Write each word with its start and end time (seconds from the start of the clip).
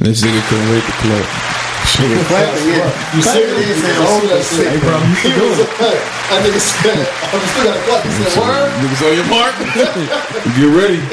This 0.00 0.20
nigga 0.22 0.40
couldn't 0.48 0.68
wait 0.70 0.84
to 0.84 0.92
clap. 1.02 1.26
Nigga 1.94 2.18
clapping 2.26 2.64
in. 2.64 2.74
You 2.74 3.22
Clapping 3.22 3.22
serious? 3.22 3.70
in 3.70 3.84
Nigga, 3.84 3.94
sounds 3.94 4.10
all 4.10 4.20
that 4.28 4.42
sick. 4.44 4.66
shit. 4.66 4.80
bro. 4.82 4.96
He 5.22 5.30
was 5.46 5.58
a 5.60 5.68
cut. 5.78 5.98
That 6.28 6.40
nigga 6.44 6.60
said, 6.60 6.98
I'm 7.30 7.42
still 7.44 7.64
got 7.64 7.76
a 7.76 7.82
clap. 7.86 8.02
He 8.04 8.10
said, 8.10 8.34
word? 8.42 8.70
Niggas 8.82 9.02
on 9.04 9.12
your 9.14 9.28
mark. 9.30 9.54
Get 10.58 10.70
ready. 10.74 10.98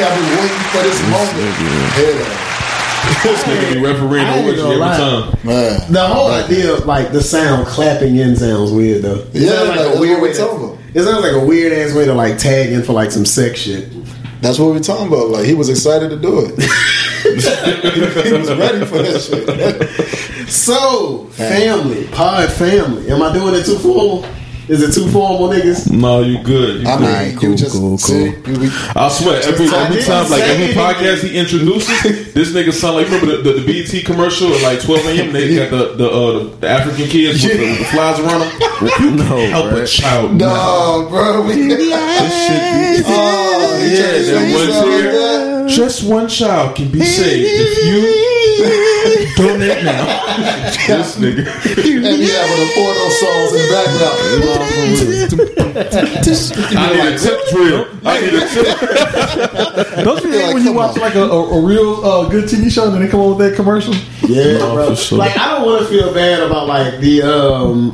I've 0.00 0.14
been 0.14 0.28
waiting 0.38 0.64
for 0.70 0.82
this 0.86 1.00
moment. 1.10 1.36
Yeah. 1.98 2.46
This 3.24 3.42
nigga 3.44 3.74
be 3.74 3.80
refereeing 3.84 4.26
I 4.26 4.42
the 4.42 4.48
ain't 4.50 4.58
every 4.60 4.76
lie. 4.76 4.96
time. 4.96 5.38
Man. 5.44 5.92
The 5.92 6.06
whole 6.06 6.30
idea 6.30 6.74
of 6.74 6.86
like 6.86 7.12
the 7.12 7.20
sound 7.22 7.66
clapping 7.66 8.14
in 8.16 8.36
sounds 8.36 8.70
weird 8.70 9.02
though. 9.02 9.26
It 9.34 9.34
Yeah, 9.34 9.50
sounds 9.50 9.68
like, 9.70 9.78
that's 9.78 9.98
weird 10.00 10.20
what 10.20 10.22
way 10.22 10.28
we 10.28 10.34
to- 10.34 10.40
talking 10.40 10.64
about. 10.64 10.78
It 10.94 11.02
sounds 11.02 11.22
like 11.24 11.32
a 11.32 11.44
weird 11.44 11.72
ass 11.72 11.94
way 11.94 12.04
to 12.04 12.14
like 12.14 12.38
tag 12.38 12.70
in 12.72 12.82
for 12.82 12.92
like 12.92 13.10
some 13.10 13.24
sex 13.24 13.58
shit. 13.60 13.88
That's 14.42 14.58
what 14.58 14.70
we're 14.70 14.80
talking 14.80 15.06
about. 15.08 15.28
Like, 15.28 15.44
he 15.44 15.52
was 15.54 15.68
excited 15.68 16.08
to 16.10 16.16
do 16.16 16.46
it. 16.46 16.54
He 17.36 18.32
was 18.32 18.50
ready 18.54 18.84
for 18.86 19.02
that 19.02 19.20
shit. 19.20 20.48
So, 20.48 21.26
family, 21.32 22.06
pod 22.08 22.50
family. 22.52 23.10
Am 23.10 23.22
I 23.22 23.32
doing 23.32 23.54
it 23.54 23.64
too 23.64 23.78
formal? 23.78 24.24
Is 24.68 24.82
it 24.82 24.92
too 24.94 25.10
formal, 25.10 25.48
niggas? 25.48 25.90
No, 25.90 26.20
you 26.22 26.40
good. 26.44 26.82
You 26.82 26.88
I 26.88 26.92
good. 26.96 27.00
mean, 27.00 27.10
Alright, 27.10 27.32
you 27.32 27.38
cool, 27.40 27.54
just 27.56 27.72
cool, 27.72 27.98
see, 27.98 28.32
cool. 28.44 28.52
you- 28.54 28.60
we- 28.60 28.70
I 28.94 29.08
swear, 29.08 29.42
every, 29.42 29.66
every 29.66 30.00
time, 30.04 30.30
like 30.30 30.44
every 30.44 30.68
podcast 30.74 31.24
he 31.28 31.36
introduces, 31.36 32.32
this 32.34 32.52
nigga 32.52 32.72
sound 32.72 32.94
like 32.98 33.06
remember 33.06 33.38
the, 33.38 33.42
the, 33.42 33.52
the 33.60 33.66
BT 33.66 34.02
commercial 34.02 34.52
at 34.54 34.62
like 34.62 34.80
12 34.80 35.06
a.m. 35.06 35.32
They 35.32 35.56
got 35.56 35.70
the 35.70 35.94
the, 35.96 36.08
uh, 36.08 36.32
the, 36.44 36.56
the 36.60 36.68
African 36.68 37.06
kids 37.08 37.42
with 37.42 37.52
the, 37.58 37.66
with 37.66 37.78
the 37.80 37.84
flies 37.86 38.20
around 38.20 38.40
them. 38.42 38.52
You 39.00 39.10
No, 39.10 39.24
can't 39.24 39.50
help 39.52 39.72
a 39.72 39.86
child. 39.86 40.34
No, 40.36 41.06
bro. 41.10 41.42
We, 41.42 41.54
This 41.66 42.46
shit 42.46 42.98
be- 42.98 43.02
oh, 43.12 43.76
he 43.82 43.90
Yeah, 43.90 44.06
tried 44.06 44.18
to 44.18 44.24
that 44.30 44.54
one 44.54 44.72
something 44.72 45.02
tear. 45.02 45.49
That. 45.70 45.76
Just 45.76 46.02
one 46.08 46.28
child 46.28 46.76
can 46.76 46.90
be 46.90 47.00
saved 47.04 47.46
if 47.50 47.84
you 47.86 49.36
donate 49.36 49.82
now. 49.84 50.04
this 50.86 51.16
nigga. 51.16 51.46
And 51.46 51.84
he 51.84 52.28
having 52.28 52.60
the 52.60 52.68
porno 52.74 53.08
songs 53.08 53.52
in 53.52 53.58
the 53.62 53.68
background. 53.72 55.30
I 56.76 56.92
need 56.92 57.14
a 57.14 57.18
tip 57.18 57.38
drill. 57.50 57.86
I 58.04 58.20
need 58.20 58.34
a 58.34 58.36
tip. 58.48 60.04
Don't 60.04 60.22
you 60.24 60.30
hate 60.32 60.42
like, 60.44 60.54
when 60.54 60.64
you 60.64 60.72
watch 60.72 60.96
on. 60.96 61.00
like 61.02 61.14
a, 61.14 61.22
a, 61.22 61.58
a 61.60 61.66
real 61.66 62.04
uh, 62.04 62.28
good 62.28 62.44
TV 62.44 62.70
show 62.70 62.92
and 62.92 63.02
they 63.02 63.08
come 63.08 63.20
up 63.20 63.36
with 63.38 63.48
that 63.50 63.56
commercial? 63.56 63.94
Yeah, 64.28 64.58
No, 64.58 64.74
bro. 64.74 64.94
sure. 64.94 65.18
Like 65.18 65.36
I 65.38 65.48
don't 65.56 65.66
want 65.66 65.82
to 65.82 65.88
feel 65.88 66.12
bad 66.12 66.42
about 66.42 66.66
like 66.66 67.00
the 67.00 67.22
um, 67.22 67.92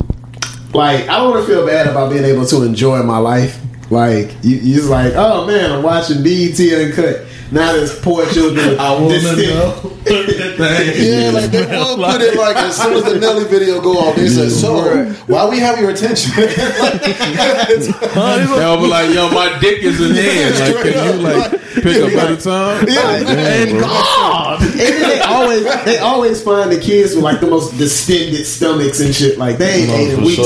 like 0.74 1.08
I 1.08 1.18
don't 1.18 1.30
want 1.30 1.46
to 1.46 1.52
feel 1.52 1.66
bad 1.66 1.86
about 1.86 2.10
being 2.10 2.24
able 2.24 2.46
to 2.46 2.62
enjoy 2.64 3.02
my 3.02 3.18
life. 3.18 3.60
Like 3.90 4.32
you, 4.42 4.56
you 4.56 4.74
just 4.76 4.88
like, 4.88 5.12
oh 5.14 5.46
man, 5.46 5.70
I'm 5.70 5.82
watching 5.82 6.22
BET 6.22 6.58
Uncut. 6.58 7.24
Now 7.52 7.72
there's 7.72 7.98
poor 8.00 8.26
children. 8.26 8.78
I 8.78 8.92
wanna 8.94 9.08
This- 9.18 9.48
know. 9.48 9.92
Yeah, 10.06 11.30
like 11.32 11.50
they 11.50 11.66
will 11.66 11.96
put 11.96 12.20
it 12.20 12.36
like 12.38 12.56
as 12.56 12.76
soon 12.80 12.94
as 12.94 13.02
the 13.04 13.18
Nelly 13.18 13.44
video 13.44 13.80
go 13.80 13.98
off, 13.98 14.14
they 14.14 14.28
say, 14.28 14.48
"So, 14.48 15.04
why 15.26 15.48
we 15.48 15.58
have 15.58 15.80
your 15.80 15.90
attention?" 15.90 16.30
They'll 17.66 18.80
be 18.80 18.86
like, 18.86 19.12
yo, 19.12 19.28
my 19.30 19.58
dick 19.60 19.82
is 19.82 20.00
in 20.00 20.14
hand. 20.14 20.54
Like, 20.60 20.76
can 20.82 20.92
you 21.18 21.22
like 21.22 21.50
pick 21.74 22.02
up 22.02 22.12
by 22.14 22.32
the 22.32 22.36
time? 22.40 22.86
Yeah, 22.88 23.16
and 23.18 23.80
God, 23.80 24.62
and 24.62 24.78
they 24.78 25.20
always 25.20 25.64
they 25.84 25.98
always 25.98 26.40
find 26.42 26.70
the 26.70 26.78
kids 26.80 27.14
with 27.16 27.24
like 27.24 27.40
the 27.40 27.48
most 27.50 27.76
distended 27.76 28.46
stomachs 28.46 29.00
and 29.00 29.12
shit. 29.14 29.38
Like 29.38 29.58
they 29.58 29.82
ain't 29.82 29.90
ate 29.90 30.10
in 30.14 30.22
weeks. 30.24 30.38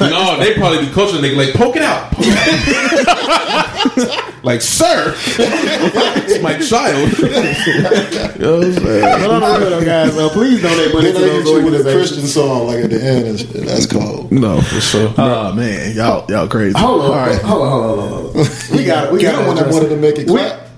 no, 0.00 0.36
they 0.38 0.54
probably 0.54 0.84
be 0.86 0.92
coaching 0.92 1.22
They 1.22 1.34
like, 1.36 1.54
poke 1.54 1.76
it 1.76 1.82
out. 1.82 2.10
Poke 2.12 2.24
it 2.26 3.08
out. 3.08 4.34
like, 4.44 4.60
sir, 4.60 5.14
it's 5.16 6.42
my 6.44 6.58
child. 6.60 7.10
you 7.18 7.28
know 7.28 8.58
what 8.58 8.66
I'm 8.66 8.72
saying? 8.74 9.20
But 9.20 9.30
on 9.30 9.40
the 9.40 9.58
real 9.58 9.70
though, 9.70 9.84
guys, 9.84 10.16
uh, 10.16 10.28
please 10.30 10.62
donate 10.62 10.94
money 10.94 11.10
Then 11.10 11.14
to 11.14 11.20
those 11.20 11.48
you 11.48 11.64
with 11.64 11.86
a. 11.86 11.92
Christian 11.92 12.26
song 12.26 12.66
like 12.68 12.84
at 12.84 12.90
the 12.90 13.02
end. 13.02 13.26
And 13.26 13.38
shit. 13.40 13.50
That's 13.66 13.86
cold. 13.86 14.30
No, 14.30 14.60
for 14.60 14.80
sure. 14.80 15.12
Oh 15.18 15.52
man, 15.54 15.96
y'all 15.96 16.24
y'all 16.30 16.46
crazy. 16.48 16.78
Hold 16.78 17.00
on, 17.02 17.06
All 17.10 17.16
right. 17.16 17.40
hold 17.42 17.62
on, 17.62 17.70
hold 17.70 17.98
on, 18.00 18.08
hold 18.08 18.36
on. 18.36 18.76
We 18.76 18.84
got, 18.84 19.12
we 19.12 19.22
got 19.22 19.32
don't 19.44 19.56
that 19.56 19.70
wanted 19.72 19.88
to 19.88 19.96
make 19.96 20.18
it 20.18 20.28
clap 20.28 20.68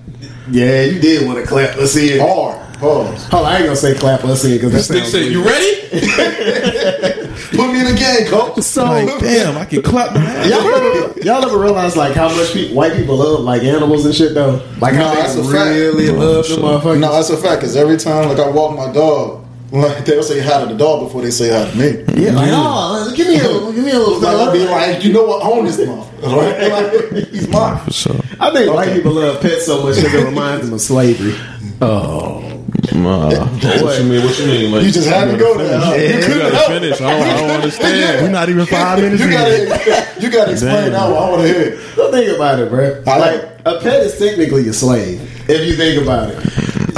Yeah, 0.51 0.83
you 0.85 1.01
did 1.01 1.27
want 1.27 1.39
to 1.41 1.47
clap. 1.47 1.77
Let's 1.77 1.93
see 1.93 2.11
it. 2.13 2.21
hard. 2.21 2.63
Pause. 2.79 3.27
Hold 3.29 3.47
on, 3.47 3.53
I 3.53 3.57
ain't 3.57 3.65
gonna 3.65 3.77
say 3.77 3.95
clap. 3.95 4.23
Let's 4.25 4.43
see 4.43 4.55
it 4.55 4.59
because 4.59 4.73
This 4.73 4.89
that 4.89 4.99
sounds 4.99 5.11
said, 5.13 5.33
you 5.33 5.43
ready? 5.43 7.23
Put 7.51 7.73
me 7.73 7.81
in 7.81 7.87
the 7.87 7.95
game, 7.99 8.27
coach. 8.29 8.61
So 8.63 8.85
Like, 8.85 9.19
damn, 9.21 9.57
I 9.57 9.65
can 9.65 9.83
clap 9.91 10.15
my 10.15 10.21
hands. 10.21 10.51
y'all 10.51 10.67
ever, 10.67 11.21
y'all 11.21 11.45
ever 11.45 11.59
realize 11.59 11.97
like 11.97 12.15
how 12.15 12.29
much 12.35 12.53
people, 12.53 12.77
white 12.77 12.95
people 12.95 13.17
love 13.17 13.41
like 13.41 13.63
animals 13.63 14.05
and 14.07 14.15
shit 14.15 14.35
though? 14.35 14.63
Like 14.81 14.95
how 14.95 15.13
No, 15.13 15.15
that's 15.15 15.35
they 15.35 15.41
a 15.41 15.45
fact. 15.45 15.71
really 15.71 16.11
love 16.11 16.49
them 16.49 16.61
motherfuckers. 16.61 17.01
No, 17.01 17.13
that's 17.13 17.31
a 17.31 17.37
fact. 17.37 17.61
Because 17.61 17.77
every 17.77 17.97
time, 17.97 18.29
like 18.29 18.39
I 18.39 18.49
walk 18.49 18.77
my 18.77 18.93
dog, 18.93 19.45
like 19.73 20.05
they'll 20.05 20.23
say 20.23 20.41
hi 20.41 20.61
to 20.63 20.67
the 20.67 20.77
dog 20.79 21.05
before 21.07 21.23
they 21.23 21.31
say 21.31 21.51
hi 21.51 21.71
to 21.71 21.77
me. 21.77 22.23
yeah, 22.23 22.33
like 22.33 22.51
oh, 22.53 23.13
give 23.17 23.27
me 23.29 23.39
a, 23.41 23.43
little- 23.43 23.73
give 23.73 23.85
me 23.85 23.91
a 23.91 23.99
little. 23.99 24.21
Like 24.21 24.37
I'll 24.37 24.53
be 24.53 24.59
fella. 24.61 24.71
like, 24.93 25.05
you 25.05 25.13
know 25.13 25.25
what? 25.25 25.43
Own 25.43 25.65
this 25.65 25.77
motherfucker. 25.79 26.23
Right? 26.23 26.71
Like, 27.13 27.29
he's 27.29 27.49
mine. 27.49 27.79
For 27.85 27.93
sure. 27.93 28.17
I 28.41 28.51
think 28.53 28.73
white 28.73 28.93
people 28.95 29.13
love 29.13 29.41
pets 29.43 29.67
so 29.67 29.83
much 29.83 29.97
because 29.97 30.15
it 30.15 30.25
reminds 30.25 30.65
them 30.67 30.75
of 30.75 30.81
slavery. 30.81 31.35
Oh, 31.83 32.56
Nah. 32.95 33.29
What 33.83 33.99
you 33.99 34.05
mean? 34.09 34.25
What 34.25 34.39
you 34.39 34.47
mean? 34.47 34.73
Like, 34.73 34.85
You 34.85 34.91
just 34.93 35.09
had 35.09 35.31
to 35.31 35.37
go 35.37 35.57
there. 35.59 35.79
Huh? 35.79 35.95
You 35.95 36.03
You 36.05 36.13
couldn't 36.23 36.39
gotta 36.39 36.57
help. 36.57 36.69
finish. 36.69 37.01
I 37.01 37.11
don't, 37.11 37.23
I 37.29 37.37
don't 37.41 37.51
understand. 37.51 38.23
we're 38.23 38.31
not 38.31 38.49
even 38.49 38.67
five 38.67 38.99
minutes 39.01 39.23
You 39.23 39.31
gotta, 39.31 40.07
you 40.21 40.31
gotta 40.31 40.53
explain 40.53 40.93
that 40.93 41.11
one. 41.11 41.23
I 41.23 41.31
want 41.31 41.43
to 41.43 41.49
hear. 41.49 41.61
it. 41.73 41.79
So 41.95 42.11
think 42.11 42.35
about 42.35 42.59
it, 42.61 42.71
bro. 42.71 43.03
I- 43.07 43.19
Like 43.19 43.43
a 43.67 43.81
pet 43.81 44.01
is 44.03 44.19
technically 44.19 44.69
a 44.69 44.73
slave 44.73 45.21
if 45.49 45.67
you 45.67 45.75
think 45.77 46.03
about 46.03 46.31
it. 46.31 46.37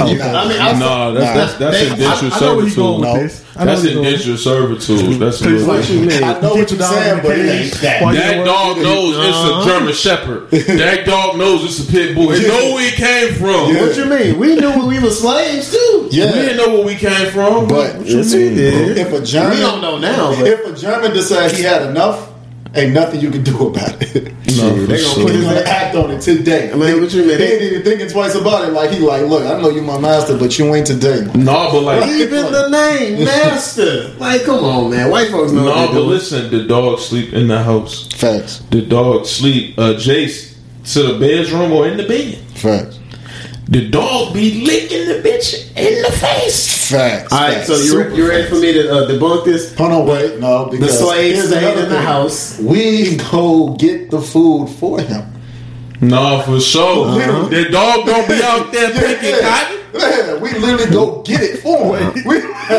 Oh, 0.01 0.05
you- 0.07 0.21
I 0.21 0.47
mean, 0.47 0.59
I 0.61 0.79
No, 0.79 1.13
that's 1.13 1.33
that's 1.35 1.53
that's 1.55 1.77
They- 1.79 1.91
indentured 1.91 2.31
I 2.33 2.39
know 2.39 2.59
you 2.59 2.59
going 2.59 2.71
servitude. 2.71 2.99
with 2.99 3.01
No. 3.01 3.13
this. 3.23 3.41
I 3.55 3.59
know 3.59 3.65
That's 3.71 3.83
where 3.83 3.91
you 3.91 3.97
indentured 3.99 4.39
servitude. 4.39 5.19
That's 5.19 5.41
what 5.41 5.67
what 5.67 5.89
you 5.89 5.99
mean. 6.01 6.23
I 6.23 6.39
know 6.39 6.49
what 6.49 6.55
you're 6.55 6.67
your 6.69 6.77
dog 6.79 6.93
saying, 6.93 7.19
but 7.21 7.37
it 7.37 7.49
ain't 7.49 7.73
that. 7.81 8.13
That 8.13 8.45
dog 8.45 8.77
knows 8.77 9.17
it's 9.17 9.25
a 9.25 9.29
uh-huh. 9.29 9.65
German 9.65 9.93
Shepherd. 9.93 10.51
That 10.51 11.05
dog 11.05 11.37
knows 11.37 11.63
it's 11.65 11.87
a 11.87 11.91
pit 11.91 12.15
bull. 12.15 12.31
It 12.31 12.47
know 12.47 12.73
where 12.75 12.87
it 12.87 12.93
came 12.93 13.33
from. 13.35 13.75
What 13.75 13.97
you 13.97 14.05
mean? 14.05 14.39
We 14.39 14.55
knew 14.55 14.85
we 14.87 14.99
were 14.99 15.09
slaves 15.11 15.71
too. 15.71 16.07
Yeah. 16.11 16.27
We 16.27 16.31
didn't 16.39 16.57
know 16.57 16.69
where 16.75 16.85
we 16.85 16.95
came 16.95 17.29
from. 17.31 17.67
But 17.67 17.95
what 17.97 18.05
you 18.07 18.17
mean? 18.23 18.57
if 18.97 19.11
a 19.11 19.21
German, 19.21 19.57
We 19.57 19.61
don't 19.61 19.81
know 19.81 19.97
now, 19.97 20.33
but- 20.35 20.47
if 20.47 20.65
a 20.65 20.73
German 20.79 21.13
decides 21.13 21.57
he 21.57 21.63
had 21.63 21.81
enough, 21.83 22.29
ain't 22.75 22.93
nothing 22.93 23.19
you 23.19 23.31
can 23.31 23.43
do 23.43 23.67
about 23.67 24.01
it. 24.01 24.25
No, 24.57 24.69
for 24.75 24.81
they 24.81 24.85
gonna 24.87 24.97
sure. 24.99 25.23
put 25.23 25.31
He's 25.31 25.39
his 25.41 25.45
gonna 25.45 25.61
act 25.61 25.95
on 25.95 26.11
it 26.11 26.21
today. 26.21 26.71
I 26.71 26.75
mean, 26.75 27.01
what 27.01 27.11
you 27.13 27.25
mean? 27.25 27.37
He 27.37 27.43
ain't 27.43 27.61
even 27.61 27.83
thinking 27.83 28.07
twice 28.09 28.35
about 28.35 28.67
it. 28.67 28.71
Like 28.73 28.91
he 28.91 28.99
like, 28.99 29.23
look, 29.23 29.43
I 29.43 29.59
know 29.61 29.69
you 29.69 29.81
my 29.81 29.99
master, 29.99 30.37
but 30.37 30.57
you 30.59 30.73
ain't 30.75 30.87
today. 30.87 31.21
No, 31.35 31.69
but 31.71 31.81
like, 31.81 32.09
Even 32.09 32.51
the 32.51 32.69
name 32.69 33.23
master. 33.25 34.09
Like, 34.17 34.43
come 34.43 34.63
on, 34.63 34.91
man. 34.91 35.09
White 35.11 35.29
folks 35.29 35.51
know 35.51 35.65
no, 35.65 35.71
what 35.71 35.87
but 35.87 35.93
doing. 35.93 36.09
listen, 36.09 36.51
the 36.51 36.65
dog 36.65 36.99
sleep 36.99 37.33
in 37.33 37.47
the 37.47 37.61
house. 37.63 38.07
Facts, 38.13 38.59
The 38.71 38.81
dog 38.81 39.25
sleep 39.25 39.77
uh, 39.79 39.93
Jace 39.93 40.55
to 40.93 41.03
the 41.03 41.19
bedroom 41.19 41.71
or 41.71 41.87
in 41.87 41.97
the 41.97 42.07
bed. 42.07 42.37
facts, 42.55 42.98
The 43.69 43.87
dog 43.87 44.33
be 44.33 44.65
licking 44.65 45.07
the 45.07 45.21
bitch 45.21 45.67
in 45.77 46.01
the 46.01 46.11
face. 46.11 46.89
facts. 46.89 47.31
All 47.31 47.39
right, 47.39 47.53
facts. 47.53 47.67
so 47.67 47.73
you 47.73 47.79
Super 47.83 48.09
re- 48.09 48.15
you 48.17 48.27
ready 48.27 48.49
for 48.49 48.55
me 48.55 48.73
to 48.73 48.91
uh, 48.91 49.07
debunk 49.07 49.45
this? 49.45 49.75
Hold 49.77 49.91
on, 49.91 50.07
wait, 50.07 50.39
no. 50.39 50.65
The 50.65 50.77
Because 50.77 50.97
slave 50.97 51.35
here's 51.35 51.49
stayed 51.49 51.77
in 51.77 51.87
the 51.89 52.01
house. 52.01 52.57
We 52.59 53.17
go 53.17 53.75
get 53.75 54.09
the 54.09 54.21
food 54.21 54.69
for 54.69 54.99
him. 54.99 55.23
No, 56.01 56.41
for 56.47 56.59
sure. 56.59 57.11
The 57.49 57.67
dog 57.69 58.07
don't 58.07 58.27
be 58.27 58.41
out 58.41 58.71
there 58.71 58.89
picking 58.93 59.39
cotton. 59.39 59.79
Yeah, 59.93 60.35
we 60.39 60.53
literally 60.53 60.89
go 60.91 61.21
get 61.21 61.41
it 61.41 61.59
for 61.59 61.95
him. 61.97 62.13
We, 62.25 62.39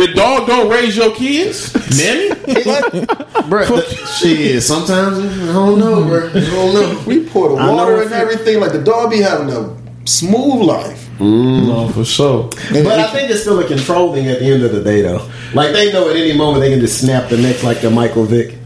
The 0.00 0.12
dog 0.14 0.46
don't 0.46 0.70
raise 0.70 0.96
your 0.96 1.14
kids, 1.14 1.74
Nanny. 1.98 2.28
Bro, 3.48 3.66
the, 3.66 3.82
shit, 4.18 4.62
sometimes, 4.62 5.18
I 5.18 5.52
don't 5.52 5.78
know, 5.78 6.04
bro. 6.04 6.28
I 6.28 6.32
don't 6.32 6.74
know. 6.74 7.02
we 7.06 7.26
pour 7.26 7.48
the 7.48 7.54
water 7.56 8.02
and 8.02 8.12
everything. 8.12 8.60
Like 8.60 8.72
the 8.72 8.82
dog 8.82 9.10
be 9.10 9.18
having 9.18 9.50
a 9.50 9.74
smooth 10.04 10.62
life. 10.66 11.08
No, 11.20 11.88
for 11.90 12.04
sure. 12.04 12.50
And 12.74 12.84
But 12.84 12.98
I 12.98 13.10
think 13.12 13.30
it's 13.30 13.42
still 13.42 13.58
a 13.60 13.66
control 13.66 14.14
thing 14.14 14.26
at 14.28 14.38
the 14.38 14.46
end 14.46 14.62
of 14.62 14.72
the 14.72 14.82
day, 14.82 15.02
though. 15.02 15.28
Like, 15.54 15.72
they 15.72 15.92
know 15.92 16.08
at 16.08 16.16
any 16.16 16.32
moment 16.32 16.60
they 16.62 16.70
can 16.70 16.80
just 16.80 17.00
snap 17.00 17.28
the 17.28 17.36
neck 17.36 17.62
like 17.62 17.80
the 17.80 17.90
Michael 17.90 18.24
Vick. 18.24 18.56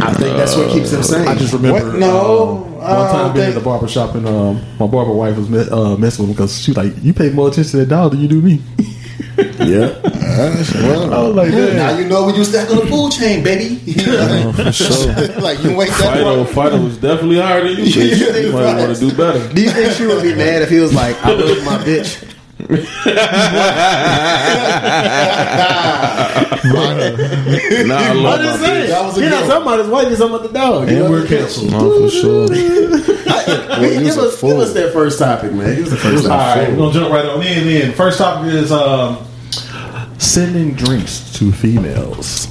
I 0.00 0.12
think 0.12 0.36
that's 0.36 0.56
what 0.56 0.70
keeps 0.72 0.90
them 0.90 1.02
sane. 1.02 1.26
I 1.28 1.34
just 1.36 1.52
remember. 1.52 1.90
What? 1.90 1.98
No, 1.98 2.50
um, 2.50 2.72
one 2.80 2.80
time 2.80 3.24
don't 3.26 3.34
being 3.34 3.48
at 3.48 3.54
the 3.54 3.60
barber 3.60 3.86
shop 3.88 4.14
and 4.16 4.26
um, 4.26 4.60
my 4.78 4.86
barber 4.86 5.12
wife 5.12 5.36
was 5.36 5.48
me- 5.48 5.68
uh, 5.70 5.96
messing 5.96 6.26
with 6.26 6.30
him 6.30 6.34
because 6.34 6.60
she 6.60 6.72
was 6.72 6.78
like, 6.78 6.92
"You 7.02 7.14
pay 7.14 7.30
more 7.30 7.46
attention 7.48 7.70
to 7.72 7.76
that 7.78 7.88
dog 7.88 8.10
than 8.10 8.20
you 8.20 8.28
do 8.28 8.42
me." 8.42 8.60
yeah. 9.58 9.94
well, 10.02 11.14
I 11.14 11.22
was 11.28 11.34
like, 11.36 11.50
"Damn." 11.52 11.76
now 11.76 11.96
you 11.98 12.04
know 12.06 12.24
where 12.26 12.34
you 12.34 12.44
stack 12.44 12.68
on 12.70 12.76
the 12.76 12.86
food 12.86 13.12
chain, 13.12 13.42
baby. 13.44 13.76
like 15.40 15.62
you 15.62 15.70
ain't 15.80 15.90
that 15.90 16.14
Fido, 16.14 16.38
one. 16.44 16.46
Fido 16.52 16.82
was 16.84 16.96
definitely 16.98 17.38
higher 17.38 17.62
than 17.62 17.76
you. 17.78 17.84
Yeah, 17.84 18.36
You 18.38 18.52
might 18.52 18.76
want 18.76 18.94
to 18.96 19.00
do 19.08 19.16
better. 19.16 19.52
Do 19.54 19.62
you 19.62 19.70
think 19.70 19.92
she 19.94 20.06
would 20.06 20.22
be 20.22 20.34
mad 20.34 20.62
if 20.62 20.70
he 20.70 20.78
was 20.80 20.92
like, 20.94 21.16
I 21.24 21.32
love 21.32 21.64
my 21.64 21.78
bitch? 21.84 22.30
Nah, 26.64 27.96
I 27.96 28.12
love 28.12 28.40
I'm 28.40 28.46
my 28.60 28.66
bitch. 28.68 28.88
That 28.88 29.04
was 29.04 29.16
a 29.18 29.20
You're 29.20 29.30
good 29.30 29.34
not 29.34 29.40
one. 29.42 29.48
talking 29.50 29.62
about 29.66 29.78
his 29.80 29.88
wife, 29.88 30.08
you're 30.08 30.16
talking 30.16 30.34
about 30.34 30.46
the 30.48 30.52
dog. 30.58 30.90
you 30.90 31.04
and 31.04 31.10
we're 31.12 31.26
canceled. 31.26 31.70
No, 31.72 32.08
for 32.08 32.10
sure. 32.10 33.13
I, 33.48 33.80
give, 33.80 34.02
you's 34.02 34.16
us, 34.18 34.40
give 34.40 34.56
us 34.58 34.72
that 34.74 34.92
first 34.92 35.18
topic, 35.18 35.52
man. 35.52 35.74
Give 35.76 35.84
us 35.86 35.90
the 35.90 35.96
first 35.96 36.26
topic. 36.26 36.30
All 36.30 36.56
right, 36.56 36.70
we're 36.70 36.76
gonna 36.76 36.92
jump 36.92 37.12
right 37.12 37.24
on 37.26 37.42
in. 37.42 37.66
Then 37.66 37.92
first 37.92 38.18
topic 38.18 38.52
is 38.54 38.72
um, 38.72 39.24
sending 40.18 40.74
drinks 40.74 41.32
to 41.38 41.52
females. 41.52 42.48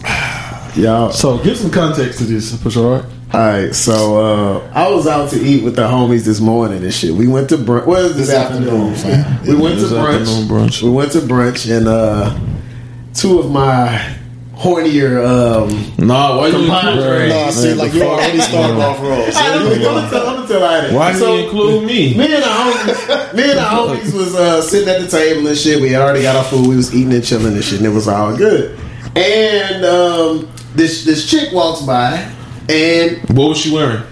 Y'all. 0.76 1.12
So 1.12 1.38
give 1.44 1.58
some 1.58 1.72
context 1.72 2.18
to 2.20 2.26
this, 2.26 2.62
for 2.62 2.72
sure. 2.72 3.06
All 3.34 3.40
right, 3.40 3.74
so 3.74 4.18
uh, 4.62 4.72
I 4.74 4.90
was 4.90 5.08
out 5.08 5.32
to 5.32 5.40
eat 5.42 5.64
with 5.64 5.76
the 5.76 5.84
homies 5.88 6.24
this 6.24 6.40
morning 6.40 6.84
and 6.84 6.94
shit. 6.94 7.12
We 7.14 7.28
went 7.28 7.50
to 7.50 7.58
brunch. 7.58 7.88
Well, 7.88 8.08
this, 8.10 8.28
This 8.28 8.30
afternoon. 8.32 8.92
afternoon, 8.94 9.24
fam. 9.26 9.48
We 9.48 9.56
went 9.56 9.80
to 9.80 9.86
brunch. 9.88 10.46
brunch. 10.48 10.84
We 10.84 10.90
went 10.92 11.12
to 11.14 11.20
brunch, 11.20 11.76
and 11.76 11.88
uh, 11.88 12.38
two 13.16 13.40
of 13.40 13.50
my 13.52 14.18
hornier. 14.56 15.26
Um, 15.26 16.08
Nah, 16.08 16.38
why 16.38 16.48
you 16.48 16.68
Nah, 16.68 17.50
see, 17.50 17.74
like 17.74 17.94
you 17.94 18.04
already 18.04 18.40
started 18.40 18.78
off 18.78 19.00
wrong. 19.02 19.32
So 19.32 19.40
I'm 19.40 19.80
you 19.80 19.84
gonna 19.84 20.08
tell, 20.48 20.64
I'm 20.64 20.82
gonna 20.82 20.82
tell 20.82 20.82
how 20.82 20.88
it 20.88 20.94
Why 20.94 21.12
do 21.14 21.18
So, 21.20 21.36
you 21.36 21.44
include 21.46 21.86
me? 21.86 22.18
Me 22.18 22.34
and 22.34 22.44
the 22.44 22.48
homies, 22.48 23.34
me 23.36 23.44
and 23.50 23.58
the 23.60 23.64
homies 23.64 24.14
was 24.14 24.36
uh, 24.36 24.62
sitting 24.62 24.90
at 24.90 25.02
the 25.02 25.08
table 25.08 25.48
and 25.48 25.58
shit. 25.58 25.82
We 25.82 25.96
already 25.96 26.22
got 26.22 26.36
our 26.36 26.44
food. 26.44 26.68
We 26.68 26.76
was 26.76 26.94
eating 26.96 27.14
and 27.14 27.24
chilling 27.24 27.54
and 27.54 27.64
shit, 27.64 27.80
and 27.80 27.88
it 27.88 27.92
was 27.94 28.08
all 28.08 28.36
good. 28.36 28.78
And 29.16 29.86
um, 29.86 30.50
this 30.76 31.06
this 31.06 31.30
chick 31.30 31.52
walks 31.54 31.82
by, 31.82 32.32
and 32.70 33.18
What 33.38 33.50
was 33.50 33.58
she 33.60 33.74
wearing? 33.74 34.04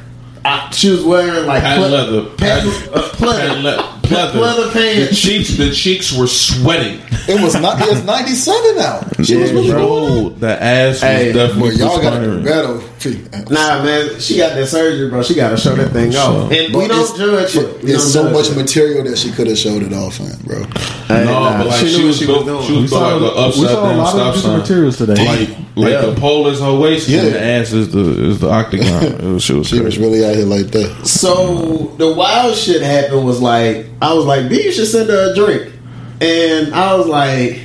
I, 0.44 0.69
she 0.72 0.89
was 0.89 1.04
wearing 1.04 1.45
like 1.45 1.62
Patent 1.62 1.92
leather. 1.92 2.30
patent, 2.36 2.74
Patent- 2.74 2.95
uh, 2.95 3.10
patent 3.18 3.63
le- 3.63 4.00
pleather. 4.11 4.31
Pleather 4.73 5.07
The 5.09 5.15
cheeks, 5.15 5.57
the 5.57 5.71
cheeks 5.71 6.11
were 6.17 6.27
sweating. 6.27 6.99
It 7.27 7.41
was 7.41 7.53
not. 7.59 7.77
It's 7.81 8.03
ninety 8.03 8.33
seven 8.35 8.77
now. 8.77 9.07
She 9.21 9.35
was 9.37 9.51
Yeah, 9.51 9.57
really 9.57 9.69
bro. 9.71 9.85
doing 9.87 10.03
it. 10.03 10.39
Bro, 10.39 10.47
the 10.47 10.63
ass 10.63 10.93
was 10.93 11.01
Hey, 11.01 11.31
definitely 11.31 11.69
But 11.71 11.77
y'all 11.77 12.01
got 12.01 12.19
to 12.19 12.25
do 12.25 12.41
perspiring. 12.41 12.43
better. 12.43 13.53
Nah, 13.53 13.83
man, 13.83 14.19
she 14.19 14.37
got 14.37 14.55
that 14.55 14.67
surgery, 14.67 15.09
bro. 15.09 15.21
She 15.23 15.35
got 15.35 15.49
to 15.51 15.57
show 15.57 15.75
that 15.75 15.91
thing 15.91 16.15
off. 16.15 16.51
And 16.51 16.73
we 16.73 16.81
But 16.81 16.87
don't 16.89 17.17
judge 17.17 17.55
but 17.55 17.63
it. 17.65 17.83
We 17.83 17.97
so 17.99 18.29
much 18.31 18.49
it. 18.49 18.55
material 18.57 19.03
that 19.05 19.17
she 19.17 19.31
could 19.31 19.47
have 19.47 19.57
showed 19.57 19.83
it 19.83 19.93
off 19.93 20.19
in, 20.19 20.31
bro. 20.43 20.63
Hey, 21.07 21.25
No, 21.25 21.31
nah, 21.33 21.57
but 21.59 21.67
like 21.67 21.79
she 21.81 21.89
she, 21.89 22.03
was 22.03 22.19
what 22.19 22.25
she 22.25 22.31
was 22.33 22.45
doing. 22.45 22.63
she 22.65 22.73
was 22.73 22.81
We 22.83 22.87
saw, 22.87 22.99
like 23.15 23.21
an 23.21 23.37
upside 23.43 23.53
saw 23.53 23.85
a 23.85 23.89
down 23.89 23.97
lot 23.97 24.05
of 24.07 24.11
stop 24.11 24.35
sign. 24.35 24.59
materials 24.59 24.97
today. 24.97 25.25
Like 25.25 25.49
like 25.75 25.91
Yeah. 25.93 26.01
the 26.07 26.15
pole 26.19 26.47
is 26.47 26.59
her 26.59 26.73
waist, 26.75 27.07
Yeah. 27.07 27.21
and 27.21 27.33
the 27.35 27.43
ass 27.43 27.71
is 27.73 27.91
the 27.91 28.29
is 28.29 28.39
the 28.39 28.49
octagon. 28.49 29.03
It 29.21 29.21
was, 29.23 29.43
she 29.43 29.53
was 29.53 29.67
She 29.67 29.79
was 29.79 29.97
really 29.97 30.25
out 30.25 30.35
here 30.35 30.45
like 30.45 30.67
that. 30.71 31.07
So 31.07 31.93
the 31.97 32.11
wild 32.11 32.55
shit 32.55 32.81
happened 32.81 33.25
was 33.25 33.41
like 33.41 33.85
I 34.01 34.13
was 34.13 34.25
like, 34.25 34.50
B, 34.50 34.63
you 34.63 34.71
should 34.71 34.88
send 34.88 35.09
her 35.09 35.31
a 35.31 35.36
drink, 35.36 35.71
and 36.19 36.74
I 36.74 36.95
was 36.95 37.07
like, 37.07 37.59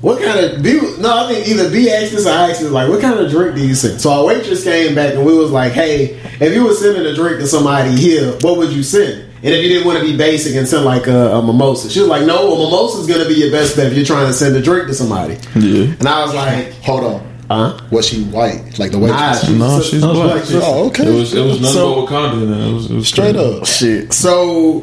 what 0.00 0.22
kind 0.22 0.38
of 0.40 0.62
B? 0.62 0.74
No, 0.98 1.24
I 1.24 1.32
think 1.32 1.48
either 1.48 1.70
B 1.70 1.90
asked 1.90 2.12
this 2.12 2.26
or 2.26 2.30
I 2.30 2.50
asked 2.50 2.60
this. 2.60 2.70
Like, 2.70 2.90
what 2.90 3.00
kind 3.00 3.18
of 3.18 3.30
drink 3.30 3.54
do 3.56 3.66
you 3.66 3.74
send? 3.74 4.00
So 4.00 4.10
our 4.10 4.24
waitress 4.26 4.62
came 4.62 4.94
back 4.94 5.14
and 5.14 5.24
we 5.24 5.34
was 5.34 5.50
like, 5.50 5.72
hey, 5.72 6.20
if 6.40 6.52
you 6.52 6.62
were 6.64 6.74
sending 6.74 7.06
a 7.06 7.14
drink 7.14 7.38
to 7.38 7.46
somebody 7.46 7.92
here, 7.96 8.32
what 8.42 8.58
would 8.58 8.70
you 8.70 8.82
send? 8.82 9.22
And 9.36 9.46
if 9.54 9.62
you 9.62 9.68
didn't 9.70 9.86
want 9.86 9.98
to 10.00 10.04
be 10.04 10.14
basic 10.14 10.56
and 10.56 10.68
send 10.68 10.84
like 10.84 11.06
a, 11.06 11.30
a 11.36 11.42
mimosa, 11.42 11.88
she 11.88 12.00
was 12.00 12.08
like, 12.10 12.26
no, 12.26 12.52
a 12.52 12.64
mimosa 12.66 12.98
is 13.00 13.06
gonna 13.06 13.26
be 13.26 13.34
your 13.34 13.50
best 13.50 13.76
bet 13.76 13.86
if 13.86 13.94
you're 13.96 14.04
trying 14.04 14.26
to 14.26 14.34
send 14.34 14.54
a 14.56 14.60
drink 14.60 14.88
to 14.88 14.94
somebody. 14.94 15.38
Yeah. 15.54 15.84
And 15.98 16.06
I 16.06 16.22
was 16.26 16.34
like, 16.34 16.72
Hold 16.82 17.04
on. 17.04 17.38
huh? 17.48 17.80
Was 17.90 18.06
she 18.06 18.24
white? 18.24 18.78
Like 18.78 18.90
the 18.92 18.98
Nah, 18.98 19.06
waitress? 19.06 19.46
she- 19.46 19.56
No, 19.58 19.80
she's 19.80 20.02
No, 20.02 20.12
black. 20.12 20.40
she's 20.44 20.50
black. 20.52 20.62
oh, 20.66 20.86
okay. 20.88 21.06
It 21.06 21.14
was 21.18 21.32
it 21.34 21.40
was 21.46 21.60
nothing 21.62 21.74
So- 21.74 22.04
but 22.06 22.10
Wakanda. 22.12 22.42
it. 22.42 22.68
It 22.68 22.74
was, 22.74 22.90
it 22.90 22.94
was 22.94 23.08
Straight 23.08 23.36
crazy. 23.36 23.58
up. 23.58 23.66
Shit. 23.66 24.12
So 24.12 24.82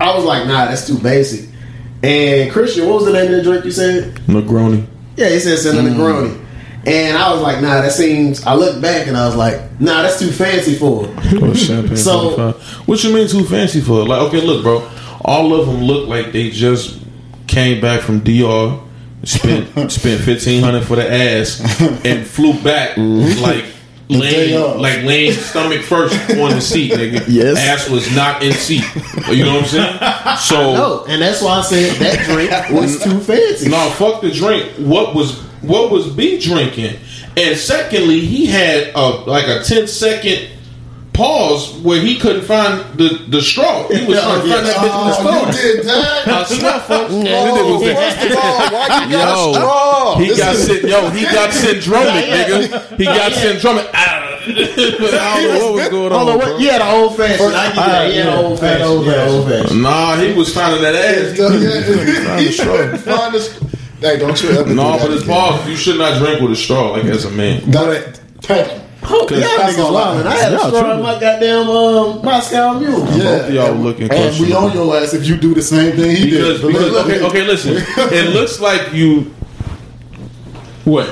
I 0.00 0.14
was 0.16 0.24
like, 0.24 0.46
nah, 0.46 0.66
that's 0.66 0.86
too 0.86 0.98
basic. 0.98 1.48
And 2.02 2.50
Christian, 2.50 2.86
what 2.86 2.96
was 2.96 3.04
the 3.04 3.12
name 3.12 3.30
of 3.30 3.36
the 3.36 3.42
drink 3.42 3.64
you 3.64 3.70
said? 3.70 4.14
Negroni. 4.26 4.86
Yeah, 5.16 5.28
he 5.28 5.38
said 5.38 5.58
send 5.58 5.78
a 5.78 5.82
mm. 5.82 5.94
Negroni. 5.94 6.46
And 6.86 7.18
I 7.18 7.30
was 7.30 7.42
like, 7.42 7.60
nah, 7.60 7.82
that 7.82 7.92
seems. 7.92 8.42
I 8.46 8.54
looked 8.54 8.80
back 8.80 9.06
and 9.06 9.16
I 9.16 9.26
was 9.26 9.36
like, 9.36 9.78
nah, 9.78 10.00
that's 10.02 10.18
too 10.18 10.30
fancy 10.30 10.74
for. 10.74 11.04
Or 11.42 11.54
champagne 11.54 11.96
So- 11.96 12.36
45. 12.36 12.88
what 12.88 13.04
you 13.04 13.14
mean 13.14 13.28
too 13.28 13.44
fancy 13.44 13.82
for? 13.82 14.06
Like, 14.06 14.22
okay, 14.22 14.40
look, 14.40 14.62
bro. 14.62 14.88
All 15.22 15.52
of 15.52 15.66
them 15.66 15.82
look 15.82 16.08
like 16.08 16.32
they 16.32 16.48
just 16.48 16.98
came 17.46 17.80
back 17.80 18.00
from 18.00 18.20
DR, 18.20 18.80
spent 19.24 19.68
spent 19.92 20.22
fifteen 20.22 20.62
hundred 20.62 20.84
for 20.84 20.96
the 20.96 21.12
ass, 21.12 21.60
and 22.06 22.26
flew 22.26 22.54
back 22.62 22.96
mm-hmm. 22.96 23.42
like 23.42 23.66
day 23.66 23.79
laying 24.10 24.78
like 24.78 25.02
laying 25.04 25.32
stomach 25.32 25.82
first 25.82 26.14
on 26.30 26.50
the 26.50 26.60
seat. 26.60 26.92
Nigga. 26.92 27.24
Yes. 27.28 27.56
ass 27.58 27.88
was 27.88 28.14
not 28.14 28.42
in 28.42 28.52
seat. 28.52 28.84
You 29.28 29.44
know 29.44 29.54
what 29.54 29.62
I'm 29.62 29.68
saying? 29.68 30.36
So 30.38 30.74
No, 30.74 31.04
and 31.08 31.22
that's 31.22 31.42
why 31.42 31.58
I 31.58 31.62
said 31.62 31.96
that 31.96 32.24
drink 32.26 32.50
was 32.80 33.02
too 33.02 33.20
fancy. 33.20 33.68
no, 33.68 33.90
fuck 33.90 34.20
the 34.22 34.30
drink. 34.30 34.72
What 34.78 35.14
was 35.14 35.40
what 35.62 35.90
was 35.90 36.08
B 36.12 36.38
drinking? 36.40 36.98
And 37.36 37.56
secondly, 37.56 38.20
he 38.20 38.46
had 38.46 38.92
a 38.94 39.08
like 39.26 39.46
a 39.46 39.62
10 39.62 39.86
second 39.86 40.48
pause 41.20 41.72
where 41.84 42.00
he 42.00 42.18
couldn't 42.18 42.42
find 42.42 42.80
the, 42.98 43.08
the 43.28 43.40
straw. 43.42 43.86
He 43.88 44.06
was 44.06 44.18
trying 44.20 44.40
to 44.42 44.48
find 44.48 44.66
that 44.66 44.76
bitch 44.76 44.96
in 44.96 45.06
the 45.06 45.12
Oh, 45.12 45.20
straw. 45.20 45.46
you 45.46 45.52
did 45.52 45.84
that? 45.86 46.28
I 46.28 46.44
swear, 46.44 46.80
folks. 46.80 47.12
Oh, 47.14 47.74
was 47.74 47.82
like- 47.82 47.96
first 47.96 48.30
of 48.30 48.36
all, 48.36 48.58
why 48.72 49.04
you 49.04 49.10
got 49.12 49.28
Yo, 49.28 49.50
a 49.50 49.54
straw? 49.54 50.16
he 50.18 50.26
This 50.28 50.38
got 50.38 50.54
is- 50.54 50.66
syn- 50.66 50.88
yo, 50.88 51.10
he 51.10 51.22
got 51.24 51.50
syndromic, 51.62 52.24
nigga. 52.24 52.96
He 52.96 53.04
got 53.04 53.32
syndromic. 53.32 53.90
I 53.94 55.40
don't 55.42 55.58
know 55.58 55.64
what 55.66 55.74
was 55.74 55.88
going 55.90 56.12
on. 56.12 56.18
Hold 56.18 56.30
on, 56.30 56.38
bro. 56.38 56.52
what? 56.52 56.60
You 56.62 56.70
had 56.70 56.80
an 56.80 56.88
old 56.94 57.16
fashioned. 57.16 57.54
I 57.54 57.66
get 57.68 57.76
that. 57.76 58.10
He 58.10 58.16
had 58.18 58.26
an 58.28 58.34
old 58.44 58.58
fashioned. 58.60 59.04
Yeah, 59.06 59.28
old 59.28 59.48
fashioned. 59.48 59.82
Nah, 59.82 60.16
he 60.16 60.32
was 60.32 60.54
finding 60.54 60.82
that 60.82 60.94
ass. 60.94 61.30
He 61.32 61.36
couldn't 61.36 62.24
find 62.24 62.46
the 62.46 62.52
straw. 62.52 63.16
Find 63.16 63.34
this- 63.34 63.60
Hey, 64.00 64.16
don't 64.18 64.42
you 64.42 64.48
ever 64.52 64.72
No, 64.72 64.92
do 64.94 64.98
that 64.98 65.00
but 65.02 65.10
it's 65.10 65.22
again. 65.24 65.34
pause. 65.36 65.68
You 65.68 65.76
should 65.76 65.98
not 65.98 66.18
drink 66.18 66.40
with 66.40 66.52
a 66.52 66.56
straw, 66.56 66.92
like 66.92 67.04
as 67.04 67.26
a 67.26 67.30
man. 67.30 67.70
Got 67.70 67.90
it. 67.92 68.18
Thank 68.40 68.72
you. 68.72 68.80
Oh, 69.02 69.26
yeah, 69.30 69.40
That's 69.40 69.76
niggas 69.76 69.84
all 69.84 69.96
I- 69.96 70.14
had 70.16 70.52
a 70.52 70.56
Yeah, 70.56 70.66
straw 70.68 70.80
true. 70.94 71.02
my 71.02 71.18
goddamn 71.18 71.68
um, 71.70 72.22
Moscow 72.24 72.78
Mule. 72.78 73.00
Both 73.00 73.48
of 73.48 73.54
y'all 73.54 73.74
looking 73.74 74.10
And 74.12 74.38
we 74.38 74.52
on 74.52 74.72
your 74.74 74.94
ass 74.96 75.14
if 75.14 75.26
you 75.26 75.36
do 75.36 75.54
the 75.54 75.62
same 75.62 75.96
thing 75.96 76.14
he 76.16 76.30
Because, 76.30 76.60
did. 76.60 76.66
because 76.66 76.94
okay, 77.06 77.22
okay, 77.24 77.44
listen. 77.44 77.76
It 77.78 78.34
looks 78.34 78.60
like 78.60 78.92
you. 78.92 79.32
What? 80.84 81.08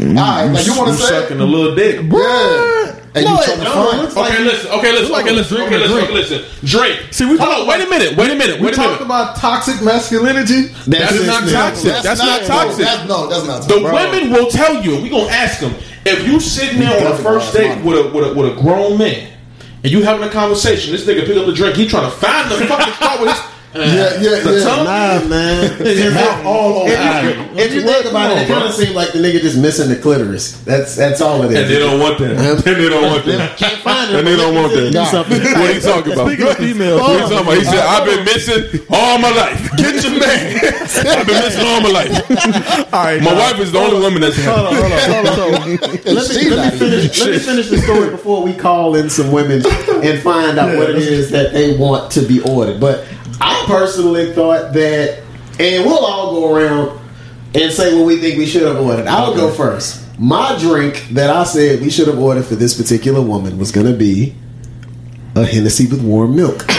Alright, 0.00 0.50
like 0.52 0.66
you 0.66 0.76
want 0.76 0.90
to 0.90 0.94
say? 0.96 1.08
sucking 1.20 1.40
a 1.40 1.44
little 1.44 1.74
dick? 1.74 1.96
Yeah. 2.02 3.00
And 3.16 3.24
No, 3.24 3.30
you 3.34 3.38
it 3.38 3.44
trying 3.44 3.58
to 3.60 3.64
find? 3.70 3.98
Looks 4.02 4.16
like 4.16 4.32
Okay, 4.32 4.42
listen. 4.44 4.70
Okay, 4.72 4.92
listen. 4.92 5.12
like 5.12 5.24
Okay, 5.24 5.34
listen. 5.34 5.56
Okay, 5.62 5.78
listen. 5.78 5.98
Okay, 5.98 6.12
listen. 6.12 6.42
Drake. 6.66 6.98
See, 7.12 7.24
we 7.24 7.36
Hold 7.38 7.40
talk 7.50 7.58
on. 7.60 7.66
Wait 7.68 7.86
a 7.86 7.88
minute. 7.88 8.16
Wait 8.16 8.30
a 8.30 8.34
minute. 8.34 8.58
We 8.58 8.66
Wait 8.66 8.74
talked 8.74 9.00
about 9.02 9.36
toxic 9.36 9.80
masculinity. 9.82 10.62
That's 10.88 11.12
just 11.12 11.26
not 11.26 11.48
toxic. 11.48 11.92
That's 12.02 12.18
not 12.20 12.40
no, 12.42 12.46
toxic. 12.48 12.84
That's, 12.84 13.08
no, 13.08 13.26
that's 13.28 13.46
not 13.46 13.62
Toxic. 13.62 13.68
The 13.68 13.88
toxic. 13.88 14.12
women 14.12 14.30
will 14.32 14.50
tell 14.50 14.82
you. 14.82 15.00
We 15.00 15.10
gonna 15.10 15.30
ask 15.30 15.60
them 15.60 15.74
if 16.06 16.26
you 16.26 16.40
sitting 16.40 16.80
there 16.80 16.90
on 16.90 16.98
definitely 16.98 17.24
first 17.24 17.54
date 17.54 17.84
with 17.84 18.06
a 18.06 18.10
with 18.10 18.30
a 18.30 18.34
with 18.34 18.56
a 18.56 18.60
grown 18.60 18.98
man, 18.98 19.32
and 19.82 19.92
you 19.92 20.02
having 20.02 20.26
a 20.26 20.30
conversation. 20.30 20.92
This 20.92 21.06
nigga 21.06 21.26
pick 21.26 21.36
up 21.36 21.46
the 21.46 21.52
drink. 21.52 21.76
He 21.76 21.86
trying 21.86 22.10
to 22.10 22.16
find 22.16 22.50
the 22.50 22.66
fucking 22.66 22.94
straw 22.94 23.20
with 23.20 23.30
his. 23.30 23.53
Yeah, 23.74 24.20
yeah, 24.22 24.38
The 24.38 24.58
yeah. 24.58 24.64
tongue? 24.64 24.84
Nah, 24.86 25.28
man. 25.28 26.14
Mouth 26.14 26.46
all 26.46 26.86
over. 26.86 26.92
If 26.94 26.94
you, 26.94 27.58
if 27.58 27.74
you 27.74 27.82
think 27.82 28.06
about 28.06 28.30
it, 28.30 28.42
it 28.42 28.48
kind 28.48 28.64
of 28.64 28.72
seems 28.72 28.94
like 28.94 29.12
the 29.12 29.18
nigga 29.18 29.40
just 29.40 29.58
missing 29.58 29.88
the 29.88 29.96
clitoris. 29.96 30.62
That's 30.62 30.94
that's 30.94 31.20
all 31.20 31.42
it 31.42 31.50
is. 31.50 31.58
And 31.58 31.70
they 31.70 31.78
don't 31.80 31.98
want 31.98 32.18
that. 32.18 32.34
And 32.64 32.76
they 32.76 32.88
don't 32.88 33.02
want 33.02 33.24
that. 33.26 33.58
Can't 33.58 33.80
find 33.82 34.10
it. 34.10 34.18
And 34.18 34.26
they 34.26 34.36
don't 34.36 34.54
want 34.54 34.72
that. 34.74 34.92
Do 34.92 35.04
something. 35.06 35.42
What 35.42 35.70
are 35.70 35.72
you 35.72 35.80
talking 35.80 36.12
about? 36.12 36.28
Speaking 36.28 36.46
of 36.48 36.56
females, 36.56 37.00
What 37.00 37.10
are 37.10 37.14
you 37.14 37.28
talking 37.28 37.46
about? 37.46 37.58
He 37.58 37.64
said, 37.64 37.82
I've 37.82 38.06
been 38.06 38.24
missing 38.24 38.86
all 38.90 39.18
my 39.18 39.30
life. 39.34 39.58
Get 39.76 40.02
your 40.04 40.18
man. 40.18 40.54
I've 40.94 41.26
been 41.26 41.42
missing 41.42 41.66
all 41.66 41.80
my 41.82 41.90
life. 41.90 42.14
all 42.94 43.04
right, 43.04 43.22
My 43.22 43.32
now, 43.34 43.38
wife 43.38 43.58
is 43.58 43.72
the 43.72 43.78
only 43.78 44.00
woman 44.00 44.22
that's 44.22 44.38
Hold 44.44 44.70
on, 44.70 44.74
hold 44.74 44.92
on, 44.92 45.00
hold 45.10 45.26
on. 45.26 45.34
So, 45.34 45.48
Let 45.50 45.66
me, 45.66 46.50
let, 46.50 46.72
me 46.72 46.78
finish, 46.78 47.20
let 47.20 47.30
me 47.30 47.38
finish 47.38 47.68
the 47.70 47.78
story 47.78 48.10
before 48.10 48.42
we 48.42 48.54
call 48.54 48.94
in 48.94 49.10
some 49.10 49.32
women 49.32 49.64
and 49.66 50.22
find 50.22 50.58
out 50.58 50.76
what 50.76 50.90
it 50.90 50.96
is 50.96 51.30
that 51.30 51.52
they 51.52 51.76
want 51.76 52.12
to 52.12 52.22
be 52.22 52.40
ordered. 52.42 52.78
But 52.80 53.04
I 53.04 53.23
personally 53.66 54.32
thought 54.32 54.72
that, 54.74 55.22
and 55.58 55.84
we'll 55.84 56.04
all 56.04 56.32
go 56.32 56.54
around 56.54 57.00
and 57.54 57.72
say 57.72 57.96
what 57.96 58.06
we 58.06 58.18
think 58.18 58.38
we 58.38 58.46
should 58.46 58.62
have 58.62 58.80
ordered. 58.80 59.06
I'll 59.06 59.34
go 59.34 59.50
first. 59.50 60.02
My 60.18 60.56
drink 60.58 61.08
that 61.10 61.30
I 61.30 61.44
said 61.44 61.80
we 61.80 61.90
should 61.90 62.06
have 62.08 62.18
ordered 62.18 62.44
for 62.44 62.54
this 62.54 62.80
particular 62.80 63.20
woman 63.20 63.58
was 63.58 63.72
going 63.72 63.86
to 63.86 63.96
be 63.96 64.34
a 65.34 65.44
Hennessy 65.44 65.86
with 65.86 66.02
warm 66.02 66.36
milk. 66.36 66.64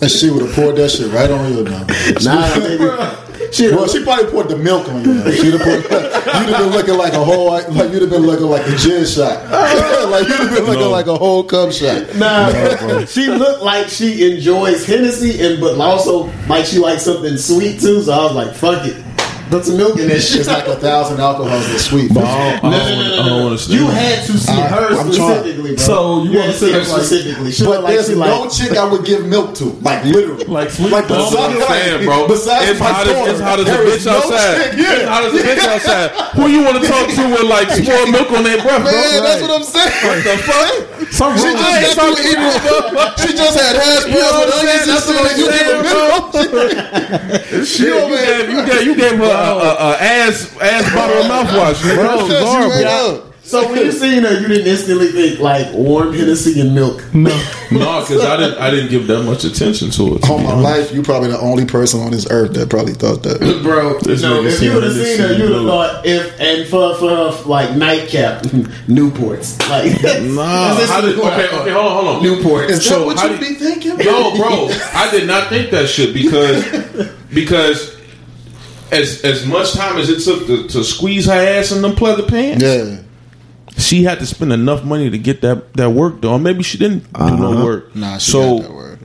And 0.00 0.08
she 0.08 0.30
would 0.30 0.42
have 0.42 0.54
poured 0.54 0.76
that 0.76 0.90
shit 0.90 1.12
right 1.12 1.28
on 1.28 1.52
you 1.52 1.64
now. 1.64 1.84
Nah. 2.22 3.24
She, 3.52 3.70
Well, 3.70 3.88
she 3.88 4.02
probably 4.04 4.26
poured 4.30 4.48
the 4.48 4.56
milk 4.56 4.88
on 4.88 5.04
you. 5.04 5.32
She'd 5.36 5.52
have 5.54 5.62
put, 5.62 5.82
you'd 5.82 5.90
have 5.90 6.58
been 6.58 6.70
looking 6.70 6.96
like 6.96 7.12
a 7.14 7.24
whole, 7.24 7.46
like 7.50 7.66
you'd 7.92 8.02
have 8.02 8.10
been 8.10 8.22
looking 8.26 8.46
like 8.46 8.66
a 8.66 8.76
gin 8.76 9.04
shot. 9.06 9.44
like 10.10 10.28
you'd 10.28 10.36
have 10.38 10.50
been 10.54 10.64
looking 10.64 10.80
No. 10.80 10.90
like 10.90 11.06
a 11.06 11.16
whole 11.16 11.42
cup 11.44 11.72
shot. 11.72 12.14
Nah, 12.16 13.04
she 13.06 13.26
looked 13.28 13.62
like 13.62 13.88
she 13.88 14.32
enjoys 14.34 14.84
Hennessy, 14.86 15.40
and 15.44 15.60
but 15.60 15.78
also 15.80 16.30
like 16.48 16.64
she 16.66 16.78
likes 16.78 17.02
something 17.04 17.36
sweet 17.36 17.80
too. 17.80 18.02
So 18.02 18.12
I 18.12 18.24
was 18.24 18.34
like, 18.34 18.54
"Fuck 18.54 18.86
it, 18.86 18.96
put 19.50 19.64
some 19.64 19.76
milk 19.76 19.98
in 19.98 20.08
that 20.08 20.20
shit." 20.20 20.40
It's 20.40 20.48
like 20.48 20.66
a 20.66 20.76
thousand 20.76 21.20
alcohols 21.20 21.66
that's 21.68 21.84
sweet. 21.84 22.10
I 22.12 22.14
don't, 22.14 22.24
I 22.64 22.70
No, 22.70 22.70
no, 22.70 22.78
don't, 22.78 22.88
no, 22.88 23.04
I 23.04 23.08
no, 23.08 23.28
don't 23.28 23.40
no, 23.40 23.56
no. 23.56 23.74
You 23.74 23.86
had 23.88 24.24
to 24.26 24.38
see 24.38 24.52
I- 24.52 24.68
her 24.68 24.86
I'm 24.88 25.10
trying. 25.12 25.12
specifically, 25.12 25.74
bro. 25.74 25.84
So 25.84 26.22
you 26.24 26.30
you 26.32 26.38
wanna 26.38 26.52
see 26.52 26.72
her 26.72 26.78
like- 26.78 26.86
specifically. 26.88 27.50
She 27.52 27.64
But 27.64 27.70
looked 27.70 27.84
like 27.84 27.94
there's 27.94 28.08
she 28.08 28.14
no 28.14 28.40
like. 28.42 28.52
chick 28.52 28.72
I 28.76 28.84
would 28.84 29.04
give 29.04 29.26
milk 29.26 29.54
to, 29.56 29.64
like 29.82 30.04
literally, 30.04 30.44
Like 30.44 30.70
sweet 30.70 30.92
like 30.92 31.08
milk. 31.08 31.30
besides, 31.30 31.54
I'm 31.54 31.68
saying, 31.68 32.04
bro. 32.04 32.28
Besides 32.28 32.70
it's 32.70 32.80
my 32.80 32.86
hot 32.92 33.06
as 33.06 33.12
daughter, 33.14 33.30
it's 33.32 33.40
hot 33.40 33.58
as 33.60 33.66
a 33.68 33.70
bitch 33.70 34.06
no 34.06 34.12
outside. 34.18 34.54
chick, 34.56 34.72
yeah. 34.78 34.92
It's 34.94 35.08
hot 35.08 35.24
as 35.24 35.32
a 35.34 35.40
bitch 35.42 35.64
outside. 35.68 36.10
Who 36.36 36.46
you 36.48 36.62
want 36.62 36.76
to 36.82 36.88
talk 36.88 37.06
to 37.08 37.22
with 37.32 37.44
like 37.48 37.68
spoiled 37.78 38.10
milk 38.12 38.30
on 38.32 38.42
their 38.44 38.60
breath, 38.62 38.82
bro? 38.82 38.92
Man, 38.92 39.22
that's 39.22 39.42
what 39.42 39.50
I'm 39.50 39.64
saying. 39.64 39.92
What 40.04 40.18
the 40.24 40.36
fuck? 40.44 40.72
Some 41.08 41.32
She 41.38 41.50
just, 41.50 41.56
ain't 41.56 41.96
got 41.96 42.04
through 42.04 42.20
eating- 42.20 43.16
she 43.18 43.30
just 43.34 43.58
had 43.58 43.74
hash 43.76 44.04
You 44.06 44.12
know 44.12 44.28
browns 44.28 44.38
what 44.38 44.46
with 44.46 44.54
I'm 44.54 44.60
onions 44.60 44.84
saying? 44.84 44.98
and 44.98 45.08
shit. 45.08 45.08
That's 45.08 45.08
and 45.08 45.38
You 45.38 45.46
what 45.46 45.56
I'm 45.58 46.32
giving 46.32 46.52
milk? 46.58 47.64
Shit, 47.66 47.80
you 47.80 47.94
over 47.98 48.16
here- 48.16 48.50
you 48.50 48.66
gave, 48.66 48.82
you 48.86 48.94
gave 48.94 49.16
her 49.18 49.24
a, 49.38 49.58
a, 49.58 49.90
a 49.92 49.96
ass 50.00 50.56
ass 50.60 50.94
bottle 50.94 51.18
of 51.22 51.26
mouthwash, 51.30 51.82
nigga. 51.82 51.96
That 51.96 52.16
was 52.16 52.28
Because 52.28 52.44
horrible. 52.48 53.24
So 53.42 53.66
when 53.70 53.78
you 53.78 53.92
seen 53.92 54.24
her, 54.24 54.40
you 54.42 54.46
didn't 54.46 54.66
instantly 54.66 55.06
think 55.08 55.40
like 55.40 55.72
warm 55.72 56.12
Hennessy 56.12 56.60
and 56.60 56.74
milk. 56.74 57.02
no. 57.14 57.30
No, 57.70 58.00
because 58.00 58.24
I 58.24 58.38
didn't. 58.38 58.58
I 58.58 58.70
didn't 58.70 58.88
give 58.88 59.06
that 59.08 59.24
much 59.24 59.44
attention 59.44 59.90
to 59.90 60.16
it. 60.16 60.22
to 60.22 60.32
All 60.32 60.38
my 60.38 60.52
honest. 60.52 60.62
life, 60.88 60.94
you 60.94 61.02
probably 61.02 61.28
the 61.28 61.38
only 61.38 61.66
person 61.66 62.00
on 62.00 62.10
this 62.12 62.26
earth 62.30 62.54
that 62.54 62.70
probably 62.70 62.94
thought 62.94 63.22
that. 63.24 63.40
Bro, 63.62 63.98
This 63.98 64.22
no, 64.22 64.42
if 64.42 64.62
you 64.62 64.72
would 64.72 64.84
have 64.84 64.94
seen 64.94 65.18
her, 65.18 65.34
you 65.34 65.42
would 65.44 65.52
have 65.52 65.64
thought 65.66 66.06
if 66.06 66.40
and 66.40 66.66
for 66.66 66.94
for 66.94 67.10
her 67.10 67.42
like 67.46 67.76
nightcap, 67.76 68.42
Newports. 68.88 69.58
Like 69.68 69.92
Nah, 70.22 70.74
this 70.76 70.88
how 70.90 71.04
is 71.04 71.14
did, 71.14 71.18
okay, 71.22 71.46
okay, 71.58 71.70
hold 71.70 71.86
on, 71.86 72.04
hold 72.04 72.16
on. 72.16 72.22
Newports. 72.22 72.70
Is 72.70 72.86
So 72.86 73.00
that 73.00 73.06
what 73.06 73.22
you 73.30 73.36
do- 73.36 73.48
be 73.48 73.54
thinking? 73.54 73.96
No, 73.98 74.34
bro, 74.36 74.68
I 74.94 75.10
did 75.10 75.26
not 75.26 75.48
think 75.50 75.70
that 75.72 75.88
shit 75.88 76.14
because 76.14 76.64
because 77.34 77.97
as 78.92 79.24
as 79.24 79.46
much 79.46 79.72
time 79.72 79.98
as 79.98 80.08
it 80.08 80.22
took 80.22 80.46
to, 80.46 80.68
to 80.68 80.84
squeeze 80.84 81.26
her 81.26 81.32
ass 81.32 81.72
in 81.72 81.82
them 81.82 81.92
pleather 81.92 82.26
pants, 82.26 82.62
Yeah. 82.62 83.02
she 83.76 84.02
had 84.04 84.18
to 84.20 84.26
spend 84.26 84.52
enough 84.52 84.84
money 84.84 85.10
to 85.10 85.18
get 85.18 85.40
that 85.42 85.72
that 85.74 85.90
work 85.90 86.20
done. 86.20 86.42
Maybe 86.42 86.62
she 86.62 86.78
didn't 86.78 87.12
do 87.12 87.36
no 87.36 87.52
uh-huh. 87.52 87.64
work. 87.64 87.96
Nah, 87.96 88.18
she 88.18 88.32
so 88.32 88.58
got 88.58 88.68
that 88.68 88.74
word. 88.74 88.98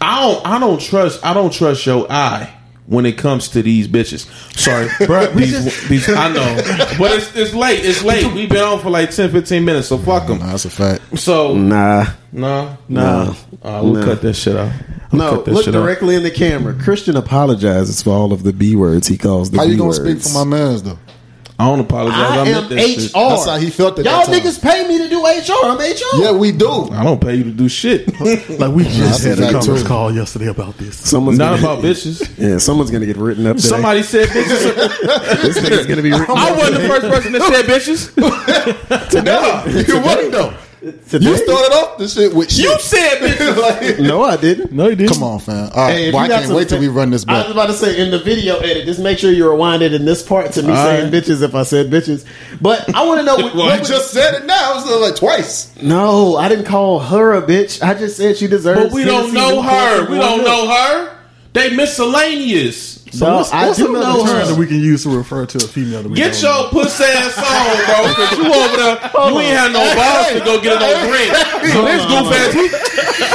I 0.00 0.20
don't 0.20 0.46
I 0.46 0.58
don't 0.58 0.80
trust 0.80 1.24
I 1.24 1.34
don't 1.34 1.52
trust 1.52 1.86
your 1.86 2.10
eye 2.10 2.54
when 2.86 3.06
it 3.06 3.16
comes 3.16 3.48
to 3.50 3.62
these 3.62 3.88
bitches. 3.88 4.26
Sorry, 4.58 4.88
bro. 5.06 5.26
These, 5.28 5.88
these 5.88 6.08
I 6.08 6.32
know, 6.32 6.54
but 6.98 7.12
it's 7.12 7.34
it's 7.36 7.54
late. 7.54 7.84
It's 7.84 8.02
late. 8.04 8.32
We've 8.34 8.48
been 8.48 8.62
on 8.62 8.80
for 8.80 8.90
like 8.90 9.10
10, 9.10 9.30
15 9.30 9.64
minutes, 9.64 9.88
so 9.88 9.98
fuck 9.98 10.26
them. 10.26 10.38
Nah, 10.40 10.46
that's 10.52 10.64
a 10.66 10.70
fact. 10.70 11.18
So 11.18 11.54
Nah. 11.54 12.06
nah, 12.32 12.76
Nah. 12.88 13.24
no, 13.24 13.36
uh, 13.62 13.80
we'll 13.82 13.94
Nah. 13.94 14.04
cut 14.04 14.20
this 14.22 14.38
shit 14.38 14.56
out. 14.56 14.70
We'll 15.12 15.22
No, 15.22 15.42
look 15.46 15.64
shit 15.64 15.74
out. 15.74 15.80
directly 15.80 16.16
in 16.16 16.22
the 16.24 16.30
camera. 16.30 16.74
Christian 16.74 17.16
apologizes 17.16 18.02
for 18.02 18.10
all 18.10 18.32
of 18.32 18.42
the 18.42 18.52
B 18.52 18.74
words 18.76 19.06
he 19.06 19.16
calls 19.16 19.50
the 19.50 19.58
How 19.58 19.64
B 19.64 19.70
you 19.72 19.76
gonna 19.78 19.88
words. 19.90 20.00
speak 20.00 20.32
for 20.32 20.44
my 20.44 20.56
mans 20.58 20.82
though? 20.82 20.98
I 21.56 21.66
don't 21.66 21.78
apologize. 21.80 22.18
I, 22.18 22.40
I 22.40 22.44
meant 22.44 22.56
am 22.64 22.68
that 22.76 22.80
shit. 22.88 23.10
HR. 23.14 23.18
That's 23.28 23.44
how 23.46 23.56
he 23.58 23.70
felt 23.70 23.98
at 24.00 24.04
Y'all 24.04 24.18
that 24.18 24.26
time. 24.26 24.34
niggas 24.40 24.60
pay 24.60 24.88
me 24.88 24.98
to 24.98 25.08
do 25.08 25.22
HR. 25.24 25.64
I'm 25.66 25.78
HR. 25.78 26.22
Yeah, 26.22 26.32
we 26.32 26.50
do. 26.50 26.90
I 26.90 27.04
don't 27.04 27.20
pay 27.20 27.36
you 27.36 27.44
to 27.44 27.50
do 27.52 27.68
shit. 27.68 28.08
Like 28.58 28.74
we 28.74 28.82
just 28.84 29.22
had 29.24 29.38
a 29.38 29.42
fact, 29.42 29.52
conference 29.54 29.82
too. 29.82 29.88
call 29.88 30.12
yesterday 30.12 30.46
about 30.48 30.76
this. 30.78 30.96
Someone's 30.96 31.38
Not 31.38 31.60
gonna, 31.60 31.72
about 31.74 31.84
bitches. 31.84 32.36
Yeah, 32.38 32.58
someone's 32.58 32.90
gonna 32.90 33.06
get 33.06 33.16
written 33.16 33.46
up. 33.46 33.56
Today. 33.56 33.68
Somebody 33.68 34.02
said 34.02 34.28
bitches. 34.30 35.42
this 35.42 35.58
nigga's 35.58 35.86
gonna 35.86 36.02
be 36.02 36.10
written 36.12 36.26
I 36.36 36.50
wasn't 36.56 36.80
the 36.82 36.88
first 36.88 37.06
person 37.06 37.32
that 37.32 37.42
said 37.42 37.64
bitches. 37.66 38.10
No, 39.24 39.64
you 39.66 40.00
wasn't 40.00 40.32
though. 40.32 40.54
Today. 41.08 41.26
You 41.26 41.36
started 41.36 41.72
off 41.74 41.98
this 41.98 42.14
shit 42.14 42.34
with 42.34 42.50
shit. 42.50 42.64
You 42.64 42.78
said 42.78 43.18
bitches. 43.20 43.56
Like, 43.56 43.98
No, 44.00 44.22
I 44.22 44.36
didn't. 44.36 44.72
No, 44.72 44.88
you 44.88 44.96
didn't. 44.96 45.12
come 45.12 45.22
on, 45.22 45.38
fam. 45.40 45.70
All 45.74 45.86
right, 45.86 45.92
Hey, 45.94 46.08
if 46.08 46.14
well, 46.14 46.22
I 46.22 46.26
you 46.26 46.30
got 46.30 46.36
can't 46.36 46.46
some 46.48 46.56
wait 46.56 46.68
till 46.68 46.80
we 46.80 46.88
run 46.88 47.10
this 47.10 47.24
I 47.28 47.42
was 47.42 47.50
about 47.50 47.66
to 47.66 47.72
say 47.74 48.00
in 48.00 48.10
the 48.10 48.18
video 48.18 48.58
edit, 48.58 48.84
just 48.86 49.00
make 49.00 49.18
sure 49.18 49.30
you 49.32 49.48
rewind 49.50 49.82
it 49.82 49.94
in 49.94 50.04
this 50.04 50.22
part 50.22 50.52
to 50.52 50.62
me 50.62 50.70
All 50.70 50.76
saying 50.84 51.04
right. 51.04 51.22
bitches 51.22 51.42
if 51.42 51.54
I 51.54 51.62
said 51.62 51.90
bitches. 51.90 52.24
But 52.60 52.94
I 52.94 53.04
want 53.06 53.20
to 53.20 53.24
know 53.26 53.36
what, 53.44 53.54
Well, 53.54 53.66
what 53.66 53.74
You 53.74 53.80
was- 53.80 53.88
just 53.88 54.10
said 54.12 54.34
it 54.34 54.44
now. 54.46 54.72
It 54.72 54.84
was 54.86 55.00
like 55.00 55.16
twice. 55.16 55.74
No, 55.82 56.36
I 56.36 56.48
didn't 56.48 56.66
call 56.66 56.98
her 57.00 57.32
a 57.34 57.42
bitch. 57.42 57.82
I 57.82 57.94
just 57.94 58.16
said 58.16 58.36
she 58.36 58.46
deserves. 58.46 58.84
But 58.84 58.92
we 58.92 59.04
don't 59.04 59.30
Hennessy 59.32 59.34
know 59.36 59.48
Newport 59.62 59.66
her. 59.72 60.00
and 60.02 60.08
We 60.10 60.18
don't 60.18 60.42
milk. 60.42 60.46
know 60.46 60.74
her. 60.74 61.16
They 61.52 61.74
miscellaneous. 61.76 63.03
So 63.14 63.26
No, 63.30 63.36
what's, 63.36 63.52
I 63.52 63.66
what's 63.66 63.78
do 63.78 63.94
another 63.94 64.18
know 64.18 64.26
term 64.26 64.48
that 64.48 64.56
we 64.58 64.66
can 64.66 64.80
use 64.80 65.04
to 65.04 65.10
refer 65.16 65.46
to 65.46 65.58
a 65.58 65.60
female 65.68 66.02
that 66.02 66.08
we 66.08 66.16
Get 66.16 66.32
don't 66.32 66.42
your 66.42 66.62
know? 66.64 66.68
pussy 66.70 67.04
ass 67.04 67.38
on, 67.38 67.78
bro. 67.86 68.10
Cause 68.14 68.32
you 68.34 68.46
over 68.50 68.74
there, 68.74 68.98
you 69.30 69.38
ain't 69.38 69.54
had 69.54 69.70
no 69.72 69.84
balls 69.94 70.34
to 70.34 70.40
go 70.42 70.58
get 70.60 70.80
no 70.82 70.90
drink. 71.06 71.30
So 71.70 71.78
this 71.86 72.02
goof 72.10 72.26
ass, 72.34 72.50
he, 72.58 72.66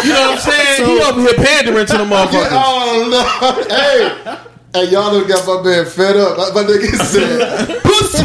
you 0.08 0.14
know 0.14 0.36
what 0.36 0.36
I'm 0.36 0.44
saying? 0.44 0.84
he 0.84 1.00
over 1.02 1.22
here 1.22 1.34
pandering 1.40 1.86
to 1.88 1.98
the 1.98 2.04
motherfuckers. 2.12 2.52
Oh 2.52 3.08
no! 3.08 3.24
Hey, 4.74 4.86
hey, 4.86 4.92
y'all 4.92 5.12
done 5.18 5.28
got 5.28 5.48
my 5.48 5.64
man 5.64 5.86
fed 5.86 6.16
up. 6.18 6.38
Like 6.38 6.54
my 6.54 6.64
nigga 6.64 6.94
said, 7.00 7.82
pussy. 7.82 8.24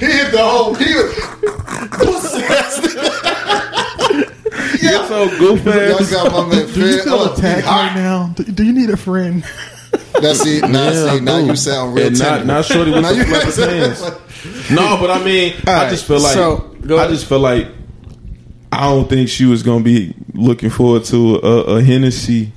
he 0.00 0.06
hit 0.12 0.30
the 0.32 0.38
whole. 0.40 0.74
He 0.74 0.94
was 0.94 1.12
pussy. 1.98 2.42
Get 4.80 5.10
your 5.10 5.28
goof 5.38 5.64
Y'all 5.64 5.74
ass. 6.00 6.10
got 6.10 6.32
my 6.32 6.54
man 6.54 6.66
Do 6.72 6.80
you 6.80 6.94
fed 6.96 7.04
feel 7.04 7.14
up. 7.20 7.36
attacked 7.38 7.66
right 7.66 7.94
now? 7.94 8.28
Do, 8.34 8.44
do 8.44 8.62
you 8.64 8.72
need 8.72 8.90
a 8.90 8.96
friend? 8.96 9.44
That's 10.20 10.44
it. 10.46 10.62
Now, 10.68 10.90
Yeah, 10.90 11.12
see, 11.12 11.20
now 11.20 11.38
you 11.38 11.56
sound 11.56 11.94
real 11.94 12.06
And 12.08 12.18
not, 12.18 12.46
not 12.46 12.64
shorty 12.64 12.90
with 12.90 13.02
the 13.02 13.14
you 13.14 13.24
pants. 13.24 14.70
No, 14.70 14.98
but 15.00 15.10
I 15.10 15.24
mean, 15.24 15.54
I 15.66 15.90
just 15.90 16.04
feel 16.04 16.20
like 16.20 16.34
so, 16.34 16.76
I 16.84 17.08
just 17.08 17.26
feel 17.26 17.40
like 17.40 17.66
I 18.70 18.88
don't 18.88 19.08
think 19.08 19.28
she 19.28 19.46
was 19.46 19.62
gonna 19.62 19.82
be 19.82 20.14
looking 20.34 20.70
forward 20.70 21.04
to 21.06 21.36
a, 21.36 21.62
a 21.76 21.82
Hennessy. 21.82 22.52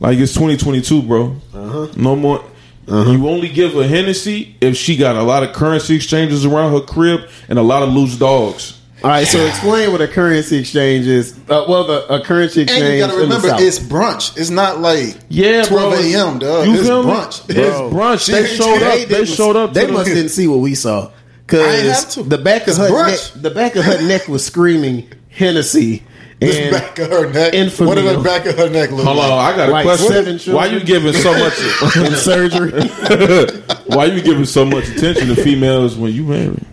Like 0.00 0.18
it's 0.18 0.32
2022, 0.32 1.02
bro. 1.02 1.36
Uh-huh. 1.52 1.88
No 1.96 2.16
more. 2.16 2.44
You 2.86 3.28
only 3.28 3.48
give 3.48 3.76
a 3.76 3.86
Hennessy 3.86 4.56
if 4.62 4.74
she 4.74 4.96
got 4.96 5.16
a 5.16 5.22
lot 5.22 5.42
of 5.42 5.52
currency 5.52 5.96
exchanges 5.96 6.46
around 6.46 6.72
her 6.72 6.80
crib 6.80 7.28
and 7.48 7.58
a 7.58 7.62
lot 7.62 7.82
of 7.82 7.90
loose 7.92 8.16
dogs. 8.16 8.77
All 9.04 9.10
right, 9.10 9.26
so 9.26 9.38
explain 9.46 9.92
what 9.92 10.00
a 10.00 10.08
currency 10.08 10.58
exchange 10.58 11.06
is. 11.06 11.32
Uh, 11.48 11.64
well, 11.68 11.84
the 11.86 12.14
a 12.14 12.20
currency 12.24 12.62
exchange. 12.62 12.82
And 12.84 12.94
you 12.94 13.00
gotta 13.00 13.16
remember, 13.16 13.48
it's 13.64 13.78
brunch. 13.78 14.36
It's 14.36 14.50
not 14.50 14.80
like 14.80 15.16
Yeah, 15.28 15.62
12 15.64 15.92
a.m. 16.04 16.38
Dog. 16.40 16.66
You 16.66 16.74
it's 16.74 16.82
feel 16.82 17.04
me? 17.04 17.10
brunch. 17.12 17.44
It's 17.48 17.94
brunch. 17.94 18.26
They 18.26 18.46
showed 18.56 18.82
up. 18.82 18.94
ain't- 18.94 19.08
They 19.08 19.24
showed 19.24 19.54
up. 19.56 19.72
They 19.72 19.86
to 19.86 19.92
must 19.92 20.08
the, 20.08 20.14
didn't 20.16 20.30
see 20.30 20.48
what 20.48 20.58
we 20.58 20.74
saw 20.74 21.10
because 21.46 22.16
the 22.16 22.38
back 22.38 22.62
of 22.62 22.68
It's 22.70 22.78
her 22.78 22.88
brunch. 22.90 23.34
neck, 23.36 23.42
the 23.42 23.50
back 23.50 23.76
of 23.76 23.84
her 23.84 24.02
neck 24.08 24.26
was 24.26 24.44
screaming 24.44 25.08
Hennessy. 25.28 26.02
This 26.40 26.72
back 26.72 26.98
of 27.00 27.08
her 27.10 27.32
neck. 27.32 27.54
infamy. 27.54 27.88
What 27.88 27.94
does 27.96 28.16
the 28.16 28.22
back 28.22 28.46
of 28.46 28.56
her 28.58 28.68
neck 28.70 28.90
look 28.92 29.04
Hold 29.04 29.16
like? 29.16 29.30
on, 29.30 29.38
I 29.38 29.56
got 29.56 29.68
a 29.68 29.72
Like 29.72 29.84
question. 29.84 30.08
seven 30.08 30.38
children. 30.38 30.56
Why 30.56 30.66
you 30.76 30.84
giving 30.84 31.12
so 31.12 31.32
much? 31.38 31.96
in 31.96 32.12
surgery. 32.16 32.88
why 33.86 34.04
you 34.06 34.20
giving 34.22 34.44
so 34.44 34.64
much 34.64 34.88
attention 34.88 35.28
to 35.28 35.36
females 35.36 35.96
when 35.96 36.12
you 36.12 36.22
married? 36.24 36.64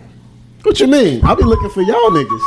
What 0.66 0.80
you 0.80 0.86
mean? 0.86 1.24
I'll 1.24 1.36
be 1.36 1.44
looking 1.44 1.70
for 1.70 1.82
y'all 1.82 2.10
niggas. 2.10 2.42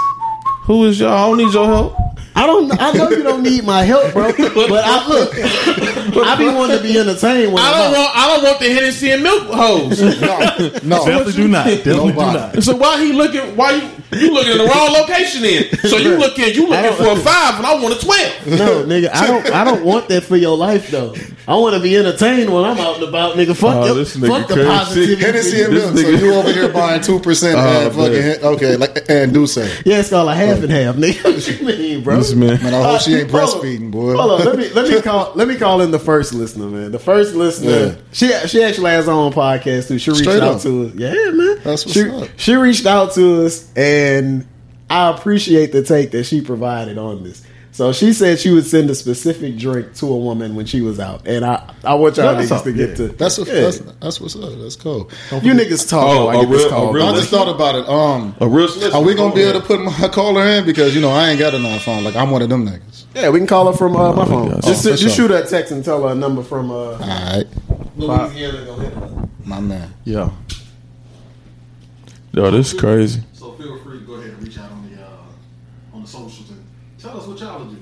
Who 0.63 0.85
is 0.85 0.99
y'all? 0.99 1.09
I 1.13 1.27
don't 1.27 1.37
need 1.37 1.53
your 1.53 1.65
help. 1.65 1.95
I 2.35 2.45
don't. 2.45 2.71
I 2.79 2.91
know 2.93 3.09
you 3.09 3.23
don't 3.23 3.43
need 3.43 3.65
my 3.65 3.83
help, 3.83 4.13
bro. 4.13 4.31
But 4.31 4.83
I 4.85 5.07
look. 5.09 5.33
I 5.35 6.35
be 6.37 6.45
wanting 6.45 6.77
to 6.77 6.83
be 6.83 6.97
entertained 6.97 7.51
when 7.51 7.61
I 7.63 7.67
I'm 7.67 7.73
don't 7.73 7.93
out. 7.93 7.97
want. 7.97 8.15
I 8.15 8.27
don't 8.35 8.43
want 8.43 8.59
the 8.59 8.69
Hennessy 8.73 9.11
and 9.11 9.23
milk 9.23 9.43
hose. 9.47 9.99
No, 10.01 10.79
no. 10.83 11.05
Definitely 11.05 11.33
do 11.33 11.47
not. 11.47 11.65
Definitely 11.65 11.93
do 11.93 12.07
Nobody. 12.17 12.39
not. 12.55 12.63
so 12.63 12.75
why 12.77 13.03
he 13.03 13.11
looking? 13.13 13.55
Why 13.57 13.71
you 13.71 13.89
you 14.11 14.33
looking 14.33 14.53
in 14.53 14.57
the 14.59 14.65
wrong 14.65 14.91
location? 14.93 15.41
Then 15.43 15.65
so 15.89 15.97
you 15.97 16.17
looking 16.17 16.53
you 16.53 16.67
looking 16.67 16.93
for 16.93 17.11
a 17.11 17.15
five 17.23 17.55
and 17.57 17.65
I 17.65 17.73
want 17.81 17.93
a 17.95 18.05
twelve. 18.05 18.47
No, 18.47 18.83
nigga, 18.85 19.09
I 19.13 19.27
don't. 19.27 19.45
I 19.51 19.63
don't 19.63 19.83
want 19.85 20.07
that 20.09 20.23
for 20.23 20.35
your 20.37 20.57
life, 20.57 20.89
though. 20.91 21.13
I 21.47 21.55
want 21.55 21.73
to 21.75 21.81
be 21.81 21.95
entertained 21.97 22.53
when 22.53 22.63
I'm 22.63 22.77
out 22.77 22.95
and 22.95 23.03
about, 23.05 23.35
nigga. 23.35 23.55
Fuck, 23.55 23.75
Oh, 23.75 23.87
the, 23.87 23.93
this 23.95 24.15
nigga 24.15 24.27
fuck 24.39 24.47
the 24.49 24.65
positivity. 24.65 25.15
Hennessy 25.23 25.61
and 25.63 25.73
This 25.75 25.85
milk. 25.93 26.05
So 26.05 26.25
you 26.25 26.33
over 26.35 26.51
here 26.53 26.69
buying 26.71 27.01
two 27.01 27.19
percent 27.19 27.55
Oh, 27.57 27.85
and 27.85 27.95
fucking 27.95 28.13
man. 28.13 28.37
okay, 28.55 28.75
like 28.77 29.09
and 29.09 29.33
do 29.33 29.47
say. 29.47 29.71
Yeah, 29.85 29.99
it's 29.99 30.09
called 30.09 30.29
a 30.29 30.35
half 30.35 30.61
and 30.61 30.71
half, 30.71 30.95
nigga. 30.95 31.23
What 31.39 31.47
you 31.47 31.65
mean, 31.65 32.03
bro? 32.03 32.17
This 32.17 32.33
man. 32.33 32.61
Man, 32.63 32.73
I 32.73 32.81
hope 32.83 33.01
she 33.01 33.15
ain't 33.15 33.33
Uh, 33.33 33.39
hold 33.39 33.55
on. 33.55 33.61
breastfeeding, 33.61 33.91
boy. 33.91 34.15
Hold 34.15 34.41
on, 34.41 34.45
let 34.45 34.57
me 34.57 34.69
let 34.69 34.89
me 34.89 35.01
call 35.03 35.31
let 35.35 35.47
me 35.47 35.55
call 35.57 35.81
in 35.81 35.91
the 35.91 35.99
first 35.99 36.33
listener, 36.33 36.67
man. 36.67 36.91
The 36.91 36.99
first 36.99 37.33
listener, 37.35 37.69
Yeah. 37.71 37.95
she 38.11 38.47
she 38.47 38.63
actually 38.63 38.91
has 38.91 39.05
her 39.07 39.11
own 39.11 39.31
podcast 39.33 39.87
too. 39.87 39.97
She 39.99 40.11
reached 40.11 40.23
Straight 40.23 40.43
out 40.43 40.55
up. 40.57 40.61
to 40.63 40.87
us. 40.87 40.93
Yeah, 40.95 41.13
man. 41.31 41.59
That's 41.63 41.85
what's 41.85 41.93
she, 41.93 42.09
up. 42.09 42.29
She 42.37 42.53
reached 42.55 42.85
out 42.85 43.13
to 43.13 43.45
us, 43.45 43.71
and 43.75 43.98
I 44.89 45.09
appreciate 45.11 45.71
the 45.71 45.83
take 45.83 46.11
that 46.11 46.23
she 46.25 46.41
provided 46.41 46.97
on 46.97 47.23
this. 47.23 47.43
So 47.71 47.93
she 47.93 48.11
said 48.11 48.39
she 48.39 48.49
would 48.51 48.65
send 48.65 48.89
a 48.89 48.95
specific 48.95 49.55
drink 49.57 49.93
to 49.97 50.07
a 50.07 50.17
woman 50.17 50.55
when 50.55 50.65
she 50.65 50.81
was 50.81 50.99
out, 50.99 51.25
and 51.27 51.45
I 51.45 51.71
I 51.83 51.93
want 51.93 52.17
y'all 52.17 52.35
That's 52.35 52.49
niggas 52.51 52.57
up, 52.57 52.63
to 52.63 52.73
get 52.73 52.89
yeah. 52.89 52.95
to 52.95 53.07
That's 53.09 53.37
what, 53.37 53.47
Yeah. 53.47 53.53
that's 53.61 53.77
that's 54.01 54.19
what's 54.19 54.35
up. 54.35 54.51
That's 54.59 54.75
cool. 54.75 55.09
you 55.43 55.53
niggas 55.53 55.87
talk. 55.87 56.03
Oh, 56.09 56.25
while 56.25 56.37
I 56.37 56.41
a 56.41 56.45
get 56.45 56.49
this 56.51 56.61
real- 56.63 56.69
call, 56.71 56.91
real 56.93 57.05
I 57.05 57.11
just 57.15 57.29
thought 57.29 57.47
about 57.47 57.75
it. 57.75 57.87
Um, 57.87 58.35
A 58.41 58.47
real 58.49 58.67
solicitor. 58.67 58.97
are 58.97 59.03
we 59.03 59.13
gonna 59.13 59.33
be 59.35 59.41
able 59.43 59.61
to 59.61 59.65
put 59.65 59.79
my 59.81 60.07
caller 60.11 60.43
in 60.43 60.65
because 60.65 60.93
you 60.95 60.99
know 60.99 61.11
I 61.11 61.29
ain't 61.29 61.39
got 61.39 61.53
a 61.53 61.59
non 61.59 61.79
phone. 61.79 62.03
Like 62.03 62.15
I'm 62.15 62.31
one 62.31 62.41
of 62.41 62.49
them 62.49 62.65
niggas. 62.67 63.05
Yeah, 63.15 63.29
we 63.29 63.39
can 63.39 63.47
call 63.47 63.67
her 63.71 63.77
from 63.77 63.95
uh, 63.95 64.13
my 64.13 64.25
phone. 64.25 64.49
gosh. 64.49 64.63
Just, 64.65 64.85
Oh, 64.85 64.89
just 64.89 65.01
sure. 65.03 65.11
shoot 65.11 65.31
her 65.31 65.41
a 65.43 65.45
text 65.47 65.71
and 65.71 65.85
tell 65.85 66.03
her 66.05 66.09
a 66.11 66.15
number 66.15 66.43
from 66.43 66.71
uh, 66.71 66.75
All 66.75 66.97
right, 66.99 67.45
Louisiana. 67.95 68.65
Go 68.65 68.75
hit 68.77 68.93
her. 68.93 69.29
my 69.45 69.59
man. 69.61 69.93
Yeah. 70.03 70.31
Yo, 72.33 72.51
this 72.51 72.73
is 72.73 72.79
crazy. 72.79 73.21
Go 74.09 74.15
ahead 74.15 74.31
and 74.31 74.43
reach 74.43 74.57
out 74.57 74.71
on 74.71 74.89
the 74.89 75.01
uh, 75.01 75.93
on 75.93 76.01
the 76.01 76.07
socials 76.07 76.49
and 76.49 76.63
tell 76.97 77.19
us 77.19 77.27
what 77.27 77.39
y'all 77.39 77.59
would 77.59 77.69
do. 77.69 77.77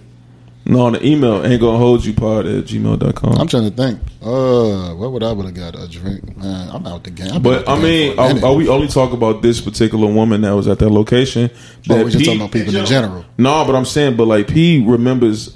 No, 0.65 0.91
the 0.91 1.05
email 1.05 1.45
ain't 1.45 1.61
gonna 1.61 1.77
hold 1.77 2.03
you 2.03 2.13
pod 2.13 2.45
at 2.45 2.65
gmail.com. 2.65 3.33
I'm 3.39 3.47
trying 3.47 3.69
to 3.71 3.75
think. 3.75 4.01
Uh, 4.21 4.93
what 4.95 5.13
would 5.13 5.23
I 5.23 5.31
would 5.31 5.45
have 5.45 5.55
got 5.55 5.81
a 5.81 5.87
drink? 5.87 6.35
Man, 6.35 6.69
I'm 6.69 6.85
out 6.85 7.05
the 7.05 7.11
game. 7.11 7.31
I've 7.31 7.41
been 7.41 7.53
out 7.53 7.65
But 7.65 7.65
the 7.65 7.71
I 7.71 7.79
mean, 7.81 8.19
are, 8.19 8.45
are 8.45 8.53
we 8.53 8.67
only 8.67 8.89
talk 8.89 9.13
about 9.13 9.41
this 9.41 9.61
particular 9.61 10.11
woman 10.11 10.41
that 10.41 10.51
was 10.51 10.67
at 10.67 10.79
that 10.79 10.89
location? 10.89 11.49
Oh, 11.89 11.95
That 11.95 12.05
we 12.05 12.11
just 12.11 12.19
P- 12.19 12.25
talking 12.25 12.41
about 12.41 12.51
people 12.51 12.75
in 12.75 12.85
general. 12.85 13.23
No, 13.37 13.63
but 13.63 13.75
I'm 13.75 13.85
saying, 13.85 14.17
but 14.17 14.25
like 14.25 14.49
P 14.49 14.83
remembers 14.85 15.55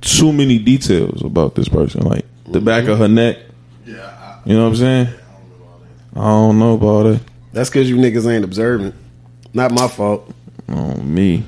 too 0.00 0.32
many 0.32 0.58
details 0.58 1.22
about 1.22 1.54
this 1.54 1.68
person, 1.68 2.02
like 2.04 2.24
the 2.46 2.62
back 2.62 2.88
of 2.88 2.96
her 2.98 3.08
neck. 3.08 3.36
Yeah, 3.84 3.96
I, 3.96 4.40
You 4.48 4.54
know 4.54 4.62
what 4.62 4.68
I'm 4.70 4.76
saying? 4.76 5.08
I 6.16 6.20
don't 6.20 6.58
know 6.58 6.72
about 6.72 7.06
it. 7.06 7.20
That's 7.52 7.68
because 7.68 7.90
you 7.90 7.96
niggas 7.96 8.26
ain't 8.32 8.44
observant. 8.44 8.94
Not 9.54 9.72
my 9.72 9.88
fault. 9.88 10.32
Oh 10.68 10.94
me. 10.96 11.44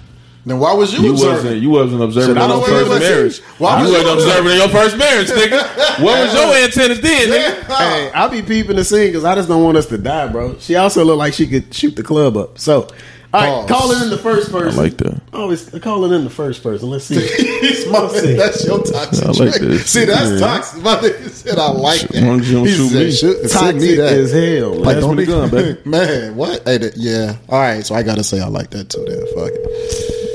Then 0.46 0.58
why 0.58 0.72
was 0.72 0.92
you, 0.94 1.00
You 1.00 1.12
observing? 1.12 1.34
wasn't 1.36 1.62
you 1.62 1.70
wasn't 1.70 2.02
observing 2.02 2.38
I 2.38 2.44
in 2.44 2.50
your 2.50 2.64
first 2.66 3.00
marriage. 3.00 3.38
Why 3.58 3.76
you 3.78 3.82
was 3.84 3.92
wasn't 3.92 4.06
you 4.06 4.12
observing 4.24 4.52
in 4.52 4.58
your 4.58 4.68
first 4.68 4.96
marriage, 4.96 5.28
nigga. 5.28 6.00
What 6.02 6.18
was 6.24 6.32
your 6.32 6.54
antennas 6.54 7.00
then, 7.02 7.28
nigga? 7.28 7.76
Hey, 7.76 8.10
I 8.12 8.28
be 8.28 8.40
peeping 8.40 8.76
the 8.76 8.84
scene 8.84 9.08
because 9.08 9.24
I 9.24 9.34
just 9.34 9.48
don't 9.48 9.62
want 9.62 9.76
us 9.76 9.86
to 9.86 9.98
die, 9.98 10.28
bro. 10.28 10.56
She 10.58 10.76
also 10.76 11.04
looked 11.04 11.18
like 11.18 11.34
she 11.34 11.46
could 11.46 11.72
shoot 11.74 11.94
the 11.94 12.02
club 12.02 12.38
up. 12.38 12.58
So, 12.58 12.88
all 13.32 13.40
right, 13.40 13.68
Pause. 13.68 13.68
call 13.70 13.90
it 13.92 14.02
in 14.02 14.10
the 14.10 14.18
first 14.18 14.50
person. 14.50 14.78
I 14.78 14.82
like 14.82 14.96
that. 14.98 15.20
Oh, 15.32 15.42
Always 15.42 15.68
call 15.80 16.04
it 16.04 16.12
in 16.14 16.24
the 16.24 16.30
first 16.30 16.62
person. 16.62 16.90
Let's 16.90 17.04
see. 17.04 17.16
It's 17.62 17.86
my- 17.88 18.00
that's 18.36 18.64
your 18.66 18.82
toxic. 18.82 19.24
I 19.24 19.28
like 19.30 19.54
trait. 19.54 19.60
this. 19.70 19.86
See, 19.90 20.04
that's 20.04 20.30
Yeah. 20.32 20.38
toxic. 20.38 20.82
My 20.82 20.96
nigga 20.96 21.28
said 21.30 21.58
I 21.58 21.70
like 21.70 22.00
that. 22.00 22.14
As 22.16 22.22
long 22.22 22.40
as 22.40 22.50
you 22.50 22.56
don't 22.58 22.66
He 22.66 22.72
shoot 22.74 22.88
said, 22.90 22.98
me. 23.06 23.10
shoot- 23.12 23.38
send 23.38 23.50
Toxic 23.52 23.76
me 23.76 23.94
that. 23.96 24.12
as 24.12 24.32
hell. 24.32 24.74
Like, 24.74 24.94
Pass 24.96 25.02
don't 25.04 25.16
me 25.16 25.24
the 25.24 25.32
be- 25.32 25.32
gun, 25.38 25.50
baby. 25.50 25.78
Man, 25.88 26.36
what? 26.36 26.62
Hey, 26.64 26.78
that, 26.78 26.96
yeah. 26.96 27.36
All 27.48 27.60
right, 27.60 27.84
so 27.86 27.94
I 27.94 28.02
gotta 28.02 28.24
say 28.24 28.40
I 28.40 28.48
like 28.48 28.70
that 28.70 28.88
too. 28.90 29.04
Then 29.06 29.20
fuck 29.34 29.52
it. 29.54 30.30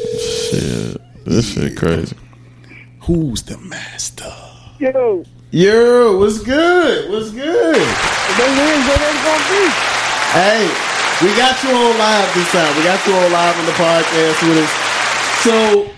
Shit, 0.52 1.02
this 1.26 1.54
shit 1.54 1.76
crazy. 1.78 2.16
Who's 3.02 3.42
the 3.44 3.58
master? 3.58 4.34
Yo, 4.80 5.24
Yo, 5.52 6.18
what's 6.18 6.40
good? 6.40 7.10
What's 7.12 7.32
good? 7.32 7.76
they 7.76 8.50
win, 8.50 8.80
where 8.88 8.98
they 8.98 9.14
gonna 9.24 9.50
be? 9.52 9.64
Hey, 10.36 10.68
we 11.22 11.28
got 11.38 11.64
you 11.64 11.70
on 11.70 11.98
live 11.98 12.34
this 12.34 12.52
time. 12.52 12.76
We 12.76 12.84
got 12.84 13.08
you 13.08 13.14
on 13.14 13.32
live 13.32 13.58
on 13.58 13.66
the 13.66 13.72
podcast 13.72 14.48
with 14.50 14.58
us. 14.58 15.44
So 15.44 15.90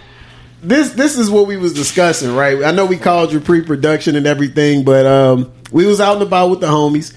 this 0.61 0.91
this 0.91 1.17
is 1.17 1.31
what 1.31 1.47
we 1.47 1.57
was 1.57 1.73
discussing, 1.73 2.35
right? 2.35 2.63
I 2.63 2.71
know 2.71 2.85
we 2.85 2.97
called 2.97 3.31
you 3.31 3.39
pre-production 3.39 4.15
and 4.15 4.27
everything, 4.27 4.83
but 4.83 5.07
um, 5.07 5.51
we 5.71 5.87
was 5.87 5.99
out 5.99 6.13
and 6.13 6.21
about 6.21 6.51
with 6.51 6.59
the 6.59 6.67
homies, 6.67 7.15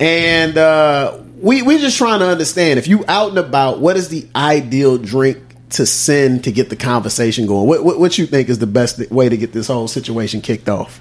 and 0.00 0.56
uh, 0.56 1.18
we 1.36 1.60
we 1.60 1.78
just 1.78 1.98
trying 1.98 2.20
to 2.20 2.26
understand 2.26 2.78
if 2.78 2.88
you 2.88 3.04
out 3.08 3.28
and 3.28 3.38
about, 3.38 3.78
what 3.78 3.98
is 3.98 4.08
the 4.08 4.26
ideal 4.34 4.96
drink 4.96 5.38
to 5.70 5.84
send 5.84 6.44
to 6.44 6.52
get 6.52 6.70
the 6.70 6.76
conversation 6.76 7.46
going? 7.46 7.66
What 7.66 7.84
what, 7.84 8.00
what 8.00 8.16
you 8.16 8.24
think 8.24 8.48
is 8.48 8.58
the 8.58 8.66
best 8.66 9.10
way 9.10 9.28
to 9.28 9.36
get 9.36 9.52
this 9.52 9.66
whole 9.66 9.88
situation 9.88 10.40
kicked 10.40 10.70
off? 10.70 10.98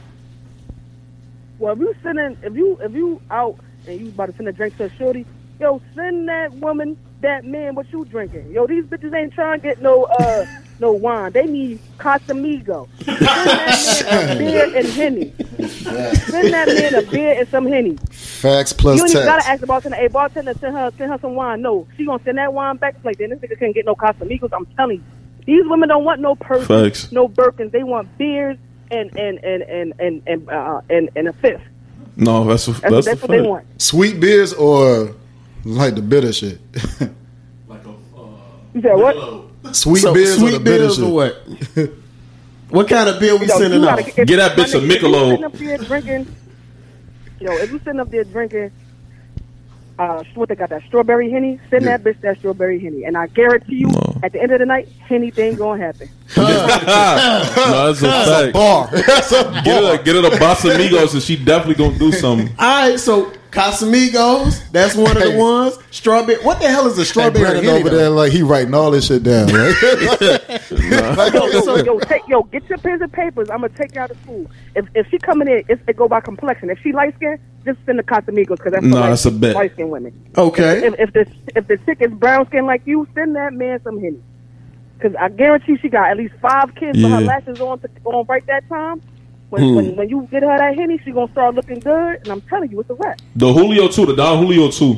Well, 1.58 1.72
if 1.72 1.80
you 1.80 1.96
sending, 2.04 2.38
if 2.44 2.54
you 2.54 2.78
if 2.82 2.92
you 2.92 3.22
out 3.32 3.60
and 3.88 4.02
you 4.02 4.08
about 4.10 4.26
to 4.26 4.36
send 4.36 4.50
a 4.50 4.52
drink 4.52 4.76
to 4.78 4.86
a 4.86 4.90
shorty, 4.90 5.26
yo, 5.60 5.82
send 5.96 6.28
that 6.30 6.54
woman, 6.54 6.98
that 7.22 7.46
man, 7.46 7.76
what 7.76 7.92
you 7.92 8.06
drinking? 8.06 8.52
Yo, 8.52 8.68
these 8.68 8.84
bitches 8.86 9.14
ain't 9.16 9.34
trying 9.34 9.60
to 9.62 9.68
get 9.68 9.82
no 9.82 10.04
uh 10.04 10.46
no 10.80 10.92
wine. 10.92 11.32
They 11.32 11.46
need 11.46 11.80
Casamigo. 11.98 12.88
Send 13.04 13.18
that 13.20 14.00
man 14.10 14.36
a 14.36 14.40
beer 14.40 14.76
and 14.78 14.88
henny. 14.88 15.34
Send 15.68 16.54
that 16.54 16.68
man 16.68 16.96
a 16.96 17.02
beer 17.10 17.40
and 17.40 17.48
some 17.50 17.66
henny. 17.66 17.98
Facts 18.12 18.74
plus 18.74 18.98
You 18.98 19.04
ain't 19.06 19.12
even 19.12 19.24
text. 19.26 19.38
gotta 19.38 19.52
ask 19.52 19.62
the 19.62 19.68
bartender, 19.68 19.98
hey 19.98 20.08
bartender, 20.08 20.54
send 20.56 20.76
her 20.76 20.92
send 20.98 21.12
her 21.12 21.18
some 21.20 21.36
wine. 21.36 21.62
No, 21.62 21.88
she 21.96 22.06
gonna 22.06 22.24
send 22.24 22.38
that 22.38 22.54
wine 22.54 22.78
back. 22.78 22.96
Like 23.04 23.18
then 23.18 23.30
this 23.30 23.40
nigga 23.40 23.58
couldn't 23.58 23.74
get 23.74 23.86
no 23.86 23.96
Casamigos. 23.96 24.50
I'm 24.52 24.66
telling 24.76 24.98
you, 24.98 25.04
these 25.46 25.66
women 25.66 25.90
don't 25.90 26.04
want 26.04 26.20
no 26.20 26.36
purses, 26.36 26.68
Facts. 26.68 27.12
no 27.12 27.28
Birkins. 27.30 27.72
They 27.72 27.84
want 27.84 28.18
beers 28.18 28.58
and 28.92 29.16
and 29.18 29.40
and 29.44 29.64
and 29.64 29.94
and 30.00 30.24
and 30.28 30.50
uh, 30.50 30.82
and, 30.90 31.10
and 31.16 31.28
a 31.30 31.34
fifth. 31.34 31.62
No, 32.16 32.44
that's 32.46 32.68
a, 32.68 32.72
That's, 32.74 32.82
that's, 32.82 33.06
that's, 33.08 33.24
a 33.24 33.28
what 33.28 33.32
they 33.32 33.42
want. 33.42 33.82
Sweet 33.82 34.20
beers 34.20 34.54
or 34.54 35.16
like 35.66 35.96
the 35.96 36.02
bitter 36.02 36.32
shit. 36.34 36.60
Like 37.68 37.86
a 37.86 37.90
uh, 37.90 37.94
You 38.74 38.82
said 38.82 38.94
what? 38.96 39.16
Michelob. 39.16 39.76
Sweet 39.76 40.00
So, 40.02 40.14
beers 40.14 40.36
or 40.36 40.40
sweet 40.40 40.52
the 40.52 40.60
bitter 40.60 40.90
shit. 40.90 41.04
or 41.04 41.12
what? 41.14 41.36
what 42.70 42.88
kind 42.90 43.10
of 43.10 43.20
beer 43.20 43.36
we 43.38 43.48
Yo, 43.48 43.58
sending 43.58 43.82
you 43.82 43.88
out? 43.90 43.98
Get 44.06 44.28
that 44.38 44.58
bitch 44.58 44.74
a 44.76 44.80
nigga, 44.80 44.96
if 44.96 45.02
you 45.02 45.08
Michelob. 45.10 45.30
sitting 45.30 45.44
up 45.46 45.54
there 45.54 45.78
drinking, 45.78 46.36
yo, 47.40 47.52
if 47.54 47.72
you 47.72 47.80
sitting 47.80 48.00
up 48.00 48.10
there 48.12 48.24
drinking, 48.26 48.72
uh, 50.00 50.24
what 50.34 50.50
they 50.50 50.56
got 50.56 50.70
that 50.70 50.82
strawberry 50.88 51.30
henny, 51.32 51.60
send 51.70 51.86
Yeah. 51.86 51.98
that 51.98 52.04
bitch 52.04 52.20
that 52.22 52.40
strawberry 52.40 52.80
henny, 52.80 53.04
and 53.06 53.16
I 53.16 53.28
guarantee 53.28 53.76
you, 53.76 53.88
No. 53.88 54.18
at 54.24 54.34
the 54.34 54.42
end 54.42 54.52
of 54.52 54.60
the 54.60 54.66
night, 54.66 54.90
anything 55.12 55.56
gonna 55.56 55.82
happen. 55.84 56.10
no, 56.36 56.44
that's 57.94 58.02
a 58.02 58.06
That's 58.06 58.30
a 58.48 58.52
bar. 58.52 58.90
That's 58.92 59.32
a 59.32 59.44
Get 59.64 59.66
her, 59.68 59.82
bar. 59.96 60.04
get 60.04 60.16
her 60.16 60.22
the 60.22 60.30
Casamigos, 60.32 61.14
and 61.14 61.22
she 61.22 61.36
definitely 61.38 61.76
gonna 61.76 61.98
do 62.00 62.12
something. 62.12 62.50
All 62.58 62.90
right, 62.90 63.00
so 63.00 63.32
Casamigos, 63.54 64.70
that's 64.72 64.96
one 64.96 65.16
of 65.16 65.24
the 65.24 65.38
ones. 65.38 65.78
Strawberry. 65.92 66.44
What 66.44 66.60
the 66.60 66.68
hell 66.70 66.88
is 66.88 66.98
a 66.98 67.02
Hey, 67.02 67.06
strawberry? 67.06 67.44
Brandon 67.46 67.68
over 67.68 67.90
though? 67.90 67.98
there, 67.98 68.10
like 68.10 68.32
he 68.32 68.42
writing 68.42 68.74
all 68.74 68.92
this 68.92 69.08
shit 69.08 69.24
down, 69.24 69.48
right? 69.48 69.76
Like, 71.16 71.34
Yo, 71.34 71.46
yo, 71.48 71.76
yo, 71.84 72.00
take, 72.00 72.28
yo, 72.28 72.44
get 72.44 72.68
your 72.68 72.78
pens 72.80 73.02
and 73.02 73.12
papers. 73.14 73.50
I'm 73.50 73.62
gonna 73.62 73.70
take 73.74 73.94
you 73.96 74.02
out 74.02 74.12
of 74.12 74.18
school. 74.22 74.50
If 74.76 74.86
if 74.96 75.08
she 75.10 75.18
coming 75.20 75.48
in, 75.48 75.64
it's, 75.70 75.82
it 75.88 75.96
go 75.96 76.08
by 76.08 76.20
complexion. 76.22 76.70
If 76.70 76.80
she 76.80 76.92
light 76.92 77.16
skin, 77.16 77.38
just 77.66 77.80
send 77.86 78.00
the 78.00 78.04
Casamigos 78.04 78.58
because 78.58 78.74
that's 78.74 78.84
Nah, 78.86 78.96
for 78.96 79.02
light, 79.02 79.10
that's 79.10 79.26
a 79.26 79.32
bet. 79.32 79.56
light 79.56 79.74
skin 79.74 79.90
women. 79.90 80.32
Okay. 80.38 80.86
If 80.88 80.96
if 81.00 81.14
the 81.14 81.28
if 81.56 81.68
the 81.68 81.78
chick 81.86 82.00
is 82.02 82.12
brown 82.12 82.48
skin 82.48 82.66
like 82.66 82.82
you, 82.86 83.08
send 83.14 83.36
that 83.36 83.54
man 83.54 83.82
some 83.84 84.00
henny. 84.02 84.22
Because 84.98 85.16
I 85.20 85.30
guarantee 85.30 85.78
she 85.78 85.90
got 85.90 86.10
at 86.10 86.18
least 86.18 86.34
five 86.42 86.74
kids 86.76 86.98
with 87.02 87.12
her 87.12 87.22
lashes 87.22 87.60
on 87.60 87.80
to, 87.80 87.90
on 88.06 88.26
right 88.28 88.46
that 88.48 88.68
time. 88.70 89.02
When, 89.54 89.76
when 89.76 89.86
hmm. 89.92 89.96
when 89.98 90.10
you 90.10 90.28
get 90.32 90.42
her 90.42 90.58
that 90.58 90.76
henny, 90.76 90.98
she 91.06 91.12
gonna 91.12 91.32
start 91.32 91.54
looking 91.54 91.80
good. 91.80 92.22
And 92.24 92.30
I'm 92.30 92.42
telling 92.42 92.72
you, 92.72 92.80
it's 92.80 92.90
a 92.90 92.96
wrap. 92.96 93.22
The 93.36 93.54
Julio 93.54 93.88
too, 93.88 94.08
the 94.08 94.16
Don 94.16 94.40
Julio 94.40 94.72
too. 94.72 94.98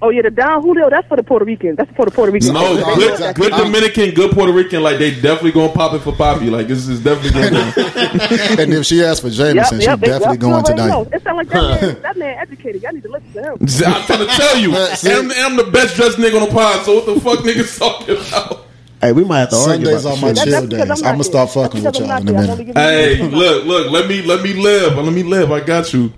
Oh 0.00 0.08
yeah, 0.08 0.22
the 0.22 0.30
Don 0.30 0.62
Julio, 0.62 0.88
that's 0.88 1.06
for 1.06 1.18
the 1.18 1.22
Puerto 1.22 1.44
Ricans. 1.44 1.76
That's 1.76 1.90
for 1.96 2.06
the 2.06 2.10
Puerto 2.10 2.32
Ricans. 2.32 2.50
No, 2.50 2.60
Oh, 2.64 2.94
good, 2.96 3.12
exactly. 3.12 3.50
good 3.50 3.56
Dominican, 3.58 4.10
good 4.14 4.30
Puerto 4.32 4.52
Rican. 4.52 4.82
Like 4.82 4.98
they 4.98 5.10
definitely 5.10 5.52
gonna 5.52 5.72
pop 5.74 5.92
it 5.92 5.98
for 5.98 6.12
Poppy. 6.12 6.48
Like 6.48 6.66
this 6.66 6.88
is 6.88 7.00
definitely 7.00 7.42
gonna. 7.42 7.72
and 8.62 8.72
if 8.72 8.86
she 8.86 9.04
asks 9.04 9.20
for 9.20 9.28
Jameson, 9.28 9.80
Yep, 9.80 9.82
she 9.82 9.86
yep, 9.86 10.00
definitely 10.00 10.32
yep, 10.32 10.40
going 10.40 10.52
you 10.52 10.56
already 10.56 10.72
tonight. 10.72 10.88
know. 10.88 11.08
It 11.12 11.22
sounds 11.22 11.36
like 11.36 11.48
that 11.48 11.82
man, 11.82 12.02
that 12.02 12.16
man 12.16 12.38
educated. 12.38 12.82
Y'all 12.82 12.92
need 12.92 13.02
to 13.02 13.10
listen 13.10 13.32
to 13.34 13.42
him. 13.42 13.52
I'm 13.60 14.06
trying 14.06 14.18
to 14.18 14.26
tell 14.26 14.58
you, 14.58 14.74
I'm, 14.74 15.30
I'm 15.30 15.56
the 15.56 15.70
best 15.70 15.94
dressed 15.96 16.16
nigga 16.16 16.40
on 16.40 16.48
the 16.48 16.54
pod. 16.54 16.86
So 16.86 16.94
what 16.94 17.04
the 17.04 17.20
fuck 17.20 17.40
niggas 17.40 17.78
talking 17.78 18.16
about? 18.16 18.64
Hey, 19.04 19.12
we 19.12 19.24
might 19.24 19.40
have 19.40 19.50
to 19.50 19.56
argue 19.56 19.84
Sundays 19.86 20.04
about 20.06 20.18
are 20.18 20.20
my 20.22 20.32
this 20.32 20.44
That- 20.44 20.46
chill 20.46 20.66
days. 20.66 20.80
I'm, 20.80 20.90
I'm 20.92 21.02
gonna 21.02 21.16
there. 21.18 21.24
start 21.24 21.50
fucking 21.50 21.84
with 21.84 21.98
y'all 21.98 22.04
in 22.04 22.10
a 22.10 22.14
not 22.14 22.24
there. 22.24 22.36
I 22.36 22.40
minute. 22.40 22.50
only 22.52 22.64
give 22.64 22.76
you 22.76 22.82
Hey, 22.82 23.22
look, 23.28 23.64
look. 23.66 23.90
Let 23.92 24.08
me 24.08 24.22
let 24.22 24.42
me 24.42 24.54
live. 24.54 24.96
Let 24.96 25.12
me 25.12 25.22
live. 25.22 25.52
I 25.52 25.60
got 25.60 25.92
you. 25.92 26.12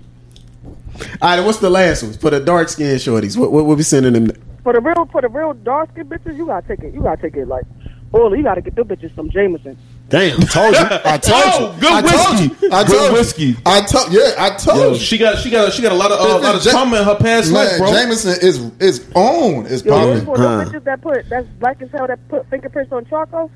All 1.21 1.37
right, 1.37 1.45
what's 1.45 1.59
the 1.59 1.69
last 1.69 2.03
one? 2.03 2.13
For 2.13 2.29
the 2.29 2.39
dark 2.39 2.69
skinned 2.69 2.99
shorties, 2.99 3.37
what 3.37 3.51
what 3.51 3.65
we 3.65 3.83
sending 3.83 4.13
them? 4.13 4.27
For 4.63 4.73
the 4.73 4.81
real, 4.81 5.05
for 5.11 5.21
the 5.21 5.29
real 5.29 5.53
dark 5.53 5.91
skin 5.91 6.07
bitches, 6.09 6.37
you 6.37 6.45
gotta 6.47 6.67
take 6.67 6.79
it. 6.83 6.93
You 6.93 7.01
gotta 7.01 7.21
take 7.21 7.35
it 7.35 7.47
like, 7.47 7.65
oh, 8.13 8.33
you 8.33 8.43
gotta 8.43 8.61
get 8.61 8.75
them 8.75 8.87
bitches 8.87 9.15
some 9.15 9.29
Jameson. 9.29 9.77
Damn. 10.09 10.39
Told 10.41 10.73
you. 10.73 10.79
I 11.05 11.17
told 11.17 11.43
Oh, 11.45 11.73
you. 11.75 11.81
good 11.81 11.91
I 11.91 12.01
told 12.01 12.39
whiskey. 12.39 12.65
you. 12.65 12.71
I 12.71 12.83
Good 12.85 12.97
told 12.97 13.13
whiskey. 13.13 13.43
You. 13.43 13.55
I 13.65 13.81
told. 13.81 14.11
Yeah, 14.13 14.31
I 14.37 14.49
told 14.55 14.77
Yo, 14.79 14.89
you. 14.93 14.99
she 14.99 15.17
got 15.17 15.37
she 15.39 15.49
got 15.49 15.73
she 15.73 15.81
got 15.81 15.91
a 15.91 15.95
lot 15.95 16.11
of 16.11 16.19
uh, 16.21 16.37
a 16.37 16.39
lot 16.39 16.55
of 16.55 16.63
Ja- 16.63 16.71
trauma 16.71 16.99
in 16.99 17.03
her 17.03 17.15
past 17.15 17.51
Man, 17.51 17.65
life, 17.67 17.77
bro. 17.77 17.91
Jameson 17.91 18.37
is 18.41 18.59
is 18.79 19.05
on. 19.15 19.65
Is 19.65 19.83
Yo, 19.83 19.91
those 19.99 20.23
popping. 20.23 20.25
for 20.25 20.37
Huh. 20.41 20.63
the 20.63 20.69
bitches 20.79 20.83
that 20.85 21.01
put 21.01 21.27
that's 21.29 21.47
black 21.59 21.81
as 21.81 21.91
hell 21.91 22.07
that 22.07 22.19
put 22.29 22.49
fingerprints 22.49 22.91
on 22.93 23.05
charcoal. 23.05 23.51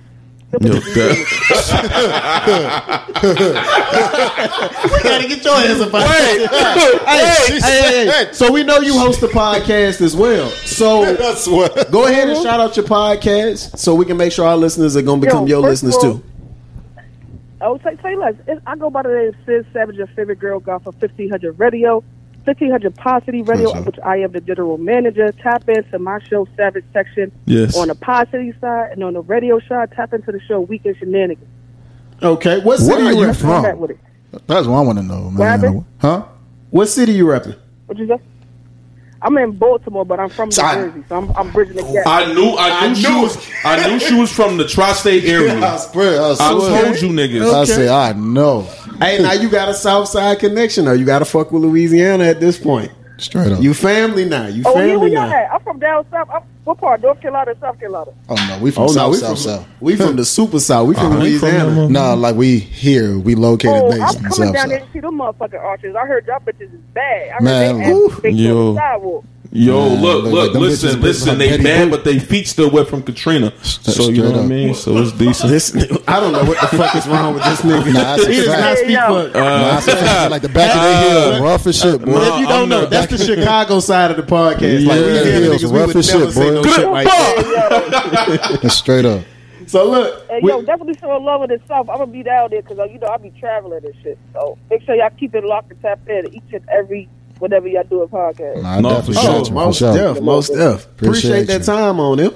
them 0.51 0.63
Yo, 0.63 0.73
bitches 0.73 0.85
be 0.85 0.91
that- 0.99 1.15
Jameson. 3.21 5.01
gotta 5.03 5.27
get 5.27 5.43
your 5.43 5.55
hands 5.57 5.81
up. 5.81 5.93
Wait, 5.93 6.03
Hey, 6.03 6.47
hey, 7.07 7.59
hey, 7.61 8.07
hey. 8.25 8.29
So 8.33 8.51
we 8.51 8.63
know 8.63 8.79
you 8.79 8.97
host 8.97 9.21
a 9.23 9.27
podcast 9.27 10.01
as 10.01 10.15
well. 10.15 10.49
So 10.49 11.13
That's 11.15 11.47
what. 11.47 11.91
go 11.91 12.07
ahead 12.07 12.29
and 12.29 12.41
shout 12.43 12.59
out 12.59 12.75
your 12.75 12.85
podcast 12.85 13.77
so 13.77 13.95
we 13.95 14.05
can 14.05 14.17
make 14.17 14.31
sure 14.31 14.45
our 14.47 14.57
listeners 14.57 14.95
are 14.97 15.01
gonna 15.01 15.21
become 15.21 15.47
Yo, 15.47 15.59
your 15.59 15.69
listeners 15.69 15.95
all- 15.95 16.01
too. 16.01 16.23
Oh, 17.61 17.77
say, 17.83 17.97
say 18.01 18.15
less. 18.15 18.35
It, 18.47 18.61
I 18.65 18.75
go 18.75 18.89
by 18.89 19.03
the 19.03 19.09
name 19.09 19.35
Sid 19.45 19.65
Savage, 19.73 19.95
your 19.95 20.07
favorite 20.07 20.39
girl, 20.39 20.59
golf 20.59 20.83
for 20.83 20.91
1500 20.91 21.59
Radio, 21.59 22.03
1500 22.45 22.95
Pod 22.95 23.23
City 23.25 23.41
Radio, 23.43 23.71
What's 23.71 23.85
which 23.85 23.99
I 24.03 24.17
am 24.17 24.31
the 24.31 24.41
general 24.41 24.77
manager. 24.77 25.31
Tap 25.31 25.69
into 25.69 25.99
my 25.99 26.19
show, 26.27 26.47
Savage 26.57 26.85
section, 26.91 27.31
Yes. 27.45 27.77
on 27.77 27.89
the 27.89 27.95
Pod 27.95 28.29
City 28.31 28.53
side, 28.59 28.91
and 28.93 29.03
on 29.03 29.13
the 29.13 29.21
radio 29.21 29.59
side, 29.59 29.91
tap 29.91 30.13
into 30.13 30.31
the 30.31 30.39
show 30.41 30.59
Weekend 30.61 30.97
Shenanigans. 30.97 31.47
Okay, 32.23 32.57
what 32.57 32.65
Where 32.65 32.77
city 32.77 33.03
are 33.03 33.11
you 33.11 33.19
you 33.21 33.25
rep? 33.27 33.35
from? 33.35 33.63
Back 33.63 33.77
with 33.77 33.91
it. 33.91 33.99
That's 34.47 34.65
what 34.67 34.77
I 34.77 34.81
want 34.81 34.97
to 34.99 35.03
know, 35.03 35.29
man. 35.31 35.59
happened? 35.59 35.85
Huh? 35.99 36.25
What 36.69 36.85
city 36.87 37.13
you 37.13 37.25
repping? 37.25 37.57
What 37.87 37.97
you 37.97 38.07
say? 38.07 38.17
I'm 39.23 39.37
in 39.37 39.51
Baltimore, 39.51 40.03
but 40.05 40.19
I'm 40.19 40.29
from 40.29 40.49
New 40.49 40.53
So 40.53 40.63
I- 40.63 40.75
Jersey, 40.75 41.03
so 41.07 41.17
I'm, 41.17 41.31
I'm 41.37 41.51
bridging 41.51 41.75
the 41.75 41.83
gap. 41.83 42.07
I 42.07 42.33
knew 42.33 42.55
I 42.57 42.87
knew 42.87 42.95
she 42.95 43.07
knew 43.07 43.21
was 43.21 43.49
I 43.63 43.87
knew 43.87 43.99
she 43.99 44.13
was 44.15 44.31
from 44.31 44.57
the 44.57 44.67
tri-state 44.67 45.23
I 45.25 45.27
area. 45.27 45.77
swear. 45.79 46.21
I, 46.21 46.29
I 46.31 46.33
swear. 46.35 46.83
told 46.85 47.01
you 47.01 47.09
niggas. 47.09 47.53
I 47.53 47.63
say 47.65 47.87
I 47.89 48.13
know. 48.13 48.61
Hey, 48.99 49.21
now 49.21 49.33
you 49.33 49.49
got 49.49 49.69
a 49.69 49.73
South 49.73 50.07
Side 50.07 50.39
connection, 50.39 50.85
though. 50.85 50.93
You 50.93 51.05
got 51.05 51.19
to 51.19 51.25
fuck 51.25 51.51
with 51.51 51.61
Louisiana 51.63 52.23
at 52.25 52.39
this 52.39 52.57
point. 52.59 52.91
Straight 53.21 53.51
up. 53.51 53.61
You 53.61 53.73
family 53.73 54.25
now. 54.25 54.47
You 54.47 54.63
oh, 54.65 54.69
yeah, 54.69 54.75
where 54.75 54.87
family 54.89 55.11
y'all 55.13 55.29
now. 55.29 55.35
at? 55.35 55.53
I'm 55.53 55.61
from 55.61 55.79
down 55.79 56.05
south. 56.09 56.27
I'm, 56.33 56.41
what 56.63 56.77
part? 56.79 57.01
North 57.01 57.21
Carolina, 57.21 57.53
South 57.59 57.79
Carolina? 57.79 58.11
oh 58.29 58.35
no, 58.49 58.59
we 58.61 58.71
from 58.71 58.83
Oh 58.83 58.85
no, 58.87 58.91
South 58.93 59.11
we 59.11 59.17
South 59.17 59.27
from 59.29 59.37
South. 59.37 59.67
we 59.79 59.95
from 59.95 60.15
the 60.15 60.25
super 60.37 60.59
South. 60.59 60.87
We 60.87 60.93
from 60.95 61.05
uh-huh. 61.13 61.21
I 61.21 61.25
ain't 61.27 61.39
from 61.39 61.49
Louisiana. 61.49 61.75
them, 61.75 61.93
No, 61.93 62.15
like 62.15 62.35
we 62.35 62.59
here. 62.59 63.17
We 63.19 63.35
located 63.35 63.83
Oh, 63.83 63.89
based 63.89 64.01
I'm 64.19 64.25
in 64.25 64.31
coming 64.31 64.31
South 64.31 64.53
down 64.53 64.69
there 64.69 64.79
South. 64.79 64.87
to 64.87 64.93
see 64.93 64.99
them 64.99 65.19
motherfucking 65.19 65.59
arches. 65.63 65.95
I 65.95 66.05
heard 66.07 66.25
y'all 66.27 66.39
bitches 66.39 66.73
is 66.73 66.79
bad. 66.93 67.29
I 67.29 67.33
heard 67.33 67.43
Man, 67.43 67.77
they 67.79 67.91
ooh. 67.91 68.11
ass 68.11 68.33
Yo. 68.33 68.73
the 68.73 68.79
sidewalk. 68.79 69.25
Yo, 69.53 69.89
Man, 69.89 70.01
look, 70.01 70.23
look, 70.23 70.33
like 70.33 70.53
them 70.53 70.61
listen, 70.61 71.01
listen. 71.01 71.37
They 71.37 71.49
Betty 71.49 71.63
bad, 71.63 71.87
Boop. 71.87 71.91
but 71.91 72.03
they 72.05 72.19
feet 72.31 72.47
still 72.47 72.71
wet 72.71 72.87
from 72.87 73.03
Katrina. 73.03 73.51
So 73.63 74.09
you 74.09 74.21
know 74.23 74.29
straight 74.29 74.35
what 74.37 74.45
I 74.45 74.47
mean. 74.47 74.73
So 74.73 74.97
it's 74.97 75.11
decent. 75.11 75.49
This, 75.49 75.75
I 76.07 76.19
don't 76.21 76.31
know 76.31 76.45
what 76.45 76.61
the 76.61 76.77
fuck 76.77 76.95
is 76.95 77.05
wrong 77.05 77.33
with 77.33 77.43
this 77.43 77.61
nigga. 77.61 77.93
Nah, 77.93 78.15
he 78.15 78.37
does 78.37 78.45
fact. 78.47 78.61
not 78.61 78.77
speak 78.77 78.87
Hey, 78.87 78.93
yo. 78.93 79.29
for. 79.29 79.37
Uh, 79.37 79.41
nah, 79.41 79.75
I 79.75 79.79
said, 79.81 80.31
like 80.31 80.41
the 80.41 80.49
back 80.49 80.73
of 80.73 80.81
their 80.81 81.09
heel, 81.09 81.43
uh, 81.43 81.45
rough 81.45 81.67
as 81.67 81.75
shit, 81.77 81.95
uh, 81.95 81.97
boy. 81.97 82.13
But 82.13 82.27
if 82.35 82.39
you 82.39 82.47
don't 82.47 82.63
I'm 82.63 82.69
know, 82.69 82.85
that's 82.85 83.11
the 83.11 83.17
Chicago 83.17 83.79
side 83.81 84.11
of 84.11 84.17
the 84.17 84.23
podcast. 84.23 84.55
Like 84.55 84.61
we 84.61 85.13
Yeah, 85.15 85.23
hear 85.25 85.51
niggas, 85.51 85.59
some 85.59 85.71
we 85.73 85.79
rough 85.79 85.87
would 85.87 85.97
as 85.97 86.05
shit, 86.09 86.31
say 86.31 86.41
boy. 86.49 86.53
no 86.53 86.63
Good 86.63 86.73
shit 86.73 86.89
like 86.89 87.07
that. 87.07 88.69
Straight 88.71 89.05
up. 89.05 89.23
So 89.67 89.89
look, 89.89 90.27
Hey, 90.29 90.39
yo, 90.43 90.61
definitely 90.61 90.97
show 90.99 91.09
love 91.17 91.41
of 91.43 91.49
the 91.49 91.59
South. 91.67 91.89
I'm 91.89 91.97
gonna 91.99 92.07
be 92.07 92.23
down 92.23 92.49
there 92.51 92.61
because 92.61 92.77
you 92.91 92.99
know 92.99 93.07
I'll 93.07 93.19
be 93.19 93.31
traveling 93.39 93.83
and 93.85 93.93
shit. 94.01 94.17
So 94.33 94.57
make 94.69 94.81
sure 94.83 94.95
y'all 94.95 95.09
keep 95.19 95.35
it 95.35 95.43
locked 95.43 95.71
and 95.71 95.81
tap 95.81 95.99
in 96.09 96.33
each 96.33 96.53
and 96.53 96.67
every 96.69 97.09
whenever 97.41 97.67
y'all 97.67 97.83
do 97.83 98.01
a 98.03 98.07
podcast. 98.07 98.61
Nah, 98.61 98.73
I 98.77 98.79
No, 98.81 98.89
definitely 98.89 99.13
for 99.15 99.21
got 99.21 99.23
sure. 99.23 99.39
you, 99.39 99.45
for 99.45 99.51
most 99.53 99.77
sure. 99.79 99.93
def, 100.13 100.21
most 100.21 100.47
def. 100.53 100.85
Appreciate, 100.85 101.07
Appreciate 101.41 101.47
that 101.47 101.63
time 101.65 101.99
on 101.99 102.17
him. 102.19 102.31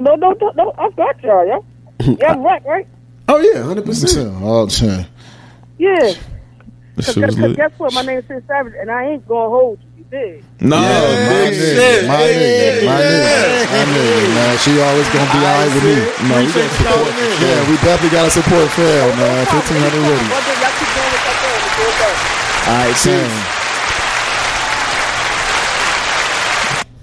No, 0.00 0.14
no, 0.14 0.30
no, 0.40 0.52
no. 0.54 0.72
I 0.78 0.90
got 0.90 1.22
y'all, 1.22 1.46
yo. 1.46 1.64
Yeah, 2.20 2.32
I'm 2.32 2.42
right, 2.42 2.64
right? 2.64 2.86
Oh 3.28 3.38
yeah, 3.38 3.62
hundred 3.62 3.84
percent. 3.84 4.30
Oh, 4.40 4.68
shit. 4.68 5.06
Yeah. 5.78 6.12
This 6.94 7.12
shit 7.12 7.26
Because 7.26 7.56
guess 7.56 7.72
what? 7.78 7.92
My 7.94 8.02
name's 8.02 8.26
Sid 8.28 8.44
Savage, 8.46 8.74
and 8.80 8.90
I 8.90 9.10
ain't 9.10 9.26
gonna 9.26 9.48
hold 9.50 9.78
you. 9.80 9.86
You 9.98 10.04
did. 10.10 10.44
No, 10.60 10.76
My 10.78 10.86
big 10.86 11.52
nigga, 11.52 11.74
shit. 11.74 12.06
my 12.08 12.14
nigga, 12.14 12.86
my 12.86 12.98
nigga, 13.02 13.66
my 13.66 13.84
nigga, 13.90 14.34
man. 14.34 14.58
She 14.62 14.70
always 14.80 15.08
gonna 15.10 15.30
be 15.34 15.38
alright 15.42 15.70
with 15.74 15.84
me. 15.84 15.94
No, 16.30 16.34
we 16.38 16.46
gonna 16.54 16.70
support. 16.70 17.12
Yeah, 17.42 17.60
we 17.68 17.74
definitely 17.82 18.14
gotta 18.14 18.30
support 18.30 18.66
Phil, 18.78 19.08
man. 19.18 19.46
Fifteen 19.46 19.78
hundred 19.82 19.98
Brother, 19.98 20.14
ready. 20.14 20.30
y'all 20.30 20.74
keep 20.78 20.90
doing 20.94 21.10
what 21.10 21.22
y'all 21.26 21.38
doing. 21.42 21.58
It's 21.58 21.98
all 21.98 22.14
right. 22.14 22.57
All 22.68 22.74
right, 22.74 22.94
Damn. 23.02 23.54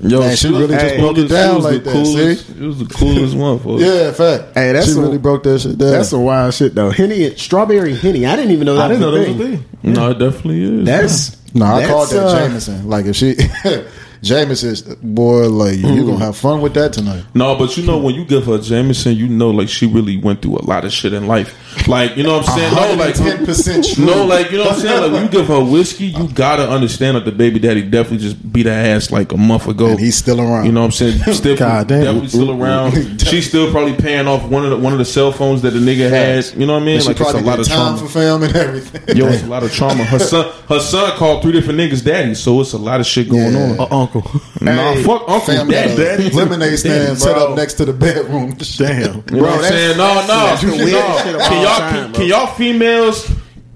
Yo, 0.08 0.20
Man, 0.20 0.36
she 0.36 0.50
really 0.50 0.68
just 0.68 0.86
Hey, 0.86 1.00
broke 1.00 1.18
it 1.18 1.28
down 1.30 1.64
like 1.64 1.84
that, 1.84 1.92
Coolest, 1.94 2.50
It 2.52 2.60
was 2.60 2.78
the 2.78 2.86
coolest 2.86 3.36
one 3.38 3.58
for 3.58 3.78
us. 3.78 3.82
Yeah, 3.82 4.12
fact. 4.12 4.54
Hey, 4.54 4.72
that's 4.74 4.86
she 4.86 4.92
some- 4.92 5.02
really 5.04 5.18
broke 5.18 5.42
that 5.44 5.58
shit 5.60 5.78
down. 5.80 5.92
That's 5.94 6.10
some 6.10 6.24
wild 6.24 6.54
shit 6.54 6.76
though. 6.76 6.92
Henny, 6.92 7.36
strawberry 7.36 7.96
henny. 7.96 8.28
I 8.28 8.36
didn't 8.36 8.52
even 8.52 8.66
know 8.68 8.76
that 8.76 8.86
I 8.86 8.88
didn't 8.90 9.02
know 9.02 9.12
that 9.12 9.20
was 9.28 9.30
a 9.30 9.34
thing. 9.40 9.58
thing. 9.82 9.94
No, 9.94 10.12
it 10.12 10.20
definitely 10.20 10.62
is. 10.64 10.86
That's 10.86 11.54
no, 11.56 11.66
I 11.66 11.80
that's, 11.80 11.92
called 11.92 12.10
that 12.10 12.24
uh, 12.28 12.48
Jameson. 12.48 12.88
Like 12.88 13.06
if 13.08 13.16
she, 13.16 13.34
Jameson, 14.26 14.98
boy, 15.04 15.48
like 15.50 15.78
you 15.78 16.04
gonna 16.06 16.18
have 16.26 16.36
fun 16.36 16.62
with 16.62 16.74
that 16.74 16.94
tonight. 16.94 17.24
No, 17.36 17.56
but 17.56 17.78
you 17.78 17.84
know 17.86 17.98
when 18.00 18.16
you 18.16 18.26
give 18.26 18.46
her 18.46 18.58
Jameson, 18.58 19.16
you 19.16 19.28
know 19.28 19.52
like 19.52 19.70
she 19.70 19.86
really 19.86 20.18
went 20.18 20.42
through 20.42 20.58
a 20.58 20.66
lot 20.66 20.84
of 20.84 20.92
shit 20.92 21.14
in 21.14 21.28
life. 21.28 21.54
Like 21.88 22.18
you 22.18 22.24
know 22.24 22.38
what 22.38 22.50
I'm 22.50 22.58
saying? 22.58 22.74
No, 22.98 23.04
like 23.04 23.16
ten 23.16 23.46
percent. 23.46 23.98
No, 24.00 24.26
like 24.26 24.52
you 24.52 24.58
know 24.58 24.66
what 24.66 24.74
I'm 24.76 24.80
saying? 24.80 25.02
Like 25.04 25.12
when 25.12 25.24
you 25.24 25.30
give 25.30 25.48
her 25.48 25.64
whiskey, 25.64 26.08
you 26.08 26.28
gotta 26.30 26.68
understand 26.70 27.18
that 27.18 27.26
the 27.26 27.32
baby 27.32 27.60
daddy 27.60 27.84
definitely 27.84 28.26
just 28.26 28.52
beat 28.52 28.66
her 28.66 28.72
ass 28.72 29.12
like 29.12 29.32
a 29.32 29.38
month 29.38 29.68
ago. 29.68 29.88
And 29.88 30.00
he's 30.00 30.16
still 30.16 30.42
around. 30.42 30.66
You 30.66 30.72
know 30.72 30.82
what 30.82 30.86
I'm 30.88 30.92
saying? 30.92 31.20
Still 31.36 31.58
God 31.58 31.88
damn. 31.88 32.04
definitely 32.04 32.30
still 32.30 32.62
around. 32.64 33.22
She's 33.22 33.48
still 33.48 33.70
probably 33.72 33.94
paying 33.96 34.26
off 34.28 34.44
one 34.50 34.64
of 34.64 34.72
the 34.72 34.78
one 34.78 34.94
of 34.94 35.00
the 35.00 35.06
cell 35.06 35.32
phones 35.32 35.62
that 35.62 35.72
the 35.72 35.80
nigga 35.80 36.10
had. 36.10 36.46
You 36.60 36.66
know 36.66 36.74
what 36.74 36.82
I 36.82 36.86
mean? 36.86 36.96
And 36.96 37.04
she 37.04 37.10
Like 37.10 37.20
it's 37.22 37.34
a 37.34 37.42
lot 37.42 37.60
of 37.60 37.68
time 37.68 37.96
trauma. 37.96 37.98
for 37.98 38.08
film 38.08 38.44
and 38.44 38.56
everything. 38.56 39.18
Yo, 39.18 39.28
it's 39.28 39.44
a 39.44 39.48
lot 39.48 39.64
of 39.64 39.72
trauma. 39.74 40.04
Her 40.06 40.18
son, 40.20 40.52
her 40.70 40.80
son 40.80 41.12
called 41.18 41.44
three 41.44 41.52
different 41.52 41.80
niggas 41.80 42.04
daddy, 42.04 42.34
so 42.36 42.62
it's 42.62 42.74
a 42.74 42.78
lot 42.78 43.00
of 43.00 43.06
shit 43.06 43.30
going 43.30 43.54
Yeah. 43.54 43.72
on. 43.72 43.80
Uh, 43.80 43.88
uncle. 44.16 44.42
Nah, 44.62 44.94
Hey, 44.94 45.04
fuck 45.04 45.22
uncle, 45.22 45.40
Fam 45.42 45.68
daddy, 45.70 45.96
got 45.96 46.00
a 46.00 46.04
daddy, 46.18 46.30
lemonade 46.32 46.80
stand 46.80 47.18
set 47.18 47.38
up 47.38 47.56
next 47.56 47.76
to 47.76 47.86
the 47.86 47.94
bedroom. 47.94 48.52
Damn. 48.78 49.00
You 49.00 49.08
know 49.08 49.22
Bro, 49.22 49.42
what 49.42 49.50
I'm 49.52 49.64
saying? 49.64 49.98
No, 49.98 50.14
no, 50.14 50.28
that's 50.28 50.62
the 50.62 50.68
no. 50.68 50.78
shit 50.78 51.36
of 51.36 51.42
Can 51.42 51.62
y'all 51.64 51.80
can, 51.90 52.14
can 52.14 52.26
y'all 52.28 52.48
females 52.48 53.32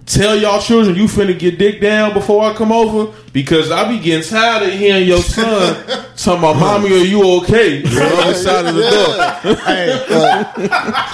tell 0.10 0.36
y'all 0.36 0.60
children 0.60 0.96
you 0.96 1.06
finna 1.06 1.38
get 1.38 1.58
dick 1.60 1.80
down 1.80 2.14
before 2.14 2.44
I 2.44 2.54
come 2.54 2.72
over? 2.72 3.14
Because 3.32 3.70
I 3.72 3.88
be 3.88 4.00
getting 4.00 4.28
tired 4.28 4.68
of 4.68 4.74
hearing 4.74 5.08
your 5.08 5.20
son 5.22 5.76
talking 6.18 6.40
about 6.40 6.56
mommy, 6.58 6.88
are 6.94 7.06
you 7.06 7.22
okay? 7.42 7.78
On 7.84 7.90
the 7.94 8.22
other 8.24 8.34
side 8.46 8.66
of 8.66 8.76
the 8.76 8.82
door. 8.82 9.18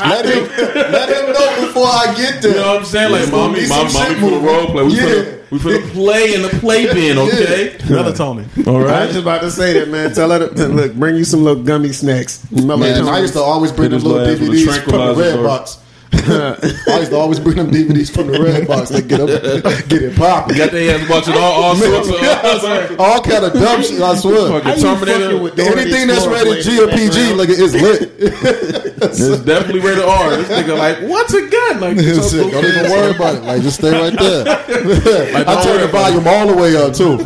let 0.10 0.25
him 0.25 0.47
let 0.91 1.10
him 1.10 1.34
know 1.34 1.67
before 1.67 1.86
I 1.88 2.13
get 2.17 2.41
there. 2.41 2.51
You 2.51 2.58
know 2.58 2.67
what 2.67 2.79
I'm 2.79 2.86
saying? 2.86 3.12
Like, 3.12 3.31
mommy, 3.31 3.60
be 3.62 3.67
mommy, 3.69 3.89
some 3.89 4.15
for 4.15 4.29
the 4.31 4.39
role 4.39 4.65
play. 4.67 4.84
We 4.84 4.93
Yeah. 4.95 5.03
finna 5.03 5.36
we 5.51 5.60
finna 5.60 5.91
play 5.91 6.34
in 6.34 6.41
the 6.41 6.49
playpen, 6.49 7.17
okay? 7.19 7.75
Melatonin. 7.84 8.67
All 8.67 8.79
right. 8.79 8.89
I 8.93 9.05
was 9.05 9.10
just 9.13 9.21
about 9.21 9.41
to 9.41 9.51
say 9.51 9.73
that, 9.73 9.89
man. 9.89 10.12
Tell 10.13 10.31
her 10.31 10.47
to 10.49 10.67
look, 10.67 10.93
bring 10.95 11.15
you 11.17 11.23
some 11.23 11.43
little 11.43 11.63
gummy 11.63 11.91
snacks. 11.93 12.49
Man, 12.51 12.71
I 13.08 13.19
used 13.19 13.34
to 13.34 13.41
always 13.41 13.71
bring 13.71 13.91
Hit 13.91 13.99
them 14.01 14.10
little 14.10 14.23
little 14.23 14.34
ass 14.36 14.39
with 14.41 14.49
a 14.49 14.53
DVDs 14.53 14.84
from 14.84 14.91
the 14.93 15.15
red 15.15 15.36
bro. 15.36 15.43
box. 15.43 15.77
I 16.88 16.99
used 16.99 17.12
to 17.12 17.17
always 17.17 17.39
bring 17.39 17.58
them 17.58 17.69
DVDs 17.71 18.10
from 18.13 18.28
the 18.28 18.39
red 18.41 18.67
box. 18.67 18.89
They 18.89 19.01
get 19.01 19.19
up, 19.21 19.28
get 19.89 20.01
it 20.01 20.15
popping. 20.15 20.58
Got 20.58 20.71
their 20.71 20.95
ass 20.99 21.10
watching 21.10 21.34
all, 21.36 21.54
all 21.63 21.75
sorts 21.75 22.10
of 22.10 22.99
All 22.99 23.21
kind 23.21 23.45
of 23.45 23.54
dumb 23.54 23.82
shit. 23.84 24.01
I 24.01 24.15
swear. 24.15 24.62
fucking 24.62 24.82
Terminator. 24.82 25.38
Anything 25.78 26.08
that's 26.08 26.25
rated 26.28 26.63
G 26.63 26.82
or 26.82 26.88
PG, 26.88 27.34
like 27.34 27.49
it 27.49 27.60
is 27.60 27.73
lit. 27.75 28.12
It's 28.19 29.39
definitely 29.43 29.82
rated 29.82 30.04
R. 30.06 30.30
This 30.38 30.49
nigga 30.49 30.78
like, 30.78 30.97
what's 31.10 31.34
a 31.34 31.47
gun? 31.49 31.80
Like, 31.82 31.97
It's 31.99 32.32
so. 32.32 32.49
Don't 32.49 32.63
even 32.65 32.89
worry 32.91 33.15
about 33.15 33.36
it. 33.36 33.43
Like 33.43 33.62
just 33.62 33.78
stay 33.80 33.91
right 33.91 34.17
there. 34.17 34.45
I 35.36 35.43
don't 35.43 35.63
turn 35.63 35.82
the 35.82 35.88
volume 35.88 36.28
all 36.28 36.47
the 36.47 36.56
way 36.56 36.75
up 36.75 36.93
too. 36.93 37.17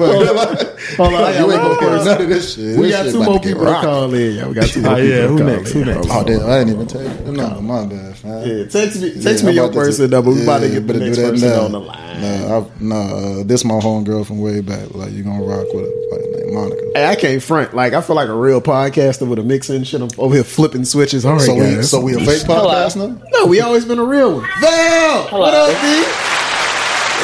Hold 0.97 1.13
on, 1.13 1.34
you 1.36 1.52
ain't 1.52 1.62
gonna 1.62 1.69
more. 1.69 1.80
hear 1.80 2.06
none 2.06 2.21
of 2.21 2.30
this 2.30 2.56
shit. 2.56 2.78
We 2.80 2.89
got 2.89 3.06
two 3.12 3.23
more 3.23 3.39
people 3.39 3.63
to 3.65 3.71
rocked. 3.71 3.86
call 3.86 4.13
in. 4.13 4.36
Yeah, 4.36 4.47
we 4.47 4.54
got 4.54 4.67
two 4.67 4.82
more 4.82 4.95
people. 4.95 5.08
yeah, 5.10 5.28
who 5.28 5.43
next? 5.43 5.71
in. 5.75 5.84
Who 5.84 5.93
next? 5.93 6.08
Oh 6.10 6.23
damn! 6.23 6.41
I 6.49 6.60
didn't 6.60 6.73
even 6.73 6.88
take 6.88 7.02
it. 7.08 7.25
No, 7.28 7.62
my 7.62 7.86
bad, 7.86 8.08
fam. 8.21 8.47
Yeah, 8.47 8.65
text 8.65 9.01
me, 9.01 9.21
text 9.21 9.43
Yeah, 9.43 9.49
me 9.49 9.55
your 9.55 9.65
about 9.65 9.75
person 9.75 10.10
t- 10.10 10.15
number. 10.15 10.32
We 10.32 10.43
about 10.43 10.60
to 10.60 10.69
get 10.69 10.75
the 10.75 10.93
better 10.93 10.99
next 10.99 11.17
do 11.17 11.23
that 11.23 11.32
person 11.32 11.49
now. 11.49 11.65
on 11.65 11.71
the 11.71 11.79
line. 11.79 12.21
Nah, 12.21 12.58
I, 12.60 12.67
nah 12.79 13.39
uh, 13.39 13.43
this 13.43 13.63
my 13.65 13.75
homegirl 13.75 14.25
from 14.25 14.39
way 14.41 14.62
back. 14.62 14.93
Like 14.93 15.12
you 15.12 15.23
gonna 15.23 15.43
rock 15.43 15.67
with 15.73 15.86
her, 15.86 15.91
like, 16.12 16.53
Monica. 16.53 16.82
Hey, 16.95 17.05
I 17.05 17.15
can't 17.15 17.41
front. 17.41 17.73
Like 17.73 17.93
I 17.93 18.01
feel 18.01 18.15
like 18.15 18.29
a 18.29 18.34
real 18.36 18.62
podcaster 18.62 19.27
with 19.27 19.39
a 19.39 19.43
mix 19.43 19.69
and 19.69 19.88
shit. 19.88 20.01
I'm 20.01 20.10
over 20.17 20.36
here 20.36 20.43
flipping 20.43 20.86
switches. 20.86 21.25
All 21.25 21.34
right, 21.34 21.41
so 21.41 21.55
we, 21.55 21.84
so 21.84 22.01
we 22.01 22.15
a 22.15 22.19
fake 22.19 22.43
podcast 22.43 22.95
now? 22.97 23.21
no, 23.32 23.45
we 23.45 23.62
always 23.65 23.86
been 23.86 23.99
a 23.99 24.05
real 24.05 24.36
one. 24.38 24.47
Val, 24.60 25.39
what 25.39 25.53
up, 25.53 25.69
B? 25.82 26.03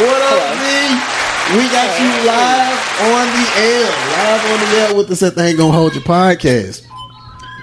What 0.02 0.22
up, 0.22 0.60
B? 0.60 1.16
We 1.58 1.62
got 1.70 2.00
you 2.00 2.10
live 2.26 2.76
on 3.02 3.28
the 3.28 3.46
air, 3.62 3.86
live 3.86 4.46
on 4.52 4.60
the 4.60 4.78
air 4.78 4.96
with 4.96 5.12
us 5.12 5.20
the 5.20 5.32
Set 5.32 5.38
Ain't 5.38 5.58
Gonna 5.60 5.72
Hold 5.72 5.94
Your 5.94 6.04
podcast. 6.04 6.86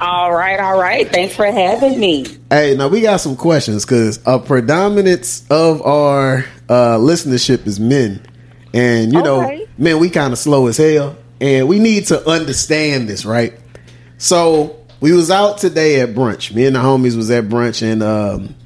All 0.03 0.35
right, 0.35 0.59
all 0.59 0.81
right. 0.81 1.09
Thanks 1.09 1.37
for 1.37 1.47
having 1.47 2.01
me. 2.01 2.27
Hey, 2.51 2.75
now 2.77 2.88
we 2.88 3.03
got 3.03 3.19
some 3.19 3.37
questions 3.37 3.85
because 3.85 4.19
a 4.27 4.41
predominance 4.41 5.47
of 5.49 5.81
our 5.83 6.38
uh, 6.69 6.97
listenership 6.99 7.69
is 7.69 7.79
men, 7.79 8.21
and 8.75 9.12
you 9.12 9.23
know, 9.23 9.65
men, 9.79 10.01
we 10.01 10.11
kind 10.11 10.33
of 10.33 10.41
slow 10.41 10.67
as 10.67 10.77
hell, 10.77 11.17
and 11.41 11.69
we 11.69 11.79
need 11.79 12.07
to 12.07 12.29
understand 12.29 13.09
this, 13.09 13.25
right? 13.25 13.57
So 14.19 14.85
we 14.99 15.12
was 15.12 15.31
out 15.31 15.59
today 15.59 16.01
at 16.01 16.17
brunch. 16.17 16.53
Me 16.53 16.67
and 16.67 16.75
the 16.75 16.81
homies 16.81 17.17
was 17.17 17.31
at 17.31 17.45
brunch, 17.45 17.81
and 17.81 18.03
um, 18.03 18.57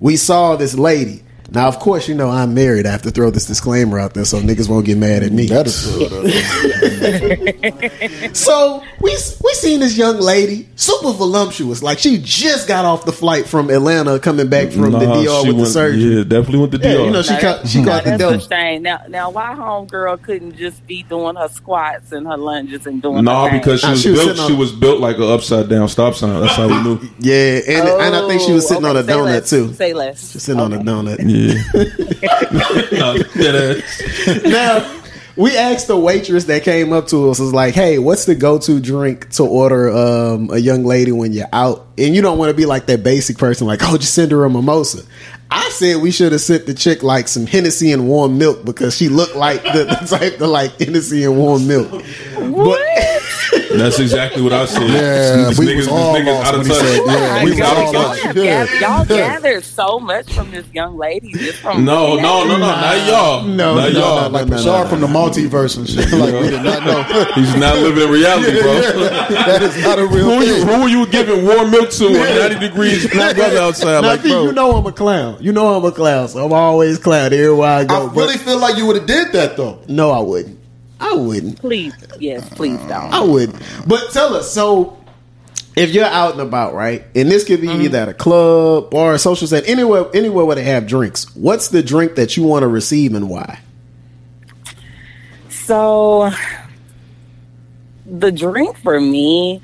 we 0.00 0.16
saw 0.16 0.56
this 0.56 0.74
lady. 0.74 1.22
Now, 1.52 1.66
of 1.68 1.78
course, 1.80 2.06
you 2.08 2.14
know 2.14 2.28
I'm 2.30 2.54
married. 2.54 2.86
I 2.86 2.90
have 2.92 3.02
to 3.02 3.10
throw 3.10 3.30
this 3.30 3.46
disclaimer 3.46 3.98
out 3.98 4.14
there 4.14 4.24
so 4.24 4.40
niggas 4.40 4.68
won't 4.68 4.86
get 4.86 4.98
mad 4.98 5.22
at 5.24 5.32
me. 5.32 5.46
That 5.46 5.66
is 5.66 5.84
good. 5.96 6.10
So 8.36 8.82
we 9.00 9.10
we 9.42 9.54
seen 9.54 9.80
this 9.80 9.96
young 9.96 10.18
lady, 10.20 10.68
super 10.76 11.12
voluptuous, 11.12 11.82
like 11.82 11.98
she 11.98 12.18
just 12.18 12.68
got 12.68 12.84
off 12.84 13.04
the 13.04 13.12
flight 13.12 13.46
from 13.46 13.70
Atlanta, 13.70 14.18
coming 14.20 14.48
back 14.48 14.70
from 14.70 14.92
the 14.92 14.98
Nah, 15.00 15.22
DR 15.22 15.40
she 15.42 15.46
with 15.48 15.56
the 15.56 15.62
went- 15.62 15.68
surgery. 15.68 16.00
Yeah, 16.16 16.22
definitely 16.22 16.58
with 16.60 16.70
the 16.72 16.78
Yeah, 16.78 16.94
DR. 16.96 17.04
you 17.06 17.10
know 17.10 17.22
she 17.22 17.32
Now, 17.34 17.40
caught 17.40 17.66
she 17.68 17.78
now, 17.82 17.84
caught 17.92 18.04
the 18.04 18.10
that's 18.10 18.22
dope. 18.22 18.40
a 18.42 18.48
shame. 18.54 18.82
Now, 18.82 19.00
now, 19.08 19.30
why 19.30 19.54
homegirl 19.54 20.22
couldn't 20.22 20.56
just 20.56 20.86
be 20.86 21.02
doing 21.04 21.36
her 21.36 21.48
squats 21.48 22.12
and 22.12 22.26
her 22.26 22.36
lunges 22.36 22.86
and 22.86 23.02
doing? 23.02 23.24
No, 23.24 23.44
her 23.44 23.50
thing? 23.50 23.60
because 23.60 23.80
she 23.80 23.90
was, 23.90 24.00
she 24.02 24.10
was 24.10 24.24
built. 24.24 24.38
on- 24.38 24.48
She 24.48 24.54
was 24.56 24.72
built 24.72 25.00
like 25.00 25.16
an 25.16 25.22
upside 25.24 25.68
down 25.68 25.88
stop 25.88 26.14
sign. 26.14 26.40
That's 26.40 26.54
how 26.54 26.68
we 26.68 26.80
knew. 26.82 27.00
Yeah, 27.18 27.60
and 27.66 27.88
and 27.88 28.14
I 28.16 28.28
think 28.28 28.40
she 28.42 28.52
was 28.52 28.64
oh, 28.66 28.68
sitting 28.68 28.84
Oh, 28.84 28.90
on 28.90 28.96
a 28.96 29.02
donut 29.02 29.24
less. 29.24 29.50
too. 29.50 29.72
Say 29.74 29.92
less. 29.92 30.30
She's 30.32 30.42
sitting 30.44 30.60
on 30.60 30.72
a 30.72 30.78
donut. 30.78 31.18
Yeah. 31.18 31.39
No, 32.92 33.16
dead 33.34 33.84
now 34.44 35.00
we 35.36 35.56
asked 35.56 35.86
the 35.86 35.96
waitress 35.96 36.44
that 36.44 36.64
came 36.64 36.92
up 36.92 37.06
to 37.08 37.30
us 37.30 37.38
was 37.38 37.52
like, 37.52 37.74
"Hey, 37.74 37.98
what's 37.98 38.26
the 38.26 38.34
go-to 38.34 38.80
drink 38.80 39.30
to 39.30 39.44
order 39.44 39.88
um, 39.90 40.50
a 40.52 40.58
young 40.58 40.84
lady 40.84 41.12
when 41.12 41.32
you're 41.32 41.48
out?" 41.52 41.86
And 41.96 42.14
you 42.14 42.22
don't 42.22 42.38
want 42.38 42.50
to 42.50 42.56
be 42.56 42.66
like 42.66 42.86
that 42.86 43.02
basic 43.02 43.38
person, 43.38 43.66
like, 43.66 43.80
"Oh, 43.82 43.96
just 43.96 44.14
send 44.14 44.32
her 44.32 44.44
a 44.44 44.50
mimosa." 44.50 45.02
I 45.50 45.68
said 45.70 46.00
we 46.00 46.10
should 46.10 46.32
have 46.32 46.40
sent 46.40 46.66
the 46.66 46.74
chick 46.74 47.02
like 47.02 47.26
some 47.26 47.46
Hennessy 47.46 47.90
and 47.90 48.06
warm 48.06 48.38
milk 48.38 48.64
because 48.64 48.96
she 48.96 49.08
looked 49.08 49.34
like 49.34 49.62
the, 49.62 49.84
the 50.00 50.16
type 50.16 50.38
to 50.38 50.46
like 50.46 50.78
Hennessy 50.78 51.24
and 51.24 51.36
warm 51.36 51.66
milk. 51.66 51.90
But 51.90 52.80
That's 53.76 53.98
exactly 54.00 54.42
what 54.42 54.52
I 54.52 54.64
said. 54.66 54.82
Yeah, 54.90 55.48
These 55.48 55.58
we 55.58 55.66
niggas, 55.66 55.76
was 55.76 55.86
these 55.86 55.88
all 55.88 56.14
niggas 56.16 56.26
lost 56.26 56.48
out 56.48 56.54
of 56.60 56.66
touch. 56.66 56.76
said, 56.76 57.00
yeah, 57.06 57.44
we 57.44 57.50
was 57.50 57.58
y'all, 57.58 57.76
all 57.76 57.92
y'all, 57.92 58.16
Yeah. 58.16 58.32
gathered, 58.66 58.80
y'all 58.80 59.04
gathered 59.18 59.64
so 59.64 59.98
much 60.00 60.32
from 60.34 60.50
this 60.50 60.66
young 60.72 60.96
lady. 60.98 61.32
Just 61.32 61.58
from 61.60 61.84
No, 61.84 62.16
no, 62.16 62.44
no, 62.44 62.56
no, 62.56 62.58
not 62.58 63.06
y'all. 63.06 63.42
No, 63.44 63.74
not 63.76 63.92
no, 63.92 63.98
y'all. 63.98 64.22
no, 64.22 64.28
Like 64.38 64.46
no, 64.48 64.56
Bashar 64.56 64.82
no. 64.84 64.88
from 64.88 65.00
the 65.00 65.06
multiverse 65.06 65.76
and 65.78 65.88
shit. 65.88 66.10
Like 66.12 66.34
we 66.34 66.50
did 66.50 66.62
not 66.62 66.84
know. 66.84 67.02
He's 67.34 67.54
not 67.56 67.78
living 67.78 68.08
reality, 68.10 68.60
bro. 68.60 68.72
that 69.30 69.62
is 69.62 69.82
not 69.82 69.98
a 69.98 70.06
real 70.06 70.24
Who 70.24 70.44
you, 70.44 70.64
thing. 70.64 70.66
who 70.80 70.86
you 70.88 71.06
giving 71.06 71.46
warm 71.46 71.70
milk 71.70 71.90
to 71.90 72.06
on 72.06 72.12
90 72.12 72.58
degrees 72.58 73.14
weather 73.14 73.58
outside? 73.58 74.00
now, 74.02 74.08
Like, 74.08 74.22
bro. 74.22 74.44
you 74.44 74.52
know 74.52 74.72
I'm 74.76 74.86
a 74.86 74.92
clown. 74.92 75.36
You 75.40 75.52
know 75.52 75.74
I'm 75.74 75.84
a 75.84 75.92
clown, 75.92 76.28
so 76.28 76.44
I'm 76.44 76.52
always 76.52 76.98
clown 76.98 77.32
everywhere 77.32 77.68
I 77.68 77.84
go. 77.84 77.94
I 78.06 78.06
but 78.08 78.16
really 78.16 78.36
feel 78.38 78.58
like 78.58 78.76
you 78.76 78.86
would 78.86 78.96
have 78.96 79.06
did 79.06 79.32
that 79.32 79.56
though. 79.56 79.78
no, 79.88 80.10
I 80.10 80.20
wouldn't. 80.20 80.58
I 81.00 81.14
wouldn't. 81.14 81.58
Please, 81.58 81.94
yes, 82.18 82.48
please 82.50 82.78
don't. 82.80 83.12
I 83.12 83.22
wouldn't. 83.22 83.60
But 83.86 84.10
tell 84.12 84.34
us, 84.34 84.52
so 84.52 85.02
if 85.76 85.94
you're 85.94 86.04
out 86.04 86.32
and 86.32 86.40
about, 86.42 86.74
right, 86.74 87.04
and 87.14 87.30
this 87.30 87.44
could 87.44 87.60
be 87.60 87.68
Mm-hmm. 87.68 87.80
either 87.82 87.98
at 87.98 88.08
a 88.08 88.14
club 88.14 88.92
or 88.92 89.14
a 89.14 89.18
social 89.18 89.46
set, 89.46 89.66
anywhere, 89.68 90.04
anywhere 90.14 90.44
where 90.44 90.56
they 90.56 90.64
have 90.64 90.86
drinks. 90.86 91.34
What's 91.34 91.68
the 91.68 91.82
drink 91.82 92.16
that 92.16 92.36
you 92.36 92.42
want 92.42 92.62
to 92.64 92.68
receive 92.68 93.14
and 93.14 93.30
why? 93.30 93.60
So, 95.48 96.30
the 98.04 98.32
drink 98.32 98.76
for 98.78 99.00
me, 99.00 99.62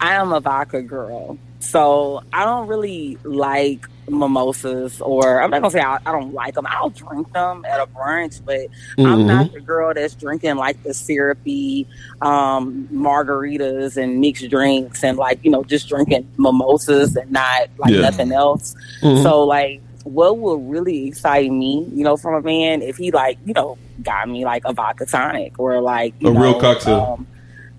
I 0.00 0.14
am 0.14 0.32
a 0.32 0.40
vodka 0.40 0.80
girl. 0.82 1.38
So, 1.60 2.22
I 2.32 2.44
don't 2.44 2.66
really 2.68 3.18
like 3.22 3.86
mimosas, 4.08 5.00
or 5.00 5.40
I'm 5.40 5.50
not 5.50 5.60
gonna 5.62 5.70
say 5.70 5.80
I, 5.80 5.98
I 6.04 6.10
don't 6.12 6.32
like 6.34 6.54
them. 6.54 6.66
I'll 6.68 6.90
drink 6.90 7.32
them 7.32 7.64
at 7.64 7.80
a 7.80 7.86
brunch, 7.86 8.44
but 8.44 8.60
I'm 8.98 9.26
not 9.26 9.52
the 9.52 9.60
girl 9.60 9.92
that's 9.94 10.14
drinking 10.14 10.56
like 10.56 10.82
the 10.82 10.92
syrupy 10.94 11.86
um, 12.20 12.88
margaritas 12.92 13.96
and 13.96 14.20
mixed 14.20 14.48
drinks 14.50 15.04
and 15.04 15.16
like, 15.16 15.44
you 15.44 15.50
know, 15.50 15.62
just 15.62 15.88
drinking 15.88 16.26
mimosas 16.38 17.14
and 17.16 17.30
not 17.30 17.68
like 17.78 17.92
Yeah. 17.92 18.00
nothing 18.00 18.32
else. 18.32 18.74
So, 19.22 19.44
like, 19.44 19.80
what 20.04 20.38
will 20.38 20.58
really 20.58 21.06
excite 21.08 21.50
me, 21.52 21.86
you 21.94 22.02
know, 22.02 22.16
from 22.16 22.34
a 22.34 22.40
man 22.42 22.82
if 22.82 22.96
he 22.96 23.10
like, 23.10 23.38
you 23.44 23.52
know, 23.52 23.76
got 24.02 24.28
me 24.28 24.44
like 24.44 24.62
a 24.64 24.72
vodka 24.72 25.04
tonic 25.06 25.58
or 25.58 25.80
like 25.80 26.14
you 26.20 26.30
A 26.30 26.32
real 26.40 26.58
cocktail. 26.58 27.16
Um, 27.18 27.26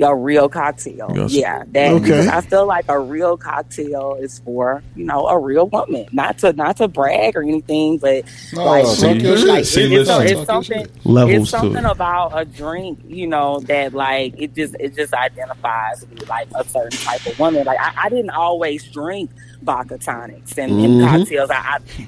a 0.02 0.16
real 0.16 0.50
cocktail. 0.50 1.12
Yes. 1.16 1.34
Yeah, 1.34 1.64
that 1.72 1.92
Okay. 1.94 2.28
I 2.28 2.42
feel 2.42 2.66
like 2.66 2.86
a 2.90 3.00
real 3.00 3.38
cocktail 3.38 4.18
is 4.20 4.40
for 4.40 4.84
you 4.96 5.06
know 5.06 5.28
a 5.28 5.38
real 5.38 5.68
woman, 5.68 6.08
not 6.12 6.38
to 6.40 6.54
not 6.54 6.78
to 6.78 6.88
brag 6.88 7.36
or 7.36 7.44
anything, 7.44 7.98
but 7.98 8.26
No, 8.54 8.66
like, 8.66 8.86
talk 8.86 9.16
your 9.22 9.38
See, 9.38 9.46
shit. 9.46 9.66
see, 9.66 9.96
it's, 9.96 10.10
listen. 10.10 10.28
it's 10.28 10.46
something 10.46 10.88
it's 11.06 11.50
something 11.50 11.86
about 11.86 12.32
a 12.40 12.46
drink, 12.46 13.00
you 13.08 13.28
know, 13.28 13.60
that 13.62 13.94
like 13.94 14.34
it 14.38 14.54
just 14.56 14.76
it 14.80 14.96
just 14.96 15.14
identifies 15.14 16.06
me 16.08 16.18
like 16.28 16.48
a 16.56 16.64
certain 16.68 16.98
type 17.00 17.26
of 17.26 17.40
woman. 17.40 17.66
Like 17.66 17.80
I, 17.80 17.94
I 18.06 18.10
didn't 18.10 18.32
always 18.32 18.84
drink 18.92 19.30
vodka 19.62 19.98
tonics 19.98 20.58
and, 20.58 20.72
and 20.82 21.02
Mhm. 21.02 21.08
cocktails. 21.08 21.50
I, 21.52 21.56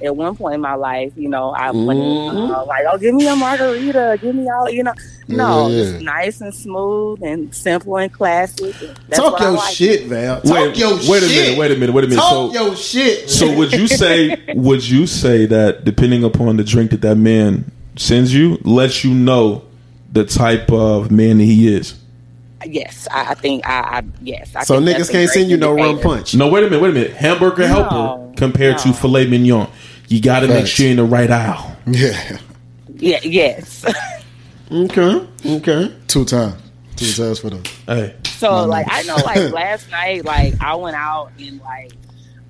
I 0.01 0.05
at 0.05 0.15
one 0.15 0.35
point 0.35 0.55
in 0.55 0.61
my 0.61 0.73
life, 0.75 1.11
you 1.15 1.29
know, 1.29 1.51
I 1.51 1.71
went 1.71 1.99
Mhm. 1.99 2.49
uh, 2.49 2.65
like, 2.65 2.83
oh, 2.91 2.97
give 2.97 3.13
me 3.13 3.27
a 3.27 3.35
margarita, 3.35 4.17
give 4.21 4.33
me 4.35 4.47
all, 4.49 4.69
you 4.69 4.83
know, 4.83 4.93
no, 5.27 5.69
Yeah. 5.69 5.77
just 5.83 6.01
nice 6.01 6.41
and 6.41 6.53
smooth 6.53 7.19
and 7.23 7.53
simple 7.53 7.97
and 7.97 8.11
classic. 8.11 8.73
That's 9.07 9.19
Talk 9.21 9.33
what 9.33 9.41
I 9.41 9.45
your 9.45 9.53
like. 9.53 9.73
shit, 9.73 10.05
Val. 10.07 10.41
Talk 10.41 10.53
Wait, 10.53 10.77
your 10.77 10.95
wait 11.07 11.23
a 11.23 11.27
minute, 11.27 11.57
wait 11.59 11.71
a 11.71 11.75
minute, 11.75 11.93
wait 11.95 12.03
a 12.05 12.07
minute. 12.07 12.21
Talk 12.21 12.53
So, 12.53 12.65
your 12.65 12.75
shit. 12.75 13.29
so 13.29 13.55
would 13.55 13.71
you 13.71 13.87
say 13.87 14.35
would 14.55 14.87
you 14.87 15.05
say 15.07 15.45
that 15.45 15.85
depending 15.85 16.23
upon 16.23 16.57
the 16.57 16.63
drink 16.63 16.91
that 16.91 17.01
that 17.01 17.15
man 17.17 17.65
sends 17.95 18.33
you, 18.33 18.57
lets 18.63 19.03
you 19.03 19.13
know 19.13 19.61
the 20.11 20.23
type 20.25 20.71
of 20.71 21.11
man 21.11 21.37
that 21.37 21.43
he 21.45 21.73
is? 21.73 21.93
Yes, 22.65 23.07
I, 23.11 23.31
I 23.31 23.33
think 23.35 23.65
I, 23.67 23.79
I 23.99 24.03
yes. 24.21 24.55
I 24.55 24.63
so 24.63 24.79
niggas 24.81 25.11
can't 25.11 25.29
send 25.29 25.49
you 25.49 25.57
no 25.57 25.73
rum 25.73 25.99
punch. 25.99 26.35
No, 26.35 26.47
wait 26.47 26.63
a 26.63 26.67
minute, 26.67 26.81
wait 26.81 26.89
a 26.91 26.93
minute. 26.93 27.13
Hamburger 27.13 27.67
No, 27.67 27.83
helper 27.83 28.33
compared 28.37 28.77
to 28.79 28.93
filet 28.93 29.27
mignon. 29.27 29.69
You 30.07 30.21
got 30.21 30.41
to 30.41 30.47
make 30.47 30.67
sure 30.67 30.85
you're 30.85 30.91
in 30.91 30.97
the 30.97 31.03
right 31.05 31.29
aisle. 31.31 31.75
Yeah, 31.87 32.37
Yeah, 32.95 33.19
yes. 33.23 33.85
Okay, 34.71 35.27
okay. 35.45 35.95
two 36.07 36.25
times, 36.25 36.55
two 36.95 37.11
times 37.11 37.39
for 37.39 37.49
them. 37.49 37.63
Hey, 37.85 38.15
So 38.25 38.65
like 38.65 38.87
I 38.89 39.03
know 39.03 39.15
like 39.17 39.51
last 39.53 39.89
night 39.91 40.25
like 40.25 40.55
I 40.61 40.75
went 40.75 40.95
out 40.95 41.31
and 41.39 41.59
like 41.61 41.91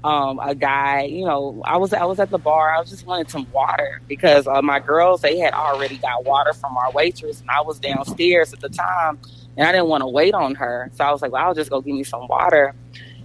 um 0.03 0.39
a 0.39 0.53
guy 0.53 1.03
you 1.03 1.25
know 1.25 1.61
I 1.65 1.77
was 1.77 1.93
I 1.93 2.03
was 2.05 2.19
at 2.19 2.29
the 2.29 2.37
bar 2.37 2.75
I 2.75 2.79
was 2.79 2.89
just 2.89 3.05
wanted 3.05 3.29
some 3.29 3.49
water 3.51 4.01
because 4.07 4.47
uh, 4.47 4.61
my 4.61 4.79
girls 4.79 5.21
they 5.21 5.37
had 5.37 5.53
already 5.53 5.97
got 5.97 6.25
water 6.25 6.53
from 6.53 6.75
our 6.77 6.91
waitress 6.91 7.39
and 7.41 7.49
I 7.49 7.61
was 7.61 7.79
downstairs 7.79 8.53
at 8.53 8.59
the 8.59 8.69
time 8.69 9.17
and 9.57 9.67
I 9.67 9.71
didn't 9.71 9.87
want 9.87 10.01
to 10.01 10.07
wait 10.07 10.33
on 10.33 10.55
her 10.55 10.89
so 10.95 11.03
I 11.03 11.11
was 11.11 11.21
like 11.21 11.31
well 11.31 11.45
I'll 11.45 11.53
just 11.53 11.69
go 11.69 11.81
get 11.81 11.93
me 11.93 12.03
some 12.03 12.27
water 12.27 12.73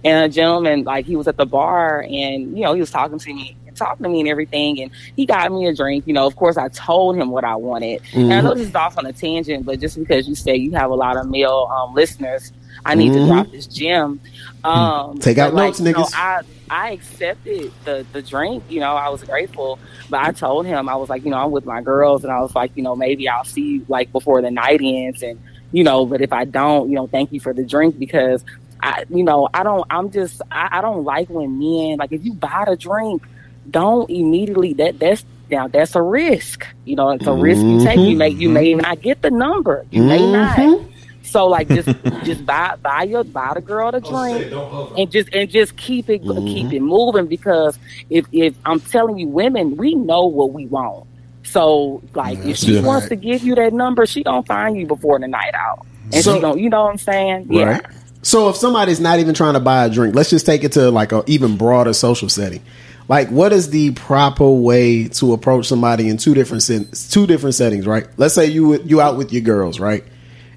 and 0.03 0.25
a 0.25 0.29
gentleman 0.33 0.83
like 0.83 1.05
he 1.05 1.15
was 1.15 1.27
at 1.27 1.37
the 1.37 1.45
bar 1.45 2.01
and 2.01 2.57
you 2.57 2.63
know 2.63 2.73
he 2.73 2.79
was 2.79 2.91
talking 2.91 3.19
to 3.19 3.33
me 3.33 3.55
and 3.67 3.75
talking 3.75 4.03
to 4.03 4.09
me 4.09 4.21
and 4.21 4.29
everything 4.29 4.81
and 4.81 4.91
he 5.15 5.25
got 5.25 5.51
me 5.51 5.67
a 5.67 5.73
drink 5.75 6.05
you 6.07 6.13
know 6.13 6.25
of 6.25 6.35
course 6.35 6.57
I 6.57 6.69
told 6.69 7.15
him 7.17 7.31
what 7.31 7.43
I 7.43 7.55
wanted 7.55 8.01
and 8.13 8.33
I 8.33 8.41
know 8.41 8.53
this 8.53 8.67
is 8.69 8.75
off 8.75 8.97
on 8.97 9.05
a 9.05 9.13
tangent, 9.13 9.65
but 9.65 9.79
just 9.79 9.97
because 9.99 10.27
you 10.27 10.35
say 10.35 10.55
you 10.55 10.71
have 10.71 10.89
a 10.91 10.95
lot 10.95 11.17
of 11.17 11.27
male 11.29 11.69
um, 11.75 11.93
listeners, 11.93 12.53
I 12.85 12.95
need 12.95 13.11
Mhm. 13.11 13.15
to 13.15 13.25
drop 13.27 13.51
this 13.51 13.67
gem. 13.67 14.21
Um, 14.63 15.17
Take 15.19 15.37
out 15.37 15.53
notes, 15.53 15.79
you 15.81 15.91
know. 15.91 16.07
I 16.13 16.41
I 16.69 16.91
accepted 16.91 17.71
the 17.83 18.05
the 18.13 18.21
drink. 18.21 18.63
You 18.69 18.79
know, 18.79 18.93
I 18.95 19.09
was 19.09 19.23
grateful, 19.23 19.79
but 20.09 20.21
I 20.21 20.31
told 20.31 20.65
him 20.65 20.87
I 20.87 20.95
was 20.95 21.09
like, 21.09 21.25
you 21.25 21.31
know, 21.31 21.37
I'm 21.37 21.51
with 21.51 21.65
my 21.65 21.81
girls, 21.81 22.23
and 22.23 22.31
I 22.31 22.39
was 22.41 22.55
like, 22.55 22.71
you 22.75 22.83
know, 22.83 22.95
maybe 22.95 23.27
I'll 23.27 23.43
see 23.43 23.61
you 23.63 23.85
like 23.89 24.11
before 24.11 24.41
the 24.41 24.51
night 24.51 24.79
ends, 24.83 25.23
and 25.23 25.39
you 25.71 25.83
know, 25.83 26.05
but 26.05 26.21
if 26.21 26.33
I 26.33 26.45
don't, 26.45 26.89
you 26.89 26.95
know, 26.95 27.07
thank 27.07 27.31
you 27.31 27.39
for 27.39 27.53
the 27.53 27.63
drink 27.63 27.97
because. 27.97 28.43
I, 28.81 29.03
you 29.09 29.25
know, 29.25 29.49
I 29.53 29.63
don't. 29.63 29.85
I'm 29.89 30.09
just. 30.09 30.41
I, 30.49 30.77
I 30.77 30.81
don't 30.81 31.03
like 31.03 31.29
when 31.29 31.59
men 31.59 31.97
like 31.97 32.13
if 32.13 32.23
you 32.23 32.33
buy 32.33 32.63
the 32.65 32.77
drink, 32.77 33.21
don't 33.69 34.09
immediately. 34.09 34.71
That 34.71 34.99
that's 34.99 35.25
now 35.51 35.67
that's 35.67 35.95
a 35.95 36.01
risk. 36.01 36.65
You 36.85 36.95
know, 36.95 37.09
it's 37.09 37.27
a 37.27 37.33
risk 37.33 37.61
you 37.61 37.83
take. 37.83 37.99
You 37.99 38.15
may 38.15 38.29
you 38.29 38.47
mm-hmm. 38.47 38.53
may 38.53 38.73
not 38.75 39.01
get 39.01 39.21
the 39.21 39.31
number. 39.31 39.85
You 39.91 40.03
may 40.03 40.31
not. 40.31 40.57
Mm-hmm. 40.57 40.89
So 41.23 41.47
like 41.47 41.67
just 41.67 41.89
just 42.23 42.45
buy 42.45 42.75
buy 42.81 43.03
your 43.03 43.23
buy 43.23 43.53
the 43.53 43.61
girl 43.61 43.91
the 43.91 44.01
drink 44.01 44.51
and 44.97 45.11
just 45.11 45.29
and 45.33 45.49
just 45.49 45.77
keep 45.77 46.09
it 46.09 46.19
keep 46.19 46.29
mm-hmm. 46.29 46.73
it 46.73 46.81
moving 46.81 47.27
because 47.27 47.77
if 48.09 48.25
if 48.31 48.55
I'm 48.65 48.79
telling 48.79 49.19
you 49.19 49.27
women 49.27 49.77
we 49.77 49.95
know 49.95 50.25
what 50.25 50.53
we 50.53 50.65
want. 50.65 51.07
So 51.51 52.01
like 52.13 52.39
if 52.45 52.57
she 52.57 52.75
Yeah. 52.75 52.81
wants 52.81 53.09
to 53.09 53.15
give 53.15 53.43
you 53.43 53.55
that 53.55 53.73
number, 53.73 54.05
she 54.05 54.23
gonna 54.23 54.43
find 54.43 54.77
you 54.77 54.85
before 54.85 55.19
the 55.19 55.27
night 55.27 55.53
out. 55.53 55.85
And 56.13 56.23
So- 56.23 56.35
she 56.35 56.41
gonna 56.41 56.59
you 56.59 56.69
know 56.69 56.83
what 56.83 56.91
I'm 56.91 56.97
saying? 56.97 57.47
Yeah. 57.49 57.63
Right. 57.63 57.85
So 58.21 58.49
if 58.49 58.57
somebody's 58.57 58.99
not 58.99 59.19
even 59.19 59.33
trying 59.33 59.53
to 59.53 59.59
buy 59.59 59.85
a 59.85 59.89
drink, 59.89 60.13
let's 60.13 60.29
just 60.29 60.45
take 60.45 60.63
it 60.63 60.73
to 60.73 60.91
like 60.91 61.11
a 61.11 61.23
even 61.25 61.57
broader 61.57 61.93
social 61.93 62.29
setting. 62.29 62.61
Like, 63.07 63.29
what 63.29 63.51
is 63.51 63.71
the 63.71 63.91
proper 63.91 64.47
way 64.47 65.07
to 65.07 65.33
approach 65.33 65.67
somebody 65.67 66.09
in 66.09 66.17
two 66.17 66.35
different 66.35 66.61
sen- 66.61 66.89
two 67.09 67.25
different 67.25 67.55
settings? 67.55 67.87
Right. 67.87 68.05
Let's 68.17 68.35
say 68.35 68.45
you 68.45 68.79
you 68.83 69.01
out 69.01 69.17
with 69.17 69.33
your 69.33 69.41
girls, 69.41 69.79
right, 69.79 70.03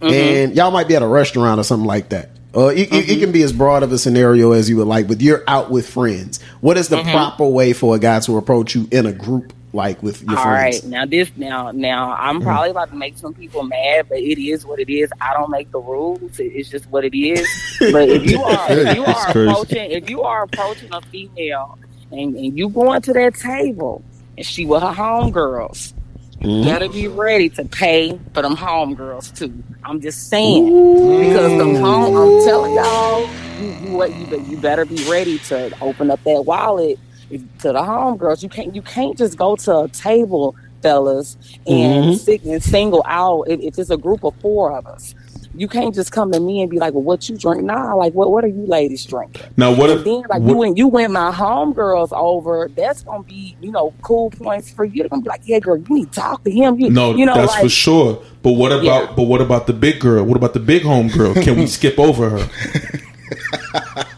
mm-hmm. 0.01 0.13
and 0.13 0.55
y'all 0.57 0.71
might 0.71 0.87
be 0.87 0.97
at 0.97 1.03
a 1.03 1.07
restaurant 1.07 1.59
or 1.59 1.65
something 1.65 1.87
like 1.87 2.11
that. 2.11 2.31
Or 2.53 2.71
it, 2.71 2.79
it, 2.79 2.93
it 2.93 2.93
mm-hmm. 2.93 3.21
can 3.21 3.33
be 3.33 3.43
as 3.43 3.53
broad 3.53 3.83
of 3.83 3.93
a 3.93 3.99
scenario 3.99 4.53
as 4.53 4.69
you 4.69 4.77
would 4.77 4.87
like, 4.87 5.09
but 5.09 5.23
you're 5.23 5.43
out 5.49 5.71
with 5.71 5.89
friends. 5.89 6.43
What 6.61 6.77
is 6.77 6.89
the 6.89 6.97
mm-hmm. 6.97 7.11
proper 7.11 7.47
way 7.47 7.73
for 7.73 7.95
a 7.95 7.99
guy 7.99 8.21
to 8.21 8.37
approach 8.37 8.75
you 8.75 8.87
in 8.91 9.07
a 9.07 9.13
group, 9.13 9.55
like 9.73 10.03
with 10.03 10.23
your 10.23 10.39
All 10.39 10.45
friends? 10.45 10.83
right, 10.83 10.91
now 10.91 11.07
this 11.07 11.31
now 11.37 11.71
now 11.71 12.13
I'm 12.13 12.41
mm. 12.41 12.45
probably 12.45 12.71
about 12.71 12.91
to 12.91 12.97
make 12.97 13.17
some 13.17 13.33
people 13.35 13.63
mad, 13.63 14.07
but 14.09 14.19
it 14.19 14.39
is 14.39 14.67
what 14.67 14.79
it 14.81 14.93
is. 14.93 15.11
I 15.21 15.33
don't 15.33 15.51
make 15.51 15.71
the 15.71 15.81
rules; 15.81 16.39
it's 16.39 16.69
just 16.69 16.89
what 16.91 17.05
it 17.05 17.17
is. 17.17 17.49
but 17.79 18.09
if 18.09 18.31
you 18.31 18.43
are 18.43 18.71
if 18.71 18.97
you 18.97 19.05
are 19.05 19.29
approaching 19.29 19.91
if 19.91 20.11
you 20.11 20.23
are 20.23 20.43
approaching 20.45 20.93
a 20.93 21.01
female 21.03 21.79
and, 22.11 22.37
and 22.37 22.59
you 22.59 22.69
going 22.69 23.01
to 23.03 23.13
that 23.15 23.35
table 23.35 24.05
and 24.37 24.47
she 24.47 24.67
with 24.67 24.83
her 24.83 24.93
homegirls, 24.93 25.95
mm-hmm. 26.41 26.69
gotta 26.69 26.91
be 26.91 27.09
ready 27.09 27.49
to 27.49 27.65
pay 27.65 28.19
for 28.35 28.43
them 28.43 28.57
homegirls 28.57 29.37
too. 29.37 29.63
I'm 29.85 30.01
just 30.01 30.29
saying 30.29 30.67
because 30.67 31.59
them 31.59 31.77
home. 31.77 32.15
I'm 32.15 32.45
telling 32.45 32.75
y'all, 32.75 33.27
you, 33.59 33.71
you 33.89 34.05
you 34.07 34.41
you 34.51 34.57
better 34.59 34.85
be 34.85 35.03
ready 35.11 35.39
to 35.39 35.75
open 35.81 36.11
up 36.11 36.23
that 36.25 36.43
wallet 36.43 36.99
to 37.39 37.73
the 37.73 37.81
homegirls. 37.81 38.43
You 38.43 38.49
can't 38.49 38.75
you 38.75 38.83
can't 38.83 39.17
just 39.17 39.37
go 39.37 39.57
to 39.57 39.81
a 39.81 39.89
table, 39.89 40.57
fellas, 40.83 41.37
and 41.67 42.05
mm-hmm. 42.05 42.15
sit 42.15 42.45
and 42.45 42.63
single 42.63 43.03
out 43.07 43.43
if, 43.49 43.61
if 43.61 43.79
it's 43.79 43.91
a 43.91 43.97
group 43.97 44.25
of 44.25 44.35
four 44.37 44.73
of 44.73 44.87
us. 44.87 45.15
You 45.55 45.69
can't 45.69 45.95
just 45.95 46.13
come 46.13 46.33
to 46.33 46.41
me 46.41 46.63
and 46.63 46.71
be 46.71 46.79
like, 46.79 46.95
"Well, 46.95 47.03
what 47.03 47.29
you 47.29 47.37
drink?" 47.37 47.63
Nah, 47.65 47.93
like 47.95 48.15
what 48.15 48.31
what 48.31 48.43
are 48.43 48.49
you 48.49 48.65
ladies 48.67 49.05
drinking? 49.05 49.43
now 49.59 49.71
what 49.75 49.91
And 49.91 49.99
if 49.99 50.05
then 50.07 50.23
like 50.31 50.41
what- 50.41 50.49
you 50.49 50.57
when 50.57 50.77
you 50.77 50.89
went 50.89 51.13
my 51.13 51.31
homegirls 51.31 52.11
over, 52.13 52.71
that's 52.75 53.03
gonna 53.03 53.23
be 53.23 53.55
you 53.61 53.71
know 53.71 53.93
cool 54.01 54.31
points 54.31 54.71
for 54.71 54.87
you. 54.87 55.03
They're 55.03 55.11
gonna 55.11 55.21
be 55.23 55.29
like, 55.29 55.43
"Yeah, 55.45 55.59
girl, 55.59 55.77
you 55.77 55.95
need 55.95 56.13
to 56.13 56.21
talk 56.21 56.43
to 56.45 56.51
him." 56.51 56.79
You, 56.81 56.89
No, 56.89 57.15
you 57.15 57.27
know, 57.27 57.35
that's 57.35 57.53
like, 57.53 57.65
for 57.65 57.69
sure. 57.69 58.23
But 58.43 58.53
what 58.53 58.73
about 58.73 58.85
Yeah. 58.85 59.13
but 59.15 59.25
what 59.25 59.43
about 59.43 59.67
the 59.67 59.75
big 59.75 60.01
girl? 60.01 60.25
What 60.25 60.39
about 60.39 60.55
the 60.55 60.61
big 60.61 60.85
homegirl? 60.85 61.43
Can 61.43 61.57
we 61.57 61.67
skip 61.79 61.99
over 61.99 62.31
her? 62.31 62.49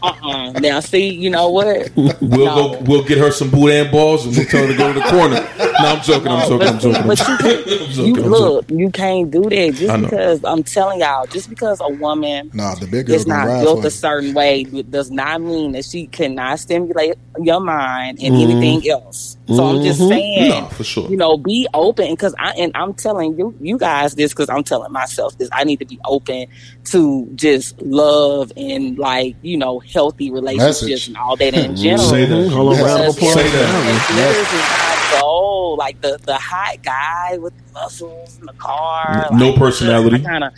Uh-uh. 0.01 0.53
Now, 0.53 0.79
see, 0.79 1.09
you 1.09 1.29
know 1.29 1.49
what? 1.49 1.89
We'll 2.21 2.45
No. 2.45 2.55
go. 2.55 2.81
We'll 2.85 3.03
get 3.03 3.17
her 3.17 3.31
some 3.31 3.49
boudin 3.49 3.91
balls 3.91 4.25
and 4.25 4.35
we'll 4.35 4.45
tell 4.45 4.61
her 4.63 4.67
to 4.67 4.77
go 4.77 4.93
to 4.93 4.99
the 4.99 5.07
corner. 5.07 5.47
No, 5.77 5.89
I'm 5.89 6.01
joking. 6.03 6.31
I'm 6.31 6.47
joking. 6.47 6.67
I'm 6.69 6.79
joking. 6.79 7.01
I'm 7.01 7.07
But 7.07 7.19
you, 7.27 7.33
I'm 7.33 7.89
you 7.97 8.15
joking, 8.15 8.23
I'm 8.25 8.31
look, 8.31 8.65
you 8.69 8.91
can't 8.91 9.29
do 9.29 9.49
that 9.49 9.75
just 9.75 9.99
because 9.99 10.41
I'm 10.45 10.63
telling 10.63 11.01
y'all, 11.01 11.27
just 11.27 11.49
because 11.49 11.79
a 11.81 11.91
woman 11.91 12.51
Nah, 12.53 12.75
the 12.75 12.87
big 12.87 13.07
girl 13.07 13.15
is 13.15 13.27
not 13.27 13.47
built 13.59 13.81
for 13.81 13.87
a 13.87 13.91
certain 13.91 14.33
way 14.33 14.63
does 14.89 15.11
not 15.11 15.41
mean 15.41 15.73
that 15.73 15.85
she 15.85 16.07
cannot 16.07 16.59
stimulate 16.59 17.15
your 17.39 17.59
mind 17.59 18.19
and 18.21 18.33
Mm-hmm. 18.33 18.41
anything 18.41 18.89
else. 18.89 19.37
So 19.51 19.65
I'm 19.65 19.81
just 19.81 20.07
saying, 20.07 20.47
No, 20.49 20.67
for 20.67 20.83
sure. 20.85 21.09
you 21.09 21.17
know, 21.17 21.37
be 21.37 21.67
open 21.73 22.11
because 22.11 22.33
I 22.39 22.53
and 22.57 22.71
I'm 22.75 22.93
telling 22.93 23.37
you, 23.37 23.55
you 23.59 23.77
guys 23.77 24.15
this 24.15 24.31
because 24.33 24.49
I'm 24.49 24.63
telling 24.63 24.91
myself 24.93 25.35
this. 25.37 25.49
I 25.53 25.63
need 25.65 25.77
to 25.79 25.85
be 25.85 25.99
open 26.05 26.45
to 26.85 27.29
just 27.35 27.73
love 27.81 28.51
and 28.55 28.97
like 29.05 29.35
you 29.41 29.55
know 29.57 29.79
healthy 29.79 30.31
relationships 30.31 30.81
Message. 30.81 31.07
and 31.07 31.17
all 31.17 31.35
that 31.35 31.53
in 31.53 31.75
general. 31.83 32.09
Say 32.09 32.25
that. 32.25 32.33
Mm-hmm. 32.33 32.53
Hold 32.55 32.73
on, 32.77 32.83
round 32.83 33.03
of 33.03 33.15
applause. 33.15 33.33
Say 33.33 33.49
that. 33.49 34.07
glitters 34.11 34.53
is 34.53 35.13
not 35.13 35.21
gold, 35.21 35.79
like 35.79 36.01
the 36.01 36.17
the 36.23 36.35
hot 36.35 36.81
guy 36.83 37.37
with 37.37 37.53
the 37.55 37.73
muscles 37.73 38.37
in 38.39 38.45
the 38.45 38.53
car. 38.53 39.27
No 39.31 39.49
like, 39.49 39.59
personality. 39.59 40.19
Kind 40.19 40.43
of. 40.43 40.53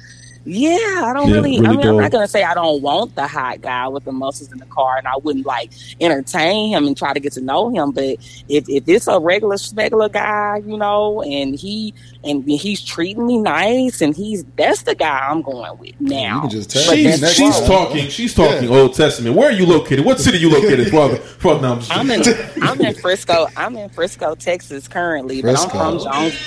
Yeah, 0.48 0.78
I 1.04 1.12
don't 1.14 1.28
Yeah, 1.28 1.36
really. 1.36 1.60
really 1.60 1.68
I 1.68 1.72
mean, 1.72 1.88
I'm 1.88 1.98
not 1.98 2.12
gonna 2.12 2.28
say 2.28 2.44
I 2.44 2.54
don't 2.54 2.82
want 2.82 3.16
the 3.16 3.28
hot 3.28 3.62
guy 3.62 3.88
with 3.90 4.06
the 4.06 4.14
muscles 4.14 4.50
in 4.52 4.60
the 4.60 4.66
car, 4.66 4.98
and 4.98 5.06
I 5.06 5.18
wouldn't 5.18 5.46
like 5.46 5.72
entertain 6.00 6.70
him 6.70 6.88
and 6.88 6.96
try 6.96 7.14
to 7.14 7.20
get 7.20 7.34
to 7.34 7.42
know 7.42 7.70
him. 7.70 7.92
But 7.92 8.18
if 8.48 8.70
if 8.70 8.88
it's 8.88 9.08
a 9.08 9.20
regular 9.20 9.58
regular 9.74 10.08
guy, 10.08 10.62
you 10.66 10.78
know, 10.78 11.22
and 11.22 11.54
he 11.54 11.94
and 12.24 12.50
he's 12.50 12.82
treating 12.82 13.28
me 13.28 13.38
nice, 13.40 14.02
and 14.02 14.16
he's 14.16 14.46
that's 14.56 14.84
the 14.84 14.96
guy 14.96 15.28
I'm 15.30 15.42
going 15.42 15.78
with 15.80 16.00
now. 16.00 16.36
You 16.36 16.42
can 16.42 16.50
just 16.50 16.70
tell. 16.70 16.86
But 16.88 16.96
She's, 16.96 17.20
that's 17.20 17.34
she's 17.34 17.60
talking. 17.62 18.08
She's 18.10 18.34
talking 18.34 18.70
Old 18.70 18.94
Testament. 18.94 19.36
Where 19.36 19.50
are 19.50 19.54
you 19.54 19.66
located? 19.66 20.06
What 20.06 20.20
city 20.20 20.38
you 20.38 20.50
located? 20.50 20.90
Father, 20.90 21.18
Father, 21.40 21.62
no, 21.62 21.74
I'm 21.74 21.80
just 21.80 21.92
I'm 21.92 22.10
in 22.10 22.64
I'm 22.64 22.82
in 22.82 22.94
Frisco. 22.96 23.48
I'm 23.58 23.76
in 23.76 23.90
Frisco, 23.90 24.36
Texas 24.36 24.88
currently, 24.88 25.42
but 25.42 25.60
I'm 25.60 25.70
from 25.70 26.00
Jones. 26.00 26.40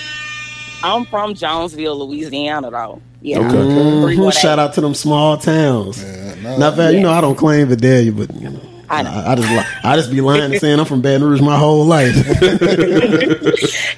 I'm 0.83 1.05
from 1.05 1.35
Jonesville, 1.35 2.07
Louisiana, 2.07 2.71
though. 2.71 3.03
Yeah. 3.23 3.39
Okay. 3.41 3.49
Mhm. 3.49 4.03
318. 4.05 4.31
Shout 4.31 4.59
out 4.59 4.73
to 4.75 4.81
them 4.81 4.95
small 4.95 5.37
towns. 5.37 6.03
Yeah, 6.03 6.35
no. 6.43 6.57
Not 6.59 6.77
bad. 6.77 6.95
You 6.95 7.01
know, 7.01 7.11
I 7.11 7.21
don't 7.21 7.37
claim 7.37 7.69
Vidalia, 7.69 8.13
but 8.13 8.35
you 8.35 8.49
know, 8.51 8.61
I 8.89 9.01
I, 9.01 9.03
know. 9.03 9.11
I, 9.27 9.35
just 9.37 9.85
I 9.85 9.97
just 9.97 10.11
be 10.11 10.21
lying 10.21 10.43
and 10.53 10.61
saying 10.61 10.79
I'm 10.81 10.87
from 10.87 11.01
Baton 11.03 11.23
Rouge 11.23 11.41
my 11.41 11.57
whole 11.59 11.85
life. 11.85 12.13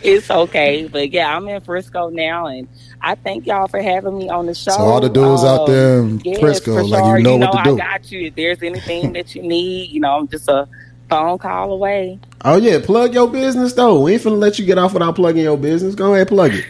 it's 0.03 0.31
okay, 0.31 0.89
but 0.91 1.11
yeah, 1.11 1.35
I'm 1.37 1.49
in 1.49 1.61
Frisco 1.61 2.11
now, 2.11 2.47
and 2.47 2.69
I 3.01 3.15
thank 3.15 3.47
y'all 3.47 3.69
for 3.69 3.81
having 3.81 4.19
me 4.19 4.29
on 4.29 4.47
the 4.47 4.55
show. 4.55 4.73
So 4.73 4.81
all 4.81 5.01
the 5.01 5.09
dudes 5.09 5.45
out 5.45 5.67
there 5.67 6.01
in 6.01 6.21
yes, 6.25 6.41
Frisco, 6.41 6.75
for 6.77 6.85
like, 6.85 7.05
sure. 7.05 7.19
you 7.19 7.25
know 7.25 7.37
what 7.37 7.53
to 7.53 7.59
I 7.59 7.65
do. 7.65 7.77
got 7.77 8.11
you. 8.13 8.27
If 8.27 8.35
there's 8.35 8.63
anything 8.63 9.13
that 9.15 9.35
you 9.35 9.43
need, 9.43 9.91
you 9.91 10.01
know, 10.01 10.19
I'm 10.19 10.29
just 10.29 10.49
a 10.49 10.69
phone 11.09 11.39
call 11.39 11.73
away. 11.73 12.19
oh 12.45 12.57
yeah, 12.57 12.79
plug 12.85 13.15
your 13.15 13.31
business 13.31 13.73
though. 13.75 14.01
We 14.03 14.15
ain't 14.15 14.23
finna 14.23 14.39
let 14.39 14.59
you 14.59 14.67
get 14.67 14.79
off 14.79 14.93
without 14.95 15.15
plugging 15.15 15.45
your 15.45 15.57
business. 15.59 15.95
Go 15.95 16.15
ahead, 16.15 16.29
plug 16.29 16.55
it. 16.55 16.67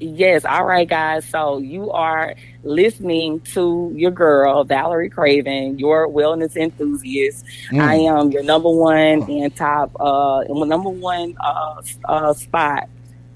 Yes, 0.00 0.46
all 0.46 0.64
right, 0.64 0.88
guys. 0.88 1.26
So 1.26 1.58
you 1.58 1.90
are 1.90 2.34
listening 2.62 3.40
to 3.52 3.92
your 3.94 4.10
girl 4.10 4.64
Valerie 4.64 5.10
Craven, 5.10 5.78
your 5.78 6.08
wellness 6.08 6.56
enthusiast. 6.56 7.44
Mm. 7.70 7.80
I 7.80 7.94
am 7.96 8.30
your 8.30 8.42
number 8.42 8.70
one 8.70 9.30
and 9.30 9.54
top, 9.54 9.94
uh, 10.00 10.42
number 10.48 10.88
one 10.88 11.36
uh, 11.38 11.82
uh, 12.06 12.32
spot 12.32 12.88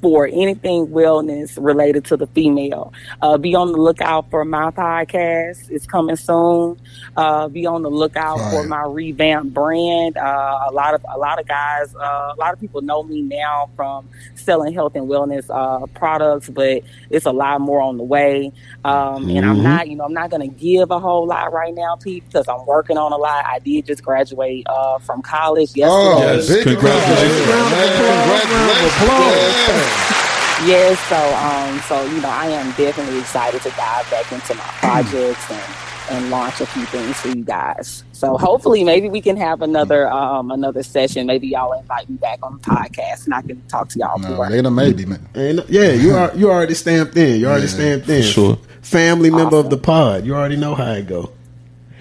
for 0.04 0.26
anything 0.26 0.86
wellness 0.88 1.56
related 1.58 2.04
to 2.04 2.14
the 2.14 2.26
female. 2.26 2.92
Uh, 3.22 3.38
be 3.38 3.54
on 3.54 3.72
the 3.72 3.78
lookout 3.78 4.28
for 4.30 4.44
my 4.44 4.70
podcast. 4.70 5.70
It's 5.70 5.86
coming 5.86 6.16
soon. 6.16 6.78
Uh, 7.16 7.48
be 7.48 7.64
on 7.64 7.80
the 7.80 7.88
lookout 7.88 8.36
for 8.50 8.64
my 8.64 8.82
revamped 8.82 9.54
brand. 9.54 10.18
Uh, 10.18 10.58
a 10.68 10.72
lot 10.72 10.92
of 10.92 11.02
a 11.10 11.16
lot 11.16 11.40
of 11.40 11.48
guys, 11.48 11.94
uh, 11.94 12.34
a 12.34 12.36
lot 12.38 12.52
of 12.52 12.60
people 12.60 12.82
know 12.82 13.02
me 13.02 13.22
now 13.22 13.70
from 13.76 14.06
selling 14.34 14.74
health 14.74 14.94
and 14.94 15.08
wellness 15.08 15.46
uh, 15.48 15.86
products, 15.98 16.50
but 16.50 16.82
it's 17.08 17.24
a 17.24 17.32
lot 17.32 17.62
more 17.62 17.80
on 17.80 17.96
the 17.96 18.04
way. 18.04 18.52
Um, 18.84 19.30
and 19.30 19.46
I'm 19.46 19.56
Mhm. 19.56 19.62
not, 19.62 19.88
you 19.88 19.96
know, 19.96 20.04
I'm 20.04 20.12
not 20.12 20.28
going 20.28 20.42
to 20.42 20.54
give 20.54 20.90
a 20.90 21.00
whole 21.00 21.26
lot 21.26 21.50
right 21.50 21.72
now, 21.74 21.96
Pete, 21.96 22.24
because 22.26 22.46
I'm 22.46 22.66
working 22.66 22.98
on 22.98 23.10
a 23.12 23.16
lot. 23.16 23.46
I 23.46 23.58
did 23.60 23.86
just 23.86 24.02
graduate 24.04 24.66
uh, 24.68 24.98
from 24.98 25.22
college 25.22 25.70
Oh, 25.80 26.18
yesterday. 26.20 26.36
Yes, 26.36 26.48
big 26.48 26.64
congratulations. 26.76 27.46
congratulations. 27.46 28.94
Congratulations. 28.98 29.93
Yes, 30.64 30.98
so 31.08 31.16
um, 31.34 31.78
so 31.88 32.04
you 32.14 32.20
know, 32.22 32.28
I 32.30 32.46
am 32.46 32.70
definitely 32.72 33.18
excited 33.18 33.60
to 33.62 33.70
dive 33.70 34.08
back 34.10 34.30
into 34.32 34.54
my 34.54 34.62
projects 34.80 35.50
and 35.50 35.62
and 36.10 36.30
launch 36.30 36.60
a 36.60 36.66
few 36.66 36.84
things 36.86 37.16
for 37.18 37.28
you 37.28 37.42
guys. 37.44 38.04
So 38.12 38.38
hopefully, 38.38 38.84
maybe 38.84 39.08
we 39.08 39.20
can 39.20 39.36
have 39.36 39.62
another 39.62 40.08
um 40.08 40.50
another 40.52 40.82
session. 40.82 41.26
Maybe 41.26 41.48
y'all 41.48 41.72
invite 41.78 42.08
me 42.08 42.16
back 42.16 42.38
on 42.42 42.52
the 42.54 42.58
podcast 42.60 43.24
and 43.26 43.34
I 43.34 43.42
can 43.42 43.60
talk 43.66 43.88
to 43.90 43.98
y'all 43.98 44.18
No, 44.18 44.28
more. 44.36 44.52
ain't 44.52 44.66
a 44.66 44.70
maybe, 44.70 45.04
man. 45.04 45.26
And 45.34 45.64
yeah, 45.68 45.90
you 45.90 46.14
are 46.14 46.34
you 46.36 46.50
already 46.50 46.74
stamped 46.74 47.16
in. 47.16 47.40
You 47.40 47.46
already 47.48 47.62
Yeah, 47.62 47.68
stamped 47.68 48.08
in. 48.08 48.22
sure. 48.22 48.56
Family 48.80 49.30
member 49.30 49.56
of 49.56 49.70
the 49.70 49.76
pod. 49.76 50.24
You 50.24 50.34
already 50.36 50.56
know 50.56 50.74
how 50.76 50.92
it 50.92 51.08
go. 51.08 51.32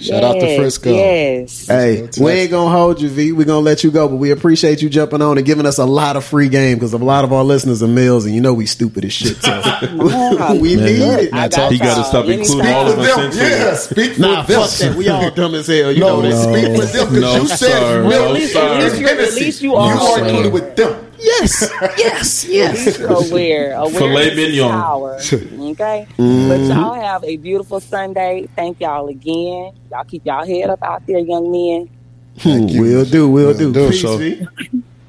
Shout 0.03 0.23
out 0.23 0.33
to 0.33 0.57
Frisco. 0.57 0.91
Yes. 0.93 1.67
Hey, 1.67 2.07
we 2.19 2.31
ain't 2.31 2.51
gonna 2.51 2.69
hold 2.69 3.01
you, 3.01 3.09
V. 3.09 3.31
We're 3.31 3.45
gonna 3.45 3.59
let 3.59 3.83
you 3.83 3.91
go, 3.91 4.07
but 4.07 4.17
we 4.17 4.31
appreciate 4.31 4.81
you 4.81 4.89
jumping 4.89 5.21
on 5.21 5.37
and 5.37 5.45
giving 5.45 5.65
us 5.65 5.77
a 5.77 5.85
lot 5.85 6.15
of 6.17 6.25
free 6.25 6.49
game 6.49 6.75
because 6.77 6.93
a 6.93 6.97
lot 6.97 7.23
of 7.23 7.31
our 7.31 7.43
listeners 7.43 7.81
are 7.81 7.87
males, 7.87 8.25
and 8.25 8.35
you 8.35 8.41
know 8.41 8.53
we 8.53 8.65
stupid 8.65 9.05
as 9.05 9.13
shit. 9.13 9.37
So 9.37 9.51
we 10.59 10.75
Man. 10.75 10.85
need 10.85 11.01
it. 11.01 11.33
I 11.33 11.47
got 11.47 11.71
He 11.71 11.77
got 11.79 11.95
to 11.97 12.03
stop 12.03 12.25
including 12.25 12.71
all 12.73 12.91
of 12.91 12.99
us 12.99 13.15
Them, 13.15 13.31
yeah, 13.33 13.71
it. 13.73 13.75
speak 13.77 14.13
for 14.13 14.21
Nah, 14.21 14.43
them. 14.43 14.61
fuck 14.61 14.69
that. 14.79 14.95
We 14.97 15.09
all 15.09 15.31
dumb 15.35 15.55
as 15.55 15.67
hell. 15.67 15.91
You 15.91 15.99
no, 16.01 16.21
know 16.21 16.29
that. 16.29 16.43
speak 16.43 16.75
for 16.75 16.85
them 16.97 17.13
because 17.13 17.21
No, 17.21 17.41
you 17.41 17.47
said 17.47 17.57
sir. 17.57 18.03
you 18.03 18.09
No, 18.09 18.25
At 18.25 18.31
least, 18.33 18.53
sir. 18.53 18.59
at 18.67 18.83
least 18.83 18.99
you, 18.99 19.07
at 19.07 19.17
least 19.33 19.61
you 19.61 19.69
You 19.71 19.75
are 19.77 19.93
are 19.97 20.19
included 20.25 20.53
with 20.53 20.75
them. 20.75 21.02
Yes, 21.19 21.69
yes, 21.97 22.45
yes. 22.45 22.99
aware. 23.31 23.73
Awareness 23.73 23.97
Filet 23.97 24.27
is 24.31 24.35
mignon. 24.35 24.71
power. 24.71 25.19
Okay, 25.73 26.07
Mm-hmm. 26.17 26.49
but 26.49 26.59
y'all 26.75 26.93
have 26.93 27.23
a 27.23 27.37
beautiful 27.37 27.79
Sunday. 27.79 28.47
Thank 28.55 28.79
y'all 28.81 29.07
again. 29.07 29.73
Y'all 29.91 30.03
keep 30.05 30.25
y'all 30.25 30.45
head 30.45 30.69
up 30.69 30.83
out 30.83 31.05
there, 31.07 31.19
young 31.19 31.51
men. 31.51 31.89
Thank 32.37 32.71
you. 32.71 32.81
We'll 32.81 33.05
do. 33.05 33.29
We'll, 33.29 33.47
We'll 33.47 33.57
do. 33.57 33.73
do, 33.73 33.89
Peace, 33.89 34.01
so- 34.01 34.19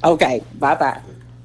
Okay, 0.05 0.43
bye 0.55 0.75
bye. 0.75 1.01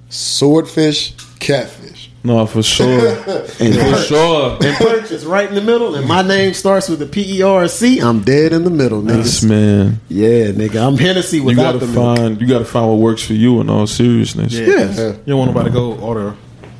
Swordfish, 0.10 1.14
catfish. 1.40 1.99
No, 2.22 2.46
for 2.46 2.62
sure, 2.62 3.10
And 3.62 3.76
for 3.76 3.96
sure. 4.04 4.58
and 4.62 4.76
Perch 4.76 5.10
is 5.12 5.26
right 5.26 5.48
in 5.48 5.56
the 5.56 5.62
middle, 5.62 5.96
and 5.96 6.06
my 6.06 6.22
name 6.22 6.54
starts 6.54 6.90
with 6.90 7.02
a 7.02 7.06
P 7.06 7.38
E 7.40 7.42
R 7.42 7.68
C. 7.70 8.00
I'm 8.00 8.22
dead 8.24 8.52
in 8.52 8.66
the 8.66 8.70
middle, 8.70 9.06
Yes, 9.06 9.42
man. 9.42 10.02
Yeah, 10.10 10.52
nigga. 10.52 10.86
I'm 10.86 10.98
Hennessy 10.98 11.38
You 11.38 11.56
gotta 11.56 11.78
the 11.78 11.88
milk. 11.88 12.18
find. 12.18 12.42
You 12.42 12.48
gotta 12.48 12.66
find 12.66 12.90
what 12.90 12.98
works 13.00 13.24
for 13.24 13.34
you. 13.34 13.62
In 13.62 13.70
all 13.70 13.88
seriousness. 13.88 14.54
Yeah. 14.54 14.66
Yes. 14.68 14.98
Yeah. 14.98 15.08
You 15.08 15.20
don't 15.28 15.40
want 15.40 15.52
nobody 15.52 15.70
to 15.70 15.74
go 15.74 15.94
order 15.96 16.36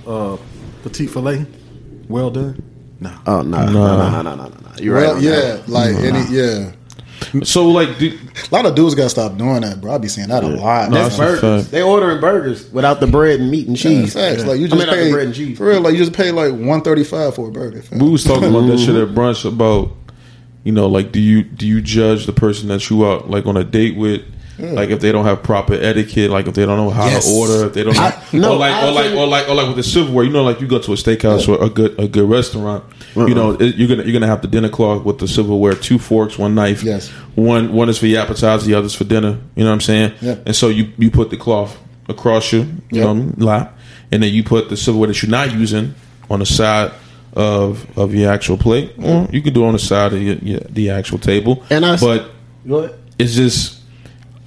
uh, 0.06 0.38
petite 0.84 1.10
fillet, 1.10 1.46
well 2.10 2.32
done. 2.32 2.62
No. 3.00 3.18
Oh 3.26 3.42
no, 3.42 3.66
no, 3.66 3.72
no, 3.72 4.12
no, 4.12 4.22
no, 4.22 4.36
no, 4.36 4.48
no. 4.48 4.54
You're 4.78 4.96
well, 4.96 5.14
right. 5.14 5.24
yeah, 5.24 5.32
that. 5.32 5.70
like 5.70 5.96
any, 5.96 6.24
yeah. 6.36 6.72
So 7.44 7.68
like, 7.70 7.98
do, 8.00 8.18
A 8.52 8.56
lot 8.56 8.66
of 8.66 8.76
dudes 8.76 8.96
gotta 8.96 9.10
stop 9.10 9.38
doing 9.38 9.62
that, 9.62 9.82
bro. 9.82 9.94
I 9.96 9.98
be 9.98 10.08
seeing 10.08 10.30
that 10.30 10.44
a 10.44 10.48
lot. 10.48 10.90
No, 10.90 10.96
That's 11.04 11.18
That's 11.18 11.42
burgers. 11.42 11.70
They 11.72 11.82
ordering 11.82 12.20
burgers 12.20 12.72
without 12.72 13.00
the 13.00 13.08
bread 13.08 13.40
and 13.40 13.52
meat 13.52 13.68
and 13.68 13.78
Yeah, 13.84 14.02
cheese. 14.02 14.14
facts. 14.14 14.46
Like 14.46 14.60
you 14.60 14.66
I 14.66 14.70
just 14.70 14.80
mean, 14.80 14.88
not 14.88 14.96
the 14.96 15.02
pay 15.04 15.12
bread 15.12 15.26
and 15.28 15.36
cheese. 15.36 15.58
for 15.58 15.66
real. 15.66 15.82
Like 15.82 15.94
you 15.94 16.00
just 16.00 16.14
pay 16.14 16.32
like 16.32 16.54
one 16.54 16.82
thirty 16.82 17.04
five 17.04 17.36
for 17.36 17.50
a 17.50 17.52
burger. 17.52 17.82
fam. 17.82 18.00
we 18.00 18.10
was 18.10 18.24
talking 18.24 18.50
about 18.50 18.68
that 18.68 18.80
shit 18.80 18.96
mm-hmm. 18.96 19.12
at 19.12 19.16
brunch 19.18 19.46
about, 19.46 19.92
you 20.64 20.72
know, 20.72 20.88
like 20.88 21.12
do 21.12 21.20
you 21.20 21.44
do 21.44 21.68
you 21.68 21.82
judge 21.82 22.26
the 22.26 22.34
person 22.34 22.68
that 22.70 22.90
you 22.90 23.06
out 23.06 23.30
like 23.30 23.46
on 23.46 23.58
a 23.58 23.64
date 23.64 23.96
with? 23.96 24.22
Like 24.60 24.90
if 24.90 25.00
they 25.00 25.12
don't 25.12 25.26
have 25.26 25.42
proper 25.42 25.74
etiquette, 25.74 26.30
like 26.30 26.48
if 26.48 26.54
they 26.54 26.66
don't 26.66 26.78
know 26.78 26.90
how 26.90 27.06
Yes. 27.06 27.28
to 27.28 27.34
order, 27.34 27.66
if 27.68 27.74
they 27.74 27.84
don't 27.84 27.96
know, 27.96 28.02
I- 28.02 28.24
no, 28.34 28.54
or 28.54 28.58
like 28.58 28.84
or 28.84 28.92
like 28.92 29.12
or 29.16 29.26
like 29.28 29.50
or 29.50 29.56
like 29.56 29.68
with 29.68 29.78
the 29.78 29.84
silverware, 29.84 30.26
you 30.26 30.32
know, 30.32 30.44
like 30.44 30.60
you 30.60 30.68
go 30.68 30.80
to 30.80 30.92
a 30.92 30.96
steakhouse 30.96 31.48
or 31.48 31.64
a 31.64 31.70
good 31.70 31.98
a 32.00 32.08
good 32.08 32.30
restaurant, 32.30 32.84
you 33.16 33.34
know, 33.34 33.52
it, 33.52 33.76
you're 33.76 33.88
gonna 33.88 34.04
you're 34.04 34.14
gonna 34.14 34.28
have 34.28 34.42
the 34.42 34.48
dinner 34.48 34.70
cloth 34.70 35.04
with 35.06 35.20
the 35.20 35.28
silverware, 35.28 35.74
two 35.76 35.98
forks, 35.98 36.38
one 36.38 36.56
knife, 36.56 36.84
Yes. 36.84 37.10
one 37.36 37.72
one 37.74 37.88
is 37.90 37.98
for 37.98 38.08
your 38.08 38.22
appetizer, 38.22 38.66
the 38.66 38.74
other's 38.74 38.94
for 38.96 39.06
dinner. 39.06 39.40
You 39.56 39.64
know 39.64 39.70
what 39.70 39.76
I'm 39.76 39.82
saying? 39.82 40.14
Yeah. 40.22 40.36
And 40.46 40.56
so 40.56 40.68
you 40.68 40.90
you 40.98 41.10
put 41.10 41.30
the 41.30 41.38
cloth 41.38 41.78
across 42.10 42.52
you, 42.52 42.60
you 42.92 43.02
Yep. 43.02 43.16
know, 43.16 43.34
lap, 43.38 43.78
and 44.12 44.22
then 44.24 44.34
you 44.34 44.44
put 44.44 44.70
the 44.70 44.76
silverware 44.78 45.08
that 45.08 45.22
you're 45.24 45.32
not 45.32 45.54
using 45.54 45.96
on 46.30 46.40
the 46.40 46.46
side 46.46 46.92
of 47.34 47.86
of 47.98 48.14
your 48.14 48.32
actual 48.32 48.58
plate, 48.58 48.92
or 49.02 49.28
you 49.32 49.42
can 49.42 49.54
do 49.54 49.64
it 49.64 49.68
on 49.68 49.74
the 49.74 49.80
side 49.80 50.12
of 50.14 50.22
your, 50.22 50.36
your, 50.36 50.60
the 50.70 50.90
actual 50.90 51.18
table. 51.20 51.64
And 51.70 51.86
I 51.86 51.96
but 51.98 52.32
it's 53.18 53.36
just 53.36 53.79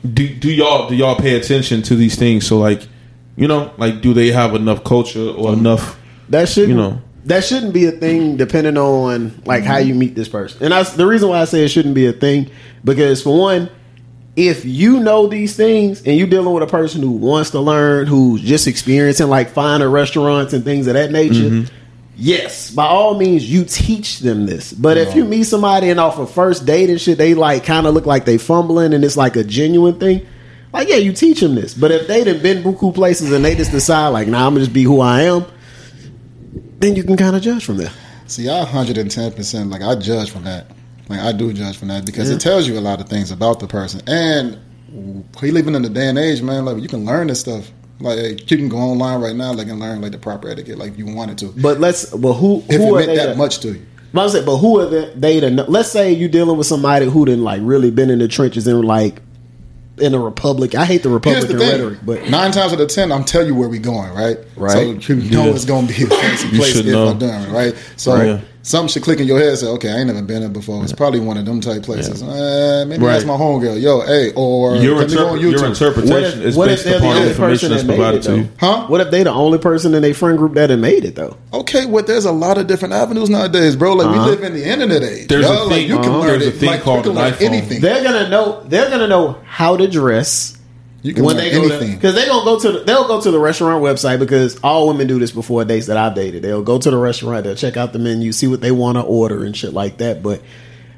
do 0.02 0.28
do 0.28 0.50
y'all 0.50 0.88
do 0.88 0.96
y'all 0.96 1.16
pay 1.16 1.36
attention 1.36 1.82
to 1.82 1.94
these 1.94 2.16
things? 2.16 2.46
So 2.46 2.58
like, 2.58 2.86
you 3.36 3.46
know, 3.46 3.72
like 3.78 4.00
do 4.00 4.12
they 4.12 4.32
have 4.32 4.54
enough 4.54 4.84
culture 4.84 5.20
or 5.20 5.50
mm-hmm. 5.50 5.60
enough? 5.60 5.98
That 6.28 6.48
shouldn't 6.48 6.70
You 6.70 6.76
know. 6.76 7.02
that 7.24 7.44
shouldn't 7.44 7.72
be 7.72 7.86
a 7.86 7.92
thing 7.92 8.36
depending 8.36 8.76
on 8.76 9.40
like 9.44 9.64
how 9.64 9.78
you 9.78 9.94
meet 9.94 10.14
this 10.14 10.28
person. 10.28 10.62
And 10.62 10.72
that's 10.72 10.94
the 10.94 11.06
reason 11.06 11.28
why 11.28 11.40
I 11.40 11.44
say 11.44 11.64
it 11.64 11.68
shouldn't 11.68 11.94
be 11.94 12.06
a 12.06 12.12
thing 12.12 12.50
because 12.84 13.22
for 13.22 13.38
one, 13.38 13.70
if 14.34 14.64
you 14.64 15.00
know 15.00 15.26
these 15.26 15.54
things 15.56 16.02
and 16.04 16.16
you're 16.16 16.26
dealing 16.26 16.54
with 16.54 16.62
a 16.62 16.66
person 16.66 17.02
who 17.02 17.12
wants 17.12 17.50
to 17.50 17.60
learn, 17.60 18.06
who's 18.06 18.40
just 18.40 18.66
experiencing 18.66 19.28
like 19.28 19.50
finer 19.50 19.90
restaurants 19.90 20.52
and 20.52 20.64
things 20.64 20.86
of 20.86 20.94
that 20.94 21.10
nature, 21.10 21.34
mm-hmm. 21.34 21.74
Yes, 22.16 22.70
by 22.70 22.86
all 22.86 23.16
means 23.18 23.50
you 23.50 23.64
teach 23.64 24.20
them 24.20 24.46
this. 24.46 24.72
But 24.72 24.96
if 24.96 25.14
you 25.14 25.24
meet 25.24 25.44
somebody 25.44 25.90
and 25.90 26.00
off 26.00 26.18
a 26.18 26.26
first 26.26 26.66
date 26.66 26.90
and 26.90 27.00
shit, 27.00 27.18
they 27.18 27.34
like 27.34 27.64
kind 27.64 27.86
of 27.86 27.94
look 27.94 28.06
like 28.06 28.24
they 28.24 28.38
fumbling 28.38 28.94
and 28.94 29.04
it's 29.04 29.16
like 29.16 29.36
a 29.36 29.44
genuine 29.44 29.98
thing. 29.98 30.26
Like 30.72 30.88
yeah, 30.88 30.96
you 30.96 31.12
teach 31.12 31.40
them 31.40 31.54
this. 31.54 31.74
But 31.74 31.90
if 31.90 32.06
they 32.06 32.24
done 32.24 32.40
been 32.42 32.62
buku 32.62 32.94
places 32.94 33.32
and 33.32 33.44
they 33.44 33.54
just 33.54 33.70
decide 33.70 34.08
like, 34.08 34.28
nah, 34.28 34.46
I'm 34.46 34.54
gonna 34.54 34.60
just 34.60 34.72
be 34.72 34.84
who 34.84 35.00
I 35.00 35.22
am, 35.22 35.44
then 36.78 36.96
you 36.96 37.04
can 37.04 37.16
kind 37.16 37.36
of 37.36 37.42
judge 37.42 37.64
from 37.64 37.76
there. 37.76 37.92
See, 38.26 38.48
I 38.48 38.60
110 38.60 39.32
percent 39.32 39.70
like 39.70 39.82
I 39.82 39.94
judge 39.96 40.30
from 40.30 40.44
that. 40.44 40.66
Like 41.08 41.20
I 41.20 41.32
do 41.32 41.52
judge 41.52 41.76
from 41.76 41.88
that 41.88 42.06
because 42.06 42.30
it 42.30 42.40
tells 42.40 42.66
you 42.66 42.78
a 42.78 42.80
lot 42.80 43.00
of 43.00 43.08
things 43.08 43.30
about 43.30 43.60
the 43.60 43.66
person. 43.66 44.00
And 44.06 44.58
we 45.42 45.50
living 45.50 45.74
in 45.74 45.82
the 45.82 45.90
day 45.90 46.08
and 46.08 46.18
age, 46.18 46.40
man. 46.42 46.64
Like 46.64 46.82
you 46.82 46.88
can 46.88 47.04
learn 47.04 47.26
this 47.26 47.40
stuff. 47.40 47.70
Like 48.02 48.50
you 48.50 48.56
can 48.56 48.68
go 48.68 48.76
online 48.78 49.20
right 49.20 49.36
now, 49.36 49.52
like 49.52 49.68
and 49.68 49.78
learn 49.80 50.00
like 50.00 50.12
the 50.12 50.18
proper 50.18 50.48
etiquette, 50.48 50.78
like 50.78 50.98
you 50.98 51.06
wanted 51.06 51.38
to. 51.38 51.46
But 51.56 51.80
let's. 51.80 52.06
But 52.10 52.34
who 52.34 52.62
If 52.68 52.80
who 52.80 52.96
it 52.98 53.04
are 53.04 53.06
meant 53.06 53.16
that 53.18 53.26
to- 53.32 53.34
much 53.36 53.58
to 53.60 53.68
you, 53.72 53.86
But 54.12 54.22
I'm 54.24 54.28
saying, 54.30 54.44
but 54.44 54.56
who 54.58 54.80
are 54.80 54.86
the, 54.86 55.12
they 55.16 55.40
to 55.40 55.50
know? 55.50 55.64
Let's 55.68 55.90
say 55.90 56.12
you're 56.12 56.28
dealing 56.28 56.56
with 56.58 56.66
somebody 56.66 57.06
who 57.06 57.24
didn't 57.24 57.44
like 57.44 57.60
really 57.64 57.90
been 57.90 58.10
in 58.10 58.18
the 58.18 58.28
trenches 58.28 58.66
and 58.66 58.84
like 58.84 59.20
in 59.98 60.12
the 60.12 60.18
Republic. 60.18 60.74
I 60.74 60.84
hate 60.84 61.02
the 61.02 61.08
Here's 61.10 61.14
Republican 61.14 61.58
the 61.58 61.64
rhetoric, 61.64 61.98
but 62.04 62.28
nine 62.30 62.50
times 62.52 62.72
out 62.72 62.80
of 62.80 62.88
ten, 62.88 63.12
I'm 63.12 63.24
telling 63.24 63.48
you 63.48 63.54
where 63.54 63.68
we 63.68 63.78
going, 63.78 64.12
right? 64.14 64.38
Right. 64.56 64.72
So 64.72 64.80
you 65.12 65.30
know 65.30 65.44
Yeah. 65.46 65.50
it's 65.52 65.64
going 65.64 65.86
to 65.86 65.94
be 65.94 66.04
a 66.04 66.06
fancy 66.08 66.48
You 66.48 66.56
place 66.58 66.72
should 66.72 66.86
if 66.86 66.92
know. 66.92 67.08
I'm 67.08 67.18
doing 67.18 67.32
it, 67.42 67.50
right? 67.50 67.74
So 67.96 68.14
Right. 68.16 68.44
Something 68.62 68.88
should 68.92 69.02
click 69.02 69.20
in 69.20 69.26
your 69.26 69.38
head. 69.38 69.48
and 69.50 69.58
Say, 69.58 69.66
okay, 69.66 69.90
I 69.90 69.96
ain't 69.98 70.06
never 70.06 70.22
been 70.22 70.40
there 70.40 70.48
before. 70.48 70.82
It's 70.82 70.92
probably 70.92 71.20
one 71.20 71.36
of 71.36 71.44
them 71.44 71.60
type 71.60 71.82
places. 71.82 72.22
Uh, 72.22 72.84
maybe 72.88 73.04
Right. 73.04 73.12
that's 73.14 73.24
my 73.24 73.34
homegirl. 73.34 73.80
Yo, 73.80 74.00
hey, 74.02 74.32
or 74.34 74.76
Your, 74.76 74.96
let 74.96 75.10
me 75.10 75.16
go 75.16 75.26
on 75.28 75.38
interpre- 75.38 75.40
your 75.42 75.66
interpretation 75.66 76.10
What 76.12 76.22
if- 76.24 76.34
is 76.36 76.56
what 76.56 76.68
if 76.68 76.72
based 76.76 76.84
they're 76.84 76.92
the 76.94 76.98
upon 76.98 77.14
the 77.14 77.20
only 77.20 77.30
information 77.30 77.54
person 77.54 77.70
that's 77.70 77.82
that 77.82 77.88
made 77.88 77.96
provided 77.96 78.18
it, 78.18 78.22
to 78.24 78.36
you. 78.36 78.42
though? 78.44 78.66
Huh? 78.66 78.86
what 78.88 79.00
if 79.00 79.10
they 79.10 79.22
the 79.22 79.30
only 79.32 79.58
person 79.58 79.94
in 79.94 80.02
their 80.02 80.14
friend 80.14 80.38
group 80.38 80.54
that 80.54 80.70
had 80.70 80.78
made 80.78 81.04
it 81.04 81.14
though? 81.16 81.36
Okay, 81.52 81.86
well, 81.86 82.04
there's 82.04 82.24
a 82.24 82.32
lot 82.32 82.56
of 82.58 82.66
different 82.66 82.94
avenues 82.94 83.28
nowadays, 83.30 83.76
bro. 83.76 83.94
Like 83.94 84.06
Uh-huh. 84.06 84.24
we 84.24 84.30
live 84.30 84.42
in 84.44 84.54
the 84.54 84.64
internet 84.68 85.02
age. 85.02 85.28
There's 85.28 85.44
yo. 85.44 85.52
a 85.52 85.54
like 85.64 85.68
thing- 85.74 85.88
you 85.88 85.96
can 85.98 86.04
uh-huh. 86.10 86.18
learn 86.20 86.38
there's 86.40 86.46
a 86.46 86.50
thing 86.52 86.68
like, 86.70 86.82
called 86.82 87.06
an 87.06 87.14
iPhone. 87.16 87.40
anything. 87.42 87.80
They're 87.80 88.02
gonna 88.04 88.28
know. 88.28 88.62
They're 88.68 88.88
gonna 88.90 89.08
know 89.08 89.36
how 89.44 89.76
to 89.76 89.88
dress. 89.88 90.56
You 91.02 91.12
can 91.14 91.24
when 91.24 91.36
learn 91.36 91.44
they 91.44 91.50
go 91.50 91.62
anything. 91.64 91.96
because 91.96 92.14
they 92.14 92.26
gonna 92.26 92.44
go 92.44 92.58
to 92.60 92.72
the, 92.72 92.78
they'll 92.84 93.08
go 93.08 93.20
to 93.20 93.30
the 93.30 93.38
restaurant 93.40 93.82
website 93.82 94.18
because 94.20 94.58
all 94.60 94.86
women 94.88 95.06
do 95.08 95.18
this 95.18 95.32
before 95.32 95.64
dates 95.64 95.86
that 95.88 95.96
I've 95.96 96.14
dated. 96.14 96.42
They'll 96.42 96.62
go 96.62 96.78
to 96.78 96.90
the 96.90 96.96
restaurant, 96.96 97.42
they'll 97.44 97.56
check 97.56 97.76
out 97.76 97.92
the 97.92 97.98
menu, 97.98 98.30
see 98.32 98.46
what 98.46 98.60
they 98.60 98.70
want 98.70 98.96
to 98.98 99.02
order 99.02 99.44
and 99.44 99.56
shit 99.56 99.72
like 99.72 99.98
that. 99.98 100.22
But 100.22 100.42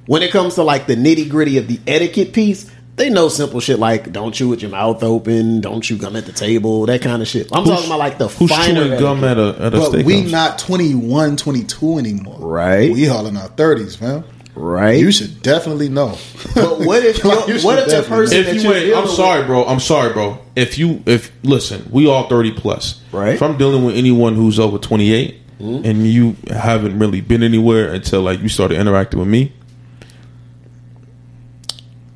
when 0.07 0.23
it 0.23 0.31
comes 0.31 0.57
to 0.57 0.63
like 0.63 0.87
the 0.87 0.95
nitty 0.97 1.31
gritty 1.31 1.57
of 1.57 1.69
the 1.69 1.81
etiquette 1.87 2.35
piece, 2.35 2.71
they 2.97 3.09
know 3.11 3.29
simple 3.29 3.59
shit 3.61 3.79
like 3.79 4.13
don't 4.13 4.33
chew 4.33 4.49
with 4.49 4.61
your 4.63 4.71
mouth 4.71 5.03
open, 5.03 5.61
don't 5.63 5.81
chew 5.81 5.97
gum 5.97 6.17
at 6.17 6.27
the 6.27 6.33
table, 6.33 6.85
that 6.87 7.01
kind 7.01 7.23
of 7.23 7.27
shit. 7.27 7.49
I'm 7.51 7.65
talking 7.65 7.87
about 7.87 7.99
like 7.99 8.19
the 8.19 8.29
Who's 8.29 8.51
finer 8.51 8.85
chewing 8.85 9.01
gum 9.01 9.25
at 9.25 9.39
a 9.39 9.57
at 9.59 9.75
a 9.75 9.79
But 9.79 9.93
steakhouse? 9.93 10.05
we 10.05 10.23
not 10.31 10.59
21, 10.59 11.37
22 11.39 11.99
anymore. 11.99 12.37
Right. 12.41 12.93
We 12.93 13.09
all 13.09 13.27
in 13.27 13.37
our 13.39 13.49
30s, 13.49 14.01
man. 14.03 14.23
Right? 14.55 14.99
You 14.99 15.11
should 15.13 15.43
definitely 15.43 15.89
know. 15.89 16.17
but 16.55 16.81
what 16.81 17.05
if 17.05 17.25
Like, 17.25 17.49
you 17.49 17.55
you 17.57 17.65
what 17.67 17.79
if 17.81 17.89
the 17.89 18.03
person 18.09 18.39
if 18.39 18.55
you 18.55 18.61
you're 18.63 18.73
ain't, 18.75 18.85
dealing 18.87 18.99
I'm 18.99 19.05
with- 19.05 19.13
sorry, 19.13 19.45
bro. 19.45 19.65
I'm 19.65 19.81
sorry, 19.81 20.13
bro. 20.13 20.39
If 20.57 20.79
you, 20.79 21.03
if 21.07 21.33
listen, 21.43 21.87
we 21.91 22.07
all 22.09 22.29
30 22.29 22.53
plus. 22.53 23.01
Right. 23.13 23.35
If 23.35 23.43
I'm 23.43 23.57
dealing 23.59 23.85
with 23.85 23.97
anyone 23.97 24.35
who's 24.35 24.59
over 24.59 24.79
28 24.79 25.41
Mm-hmm. 25.61 25.85
and 25.89 26.05
you 26.05 26.37
haven't 26.51 26.99
really 26.99 27.21
been 27.21 27.45
anywhere 27.45 27.93
until 27.95 28.23
like 28.23 28.41
you 28.41 28.49
started 28.49 28.77
interacting 28.77 29.21
with 29.21 29.29
me, 29.29 29.53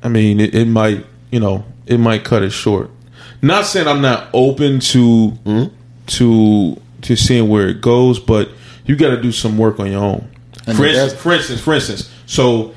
I 0.03 0.09
mean, 0.09 0.39
it, 0.41 0.53
it 0.53 0.65
might, 0.65 1.05
you 1.31 1.39
know, 1.39 1.63
it 1.85 1.99
might 1.99 2.23
cut 2.25 2.43
it 2.43 2.51
short. 2.51 2.89
Not 3.41 3.65
saying 3.65 3.87
I'm 3.87 4.01
not 4.01 4.27
open 4.33 4.79
to 4.81 5.31
Mm-hmm. 5.45 5.75
to 6.07 6.81
to 7.03 7.15
seeing 7.15 7.47
where 7.47 7.69
it 7.69 7.79
goes, 7.79 8.19
but 8.19 8.49
you 8.85 8.97
got 8.97 9.11
to 9.11 9.21
do 9.21 9.31
some 9.31 9.57
work 9.57 9.79
on 9.79 9.89
your 9.89 10.03
own. 10.03 10.29
For 10.75 10.85
instance, 10.85 11.13
for 11.13 11.31
instance, 11.33 11.61
for 11.61 11.73
instance, 11.73 12.13
so 12.29 12.75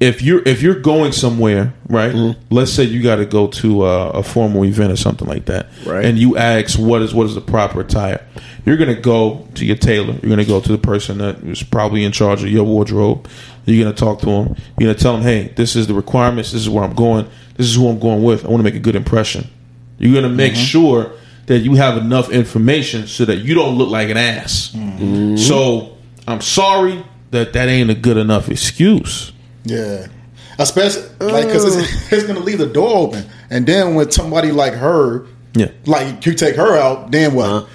if 0.00 0.20
you're 0.20 0.42
if 0.48 0.62
you're 0.62 0.80
going 0.80 1.12
somewhere, 1.12 1.72
right? 1.88 2.12
Mm-hmm. 2.12 2.52
Let's 2.52 2.72
say 2.72 2.82
you 2.84 3.02
got 3.02 3.16
to 3.16 3.26
go 3.26 3.46
to 3.46 3.86
a, 3.86 4.10
a 4.10 4.22
formal 4.24 4.64
event 4.64 4.90
or 4.92 4.96
something 4.96 5.28
like 5.28 5.44
that, 5.44 5.68
Right. 5.86 6.04
And 6.04 6.18
you 6.18 6.36
ask 6.36 6.76
what 6.76 7.00
is 7.00 7.14
what 7.14 7.26
is 7.26 7.36
the 7.36 7.40
proper 7.40 7.82
attire. 7.82 8.26
You're 8.66 8.76
gonna 8.76 9.00
go 9.00 9.46
to 9.54 9.64
your 9.64 9.76
tailor. 9.76 10.14
You're 10.14 10.30
gonna 10.30 10.44
go 10.44 10.60
to 10.60 10.72
the 10.72 10.78
person 10.78 11.18
that 11.18 11.38
is 11.44 11.62
probably 11.62 12.02
in 12.02 12.10
charge 12.10 12.42
of 12.42 12.50
your 12.50 12.64
wardrobe. 12.64 13.28
You're 13.64 13.84
gonna 13.84 13.96
talk 13.96 14.20
to 14.22 14.28
him. 14.28 14.56
You're 14.78 14.88
gonna 14.88 14.98
tell 14.98 15.16
him, 15.16 15.22
"Hey, 15.22 15.52
this 15.54 15.76
is 15.76 15.86
the 15.86 15.94
requirements. 15.94 16.50
This 16.50 16.62
is 16.62 16.68
where 16.68 16.82
I'm 16.82 16.94
going. 16.94 17.26
This 17.56 17.68
is 17.68 17.76
who 17.76 17.88
I'm 17.88 18.00
going 18.00 18.24
with. 18.24 18.44
I 18.44 18.48
want 18.48 18.58
to 18.60 18.64
make 18.64 18.74
a 18.74 18.80
good 18.80 18.96
impression." 18.96 19.46
You're 19.98 20.20
gonna 20.20 20.34
make 20.34 20.56
sure 20.56 21.12
that 21.46 21.58
you 21.60 21.74
have 21.76 21.96
enough 21.96 22.30
information 22.30 23.06
so 23.06 23.24
that 23.26 23.36
you 23.36 23.54
don't 23.54 23.76
look 23.76 23.90
like 23.90 24.08
an 24.08 24.16
ass. 24.16 24.74
So 25.36 25.96
I'm 26.26 26.40
sorry 26.40 27.04
that 27.30 27.52
that 27.52 27.68
ain't 27.68 27.90
a 27.90 27.94
good 27.94 28.16
enough 28.16 28.48
excuse. 28.48 29.32
Yeah. 29.64 30.06
Especially 30.58 31.02
like 31.20 31.46
because 31.46 31.76
it's, 31.76 32.12
it's 32.12 32.24
gonna 32.26 32.40
leave 32.40 32.58
the 32.58 32.66
door 32.66 32.96
open, 33.08 33.24
and 33.48 33.66
then 33.66 33.94
when 33.94 34.10
somebody 34.10 34.52
like 34.52 34.74
her, 34.74 35.26
Yeah. 35.54 35.70
like 35.86 36.26
you 36.26 36.34
take 36.34 36.56
her 36.56 36.76
out, 36.76 37.10
then 37.10 37.34
what? 37.34 37.48
Uh-huh. 37.48 37.66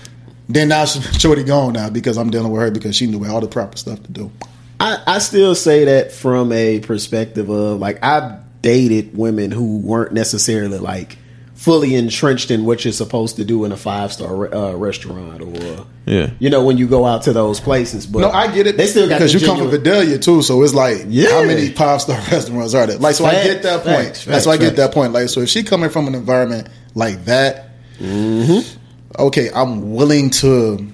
Then 0.48 0.68
now 0.70 0.86
she- 0.86 1.02
shorty 1.20 1.44
gone 1.44 1.74
now 1.74 1.90
because 1.90 2.18
I'm 2.18 2.30
dealing 2.30 2.52
with 2.52 2.62
her 2.62 2.70
because 2.72 2.96
she 2.96 3.08
knew 3.08 3.26
all 3.26 3.42
the 3.42 3.48
proper 3.48 3.76
stuff 3.78 4.04
to 4.04 4.12
do. 4.12 4.32
I, 4.80 5.02
I 5.08 5.18
still 5.20 5.56
say 5.56 5.86
that 5.86 6.12
from 6.12 6.52
a 6.52 6.80
perspective 6.82 7.50
of 7.50 7.80
like 7.80 8.04
I've 8.04 8.34
dated 8.62 9.18
women 9.18 9.50
who 9.52 9.78
weren't 9.80 10.12
necessarily 10.14 10.78
like 10.78 11.18
fully 11.56 11.96
entrenched 11.96 12.52
in 12.52 12.66
what 12.66 12.84
you're 12.86 12.92
supposed 12.92 13.38
to 13.38 13.46
do 13.46 13.64
in 13.66 13.72
a 13.72 13.78
five 13.78 14.12
star 14.14 14.54
uh, 14.54 14.74
restaurant 14.74 15.42
or 15.42 15.86
Yeah. 16.06 16.30
you 16.38 16.50
know 16.50 16.64
when 16.66 16.78
you 16.78 16.86
go 16.88 17.06
out 17.06 17.24
to 17.24 17.34
those 17.34 17.60
places. 17.60 18.06
But 18.06 18.20
No, 18.20 18.30
I 18.30 18.54
get 18.54 18.68
it. 18.68 18.76
They 18.78 18.88
still 18.88 19.08
got 19.10 19.16
because 19.20 19.34
the 19.34 19.40
you 19.40 19.46
come 19.46 19.58
from 19.58 19.70
Vidalia 19.72 20.20
too, 20.20 20.42
so 20.42 20.62
it's 20.64 20.74
like 20.74 21.06
Yeah. 21.08 21.30
how 21.32 21.44
many 21.44 21.70
five 21.70 22.02
star 22.02 22.18
restaurants 22.32 22.74
are 22.74 22.86
there? 22.86 22.98
Like, 22.98 23.16
so 23.16 23.26
I 23.26 23.32
get 23.44 23.64
that 23.64 23.84
point. 23.84 24.08
facts, 24.08 24.26
That's 24.26 24.46
why 24.46 24.54
I 24.54 24.58
get 24.58 24.76
that 24.76 24.94
point. 24.94 25.14
Like, 25.14 25.30
so 25.30 25.40
if 25.42 25.50
she 25.50 25.64
coming 25.64 25.90
from 25.90 26.08
an 26.08 26.14
environment 26.16 26.68
like 26.94 27.24
that, 27.26 27.70
Mm-hmm. 28.00 28.78
okay, 29.22 29.50
I'm 29.56 29.94
willing 29.96 30.30
to. 30.32 30.86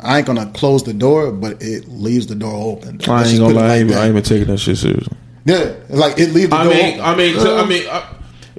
I 0.00 0.16
ain't 0.18 0.26
gonna 0.26 0.50
close 0.54 0.82
the 0.82 0.94
door, 0.94 1.30
but 1.30 1.62
it 1.62 1.86
leaves 1.88 2.26
the 2.26 2.34
door 2.34 2.72
open. 2.72 3.00
I 3.08 3.24
ain't 3.28 3.38
gonna 3.38 3.52
put 3.54 3.60
it 3.60 3.60
lie, 3.60 3.64
I 3.64 3.68
like 3.68 3.80
ain't. 3.82 3.92
I 3.92 4.00
ain't 4.06 4.08
even 4.08 4.22
taking 4.22 4.46
that 4.48 4.58
shit 4.58 4.78
seriously. 4.78 5.16
Yeah, 5.44 5.74
like 5.90 6.18
it 6.18 6.30
leaves 6.32 6.48
the 6.50 6.56
I 6.56 6.64
door 6.64 6.72
mean, 6.72 6.94
open. 6.94 7.00
I 7.04 7.14
mean, 7.14 7.34
ju- 7.34 7.54
I 7.56 7.66
mean, 7.66 7.84
uh, 7.88 8.14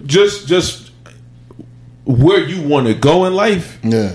just 0.06 0.48
just 0.48 0.83
where 2.06 2.40
you 2.40 2.62
want 2.68 2.88
to 2.88 2.94
go 2.94 3.26
in 3.26 3.34
life 3.34 3.80
yeah, 3.84 4.12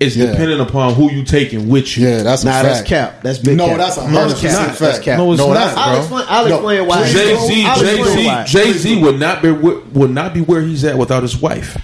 It's 0.00 0.16
Yeah. 0.16 0.26
dependent 0.32 0.60
upon 0.60 0.94
who 0.94 1.10
you 1.12 1.22
taking 1.24 1.68
with 1.68 1.96
you. 1.96 2.08
yeah, 2.08 2.22
that's 2.24 2.42
a 2.42 2.46
Nah, 2.46 2.52
fact. 2.52 2.64
that's 2.64 2.88
cap. 2.88 3.22
That's 3.22 3.38
big 3.38 3.56
No, 3.56 3.68
cap. 3.68 3.76
that's 3.78 3.96
a 3.96 4.00
No, 4.00 4.06
hundred 4.06 4.28
that's 4.30 4.40
cap. 4.40 4.50
percent 4.50 4.78
That's 4.78 4.92
fact. 4.94 5.04
cap. 5.04 5.18
No, 5.18 5.32
it's 5.32 5.38
no, 5.40 5.52
not, 5.52 5.74
bro. 5.74 5.82
I'll 5.82 5.98
explain. 5.98 6.24
I'll 6.28 6.48
No, 6.48 6.54
explain 6.56 6.86
why. 6.88 6.96
please 7.02 7.12
Jay 7.12 7.36
Z, 7.36 7.64
I'll 7.66 7.78
Jay 7.80 8.02
Z. 8.02 8.52
Jay 8.52 8.72
Z 8.72 9.02
would 9.02 9.20
not 9.20 9.42
be 9.42 9.52
where- 9.52 9.76
would 9.94 10.10
not 10.10 10.34
be 10.34 10.40
where 10.40 10.60
he's 10.62 10.84
at 10.84 10.98
without 10.98 11.22
his 11.22 11.40
wife. 11.40 11.76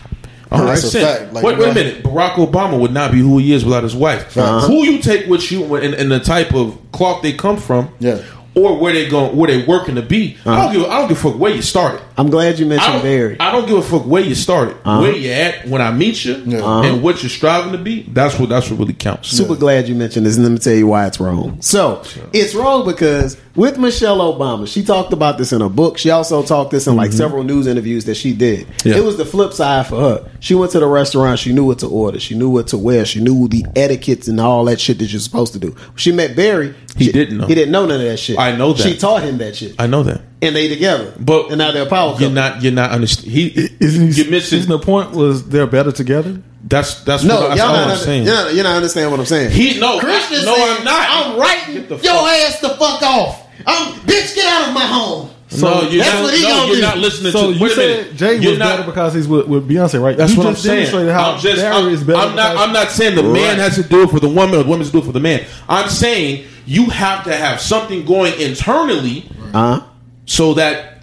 All 0.51 0.61
right, 0.61 0.69
That's 0.81 0.95
a 0.95 1.01
fact. 1.01 1.35
Like, 1.35 1.45
wait, 1.45 1.59
wait 1.59 1.69
a 1.69 1.75
minute. 1.75 2.03
Barack 2.03 2.33
Obama 2.37 2.79
would 2.81 2.93
not 2.93 3.13
be 3.13 3.19
who 3.21 3.37
he 3.39 3.53
is 3.53 3.65
without 3.67 3.83
his 3.85 3.95
wife. 3.95 4.37
Uh-huh. 4.37 4.67
Who 4.67 4.83
you 4.83 4.99
take 4.99 5.27
with 5.29 5.53
you 5.53 5.75
and, 5.77 5.93
and 5.95 6.11
the 6.11 6.19
type 6.21 6.55
of 6.55 6.75
cloth 6.91 7.21
they 7.23 7.35
come 7.35 7.59
from, 7.59 7.91
Yeah. 8.01 8.17
or 8.55 8.79
where 8.79 8.95
they 8.95 9.07
going, 9.07 9.37
where 9.37 9.47
they 9.49 9.63
working 9.65 9.95
to 9.97 10.03
be. 10.03 10.39
I 10.47 10.63
don't 10.65 10.73
give. 10.73 10.85
I 10.91 10.99
don't 11.01 11.09
give 11.09 11.19
a 11.19 11.21
fuck 11.31 11.39
where 11.39 11.53
you 11.55 11.61
started. 11.63 12.01
I'm 12.19 12.31
glad 12.31 12.59
you 12.59 12.67
mentioned 12.67 12.95
don't, 12.95 13.03
Barry. 13.03 13.37
I 13.41 13.53
don't 13.53 13.67
give 13.67 13.79
a 13.79 13.83
fuck 13.83 14.05
where 14.05 14.23
you 14.23 14.35
started, 14.35 14.77
uh-huh. 14.85 15.01
where 15.01 15.13
you 15.17 15.31
at 15.31 15.67
when 15.69 15.81
I 15.81 15.91
meet 15.93 16.25
you, 16.25 16.35
Yeah. 16.47 16.59
Uh-huh. 16.59 16.83
and 16.83 17.03
what 17.03 17.23
you're 17.23 17.31
striving 17.31 17.73
to 17.73 17.79
be. 17.79 18.03
That's 18.03 18.39
what 18.39 18.49
that's 18.49 18.71
what 18.71 18.79
really 18.79 18.95
counts. 18.95 19.29
Super 19.29 19.55
glad 19.55 19.89
you 19.89 19.95
mentioned 19.95 20.27
this, 20.27 20.37
and 20.37 20.45
let 20.45 20.53
me 20.53 20.59
tell 20.59 20.75
you 20.75 20.87
why 20.87 21.07
it's 21.07 21.21
wrong. 21.21 21.61
So 21.63 22.03
it's 22.33 22.55
wrong 22.55 22.85
because 22.85 23.37
with 23.55 23.79
Michelle 23.79 24.19
Obama, 24.19 24.67
she 24.67 24.85
talked 24.85 25.13
about 25.13 25.39
this 25.39 25.53
in 25.53 25.63
a 25.63 25.69
book. 25.69 25.99
She 25.99 26.11
also 26.11 26.43
talked 26.43 26.71
this 26.71 26.87
in 26.87 26.97
like 26.97 27.11
mm-hmm. 27.11 27.19
several 27.19 27.45
news 27.45 27.67
interviews 27.67 28.05
that 28.05 28.17
she 28.17 28.33
did. 28.33 28.67
Yeah. 28.85 28.97
It 28.97 29.05
was 29.05 29.17
the 29.17 29.25
flip 29.25 29.53
side 29.53 29.87
for 29.87 30.01
her. 30.01 30.31
She 30.41 30.55
went 30.55 30.73
to 30.73 30.81
the 30.81 30.87
restaurant. 30.87 31.39
She 31.39 31.53
knew 31.53 31.65
what 31.65 31.81
to 31.81 31.89
order. 31.89 32.21
She 32.21 32.37
knew 32.37 32.51
what 32.51 32.69
to 32.69 32.79
wear. 32.79 33.05
She 33.05 33.21
knew 33.21 33.49
the 33.49 33.65
etiquettes 33.77 34.29
and 34.29 34.41
all 34.41 34.65
that 34.67 34.81
shit 34.81 34.99
that 34.99 35.13
you're 35.13 35.21
supposed 35.21 35.53
to 35.55 35.59
do. 35.59 35.75
She 35.97 36.13
met 36.13 36.37
Barry. 36.37 36.75
He 36.97 37.07
she- 37.07 37.13
didn't 37.13 37.39
know. 37.39 37.47
He 37.47 37.55
didn't 37.55 37.73
know 37.73 37.87
none 37.87 38.01
of 38.01 38.07
that 38.07 38.19
shit. 38.19 38.39
I 38.39 38.57
know 38.57 38.73
that. 38.73 38.83
She 38.83 38.97
taught 38.97 39.23
him 39.23 39.39
that 39.39 39.57
shit, 39.57 39.75
I 39.79 39.87
know 39.87 40.03
that, 40.03 40.21
and 40.41 40.55
they 40.55 40.69
together. 40.69 41.15
but 41.19 41.49
and 41.49 41.59
now 41.59 41.73
they're 41.73 41.87
a 41.87 41.89
power 41.89 42.11
You're 42.11 42.19
couple. 42.31 42.31
not. 42.35 42.63
You're 42.63 42.73
not 42.73 42.91
understand. 42.91 43.31
He 43.33 43.49
Isn't 43.81 44.13
he, 44.13 44.23
you're 44.23 44.31
missing. 44.31 44.59
isn't 44.61 44.71
the 44.71 44.79
point 44.79 45.13
was 45.13 45.49
they're 45.49 45.67
better 45.67 45.93
together? 45.93 46.41
That's 46.65 47.03
that's 47.05 47.25
No, 47.25 47.35
what, 47.41 47.41
y'all 47.43 47.49
that's 47.57 47.61
all 47.63 47.75
not, 47.75 47.89
I'm 47.91 47.97
saying. 47.97 48.25
you're, 48.27 48.35
not, 48.35 48.55
you're 48.55 48.65
not 48.65 48.77
understand 48.77 49.11
what 49.11 49.21
I'm 49.21 49.27
saying. 49.27 49.51
He 49.53 49.79
no, 49.81 49.99
Christian 50.01 50.45
no, 50.45 50.55
said, 50.55 50.77
I'm 50.79 50.85
not. 50.85 51.07
I'm 51.11 51.39
writing 51.41 51.75
Get 51.75 51.89
the 51.89 51.95
your 51.97 52.15
fuck- 52.15 52.27
ass 52.27 52.61
the 52.61 52.69
fuck 52.71 53.03
off. 53.03 53.47
I'm 53.67 53.93
bitch, 54.01 54.35
get 54.35 54.45
out 54.47 54.69
of 54.69 54.75
my 54.75 54.85
home. 54.85 55.31
no, 55.61 55.83
you're 55.89 56.05
that's 56.05 56.15
not. 56.15 56.23
what 56.25 56.35
he 56.35 56.43
no, 56.43 56.49
gonna 56.49 56.67
you're 56.67 56.77
do. 56.77 56.83
not 56.83 56.99
listening 56.99 57.33
So 57.33 57.51
to. 57.53 57.57
you 57.57 57.63
wait 57.63 57.73
a 57.73 57.75
said 57.75 57.97
minute. 58.05 58.17
Jay 58.17 58.37
You're 58.37 58.51
was 58.51 58.59
not- 58.59 58.77
better 58.77 58.83
because 58.91 59.15
he's 59.15 59.27
with, 59.27 59.47
with 59.49 59.69
Beyonce, 59.69 60.03
right? 60.03 60.17
That's 60.17 60.33
you 60.33 60.39
what 60.39 60.47
I'm 60.49 60.57
saying. 60.57 60.87
how 61.09 61.33
I'm 61.33 61.41
just. 61.41 61.63
I'm, 61.65 61.89
is 61.89 62.05
better. 62.05 62.19
I'm 62.19 62.37
not. 62.37 62.57
I'm 62.57 62.73
not 62.73 62.91
saying 62.91 63.17
the 63.17 63.23
man 63.23 63.57
has 63.59 63.77
to 63.77 63.83
do 63.83 64.03
it 64.03 64.11
for 64.11 64.21
the 64.21 64.29
woman 64.29 64.57
or 64.57 64.63
the 64.63 64.69
woman 64.69 64.81
has 64.81 64.89
to 64.89 64.93
do 64.93 64.99
it 64.99 65.07
for 65.07 65.13
the 65.13 65.21
man. 65.21 65.47
I'm 65.69 65.89
saying 65.89 66.47
you 66.67 66.87
have 66.91 67.25
to 67.25 67.35
have 67.35 67.61
something 67.61 68.05
going 68.05 68.39
internally 68.41 69.27
Uh 69.55 69.81
huh. 69.81 69.87
So 70.29 70.55
that 70.55 71.03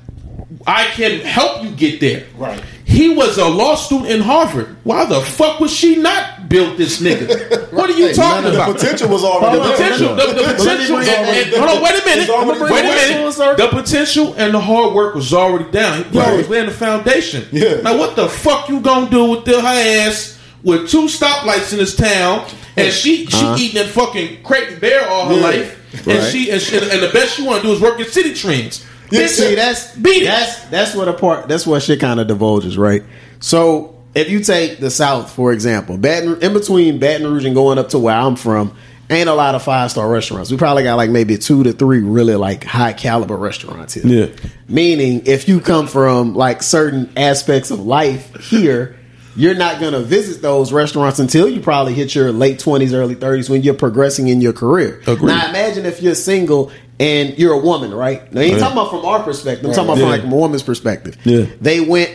I 0.67 0.85
can 0.91 1.19
help 1.21 1.63
you 1.63 1.71
get 1.71 1.99
there. 1.99 2.25
Right. 2.37 2.63
He 2.85 3.09
was 3.09 3.39
a 3.39 3.47
law 3.47 3.73
student 3.73 4.11
in 4.11 4.21
Harvard. 4.21 4.77
Why 4.83 5.05
the 5.05 5.19
fuck 5.19 5.59
was 5.59 5.73
she 5.73 5.95
not 5.95 6.47
built 6.47 6.77
this 6.77 7.01
nigga? 7.01 7.71
What 7.75 7.89
are 7.89 7.93
you 7.93 8.07
Hey, 8.07 8.13
talking 8.13 8.43
none 8.43 8.53
about? 8.53 8.67
The 8.67 8.73
potential 8.75 9.09
was 9.09 9.23
already 9.23 9.57
The 9.57 9.63
there. 9.63 9.71
potential, 9.75 10.15
the, 10.15 10.25
the 10.27 10.53
potential, 10.55 10.95
bring 10.97 11.07
it 11.07 11.13
and, 11.17 11.53
and- 11.53 11.63
hold 11.65 11.77
on, 11.77 11.83
wait 11.83 12.01
a 12.01 12.05
minute, 12.05 12.29
already 12.29 12.61
wait 12.61 12.69
a 12.69 12.87
there. 12.87 13.17
minute. 13.17 13.33
Circle. 13.33 13.65
The 13.65 13.81
potential 13.81 14.33
and 14.37 14.53
the 14.53 14.59
hard 14.61 14.93
work 14.93 15.15
was 15.15 15.33
already 15.33 15.69
down. 15.71 16.03
He 16.05 16.17
Right. 16.19 16.37
was 16.37 16.47
laying 16.47 16.67
the 16.67 16.71
foundation. 16.71 17.47
Yeah. 17.51 17.81
Now, 17.81 17.97
what 17.97 18.15
the 18.15 18.29
fuck 18.29 18.69
you 18.69 18.79
gonna 18.79 19.09
do 19.09 19.25
with 19.31 19.45
the, 19.45 19.59
her 19.59 19.67
ass 20.07 20.39
with 20.63 20.87
two 20.89 21.07
stoplights 21.07 21.73
in 21.73 21.79
this 21.79 21.95
town, 21.95 22.47
and 22.77 22.93
she 22.93 23.25
she 23.25 23.45
eating 23.57 23.81
that 23.83 23.89
fucking 23.91 24.43
Creighton 24.43 24.79
Bear 24.79 25.09
all 25.09 25.25
her 25.25 25.33
Uh-huh. 25.33 25.49
Yeah. 25.51 25.57
life, 25.63 26.07
and 26.07 26.19
Right. 26.19 26.31
she 26.31 26.49
and, 26.51 26.61
she 26.61 26.77
and 26.77 27.01
the 27.03 27.09
best 27.11 27.35
she 27.35 27.43
want 27.43 27.61
to 27.63 27.67
do 27.67 27.73
is 27.73 27.81
work 27.81 27.99
at 27.99 28.07
Citi 28.07 28.39
Trends. 28.39 28.85
Bitch, 29.09 29.27
See, 29.29 29.55
that's 29.55 29.95
beat 29.95 30.23
it. 30.23 30.25
that's 30.25 30.65
that's 30.65 30.95
what 30.95 31.07
a 31.07 31.13
part. 31.13 31.47
That's 31.47 31.65
what 31.67 31.81
shit 31.83 31.99
kind 31.99 32.19
of 32.19 32.27
divulges, 32.27 32.77
right? 32.77 33.03
So 33.39 34.01
if 34.15 34.29
you 34.29 34.39
take 34.39 34.79
the 34.79 34.89
South 34.89 35.31
for 35.31 35.51
example, 35.53 35.97
Baton 35.97 36.41
in 36.41 36.53
between 36.53 36.99
Baton 36.99 37.27
Rouge 37.27 37.45
and 37.45 37.55
going 37.55 37.77
up 37.77 37.89
to 37.89 37.99
where 37.99 38.15
I'm 38.15 38.35
from, 38.35 38.75
ain't 39.09 39.29
a 39.29 39.33
lot 39.33 39.55
of 39.55 39.61
five 39.63 39.91
star 39.91 40.09
restaurants. 40.09 40.49
We 40.51 40.57
probably 40.57 40.83
got 40.83 40.95
like 40.95 41.09
maybe 41.09 41.37
two 41.37 41.63
to 41.63 41.73
three 41.73 42.01
really 42.01 42.35
like 42.35 42.63
high 42.63 42.93
caliber 42.93 43.37
restaurants 43.37 43.93
here. 43.93 44.05
Yeah. 44.05 44.35
Meaning, 44.67 45.23
if 45.25 45.47
you 45.47 45.59
come 45.59 45.87
from 45.87 46.33
like 46.35 46.63
certain 46.63 47.11
aspects 47.17 47.71
of 47.71 47.79
life 47.81 48.33
here, 48.49 48.97
you're 49.35 49.53
not 49.53 49.81
going 49.81 49.91
to 49.91 49.99
visit 50.01 50.41
those 50.41 50.71
restaurants 50.71 51.19
until 51.19 51.49
you 51.49 51.59
probably 51.59 51.93
hit 51.93 52.15
your 52.15 52.31
late 52.31 52.57
20s, 52.57 52.93
early 52.93 53.15
30s 53.15 53.49
when 53.49 53.63
you're 53.63 53.73
progressing 53.73 54.29
in 54.29 54.39
your 54.39 54.53
career. 54.53 55.01
Agreed. 55.05 55.27
Now, 55.27 55.49
imagine 55.49 55.85
if 55.85 56.01
you're 56.01 56.15
single 56.15 56.71
and 56.99 57.37
you're 57.37 57.53
a 57.53 57.59
woman, 57.59 57.93
right? 57.93 58.31
Now, 58.33 58.41
you 58.41 58.47
ain't 58.47 58.53
Yeah. 58.55 58.59
talking 58.59 58.77
about 58.77 58.89
from 58.91 59.05
our 59.05 59.21
perspective. 59.23 59.65
I'm 59.65 59.73
talking 59.73 59.89
about 59.89 59.97
Yeah. 59.97 60.03
from 60.03 60.09
like 60.11 60.21
from 60.21 60.31
a 60.33 60.35
woman's 60.37 60.63
perspective. 60.63 61.17
Yeah. 61.23 61.45
They 61.61 61.79
went, 61.81 62.09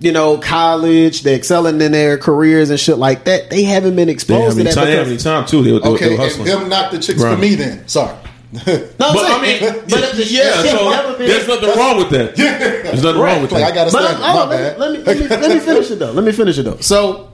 you 0.00 0.12
know, 0.12 0.36
college, 0.38 1.22
they're 1.22 1.36
excelling 1.36 1.80
in 1.80 1.92
their 1.92 2.18
careers 2.18 2.70
and 2.70 2.78
shit 2.78 2.98
like 2.98 3.24
that. 3.24 3.50
They 3.50 3.62
haven't 3.62 3.96
been 3.96 4.06
They 4.06 4.12
exposed 4.12 4.44
have 4.44 4.54
to 4.54 4.60
any 4.60 4.68
that. 4.70 4.74
time, 4.74 4.86
have 4.88 5.06
because- 5.08 5.26
any 5.26 5.34
time 5.36 5.46
too. 5.46 5.62
They, 5.62 5.72
were- 5.72 5.80
they, 5.80 5.88
were- 5.90 5.98
they 5.98 6.04
Okay, 6.04 6.16
were 6.16 6.22
and 6.22 6.30
hustling. 6.32 6.46
them 6.48 6.68
not 6.68 6.90
the 6.92 6.98
chicks 6.98 7.20
Right. 7.20 7.34
for 7.34 7.40
me 7.40 7.54
then. 7.54 7.82
Sorry. 7.86 8.14
No, 8.52 8.60
I'm 8.62 8.88
But 8.98 9.18
saying, 9.18 9.32
I 9.32 9.42
mean, 9.42 9.82
but 9.88 9.98
if 10.02 10.12
the 10.16 10.24
yeah. 10.24 10.62
shit 10.62 10.70
So 10.70 11.16
been- 11.18 11.28
there's 11.28 11.48
nothing 11.48 11.78
wrong 11.78 11.96
with 11.98 12.10
that. 12.10 12.36
There's 12.86 13.02
nothing 13.02 13.20
wrong 13.20 13.42
with 13.42 13.50
that. 13.50 13.62
I 13.62 13.74
got 13.74 13.86
to 13.86 13.92
But 13.92 14.04
stand. 14.04 14.22
I'm- 14.24 14.36
My 14.36 14.42
on, 14.42 14.48
bad. 14.50 14.78
let 14.78 14.92
me, 14.92 14.98
let, 14.98 15.16
me, 15.18 15.22
let, 15.28 15.40
me, 15.40 15.46
let 15.48 15.50
me 15.54 15.60
finish 15.60 15.90
it 15.90 15.98
though. 15.98 16.12
Let 16.12 16.24
me 16.24 16.32
finish 16.32 16.58
it 16.58 16.62
though. 16.62 16.76
So 16.80 17.28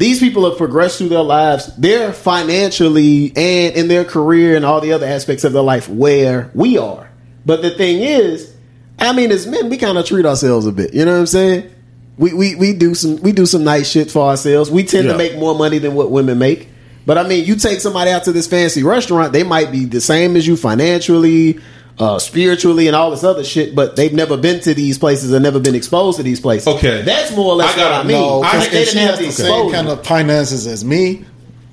these 0.00 0.18
people 0.18 0.48
have 0.48 0.56
progressed 0.56 0.96
through 0.96 1.10
their 1.10 1.22
lives. 1.22 1.70
They're 1.76 2.12
financially 2.12 3.32
and 3.36 3.76
in 3.76 3.88
their 3.88 4.04
career 4.04 4.56
and 4.56 4.64
all 4.64 4.80
the 4.80 4.92
other 4.92 5.06
aspects 5.06 5.44
of 5.44 5.52
their 5.52 5.62
life 5.62 5.88
where 5.90 6.50
we 6.54 6.78
are. 6.78 7.10
But 7.44 7.60
the 7.60 7.68
thing 7.70 8.00
is, 8.00 8.50
I 8.98 9.12
mean, 9.12 9.30
as 9.30 9.46
men, 9.46 9.68
we 9.68 9.76
kind 9.76 9.98
of 9.98 10.06
treat 10.06 10.24
ourselves 10.24 10.66
a 10.66 10.72
bit. 10.72 10.94
You 10.94 11.04
know 11.04 11.12
what 11.12 11.20
I'm 11.20 11.26
saying? 11.26 11.70
We, 12.16 12.32
we 12.32 12.54
we 12.54 12.72
do 12.72 12.94
some 12.94 13.16
we 13.22 13.32
do 13.32 13.44
some 13.46 13.62
nice 13.62 13.90
shit 13.90 14.10
for 14.10 14.22
ourselves. 14.28 14.70
We 14.70 14.84
tend 14.84 15.06
Yeah. 15.06 15.12
to 15.12 15.18
make 15.18 15.38
more 15.38 15.54
money 15.54 15.78
than 15.78 15.94
what 15.94 16.10
women 16.10 16.38
make. 16.38 16.68
But 17.06 17.18
I 17.18 17.26
mean, 17.26 17.44
you 17.44 17.56
take 17.56 17.80
somebody 17.80 18.10
out 18.10 18.24
to 18.24 18.32
this 18.32 18.46
fancy 18.46 18.82
restaurant, 18.82 19.32
they 19.34 19.42
might 19.42 19.70
be 19.70 19.84
the 19.84 20.00
same 20.00 20.34
as 20.36 20.46
you 20.46 20.56
financially, 20.56 21.60
uh, 22.00 22.18
spiritually, 22.18 22.86
and 22.88 22.96
all 22.96 23.10
this 23.12 23.22
other 23.22 23.44
shit. 23.44 23.74
But 23.74 23.94
they've 23.94 24.12
never 24.12 24.36
been 24.36 24.58
to 24.62 24.74
these 24.74 24.98
places 24.98 25.32
and 25.32 25.42
never 25.42 25.60
been 25.60 25.74
exposed 25.76 26.16
to 26.16 26.22
these 26.24 26.40
places. 26.40 26.66
Okay. 26.66 27.02
that's 27.02 27.30
more 27.36 27.52
or 27.52 27.56
less 27.56 27.74
I 27.74 27.76
gotta 27.76 27.94
what 27.98 28.04
I 28.06 28.08
mean. 28.08 28.20
No, 28.20 28.42
I- 28.42 28.66
they 28.68 28.84
didn't 28.86 29.06
have 29.06 29.18
the 29.18 29.26
the 29.26 29.32
same 29.32 29.70
kind 29.70 29.88
of 29.88 30.04
finances 30.04 30.66
as 30.66 30.84
me, 30.84 31.24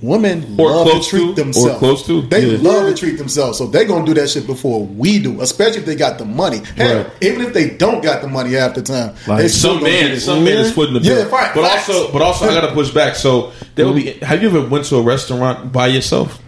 women 0.01 0.55
Or 0.59 0.69
love 0.69 0.88
close 0.89 1.05
to 1.05 1.09
treat 1.09 1.23
to, 1.25 1.32
or 1.32 1.36
themselves. 1.36 1.80
close 1.80 2.05
to, 2.07 2.21
They 2.23 2.45
yeah. 2.45 2.57
love 2.61 2.88
to 2.89 2.93
treat 2.93 3.17
themselves, 3.17 3.57
so 3.57 3.65
they're 3.67 3.86
gonna 3.86 4.05
do 4.05 4.13
that 4.15 4.30
shit 4.30 4.45
before 4.45 4.86
we 4.86 5.17
do. 5.17 5.41
Especially 5.41 5.80
if 5.80 5.86
they 5.86 5.95
got 5.95 6.17
the 6.19 6.25
money. 6.25 6.61
Hell, 6.75 6.97
Right. 6.97 7.07
even 7.21 7.41
if 7.41 7.53
they 7.53 7.69
don't 7.69 8.03
got 8.03 8.21
the 8.21 8.28
money 8.28 8.51
half 8.53 8.75
the 8.75 8.82
time, 8.84 9.15
Like, 9.28 9.39
they 9.43 9.47
still 9.47 9.71
Some 9.75 9.80
gonna 9.80 9.91
man, 9.93 10.11
it. 10.11 10.19
some 10.19 10.43
man 10.43 10.57
is 10.57 10.71
footing 10.73 10.93
the 10.93 10.99
bill. 10.99 11.17
Yeah, 11.17 11.23
right, 11.30 11.51
But 11.55 11.63
facts. 11.67 11.89
also, 11.89 12.11
but 12.11 12.21
also, 12.21 12.45
I 12.49 12.53
gotta 12.53 12.73
push 12.73 12.91
back. 12.91 13.15
So 13.15 13.53
there 13.75 13.86
will 13.88 13.93
be. 13.95 14.11
Have 14.21 14.43
you 14.43 14.49
ever 14.49 14.61
went 14.67 14.84
to 14.86 14.97
a 14.97 15.01
restaurant 15.01 15.71
by 15.71 15.88
yourself? 15.88 16.39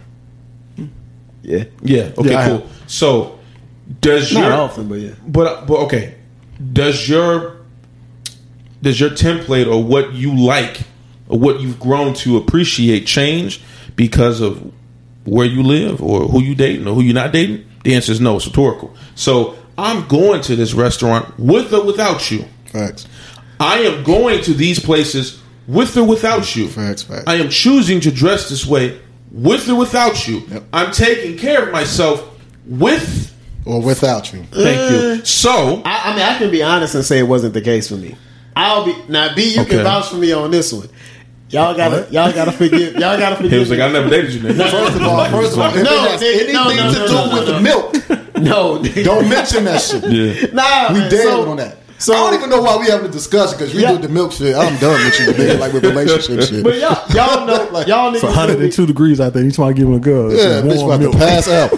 Yeah, 1.41 1.63
Yeah. 1.81 2.09
Okay. 2.17 2.29
Yeah, 2.31 2.47
cool. 2.49 2.67
So 2.85 3.38
does 4.01 4.33
not 4.33 4.43
your 4.43 4.53
often, 4.53 4.87
but 4.87 4.99
yeah. 4.99 5.13
But 5.27 5.65
but 5.65 5.79
okay, 5.81 6.15
does 6.73 7.07
your 7.07 7.57
does 8.81 8.99
your 8.99 9.09
template 9.09 9.71
or 9.71 9.83
what 9.83 10.13
you 10.13 10.35
like 10.35 10.81
or 11.27 11.39
what 11.39 11.59
you've 11.59 11.79
grown 11.79 12.13
to 12.15 12.37
appreciate 12.37 13.05
change 13.05 13.61
because 13.95 14.41
of 14.41 14.71
where 15.25 15.45
you 15.45 15.63
live 15.63 16.01
or 16.01 16.27
who 16.27 16.41
you 16.41 16.55
dating 16.55 16.87
or 16.87 16.93
who 16.95 17.01
you're 17.01 17.13
not 17.13 17.31
dating? 17.31 17.65
The 17.83 17.95
answer 17.95 18.11
is 18.11 18.21
no. 18.21 18.35
It's 18.35 18.45
rhetorical. 18.45 18.95
So 19.15 19.57
I'm 19.77 20.07
going 20.07 20.41
to 20.43 20.55
this 20.55 20.73
restaurant 20.73 21.37
with 21.39 21.73
or 21.73 21.85
without 21.85 22.29
you. 22.29 22.45
Facts. 22.65 23.07
I 23.59 23.79
am 23.79 24.03
going 24.03 24.43
to 24.43 24.53
these 24.53 24.79
places 24.79 25.41
with 25.67 25.97
or 25.97 26.03
without 26.03 26.55
you. 26.55 26.67
Facts, 26.67 27.03
facts. 27.03 27.23
I 27.27 27.35
am 27.35 27.49
choosing 27.49 27.99
to 28.01 28.11
dress 28.11 28.49
this 28.49 28.65
way 28.65 28.99
with 29.31 29.69
or 29.69 29.75
without 29.75 30.27
you. 30.27 30.39
Yep. 30.39 30.63
I'm 30.73 30.91
taking 30.91 31.37
care 31.37 31.63
of 31.67 31.71
myself 31.71 32.27
with. 32.65 33.35
Or 33.69 33.81
without 33.81 34.33
you. 34.33 34.43
Thank 34.51 34.79
Uh, 34.79 34.95
you. 35.17 35.25
So 35.25 35.81
I, 35.85 36.11
I 36.11 36.15
mean, 36.15 36.23
I 36.25 36.37
can 36.37 36.49
be 36.49 36.63
honest 36.63 36.95
and 36.95 37.05
say 37.05 37.19
it 37.19 37.23
wasn't 37.27 37.53
the 37.53 37.61
case 37.61 37.87
for 37.89 37.95
me. 37.95 38.15
I'll 38.55 38.83
be 38.85 38.95
now. 39.07 39.33
B, 39.35 39.53
you 39.55 39.61
Okay. 39.61 39.69
can 39.75 39.83
vouch 39.83 40.07
for 40.09 40.15
me 40.15 40.31
on 40.33 40.49
this 40.51 40.73
one. 40.73 40.89
Y'all 41.51 41.75
gotta, 41.75 42.07
y'all 42.11 42.31
gotta 42.31 42.51
forgive. 42.51 42.93
Y'all 42.93 43.17
gotta 43.17 43.35
forgive. 43.35 43.51
he 43.51 43.57
was 43.59 43.69
like, 43.69 43.79
me. 43.79 43.85
"I 43.85 43.91
never 43.91 44.09
dated 44.09 44.33
you." 44.33 44.41
Nigga. 44.41 44.69
First 44.69 44.95
of 44.97 45.01
all, 45.03 45.25
first 45.29 45.53
of 45.53 45.59
all, 45.59 45.69
if 45.75 45.83
No, 45.83 45.99
has 46.09 46.21
nigga, 46.21 46.35
anything 46.35 46.53
no, 46.53 46.63
no, 46.63 46.93
to 46.93 46.99
no, 46.99 47.07
do 47.07 47.13
no, 47.13 47.33
with 47.33 47.47
no. 47.47 47.53
the 47.53 47.61
milk, 47.61 47.93
no, 48.37 48.79
nigga. 48.79 49.03
don't 49.03 49.29
mention 49.29 49.63
that 49.65 49.81
shit. 49.81 50.03
Yeah. 50.03 50.47
nah, 50.53 50.93
We 50.93 50.99
man, 50.99 51.09
dead 51.11 51.23
so- 51.23 51.49
on 51.49 51.57
that. 51.57 51.77
So 51.99 52.13
I 52.13 52.17
don't 52.29 52.33
even 52.35 52.49
know 52.49 52.61
why 52.61 52.77
we 52.77 52.87
having 52.87 53.07
a 53.07 53.11
discussion 53.11 53.57
because 53.57 53.73
we 53.75 53.81
Yeah. 53.81 53.91
do 53.91 53.97
the 53.99 54.07
milk 54.09 54.31
shit. 54.31 54.55
I'm 54.55 54.77
done 54.79 54.93
with 55.03 55.19
you, 55.19 55.27
nigga. 55.33 55.59
Like 55.59 55.73
with 55.73 55.83
relationship 55.83 56.41
shit. 56.49 56.63
But 56.63 56.77
y'all, 56.77 57.05
y'all 57.13 57.45
know, 57.45 57.69
Like- 57.73 57.87
y'all 57.87 58.11
niggas. 58.11 58.15
It's 58.15 58.23
niggas. 58.23 58.35
102 58.37 58.85
degrees 58.87 59.19
out 59.19 59.33
there. 59.33 59.43
You 59.43 59.51
trying 59.51 59.73
to 59.75 59.79
give 59.79 59.87
him 59.87 59.95
a 59.95 59.99
girl. 59.99 60.31
yeah, 60.33 60.61
bitch 60.61 60.77
Warm 60.77 60.89
about 60.91 60.99
milk. 61.01 61.11
to 61.13 61.17
pass 61.19 61.47
out. 61.49 61.71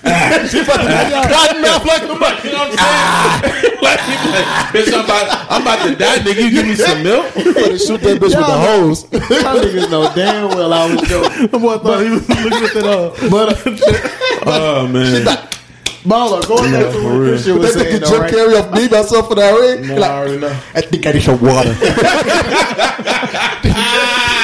Cotton 0.00 1.62
mouth 1.62 1.84
like 1.84 2.02
a 2.02 2.14
buck. 2.18 2.42
You 2.44 2.52
know 2.52 2.58
what 2.70 2.74
I'm 2.78 3.42
saying? 3.52 3.74
like, 3.82 4.00
like, 4.00 4.72
bitch, 4.72 4.92
I'm 4.94 5.04
about, 5.04 5.46
I'm 5.50 5.62
about 5.62 5.86
to 5.88 5.94
die, 5.96 6.18
nigga. 6.18 6.42
You 6.42 6.50
give 6.50 6.66
me 6.66 6.74
some 6.74 7.02
milk? 7.02 7.34
Better 7.34 7.78
shoot 7.78 8.00
that 8.00 8.16
bitch 8.18 8.22
with 8.22 8.32
the 8.32 8.44
hose. 8.44 9.02
Y'all 9.12 9.20
niggas 9.60 9.90
know 9.90 10.10
damn 10.14 10.48
well 10.48 10.72
I 10.72 10.94
was 10.94 11.08
joking. 11.08 11.46
The 11.48 11.58
boy 11.58 11.78
thought 11.78 12.02
he 12.02 12.10
was 12.10 12.28
looking 12.28 12.64
at 12.64 12.72
that. 12.74 12.84
Uh, 12.86 13.30
But 13.30 13.66
uh, 14.46 14.50
Oh 14.50 14.88
man. 14.88 15.26
Baller, 16.04 16.46
going 16.48 16.72
back 16.72 16.84
to 16.86 16.92
for 16.92 17.02
what 17.04 17.10
real. 17.18 17.28
Christian 17.32 17.58
was 17.58 17.74
That 17.74 17.82
saying, 17.84 17.96
nigga 17.96 18.00
though, 18.00 18.10
Jim 18.10 18.20
right? 18.20 18.32
Carrey 18.32 18.60
off 18.60 18.72
me 18.74 18.88
myself 18.88 19.28
for 19.28 19.34
that 19.36 19.52
ring. 19.58 19.86
No, 19.88 20.02
I 20.02 20.08
already 20.10 20.38
know. 20.38 20.60
I 20.74 20.80
think 20.80 21.06
I 21.06 21.12
need 21.12 21.22
some 21.22 21.40
water. 21.40 21.70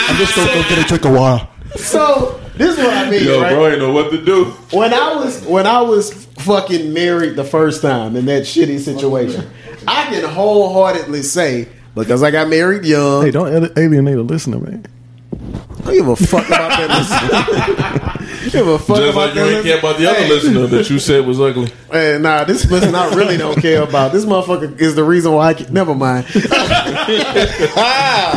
I'm 0.09 0.17
just 0.17 0.35
gonna 0.37 0.53
go 0.55 0.63
get 0.69 0.79
a 0.79 0.89
drink 0.89 1.05
of 1.05 1.13
water. 1.13 1.49
So 1.77 2.41
this 2.57 2.71
is 2.77 2.79
what 2.85 2.95
I 2.97 3.11
mean, 3.11 3.25
Yo, 3.25 3.41
right? 3.41 3.53
bro, 3.53 3.69
ain't 3.69 3.79
know 3.81 3.93
what 3.93 4.11
to 4.13 4.25
do. 4.25 4.45
when 4.71 4.95
I 4.95 5.15
was 5.17 5.43
when 5.45 5.67
I 5.67 5.81
was 5.83 6.13
fucking 6.39 6.93
married 6.93 7.37
the 7.37 7.45
first 7.45 7.83
time 7.83 8.17
in 8.17 8.27
that 8.27 8.43
shitty 8.45 8.79
situation, 8.81 9.49
I 9.87 10.05
can 10.07 10.25
wholeheartedly 10.25 11.23
say 11.23 11.69
because 11.95 12.23
I 12.23 12.31
got 12.31 12.49
married 12.49 12.85
young. 12.85 13.23
hey, 13.25 13.31
don't 13.31 13.77
alienate 13.79 14.17
a 14.17 14.23
listener, 14.23 14.59
man. 14.59 14.87
I 15.33 15.83
don't 15.85 15.93
give 15.95 16.09
a 16.09 16.17
fuck 16.17 16.47
about 16.47 16.71
that 16.79 16.91
listener. 16.91 18.13
give 18.51 18.67
a 18.67 18.79
fuck 18.79 18.97
Just 18.97 19.11
about 19.13 19.15
like 19.15 19.35
you 19.35 19.45
that 19.45 19.55
ain't 19.57 19.65
care 19.65 19.79
about 19.79 19.99
the 19.99 20.07
other 20.11 20.19
Hey, 20.21 20.29
listener 20.29 20.67
that 20.67 20.91
you 20.91 20.99
said 20.99 21.27
was 21.27 21.41
ugly. 21.41 21.67
Hey, 21.91 22.15
eh, 22.15 22.19
nah, 22.19 22.45
this 22.45 22.71
listener 22.71 22.99
I 22.99 23.15
really 23.15 23.37
don't 23.37 23.61
care 23.61 23.83
about. 23.83 24.13
This 24.13 24.25
motherfucker 24.25 24.79
is 24.81 24.95
the 24.95 25.05
reason 25.05 25.33
why 25.33 25.49
I 25.49 25.55
can, 25.55 25.73
never 25.73 25.95
mind. 25.95 26.27
He's 26.37 26.45
about 26.45 27.07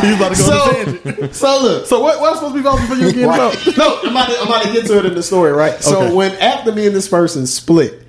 go 0.10 0.32
so, 0.34 0.52
on 0.52 0.70
a 0.70 0.84
tangent. 1.00 1.34
so 1.34 1.62
look, 1.62 1.86
So 1.86 2.00
what? 2.00 2.20
What's 2.20 2.36
supposed 2.40 2.54
to 2.54 2.62
be 2.62 2.66
about 2.68 2.80
before 2.80 2.96
you 2.96 3.12
get 3.12 3.26
Right. 3.26 3.36
about? 3.66 3.76
no, 3.76 4.00
I'm 4.02 4.08
about, 4.10 4.28
to, 4.30 4.38
I'm 4.40 4.46
about 4.46 4.62
to 4.64 4.72
get 4.72 4.86
to 4.86 4.98
it 4.98 5.06
in 5.06 5.14
the 5.14 5.22
story, 5.22 5.52
right? 5.52 5.82
So 5.82 6.02
Okay. 6.04 6.14
when 6.14 6.32
after 6.36 6.72
me 6.72 6.86
and 6.86 6.94
this 6.96 7.08
person 7.08 7.46
split, 7.46 8.02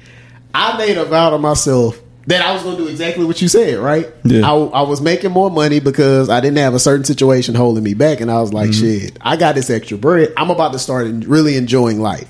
I 0.54 0.78
made 0.78 0.98
a 0.98 1.06
vow 1.06 1.32
to 1.32 1.38
myself 1.38 2.00
that 2.28 2.42
I 2.46 2.54
was 2.54 2.62
going 2.64 2.78
to 2.78 2.84
do 2.84 2.90
exactly 2.90 3.26
what 3.26 3.42
you 3.42 3.48
said, 3.48 3.80
right? 3.80 4.08
Yeah. 4.24 4.50
I, 4.50 4.54
I 4.56 4.82
was 4.84 5.02
making 5.02 5.32
more 5.32 5.50
money 5.50 5.80
because 5.80 6.30
I 6.30 6.40
didn't 6.40 6.58
have 6.60 6.74
a 6.74 6.80
certain 6.80 7.04
situation 7.06 7.56
holding 7.56 7.84
me 7.84 7.94
back, 7.96 8.22
and 8.22 8.30
I 8.30 8.40
was 8.42 8.54
like, 8.54 8.70
Mm-hmm. 8.70 9.00
shit, 9.08 9.18
I 9.22 9.38
got 9.38 9.56
this 9.56 9.70
extra 9.70 9.98
bread. 9.98 10.32
I'm 10.38 10.50
about 10.52 10.74
to 10.74 10.80
start 10.80 11.08
really 11.26 11.56
enjoying 11.58 12.00
life. 12.00 12.28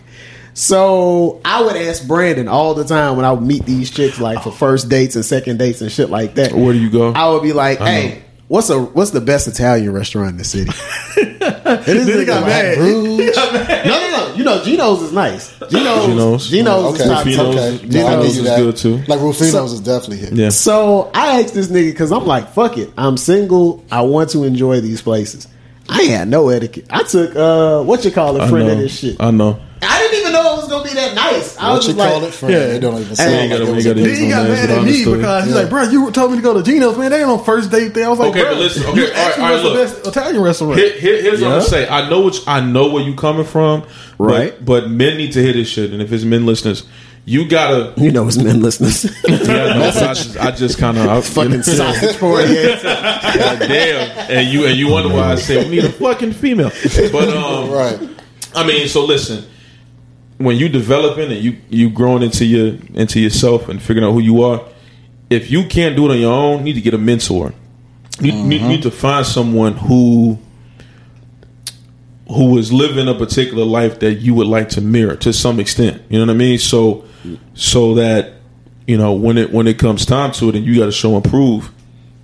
So 0.53 1.39
I 1.45 1.63
would 1.63 1.75
ask 1.75 2.05
Brandon 2.07 2.47
all 2.47 2.73
the 2.73 2.83
time 2.83 3.15
when 3.15 3.25
I 3.25 3.31
would 3.31 3.43
meet 3.43 3.65
these 3.65 3.89
chicks, 3.89 4.19
like 4.19 4.43
for 4.43 4.51
first 4.51 4.89
dates 4.89 5.15
and 5.15 5.23
second 5.23 5.57
dates 5.57 5.81
and 5.81 5.91
shit 5.91 6.09
like 6.09 6.35
that. 6.35 6.51
Where 6.51 6.73
do 6.73 6.79
you 6.79 6.89
go? 6.89 7.11
I 7.13 7.29
would 7.29 7.41
be 7.43 7.53
like, 7.53 7.79
hey. 7.79 8.21
What's 8.51 8.69
a 8.69 8.81
what's 8.81 9.11
the 9.11 9.21
best 9.21 9.47
Italian 9.47 9.93
restaurant 9.93 10.31
in 10.31 10.35
the 10.37 10.43
city? 10.43 10.69
and 11.17 11.39
this 11.39 11.85
Then 11.85 12.05
he 12.05 12.11
nigga 12.11 12.25
got 12.25 12.45
mad. 12.45 12.77
No, 12.79 12.85
no, 12.85 14.27
no. 14.27 14.33
You 14.35 14.43
know, 14.43 14.61
Gino's 14.61 15.01
is 15.03 15.13
nice. 15.13 15.57
Gino's, 15.69 16.05
Gino's. 16.07 16.49
Gino's, 16.49 16.93
Okay, 16.95 17.03
is 17.03 17.09
top 17.09 17.25
Ruffino's. 17.25 17.55
okay. 17.55 17.77
Gino's 17.77 17.93
No, 17.93 18.07
I 18.07 18.21
is 18.23 18.43
that. 18.43 18.57
good, 18.57 18.75
too. 18.75 18.97
Like 19.07 19.19
Ruffino's 19.21 19.51
So- 19.53 19.63
is 19.63 19.79
definitely 19.79 20.17
here. 20.17 20.29
Yeah. 20.33 20.49
So 20.49 21.09
I 21.13 21.39
asked 21.41 21.53
this 21.53 21.67
nigga 21.67 21.91
because 21.93 22.11
I'm 22.11 22.25
like, 22.25 22.51
fuck 22.51 22.77
it. 22.77 22.91
I'm 22.97 23.15
single. 23.15 23.85
I 23.89 24.01
want 24.01 24.31
to 24.31 24.43
enjoy 24.43 24.81
these 24.81 25.01
places. 25.01 25.47
I 25.93 26.03
had 26.03 26.27
no 26.29 26.47
etiquette. 26.49 26.85
I 26.89 27.03
took 27.03 27.35
uh 27.35 27.83
what 27.83 28.03
you 28.05 28.11
call 28.11 28.41
it, 28.41 28.47
friend 28.49 28.69
of 28.69 28.77
this 28.77 28.97
shit. 28.99 29.17
I 29.19 29.29
know. 29.31 29.59
I 29.83 29.97
didn't 29.99 30.19
even 30.21 30.33
know 30.33 30.53
it 30.53 30.57
was 30.57 30.67
gonna 30.69 30.83
be 30.87 30.93
that 30.93 31.15
nice. 31.15 31.57
I 31.57 31.69
What 31.69 31.77
was 31.77 31.87
you 31.87 31.93
just 31.95 32.07
call 32.07 32.19
like, 32.19 32.29
it, 32.29 32.33
friend? 32.35 32.53
yeah. 32.53 32.67
They 32.67 32.79
don't 32.79 32.93
even 33.01 33.07
Hey, 33.07 33.15
say 33.15 33.49
gotta- 33.49 33.59
like 33.63 33.69
it 33.69 33.75
was 33.75 33.85
a 33.85 33.89
gotta- 33.89 34.01
Then 34.05 34.15
he 34.15 34.29
got 34.29 34.47
mad 34.47 34.69
at 34.69 34.69
me 34.69 34.77
understood. 34.79 35.17
because 35.17 35.45
he's 35.45 35.55
like, 35.55 35.69
bro, 35.71 35.83
you 35.83 36.11
told 36.11 36.31
me 36.31 36.37
to 36.37 36.43
go 36.43 36.53
to 36.53 36.61
Gino's, 36.63 36.97
man. 36.99 37.09
They 37.11 37.19
ain't 37.21 37.29
on 37.29 37.43
first 37.43 37.71
date 37.71 37.93
there. 37.95 38.05
I 38.05 38.09
was 38.09 38.19
like, 38.19 38.29
Okay, 38.29 38.41
bro, 38.41 38.49
but 38.51 38.57
listen, 38.59 38.83
okay, 38.85 38.99
you 38.99 39.05
all 39.07 39.11
right, 39.11 39.39
all 39.39 39.43
right, 39.43 39.51
what's 39.51 39.63
the 39.63 39.69
look. 39.69 40.03
best 40.03 40.07
Italian 40.07 40.41
restaurant. 40.43 40.77
Here, 40.79 40.91
here- 40.99 41.21
here's 41.23 41.41
what 41.41 41.47
I'm 41.47 41.53
gonna 41.57 41.63
say. 41.69 41.87
I 41.89 42.09
know 42.09 42.19
what 42.21 42.35
you, 42.35 42.41
I 42.45 42.61
know 42.61 42.89
where 42.91 43.03
you 43.03 43.15
coming 43.15 43.43
from, 43.45 43.81
but- 43.81 43.89
Right. 44.19 44.63
But, 44.65 44.89
men 44.91 45.17
need 45.17 45.31
to 45.33 45.41
hear 45.41 45.53
this 45.53 45.67
shit, 45.67 45.91
and 45.91 45.99
if 46.01 46.11
it's 46.13 46.23
men 46.25 46.45
listeners, 46.45 46.83
you 47.25 47.47
gotta. 47.47 47.93
you 48.01 48.11
know, 48.11 48.27
it's 48.27 48.37
men 48.37 48.61
listeners. 48.61 49.05
Yeah, 49.27 49.73
no, 49.73 49.87
I 49.87 49.91
just, 50.13 50.37
I 50.37 50.51
just 50.51 50.77
kind 50.77 50.97
of 50.97 51.07
I 51.07 51.21
Fucking 51.21 51.63
sausage 51.63 52.15
for 52.17 52.41
you. 52.41 52.77
God 52.81 53.59
damn, 53.59 54.31
and 54.31 54.47
you 54.47 54.65
and 54.65 54.75
you 54.77 54.89
wonder 54.89 55.09
why 55.13 55.31
I 55.31 55.35
say 55.35 55.63
we 55.63 55.69
need 55.75 55.85
a 55.85 55.91
fucking 55.91 56.33
female. 56.33 56.71
But 57.11 57.29
um, 57.29 57.69
Right. 57.69 57.99
I 58.55 58.65
mean, 58.65 58.87
so 58.87 59.05
listen, 59.05 59.45
when 60.37 60.57
you 60.57 60.69
developing 60.69 61.31
and 61.31 61.41
you 61.41 61.57
you 61.69 61.89
growing 61.89 62.23
into 62.23 62.45
your 62.45 62.77
into 62.93 63.19
yourself 63.19 63.69
and 63.69 63.81
figuring 63.81 64.07
out 64.07 64.13
who 64.13 64.19
you 64.19 64.43
are, 64.43 64.65
if 65.29 65.51
you 65.51 65.65
can't 65.67 65.95
do 65.95 66.05
it 66.05 66.11
on 66.11 66.19
your 66.19 66.33
own, 66.33 66.59
you 66.59 66.63
need 66.65 66.73
to 66.73 66.81
get 66.81 66.93
a 66.93 66.97
mentor. 66.97 67.53
You 68.19 68.31
need, 68.33 68.61
need 68.61 68.83
to 68.83 68.91
find 68.91 69.25
someone 69.25 69.73
who 69.73 70.37
who 72.27 72.57
is 72.57 72.71
living 72.71 73.07
a 73.07 73.13
particular 73.13 73.65
life 73.65 73.99
that 73.99 74.15
you 74.15 74.33
would 74.33 74.47
like 74.47 74.69
to 74.69 74.81
mirror 74.81 75.15
to 75.17 75.33
some 75.33 75.59
extent. 75.59 76.01
You 76.09 76.19
know 76.19 76.25
what 76.25 76.33
I 76.33 76.37
mean? 76.37 76.57
So 76.59 77.05
so 77.53 77.95
that 77.95 78.33
you 78.87 78.97
know 78.97 79.13
when 79.13 79.37
it 79.37 79.51
when 79.51 79.67
it 79.67 79.77
comes 79.77 80.05
time 80.05 80.31
to 80.33 80.49
it 80.49 80.55
and 80.55 80.65
you 80.65 80.77
got 80.77 80.85
to 80.85 80.91
show 80.91 81.15
and 81.15 81.23
prove, 81.23 81.71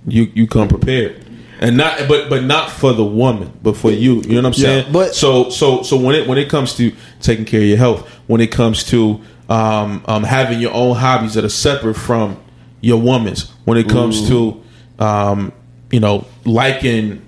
you 0.06 0.30
you 0.34 0.46
come 0.46 0.68
prepared. 0.68 1.24
And 1.60 1.76
not, 1.76 2.06
but 2.06 2.28
but 2.30 2.44
not 2.44 2.70
for 2.70 2.92
the 2.92 3.04
woman, 3.04 3.52
but 3.64 3.76
for 3.76 3.90
you. 3.90 4.20
You 4.22 4.28
know 4.34 4.36
what 4.36 4.46
I'm 4.46 4.54
saying? 4.54 4.92
but- 4.92 5.14
so 5.14 5.50
so 5.50 5.82
so 5.82 5.96
when 5.96 6.14
it 6.14 6.28
when 6.28 6.38
it 6.38 6.48
comes 6.48 6.74
to 6.76 6.92
taking 7.20 7.44
care 7.44 7.60
of 7.60 7.66
your 7.66 7.78
health, 7.78 8.08
when 8.28 8.40
it 8.40 8.52
comes 8.52 8.84
to 8.84 9.20
um, 9.48 10.04
um, 10.06 10.22
having 10.22 10.60
your 10.60 10.72
own 10.72 10.94
hobbies 10.96 11.34
that 11.34 11.44
are 11.44 11.48
separate 11.48 11.94
from 11.94 12.36
your 12.80 13.00
woman's, 13.00 13.50
when 13.64 13.76
it 13.76 13.88
comes 13.88 14.28
to 14.28 14.62
um, 15.00 15.52
you 15.90 15.98
know 15.98 16.26
liking 16.44 17.22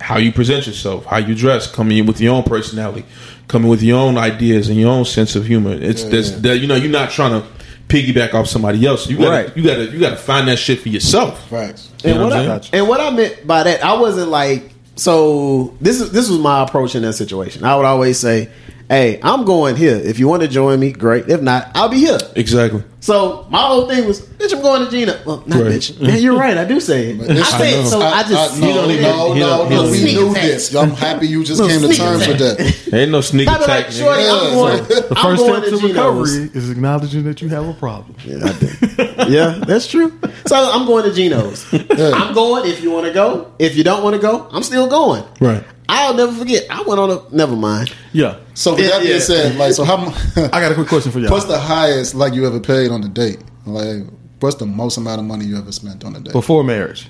how 0.00 0.18
you 0.18 0.30
present 0.30 0.66
yourself, 0.68 1.04
how 1.06 1.16
you 1.16 1.34
dress, 1.34 1.66
coming 1.70 1.98
in 1.98 2.06
with 2.06 2.20
your 2.20 2.34
own 2.36 2.42
personality, 2.44 3.04
coming 3.48 3.68
with 3.68 3.82
your 3.82 3.98
own 3.98 4.16
ideas 4.18 4.68
and 4.68 4.78
your 4.78 4.90
own 4.90 5.04
sense 5.04 5.36
of 5.36 5.46
humor. 5.46 5.72
It's 5.72 6.04
this 6.04 6.30
that 6.32 6.58
you 6.58 6.66
know 6.66 6.74
you're 6.76 6.90
not 6.90 7.10
trying 7.10 7.40
to 7.40 7.46
piggyback 7.88 8.34
off 8.34 8.46
somebody 8.48 8.84
else. 8.86 9.08
You 9.08 9.18
got 9.18 9.24
to 9.24 9.30
Right. 9.30 9.56
you 9.56 9.62
got 9.62 9.76
to 9.76 9.90
you 9.90 10.00
got 10.00 10.10
to 10.10 10.16
find 10.16 10.48
that 10.48 10.58
shit 10.58 10.80
for 10.80 10.88
yourself. 10.88 11.48
Facts. 11.50 11.90
You 12.02 12.10
And 12.10 12.18
know 12.18 12.24
what, 12.26 12.32
what 12.34 12.40
I'm 12.48 12.60
I, 12.60 12.78
and 12.78 12.88
what 12.88 13.00
I 13.00 13.10
meant 13.10 13.46
by 13.46 13.62
that, 13.64 13.84
I 13.84 13.94
wasn't 13.94 14.30
like 14.30 14.70
so. 14.96 15.76
This 15.80 16.00
is 16.00 16.10
this 16.12 16.28
was 16.28 16.38
my 16.38 16.62
approach 16.62 16.94
in 16.94 17.02
that 17.02 17.12
situation. 17.14 17.64
I 17.64 17.76
would 17.76 17.84
always 17.84 18.18
say, 18.18 18.48
"Hey, 18.94 19.20
I'm 19.22 19.44
going 19.44 19.76
here. 19.76 19.96
If 19.96 20.18
you 20.18 20.28
want 20.28 20.42
to 20.42 20.48
join 20.48 20.78
me, 20.80 20.92
great. 20.92 21.28
If 21.28 21.40
not, 21.42 21.70
I'll 21.74 21.88
be 21.88 21.98
here." 21.98 22.18
Exactly. 22.36 22.82
So 23.00 23.46
my 23.50 23.60
whole 23.60 23.86
thing 23.86 24.06
was, 24.06 24.20
"Bitch, 24.22 24.54
I'm 24.54 24.62
going 24.62 24.82
to 24.84 24.90
Gina." 24.90 25.18
Well, 25.26 25.42
not 25.46 25.60
Right. 25.60 25.72
bitch. 25.72 26.00
Man, 26.00 26.22
you're 26.22 26.36
right. 26.38 26.56
I 26.56 26.64
do 26.64 26.80
say 26.80 27.10
it. 27.10 27.30
I 27.30 27.58
say 27.58 27.80
it, 27.80 27.86
so 27.86 28.00
I, 28.00 28.22
just 28.22 28.58
no, 28.58 28.88
you 28.88 29.00
know, 29.02 29.34
no, 29.34 29.34
no, 29.34 29.34
no, 29.34 29.34
don't- 29.34 29.34
he 29.34 29.40
no, 29.40 29.82
don't- 29.82 29.90
We 29.90 29.98
Sneak 29.98 30.14
knew 30.16 30.30
attack. 30.30 30.42
this. 30.42 30.74
I'm 30.74 30.90
happy 30.92 31.26
you 31.28 31.44
just 31.44 31.60
Little 31.60 31.76
came 31.78 31.88
to 31.88 31.94
sneak 31.94 31.98
terms 32.08 32.26
with 32.26 32.40
attack. 32.40 32.56
that. 32.86 32.94
Ain't 32.98 33.10
no 33.10 33.20
sneak 33.20 33.48
I 33.48 33.58
be 33.58 33.64
attack. 33.64 33.84
like, 33.86 33.92
shorty, 33.92 34.22
I'm 34.22 34.44
Yeah. 34.44 34.50
going. 34.54 34.84
The 34.84 35.06
I'm 35.16 35.22
first 35.24 35.42
going 35.42 35.60
step 35.60 35.64
to 35.64 35.70
Gino's. 35.80 35.82
recovery 36.36 36.50
is 36.54 36.70
acknowledging 36.70 37.24
that 37.24 37.42
you 37.42 37.48
have 37.48 37.68
a 37.68 37.74
problem. 37.74 38.14
Yeah, 38.24 38.36
I 38.42 38.52
did. 38.58 39.28
yeah, 39.30 39.58
that's 39.66 39.86
true. 39.86 40.10
So 40.46 40.56
I'm 40.56 40.86
going 40.86 41.04
to 41.04 41.12
Gino's. 41.12 41.66
I'm 41.72 42.32
going 42.32 42.70
if 42.70 42.82
you 42.82 42.90
want 42.90 43.06
to 43.06 43.12
go. 43.12 43.48
If 43.58 43.76
you 43.76 43.84
don't 43.84 44.02
want 44.02 44.16
to 44.16 44.22
go, 44.22 44.46
I'm 44.50 44.62
still 44.62 44.86
going. 44.88 45.24
Right. 45.40 45.62
I'll 45.88 46.14
never 46.14 46.32
forget. 46.32 46.64
I 46.70 46.82
went 46.82 46.98
on 47.00 47.10
a. 47.10 47.20
Never 47.34 47.54
mind. 47.56 47.92
Yeah. 48.12 48.38
So 48.54 48.72
with 48.74 48.80
Yeah, 48.84 48.88
that 48.90 49.00
being 49.02 49.12
yeah. 49.14 49.18
said, 49.20 49.56
like, 49.56 49.72
so 49.74 49.84
how? 49.84 49.96
I 50.36 50.60
got 50.60 50.72
a 50.72 50.74
quick 50.74 50.88
question 50.88 51.12
for 51.12 51.18
y'all. 51.20 51.30
What's 51.30 51.44
the 51.46 51.58
highest 51.58 52.14
like 52.14 52.34
you 52.34 52.46
ever 52.46 52.60
paid 52.60 52.90
on 52.90 53.02
a 53.04 53.08
date? 53.08 53.38
Like, 53.66 54.04
what's 54.40 54.56
the 54.56 54.66
most 54.66 54.96
amount 54.96 55.20
of 55.20 55.26
money 55.26 55.44
you 55.44 55.56
ever 55.58 55.72
spent 55.72 56.04
on 56.04 56.16
a 56.16 56.20
date? 56.20 56.32
Before 56.32 56.64
marriage. 56.64 57.08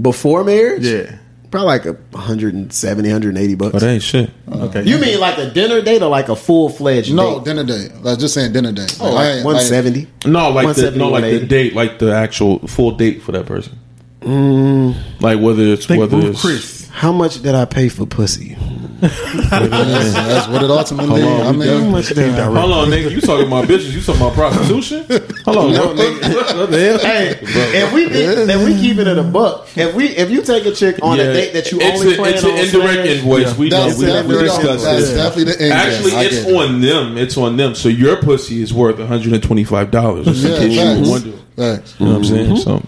Before 0.00 0.42
marriage, 0.44 0.84
Yeah. 0.86 1.16
probably 1.50 1.66
like 1.66 1.84
a 1.84 1.92
170, 2.12 3.08
180 3.08 3.54
bucks. 3.56 3.72
But 3.72 3.80
that 3.80 3.90
ain't 3.90 4.02
shit. 4.02 4.30
Okay. 4.50 4.82
you 4.84 4.98
mean 4.98 5.20
like 5.20 5.36
a 5.38 5.50
dinner 5.50 5.80
date 5.82 6.02
or 6.02 6.08
like 6.08 6.28
a 6.30 6.36
full 6.36 6.68
fledged 6.70 7.12
no, 7.14 7.36
date? 7.38 7.44
dinner 7.44 7.64
date. 7.64 7.92
Like, 8.02 8.18
just 8.18 8.32
saying 8.34 8.52
dinner 8.52 8.72
date. 8.72 8.96
Oh, 9.00 9.08
I 9.08 9.12
like 9.12 9.34
ain't- 9.36 9.44
170. 9.44 10.08
No, 10.30 10.50
like 10.50 10.76
the 10.76 10.90
no, 10.92 11.08
like 11.10 11.24
the 11.24 11.46
date, 11.46 11.74
like 11.74 11.98
the 11.98 12.14
actual 12.14 12.58
full 12.66 12.92
date 12.92 13.22
for 13.22 13.32
that 13.32 13.44
person. 13.46 13.78
Mm. 14.20 14.96
Like 15.20 15.40
whether 15.40 15.62
it's 15.64 15.84
Think 15.86 16.00
whether 16.00 16.18
it's 16.28 16.40
Chris. 16.40 16.81
How 16.92 17.10
much 17.10 17.42
did 17.42 17.54
I 17.54 17.64
pay 17.64 17.88
for 17.88 18.06
pussy? 18.06 18.56
That's, 19.00 20.12
that's 20.14 20.48
what 20.48 20.62
it 20.62 20.70
ultimately. 20.70 21.22
Hold 21.22 21.40
on, 21.40 21.46
I 21.46 21.52
mean, 21.58 21.68
How 21.68 21.90
much 21.90 22.08
did 22.10 22.18
I? 22.38 22.44
Hold 22.44 22.56
on, 22.72 22.88
nigga. 22.88 23.10
You 23.10 23.20
talking 23.20 23.46
about 23.48 23.64
bitches? 23.66 23.90
You 23.92 24.00
talking 24.00 24.20
about 24.20 24.34
prostitution? 24.34 25.04
Hold 25.44 25.56
on, 25.56 25.72
No, 25.72 25.94
nigga. 25.94 26.20
nigga. 26.20 26.56
What 26.58 26.70
the? 26.70 26.98
Hey, 27.02 27.38
if 27.40 27.92
we 27.92 28.04
if 28.06 28.64
we 28.64 28.74
keep 28.80 28.98
it 28.98 29.08
at 29.08 29.18
a 29.18 29.22
buck, 29.24 29.66
if 29.76 29.94
we 29.96 30.06
if 30.08 30.30
you 30.30 30.42
take 30.42 30.66
a 30.66 30.72
chick 30.72 30.98
on 31.02 31.18
a 31.18 31.24
date 31.32 31.52
that 31.54 31.72
you 31.72 31.78
it's 31.80 32.00
only 32.00 32.14
a, 32.14 32.16
plan 32.16 32.34
it's 32.34 32.44
on 32.44 32.50
an 32.50 32.56
indirect 32.58 32.92
smash- 32.92 33.08
invoice. 33.18 33.58
We 33.58 33.68
know 33.70 33.86
we, 33.88 33.94
we 33.94 34.06
definitely, 34.06 34.44
discussed 34.44 34.84
that's 34.84 35.00
this. 35.00 35.10
definitely 35.14 35.44
the 35.54 35.62
end. 35.62 35.72
Actually, 35.72 36.10
game. 36.12 36.20
It's 36.26 36.42
get 36.44 36.48
it. 36.52 36.56
on 36.56 36.80
them. 36.80 37.18
It's 37.18 37.36
on 37.36 37.56
them. 37.56 37.74
So 37.74 37.88
your 37.88 38.16
pussy 38.22 38.62
is 38.62 38.72
worth 38.72 38.98
one 38.98 39.08
hundred 39.08 39.32
and 39.32 39.42
twenty 39.42 39.64
five 39.64 39.90
dollars. 39.90 40.26
Just 40.26 40.44
in 40.44 40.52
Yeah, 40.52 40.58
case 40.58 40.72
you 40.72 40.78
facts. 40.80 41.00
were 41.00 41.10
wondering. 41.10 41.38
Facts. 41.56 41.96
You 42.00 42.06
know 42.06 42.12
what 42.12 42.18
I'm 42.18 42.24
saying? 42.24 42.50
Mm-hmm. 42.56 42.56
So 42.56 42.82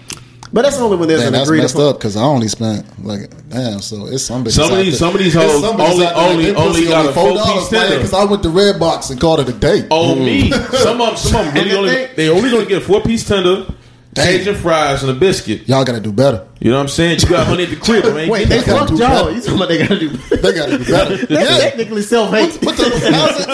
but 0.55 0.63
that's 0.63 0.79
only 0.79 0.97
when 0.97 1.09
there's 1.09 1.21
Man, 1.21 1.27
an 1.29 1.33
that's 1.35 1.49
agreed 1.49 1.61
messed 1.61 1.75
upon. 1.75 1.89
up 1.89 1.99
because 1.99 2.17
I 2.17 2.23
only 2.23 2.49
spent 2.49 3.05
like 3.05 3.29
damn. 3.51 3.81
So 3.81 4.07
it's 4.07 4.23
some 4.25 4.43
bitches. 4.45 4.53
Some 4.53 4.73
of 4.73 4.79
these- 4.79 4.99
some 4.99 5.13
of 5.15 5.19
these 5.19 5.35
it's 5.35 5.45
hoes 5.45 5.61
some 5.63 5.79
only- 5.81 6.07
only- 6.07 6.45
they 6.47 6.55
only 6.55 6.73
pussy 6.81 6.89
got 6.89 7.07
a 7.07 7.13
four 7.13 7.37
four-piece 7.37 7.69
dollars 7.69 7.91
because 7.97 8.15
I 8.15 8.25
went 8.25 8.43
to 8.45 8.49
Redbox 8.49 9.11
and 9.11 9.21
called 9.21 9.41
it 9.41 9.49
a 9.51 9.53
date. 9.53 9.87
on 9.91 9.91
oh, 9.91 10.15
me, 10.25 10.51
some 10.51 11.01
of 11.01 11.09
them, 11.09 11.17
some 11.17 11.47
of 11.49 11.53
them 11.53 11.65
really 11.65 11.77
only 11.77 12.07
they 12.17 12.29
only 12.31 12.51
gonna 12.51 12.65
get 12.67 12.79
a 12.79 12.85
four 12.87 13.03
piece 13.03 13.27
tender, 13.27 13.67
Damn. 14.15 14.39
Cajun 14.39 14.55
fries, 14.55 15.03
and 15.03 15.11
a 15.11 15.15
biscuit. 15.15 15.69
Y'all 15.69 15.85
gotta 15.85 16.01
do 16.01 16.13
better. 16.13 16.47
You 16.61 16.71
know 16.71 16.77
what 16.77 16.83
I'm 16.85 16.89
saying? 16.89 17.19
You 17.21 17.29
got 17.29 17.47
honey 17.47 17.65
at 17.65 17.71
the 17.71 17.77
crib. 17.77 18.05
Man. 18.15 18.29
Wait, 18.29 18.49
they 18.49 18.59
They 18.59 18.63
fucked 18.63 18.91
y'all. 18.93 18.99
better. 18.99 19.31
You 19.33 19.41
talking 19.41 19.57
about 19.57 19.69
they 19.69 19.79
gotta 19.79 19.99
do? 19.99 20.11
Better. 20.17 20.37
They 20.37 20.53
gotta 20.55 20.79
do 20.79 20.85
better. 20.85 21.17
That's 21.27 21.51
yeah. 21.51 21.59
technically 21.59 22.03
self 22.03 22.31
hate. 22.31 22.59
But 22.63 22.77
the, 22.77 22.85
how's 23.13 23.41
it, 23.41 23.49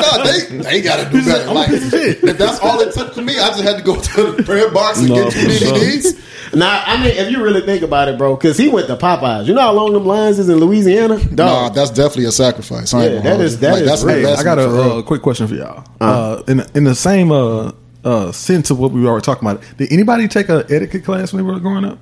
no, 0.54 0.62
they, 0.62 0.70
they 0.70 0.82
gotta 0.82 1.10
do 1.10 1.24
better. 1.24 1.52
Like, 1.52 1.70
if 1.72 2.36
that's 2.38 2.60
all 2.60 2.78
it 2.80 2.92
took 2.94 3.14
for 3.14 3.22
me, 3.22 3.38
I 3.38 3.48
just 3.48 3.62
had 3.62 3.78
to 3.78 3.82
go 3.82 3.98
to 4.00 4.32
the 4.32 4.42
bread 4.42 4.72
box 4.74 4.98
and 5.00 5.08
No, 5.08 5.14
get 5.24 5.32
two 5.32 5.44
for 5.46 5.50
sure. 5.50 5.74
DVDs. 5.76 6.26
Nah, 6.54 6.82
I 6.84 6.96
mean, 7.02 7.12
if 7.16 7.30
you 7.30 7.42
really 7.42 7.60
think 7.62 7.82
about 7.82 8.08
it, 8.08 8.18
bro, 8.18 8.34
because 8.36 8.58
he 8.58 8.68
went 8.68 8.88
to 8.88 8.96
Popeyes. 8.96 9.46
You 9.46 9.54
know 9.54 9.60
how 9.62 9.72
long 9.72 9.92
them 9.92 10.04
lines 10.04 10.38
is 10.38 10.48
in 10.48 10.58
Louisiana? 10.58 11.18
Nah, 11.32 11.68
that's 11.70 11.90
definitely 11.90 12.24
a 12.24 12.32
sacrifice. 12.32 12.92
I 12.92 13.04
Yeah, 13.04 13.08
gonna 13.08 13.20
that 13.22 13.28
hold 13.30 13.40
is- 13.42 13.52
you. 13.52 13.58
that 13.58 13.72
like, 13.72 13.82
is 13.82 13.88
that's. 13.88 14.02
Hey, 14.02 14.24
I 14.34 14.42
got 14.42 14.58
a 14.58 14.68
uh, 14.98 15.02
quick 15.02 15.22
question 15.22 15.46
for 15.46 15.54
y'all. 15.54 15.84
Uh, 16.00 16.42
in 16.48 16.62
in 16.74 16.84
the 16.84 16.94
same 16.94 17.30
uh, 17.32 17.70
uh, 18.04 18.32
sense 18.32 18.70
of 18.70 18.78
what 18.78 18.92
we 18.92 19.02
were 19.02 19.20
talking 19.20 19.48
about, 19.48 19.62
did 19.76 19.92
anybody 19.92 20.28
take 20.28 20.48
an 20.48 20.64
etiquette 20.70 21.04
class 21.04 21.32
when 21.32 21.44
they 21.44 21.50
were 21.52 21.58
growing 21.60 21.84
up? 21.84 21.98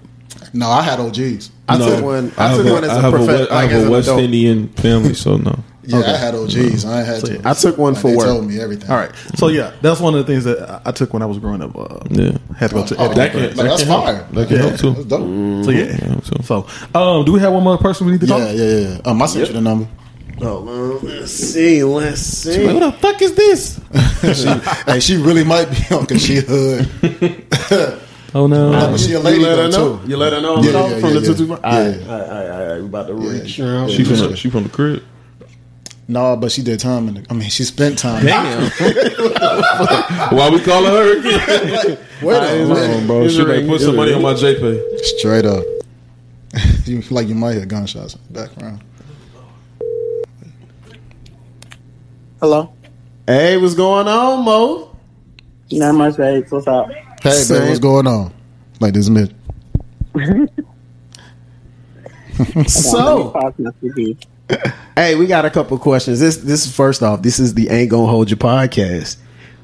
No, 0.55 0.69
I 0.71 0.83
had 0.83 1.01
OGs. 1.01 1.51
I 1.69 1.77
No, 1.79 1.87
took 1.97 2.05
one. 2.05 2.33
I, 2.39 2.49
have 2.49 2.57
took 2.59 2.67
a- 2.67 2.73
one 2.73 2.85
as 2.85 2.91
I 2.91 2.95
a 3.05 3.09
a, 3.09 3.11
professional. 3.11 3.39
West- 3.41 3.51
I 3.53 3.67
have 3.67 3.87
a 3.87 3.91
West 3.91 4.09
Indian 4.09 4.69
family, 4.71 5.15
so 5.15 5.37
no. 5.37 5.59
Yeah, 5.83 6.01
I 6.01 6.17
had 6.19 6.35
OGs. 6.35 6.85
I 6.85 6.99
had 7.03 7.21
So, 7.21 7.27
to. 7.29 7.35
yeah. 7.35 7.51
I 7.51 7.55
took 7.55 7.79
one 7.79 7.95
Like, 7.95 8.03
for 8.03 8.11
they 8.11 8.17
work. 8.17 8.27
told 8.27 8.47
me 8.47 8.61
everything. 8.61 8.91
All 8.91 8.97
right, 8.99 9.11
so 9.37 9.49
yeah, 9.49 9.73
that's 9.81 10.01
one 10.01 10.15
of 10.15 10.25
the 10.27 10.31
things 10.31 10.45
that 10.45 10.59
I- 10.71 10.81
I 10.87 10.93
took 10.93 11.13
when 11.15 11.23
I 11.23 11.27
was 11.27 11.39
growing 11.39 11.63
up. 11.63 11.75
Uh, 11.77 11.99
Yeah. 12.11 12.33
had 12.59 12.71
to 12.71 12.77
go 12.77 12.87
to 12.87 12.97
Oh, 12.97 13.05
etiquette 13.11 13.17
that 13.17 13.33
class. 13.33 13.49
can- 13.49 13.57
Like, 13.57 13.67
that's 13.69 13.83
can 13.83 13.91
help. 13.91 14.05
fire. 14.05 14.27
That 14.33 14.49
can 14.49 14.57
Yeah. 14.57 14.63
help 14.63 14.77
too. 14.77 14.93
That's 14.93 15.07
dope. 15.07 15.65
So 15.65 15.71
yeah, 15.71 15.85
Yeah, 15.85 16.41
so 16.45 16.67
um, 16.95 17.25
do 17.25 17.33
we 17.33 17.41
have 17.41 17.53
one 17.53 17.65
more 17.65 17.79
person 17.79 18.07
we 18.07 18.13
need 18.13 18.21
to 18.21 18.27
call? 18.27 18.39
Yeah, 18.39 18.53
yeah, 18.53 18.79
yeah. 18.89 18.99
Um, 19.07 19.21
I 19.23 19.27
sent 19.27 19.49
you 19.49 19.55
the 19.55 19.61
number. 19.63 19.87
Hold 20.43 20.69
on. 20.69 21.01
Let's 21.03 21.33
see. 21.33 21.83
Let's 21.85 22.21
see. 22.21 22.67
What 22.67 22.81
the 22.81 22.93
fuck 22.93 23.23
is 23.23 23.35
this? 23.35 23.81
she, 24.43 24.91
hey, 24.91 25.01
she 25.01 25.17
really 25.17 25.45
might 25.45 25.67
be 25.71 25.95
on 25.95 26.03
because 26.03 26.25
she 26.25 26.37
hood. 26.37 26.89
Oh 28.35 28.47
no. 28.47 28.71
but 28.71 28.99
she 29.01 29.15
a 29.15 29.21
lady 29.21 29.41
you 29.41 29.47
let 29.47 29.57
her 29.59 29.69
know. 29.71 29.99
too. 29.99 30.09
You 30.11 30.17
let 30.19 30.35
her 30.35 30.41
know. 30.43 30.63
Yeah, 30.63 30.71
Yeah, 30.71 30.89
yeah, 30.89 31.01
from 31.01 31.09
yeah, 31.15 31.15
the 31.15 31.21
yeah. 31.21 31.27
two 31.27 31.35
two. 31.35 31.47
Yeah. 31.47 31.55
All 31.55 31.61
right, 31.63 31.63
all 31.63 31.81
right, 31.89 32.29
all 32.29 32.29
right, 32.29 32.51
all 32.51 32.69
right. 32.69 32.81
We 32.81 32.87
about 32.87 33.07
to 33.07 33.15
reach 33.15 33.59
around. 33.59 33.91
She 33.91 34.05
from 34.05 34.17
the, 34.19 34.37
she 34.37 34.51
from 34.51 34.63
the 34.65 34.69
crib. 34.69 35.03
No, 36.09 36.37
but 36.37 36.53
she 36.53 36.63
did 36.63 36.79
time. 36.79 37.09
In 37.09 37.15
the, 37.15 37.27
I 37.31 37.35
mean, 37.35 37.49
she 37.49 37.65
spent 37.65 37.99
time. 37.99 38.25
Damn. 38.27 38.71
Why 40.37 40.51
we 40.51 40.61
calling 40.61 40.91
her 40.91 41.19
again? 41.19 41.99
Wait 42.23 42.37
a 42.37 42.67
minute, 42.67 43.07
bro. 43.07 43.23
It's 43.25 43.35
She 43.35 43.41
a 43.43 43.67
put 43.67 43.81
some 43.81 43.97
money 43.97 44.13
on 44.13 44.23
my 44.23 44.35
JPay. 44.35 44.99
Straight 45.19 45.47
up. 45.47 45.65
you 46.85 47.03
like 47.11 47.29
you 47.29 47.35
might 47.35 47.55
hear 47.55 47.67
gunshots 47.67 48.15
in 48.15 48.21
the 48.29 48.41
background. 48.41 48.83
Hello. 52.41 52.73
Hey, 53.27 53.57
what's 53.57 53.75
going 53.75 54.07
on, 54.07 54.45
Mo? 54.45 54.97
Not 55.73 55.95
much, 55.95 56.17
babes. 56.17 56.51
What's 56.51 56.67
up? 56.67 56.89
Hey, 57.23 57.31
Same. 57.31 57.59
man, 57.59 57.69
what's 57.69 57.81
going 57.81 58.07
on? 58.07 58.33
Like 58.81 58.95
this 58.95 59.09
mid. 59.09 59.35
So, 62.69 63.33
hey, 64.95 65.17
we 65.17 65.27
got 65.27 65.45
a 65.45 65.51
couple 65.51 65.77
questions. 65.81 66.21
This, 66.21 66.37
this 66.37 66.67
is 66.67 66.75
first 66.75 67.03
off. 67.03 67.21
This 67.21 67.41
is 67.41 67.55
the 67.55 67.69
Ain't 67.69 67.91
Gonna 67.91 68.07
Hold 68.07 68.31
You 68.31 68.37
podcast. 68.37 69.17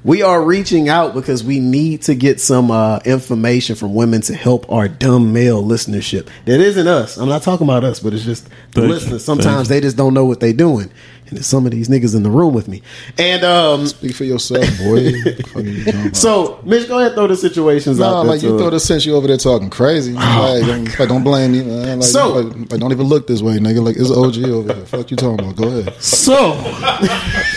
We 0.03 0.22
are 0.22 0.43
reaching 0.43 0.89
out 0.89 1.14
because 1.14 1.45
we 1.45 1.61
need 1.61 2.03
to 2.03 2.16
get 2.16 2.41
some 2.41 2.72
uh, 2.72 2.99
information 3.05 3.77
from 3.77 3.95
women 3.95 4.22
to 4.22 4.35
help 4.35 4.70
our 4.72 4.89
dumb 4.89 5.33
male 5.33 5.62
listenership. 5.62 6.29
That 6.47 6.61
isn't 6.61 6.87
us. 6.89 7.16
I'm 7.16 7.29
not 7.29 7.43
talking 7.43 7.64
about 7.66 7.85
us, 7.85 8.01
but 8.01 8.12
it's 8.12 8.25
just 8.25 8.45
the 8.45 8.51
Thank 8.72 8.77
you. 8.77 8.93
listeners. 8.93 9.25
Sometimes 9.25 9.68
they 9.68 9.81
just 9.81 9.97
don't 9.97 10.12
know 10.12 10.25
what 10.25 10.41
they're 10.41 10.53
doing, 10.53 10.91
and 11.27 11.37
there's 11.39 11.47
some 11.47 11.64
of 11.66 11.72
these 11.72 11.89
niggas 11.89 12.14
in 12.14 12.22
the 12.22 12.31
room 12.31 12.53
with 12.55 12.68
me. 12.68 12.83
And 13.18 13.45
um, 13.45 13.87
Speak 13.87 14.14
for 14.14 14.25
yourself, 14.25 14.66
boy. 14.79 15.12
You 15.64 16.12
so, 16.14 16.61
Mitch, 16.64 16.89
go 16.89 16.97
ahead 16.99 17.09
and 17.09 17.14
throw 17.16 17.27
the 17.29 17.37
situations 17.37 17.99
No, 17.99 18.05
out 18.07 18.22
there. 18.25 18.33
like 18.33 18.43
you 18.43 18.59
throw 18.59 18.70
the 18.70 18.81
sense 18.81 19.07
you 19.07 19.14
over 19.16 19.27
there 19.27 19.37
talking 19.37 19.70
crazy. 19.70 20.12
Like, 20.12 20.64
don't, 20.66 20.99
like, 20.99 21.09
don't 21.09 21.25
blame 21.25 21.53
me, 21.53 21.62
man. 21.62 22.01
Like, 22.01 22.09
So- 22.09 22.41
like, 22.41 22.70
like, 22.72 22.81
don't 22.81 22.93
even 22.93 23.07
look 23.07 23.27
this 23.27 23.41
way, 23.43 23.57
nigga. 23.59 23.83
Like 23.85 23.97
it's 23.97 24.11
OG 24.11 24.45
over 24.51 24.75
here. 24.75 24.87
Fuck 24.87 25.11
you 25.11 25.16
talking 25.16 25.41
about. 25.47 25.57
Go 25.57 25.68
ahead. 25.68 25.95
so, 26.03 26.55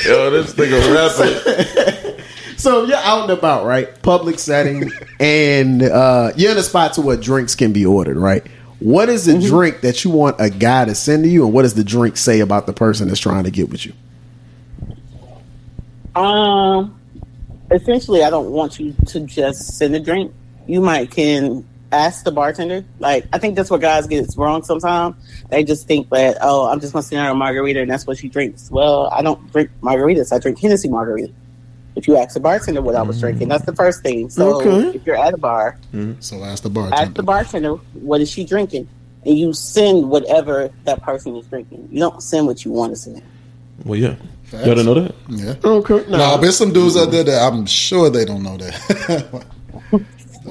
Yo, 0.05 0.30
this 0.32 0.53
nigga 0.53 0.93
rapping. 0.93 2.13
So 2.57 2.86
you're 2.86 2.97
out 2.97 3.22
and 3.30 3.32
about, 3.38 3.65
right? 3.68 4.01
Public 4.01 4.39
setting, 4.39 4.91
and 5.20 5.84
uh, 5.84 6.32
you're 6.36 6.51
in 6.51 6.57
a 6.57 6.63
spot 6.63 6.93
to 6.93 7.01
where 7.01 7.15
drinks 7.15 7.53
can 7.53 7.72
be 7.72 7.86
ordered, 7.86 8.18
right? 8.18 8.43
What 8.80 9.09
is 9.09 9.25
the 9.25 9.34
Mm-hmm. 9.34 9.47
drink 9.47 9.82
that 9.82 10.03
you 10.03 10.11
want 10.11 10.36
a 10.39 10.49
guy 10.49 10.86
to 10.86 10.93
send 10.93 11.23
to 11.23 11.30
you, 11.30 11.45
and 11.45 11.53
what 11.53 11.63
does 11.63 11.73
the 11.73 11.84
drink 11.84 12.15
say 12.17 12.39
about 12.41 12.67
the 12.67 12.73
person 12.73 13.07
that's 13.07 13.19
trying 13.19 13.43
to 13.45 13.51
get 13.51 13.69
with 13.69 13.86
you? 13.86 13.93
Um, 16.15 16.99
essentially, 17.71 18.23
I 18.23 18.30
don't 18.30 18.51
want 18.51 18.80
you 18.80 18.95
to 19.07 19.19
just 19.21 19.78
send 19.78 19.95
a 19.95 19.99
drink. 19.99 20.34
You 20.67 20.82
might 20.82 21.11
can 21.11 21.65
ask 21.91 22.23
the 22.23 22.32
bartender. 22.32 22.84
Like, 22.99 23.28
I 23.32 23.38
think 23.38 23.55
that's 23.55 23.69
what 23.69 23.82
guys 23.82 24.07
get 24.07 24.28
wrong 24.36 24.63
sometimes. 24.63 25.15
They 25.49 25.63
just 25.63 25.88
think 25.88 26.09
that, 26.09 26.38
oh, 26.41 26.67
I'm 26.67 26.80
just 26.80 26.93
going 26.93 27.03
to 27.03 27.07
send 27.07 27.21
her 27.21 27.32
a 27.32 27.36
margarita 27.36 27.82
and 27.82 27.89
that's 27.89 28.05
what 28.05 28.17
she 28.17 28.28
drinks. 28.30 28.69
Well, 28.69 29.09
I 29.11 29.21
don't 29.21 29.51
drink 29.51 29.69
margaritas. 29.82 30.34
I 30.34 30.39
drink 30.39 30.59
Hennessy 30.59 30.89
margarita. 30.89 31.32
If 31.97 32.07
you 32.07 32.15
ask 32.15 32.35
the 32.35 32.39
bartender 32.39 32.81
what 32.81 32.95
I 32.95 33.01
was 33.01 33.19
drinking, 33.19 33.47
that's 33.49 33.65
the 33.65 33.73
first 33.75 34.03
thing. 34.03 34.29
So 34.29 34.61
Okay. 34.61 34.95
if 34.97 35.05
you're 35.05 35.17
at 35.17 35.33
a 35.33 35.37
bar, 35.37 35.77
mm-hmm. 35.93 36.13
So 36.21 36.43
ask 36.43 36.61
the 36.61 36.69
ask 36.69 36.73
bartender. 36.75 37.13
the 37.13 37.23
bartender 37.23 37.73
what 38.09 38.21
is 38.21 38.29
she 38.29 38.45
drinking, 38.45 38.87
and 39.25 39.37
you 39.37 39.51
send 39.53 40.07
whatever 40.09 40.69
that 40.85 41.01
person 41.01 41.35
is 41.35 41.45
drinking. 41.47 41.89
You 41.91 41.99
don't 41.99 42.21
send 42.21 42.45
what 42.45 42.63
you 42.63 42.71
want 42.71 42.91
to 42.93 42.95
send. 42.97 43.23
Well, 43.83 43.99
yeah. 43.99 44.15
You 44.53 44.63
gotta 44.65 44.83
know 44.83 44.93
that. 44.93 45.15
Yeah. 45.27 45.55
Okay. 45.63 46.05
No, 46.09 46.17
No. 46.17 46.37
but 46.39 46.51
some 46.53 46.71
dudes 46.71 46.95
out 46.95 47.09
there 47.11 47.23
that 47.23 47.41
I'm 47.51 47.65
sure 47.65 48.09
they 48.09 48.23
don't 48.25 48.43
know 48.43 48.57
that. 48.57 49.43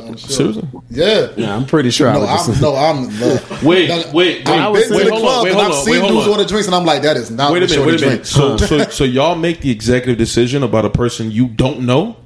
I'm 0.07 0.17
sure. 0.17 0.31
Seriously? 0.31 0.69
Yeah. 0.91 1.29
Yeah, 1.37 1.57
I'm 1.57 1.67
pretty 1.67 1.91
sure 1.91 2.13
No, 2.13 2.21
would 2.21 2.27
just. 2.27 2.49
I'm, 2.49 2.61
no, 2.61 2.75
I'm. 2.77 3.07
Look, 3.21 3.63
Wait, 3.63 3.91
wait, 3.91 4.13
wait, 4.13 4.49
I've 4.49 4.73
been 4.75 4.91
wait, 4.91 5.05
to 5.05 5.05
the 5.05 5.11
hold 5.11 5.13
on, 5.13 5.21
club 5.21 5.45
wait, 5.45 5.53
and 5.53 5.61
I've 5.61 5.75
seen 5.75 6.03
wait, 6.03 6.09
dudes 6.09 6.27
order 6.27 6.45
drinks, 6.45 6.67
and 6.67 6.75
I'm 6.75 6.85
like, 6.85 7.03
that 7.03 7.17
is 7.17 7.31
not 7.31 7.53
Wait 7.53 7.63
a 7.63 7.67
minute, 7.67 7.87
wait 7.87 8.03
a 8.03 8.07
minute. 8.07 8.27
So, 8.27 8.57
so, 8.57 8.85
so 8.85 9.05
y'all 9.05 9.37
make 9.37 9.61
the 9.61 9.71
executive 9.71 10.19
decision 10.19 10.63
about 10.63 10.85
a 10.85 10.91
person 10.91 11.31
you 11.31 11.49
don't 11.49 11.81
know 11.81 12.17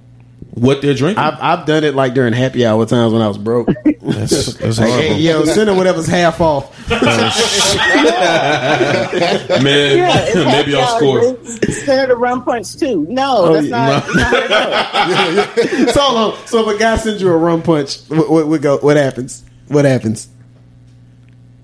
what 0.54 0.82
they're 0.82 0.94
drinking? 0.94 1.22
I've, 1.22 1.38
I've 1.40 1.66
done 1.66 1.84
it 1.84 1.94
like 1.94 2.14
during 2.14 2.32
happy 2.32 2.66
hour 2.66 2.84
times 2.86 3.12
when 3.12 3.22
I 3.22 3.28
was 3.28 3.38
broke. 3.38 3.68
That's, 4.02 4.54
that's 4.54 4.78
Like, 4.78 4.88
horrible. 4.90 5.14
hey, 5.14 5.20
yo, 5.20 5.44
send 5.44 5.68
her 5.68 5.76
whatever's 5.76 6.06
half 6.06 6.40
off. 6.40 6.76
Oh, 6.92 6.96
Man, 9.62 9.96
Yeah, 9.98 10.34
maybe 10.44 10.74
I'll 10.74 10.96
score. 10.96 11.36
Send 11.44 12.00
her 12.00 12.06
the 12.08 12.16
rum 12.16 12.44
punch 12.44 12.76
too. 12.76 13.06
No, 13.08 13.36
Oh, 13.38 13.52
that's 13.54 13.66
yeah, 13.68 13.86
not. 13.86 14.14
not 14.14 14.34
how 14.92 15.28
it 15.30 15.56
goes. 15.56 15.94
so 15.94 16.00
hold. 16.00 16.34
So 16.48 16.68
if 16.68 16.76
a 16.76 16.78
guy 16.78 16.96
sends 16.96 17.22
you 17.22 17.30
a 17.30 17.36
rum 17.36 17.62
punch, 17.62 18.00
what, 18.08 18.30
what, 18.30 18.48
what 18.48 18.62
go? 18.62 18.78
What 18.78 18.96
happens? 18.96 19.44
What 19.68 19.84
happens? 19.84 20.28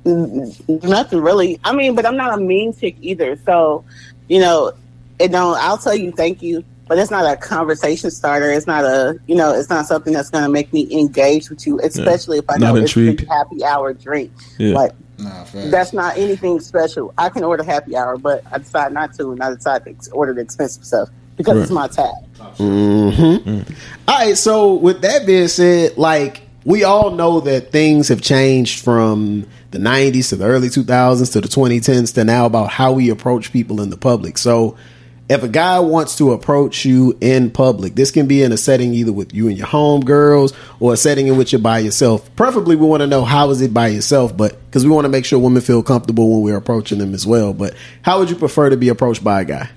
Mm, 0.05 0.85
nothing 0.85 1.21
really. 1.21 1.59
I 1.65 1.73
mean, 1.75 1.95
but 1.95 2.07
I'm 2.07 2.17
not 2.17 2.39
a 2.39 2.41
mean 2.41 2.75
chick 2.75 2.97
either. 3.01 3.39
So, 3.45 3.85
you 4.29 4.41
know, 4.41 4.73
it 5.19 5.33
don't. 5.33 5.57
I'll 5.59 5.79
tell 5.79 5.97
you 5.97 6.13
thank 6.13 6.43
you, 6.43 6.65
but 6.89 6.99
it's 6.99 7.11
not 7.11 7.25
a 7.31 7.37
conversation 7.37 8.11
starter. 8.11 8.51
It's 8.53 8.67
not 8.67 8.85
a, 8.85 9.19
you 9.27 9.35
know, 9.35 9.53
it's 9.55 9.69
not 9.71 9.87
something 9.87 10.13
that's 10.13 10.31
going 10.31 10.45
to 10.45 10.51
make 10.51 10.73
me 10.73 10.87
engage 10.99 11.51
with 11.51 11.67
you, 11.67 11.81
especially 11.81 12.39
if 12.39 12.45
I 12.49 12.57
Not 12.57 12.75
know 12.75 12.77
it's 12.83 12.97
intrigued. 12.97 13.25
a 13.25 13.27
happy 13.33 13.65
hour 13.65 13.93
drink. 13.93 14.33
Yeah. 14.59 14.75
Like 14.75 14.93
Nah, 15.19 15.45
that's 15.55 15.95
not 15.95 16.19
anything 16.19 16.61
special. 16.61 17.15
I 17.17 17.31
can 17.31 17.43
order 17.43 17.63
happy 17.63 17.97
hour, 17.97 18.19
but 18.19 18.43
I 18.53 18.59
decide 18.59 18.93
not 18.93 19.15
to, 19.15 19.33
and 19.33 19.43
I 19.43 19.55
decide 19.55 19.83
to 19.85 19.91
ex- 19.91 20.09
order 20.09 20.35
the 20.35 20.43
expensive 20.43 20.85
stuff 20.85 21.09
because 21.39 21.63
it's 21.63 21.71
my 21.71 21.89
tab. 21.89 22.13
Mm-hmm. 22.59 23.73
All 24.09 24.19
right. 24.19 24.37
So 24.37 24.75
with 24.75 25.01
that 25.03 25.27
being 25.27 25.49
said, 25.49 25.97
like 25.97 26.43
we 26.65 26.85
all 26.85 27.13
know 27.13 27.41
that 27.41 27.73
things 27.73 28.09
have 28.09 28.21
changed 28.21 28.85
from 28.85 29.47
the 29.71 29.79
'90s 29.79 30.29
to 30.31 30.37
the 30.37 30.45
early 30.45 30.69
2000s 30.69 31.33
to 31.33 31.41
the 31.41 31.49
2010s 31.49 32.15
to 32.15 32.25
now 32.25 32.45
about 32.47 32.69
how 32.71 32.93
we 32.93 33.09
approach 33.09 33.53
people 33.53 33.81
in 33.81 33.89
the 33.91 33.97
public. 33.97 34.37
So 34.37 34.77
if 35.29 35.43
a 35.43 35.49
guy 35.49 35.81
wants 35.81 36.17
to 36.17 36.33
approach 36.33 36.85
you 36.85 37.17
in 37.21 37.51
public, 37.51 37.95
this 37.97 38.11
can 38.11 38.27
be 38.27 38.43
in 38.43 38.53
a 38.53 38.57
setting 38.57 38.95
either 38.95 39.13
with 39.13 39.35
you 39.35 39.49
and 39.49 39.59
your 39.59 39.67
homegirls 39.67 40.55
or 40.79 40.93
a 40.93 40.97
setting 40.97 41.27
in 41.27 41.37
which 41.37 41.53
you're 41.53 41.61
by 41.61 41.81
yourself. 41.81 42.35
Preferably, 42.37 42.77
we 42.77 42.87
want 42.87 43.01
to 43.01 43.07
know 43.09 43.25
how 43.25 43.51
is 43.51 43.61
it 43.61 43.75
by 43.75 43.89
yourself, 43.89 44.37
but 44.37 44.59
because 44.67 44.85
we 44.85 44.91
want 44.91 45.05
to 45.05 45.09
make 45.09 45.25
sure 45.25 45.39
women 45.39 45.63
feel 45.63 45.83
comfortable 45.83 46.31
when 46.31 46.43
we're 46.43 46.57
approaching 46.57 46.99
them 46.99 47.13
as 47.13 47.27
well. 47.27 47.53
But 47.53 47.75
how 48.03 48.21
would 48.21 48.31
you 48.31 48.37
prefer 48.37 48.71
to 48.71 48.77
be 48.77 48.89
approached 48.89 49.25
by 49.25 49.41
a 49.41 49.45
guy? 49.45 49.69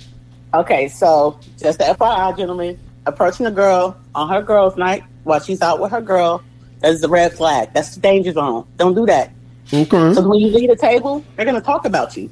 Okay, 0.53 0.87
so 0.87 1.39
just 1.57 1.79
the 1.79 1.85
FYI, 1.85 2.37
gentlemen, 2.37 2.79
approaching 3.07 3.47
a 3.47 3.51
girl 3.51 3.97
on 4.13 4.29
her 4.29 4.43
girls' 4.43 4.77
night 4.77 5.03
while 5.23 5.39
she's 5.39 5.61
out 5.61 5.79
with 5.79 5.91
her 5.91 6.01
girl, 6.01 6.43
that's 6.79 7.01
the 7.01 7.09
red 7.09 7.33
flag. 7.33 7.73
That's 7.73 7.95
the 7.95 8.01
danger 8.01 8.33
zone. 8.33 8.67
Don't 8.77 8.93
do 8.93 9.05
that. 9.07 9.31
Okay. 9.67 9.83
Because 9.83 10.21
when 10.21 10.39
you 10.39 10.47
leave 10.47 10.69
the 10.69 10.75
table, 10.75 11.23
they're 11.35 11.45
going 11.45 11.59
to 11.59 11.65
talk 11.65 11.85
about 11.85 12.15
you 12.15 12.29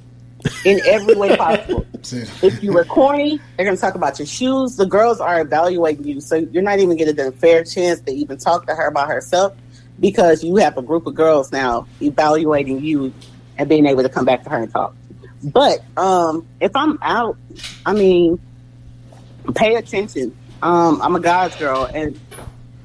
in 0.66 0.80
every 0.86 1.16
way 1.16 1.36
possible. 1.36 1.86
If 2.42 2.64
you 2.64 2.72
were 2.72 2.86
corny, 2.86 3.42
they're 3.58 3.66
going 3.66 3.76
to 3.76 3.82
talk 3.82 3.96
about 3.96 4.18
your 4.18 4.28
shoes. 4.28 4.78
The 4.78 4.86
girls 4.86 5.20
are 5.20 5.42
evaluating 5.42 6.08
you, 6.08 6.22
so 6.22 6.36
you're 6.36 6.64
not 6.64 6.80
even 6.80 6.96
getting 6.96 7.20
a 7.20 7.34
fair 7.34 7.66
chance 7.66 8.00
to 8.02 8.14
even 8.14 8.38
talk 8.38 8.66
to 8.68 8.76
her 8.76 8.88
about 8.88 9.10
herself 9.10 9.54
because 10.00 10.42
you 10.44 10.56
have 10.58 10.78
a 10.78 10.82
group 10.82 11.06
of 11.06 11.16
girls 11.16 11.52
now 11.52 11.86
evaluating 12.02 12.82
you 12.82 13.14
and 13.58 13.68
being 13.68 13.86
able 13.86 14.04
to 14.04 14.10
come 14.10 14.24
back 14.24 14.44
to 14.44 14.50
her 14.50 14.58
and 14.58 14.72
talk. 14.72 14.96
But 15.44 15.84
um, 15.98 16.48
if 16.62 16.76
I'm 16.76 16.98
out, 17.02 17.38
I 17.86 17.94
mean, 17.94 18.40
pay 19.56 19.76
attention. 19.76 20.36
Um, 20.62 21.02
I'm 21.02 21.16
a 21.16 21.20
guy's 21.20 21.56
girl 21.56 21.90
and 21.94 22.20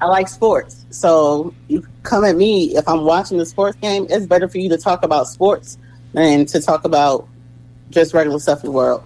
I 0.01 0.05
like 0.05 0.27
sports. 0.27 0.85
So 0.89 1.53
you 1.67 1.87
come 2.03 2.25
at 2.25 2.35
me 2.35 2.75
if 2.75 2.87
I'm 2.87 3.05
watching 3.05 3.39
a 3.39 3.45
sports 3.45 3.77
game, 3.81 4.05
it's 4.09 4.25
better 4.25 4.47
for 4.47 4.57
you 4.57 4.69
to 4.69 4.77
talk 4.77 5.03
about 5.03 5.27
sports 5.27 5.77
than 6.13 6.45
to 6.47 6.61
talk 6.61 6.83
about 6.85 7.27
just 7.93 8.13
regular 8.13 8.39
stuff 8.39 8.63
in 8.63 8.67
the 8.67 8.71
world. 8.71 9.03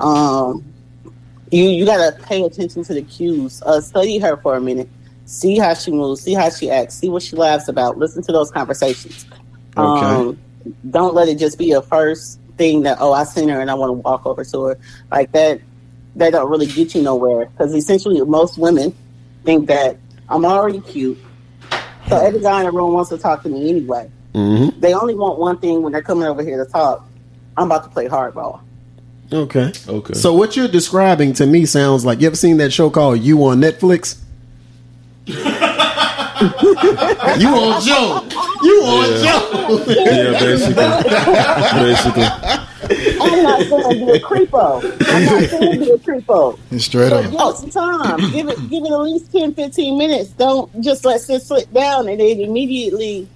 Um, 0.00 0.64
you 1.50 1.64
you 1.64 1.84
gotta 1.84 2.16
pay 2.22 2.42
attention 2.42 2.84
to 2.84 2.94
the 2.94 3.02
cues. 3.02 3.62
Uh, 3.62 3.80
study 3.80 4.18
her 4.18 4.36
for 4.36 4.56
a 4.56 4.60
minute. 4.60 4.88
See 5.26 5.58
how 5.58 5.74
she 5.74 5.90
moves. 5.90 6.22
See 6.22 6.34
how 6.34 6.50
she 6.50 6.70
acts. 6.70 6.94
See 6.94 7.08
what 7.08 7.22
she 7.22 7.36
laughs 7.36 7.68
about. 7.68 7.98
Listen 7.98 8.22
to 8.24 8.32
those 8.32 8.50
conversations. 8.50 9.26
Um, 9.76 10.38
don't 10.90 11.14
let 11.14 11.28
it 11.28 11.38
just 11.38 11.58
be 11.58 11.72
a 11.72 11.82
first 11.82 12.38
thing 12.56 12.82
that 12.82 12.98
oh 13.00 13.12
I 13.12 13.24
seen 13.24 13.48
her 13.48 13.60
and 13.60 13.70
I 13.70 13.74
want 13.74 13.90
to 13.90 13.94
walk 13.94 14.26
over 14.26 14.44
to 14.44 14.64
her 14.64 14.78
like 15.10 15.32
that. 15.32 15.60
That 16.16 16.30
don't 16.30 16.50
really 16.50 16.66
get 16.66 16.94
you 16.94 17.02
nowhere 17.02 17.46
because 17.46 17.74
essentially 17.74 18.20
most 18.20 18.58
women 18.58 18.94
think 19.44 19.66
that 19.68 19.96
I'm 20.28 20.44
already 20.44 20.80
cute. 20.80 21.18
So 22.08 22.18
every 22.18 22.40
guy 22.40 22.60
in 22.60 22.66
the 22.66 22.72
room 22.72 22.92
wants 22.92 23.10
to 23.10 23.18
talk 23.18 23.42
to 23.44 23.48
me 23.48 23.70
anyway. 23.70 24.10
Mm-hmm. 24.34 24.80
They 24.80 24.94
only 24.94 25.14
want 25.14 25.38
one 25.38 25.58
thing 25.58 25.82
when 25.82 25.92
they're 25.92 26.02
coming 26.02 26.24
over 26.24 26.42
here 26.42 26.62
to 26.62 26.70
talk. 26.70 27.06
I'm 27.56 27.66
about 27.66 27.84
to 27.84 27.90
play 27.90 28.08
hardball. 28.08 28.60
Okay. 29.32 29.72
Okay. 29.88 30.14
So 30.14 30.34
what 30.34 30.56
you're 30.56 30.68
describing 30.68 31.32
to 31.34 31.46
me 31.46 31.64
sounds 31.66 32.04
like 32.04 32.20
you 32.20 32.26
ever 32.26 32.36
seen 32.36 32.56
that 32.58 32.72
show 32.72 32.90
called 32.90 33.20
You 33.20 33.44
on 33.46 33.60
Netflix? 33.60 34.18
you 35.26 35.36
on 37.48 37.80
Joe. 37.82 38.22
You 38.62 38.82
on 38.84 39.22
Joe. 39.22 39.84
yeah, 39.88 40.38
basically, 40.38 40.86
basically. 41.82 42.28
I'm 43.20 43.42
not 43.42 43.68
going 43.70 43.98
to 44.00 44.06
be 44.06 44.12
a 44.12 44.20
creepo. 44.20 44.82
I'm 45.08 45.24
not 45.24 45.50
going 45.50 45.72
to 45.72 45.78
be 45.78 45.90
a 45.90 45.98
creepo. 45.98 46.58
It's 46.70 46.84
straight 46.84 47.10
But 47.10 47.24
up. 47.26 47.30
give 47.30 47.40
it 47.40 47.56
some 47.56 47.70
time. 47.70 48.18
Give 48.32 48.48
it, 48.48 48.58
give 48.70 48.84
it 48.84 48.90
at 48.92 49.00
least 49.00 49.32
10, 49.32 49.54
15 49.54 49.98
minutes. 49.98 50.30
Don't 50.30 50.70
just 50.82 51.04
let 51.04 51.28
it 51.28 51.42
slip 51.42 51.72
down 51.72 52.08
and 52.08 52.20
then 52.20 52.40
immediately 52.40 53.28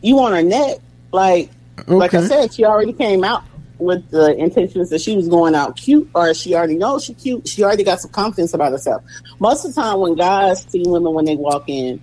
you 0.00 0.18
on 0.20 0.32
her 0.32 0.42
neck. 0.42 0.78
Like, 1.12 1.50
like 1.86 2.14
I 2.14 2.26
said, 2.26 2.52
she 2.54 2.64
already 2.64 2.92
came 2.92 3.24
out 3.24 3.44
with 3.78 4.08
the 4.10 4.36
intentions 4.36 4.90
that 4.90 5.00
she 5.00 5.16
was 5.16 5.28
going 5.28 5.54
out 5.54 5.76
cute, 5.76 6.08
or 6.14 6.32
she 6.34 6.54
already 6.54 6.76
knows 6.76 7.04
she 7.04 7.14
cute. 7.14 7.46
She 7.48 7.62
already 7.62 7.84
got 7.84 8.00
some 8.00 8.10
confidence 8.10 8.54
about 8.54 8.72
herself. 8.72 9.02
Most 9.38 9.64
of 9.64 9.74
the 9.74 9.80
time, 9.80 10.00
when 10.00 10.14
guys 10.14 10.64
see 10.68 10.82
women 10.86 11.12
when 11.12 11.24
they 11.24 11.36
walk 11.36 11.64
in, 11.68 12.00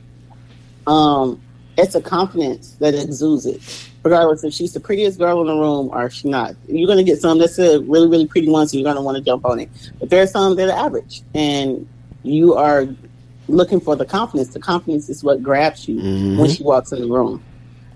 um, 0.87 1.41
it's 1.77 1.95
a 1.95 2.01
confidence 2.01 2.75
that 2.79 2.93
exudes 2.93 3.45
it. 3.45 3.87
Regardless 4.03 4.43
if 4.43 4.53
she's 4.53 4.73
the 4.73 4.79
prettiest 4.79 5.19
girl 5.19 5.41
in 5.41 5.47
the 5.47 5.53
room 5.55 5.89
or 5.93 6.09
she 6.09 6.27
not, 6.27 6.55
you're 6.67 6.87
gonna 6.87 7.03
get 7.03 7.21
some 7.21 7.37
that's 7.37 7.59
a 7.59 7.79
really, 7.81 8.07
really 8.07 8.27
pretty 8.27 8.49
one, 8.49 8.67
so 8.67 8.77
you're 8.77 8.83
gonna 8.83 9.01
want 9.01 9.17
to 9.17 9.23
jump 9.23 9.45
on 9.45 9.59
it. 9.59 9.69
But 9.99 10.09
there's 10.09 10.31
some 10.31 10.55
that 10.55 10.69
are 10.69 10.85
average, 10.85 11.21
and 11.35 11.87
you 12.23 12.55
are 12.55 12.87
looking 13.47 13.79
for 13.79 13.95
the 13.95 14.05
confidence. 14.05 14.49
The 14.49 14.59
confidence 14.59 15.09
is 15.09 15.23
what 15.23 15.43
grabs 15.43 15.87
you 15.87 16.37
when 16.37 16.49
she 16.49 16.63
walks 16.63 16.91
in 16.91 17.01
the 17.01 17.07
room. 17.07 17.43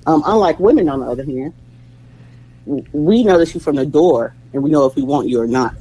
Um, 0.05 0.21
unlike 0.25 0.59
women, 0.59 0.87
on 0.89 0.99
the 0.99 1.07
other 1.07 1.25
hand, 1.25 1.53
we 2.65 3.23
notice 3.23 3.53
you 3.53 3.59
from 3.59 3.75
the 3.75 3.85
door, 3.85 4.33
and 4.53 4.63
we 4.63 4.69
know 4.71 4.85
if 4.85 4.95
we 4.95 5.03
want 5.03 5.27
you 5.27 5.39
or 5.41 5.47
not. 5.47 5.75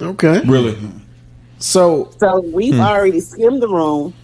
Okay. 0.00 0.40
Really? 0.44 0.76
So 1.58 2.10
So 2.18 2.40
we've 2.40 2.74
hmm. 2.74 2.80
already 2.80 3.20
skimmed 3.20 3.62
the 3.62 3.68
room. 3.68 4.14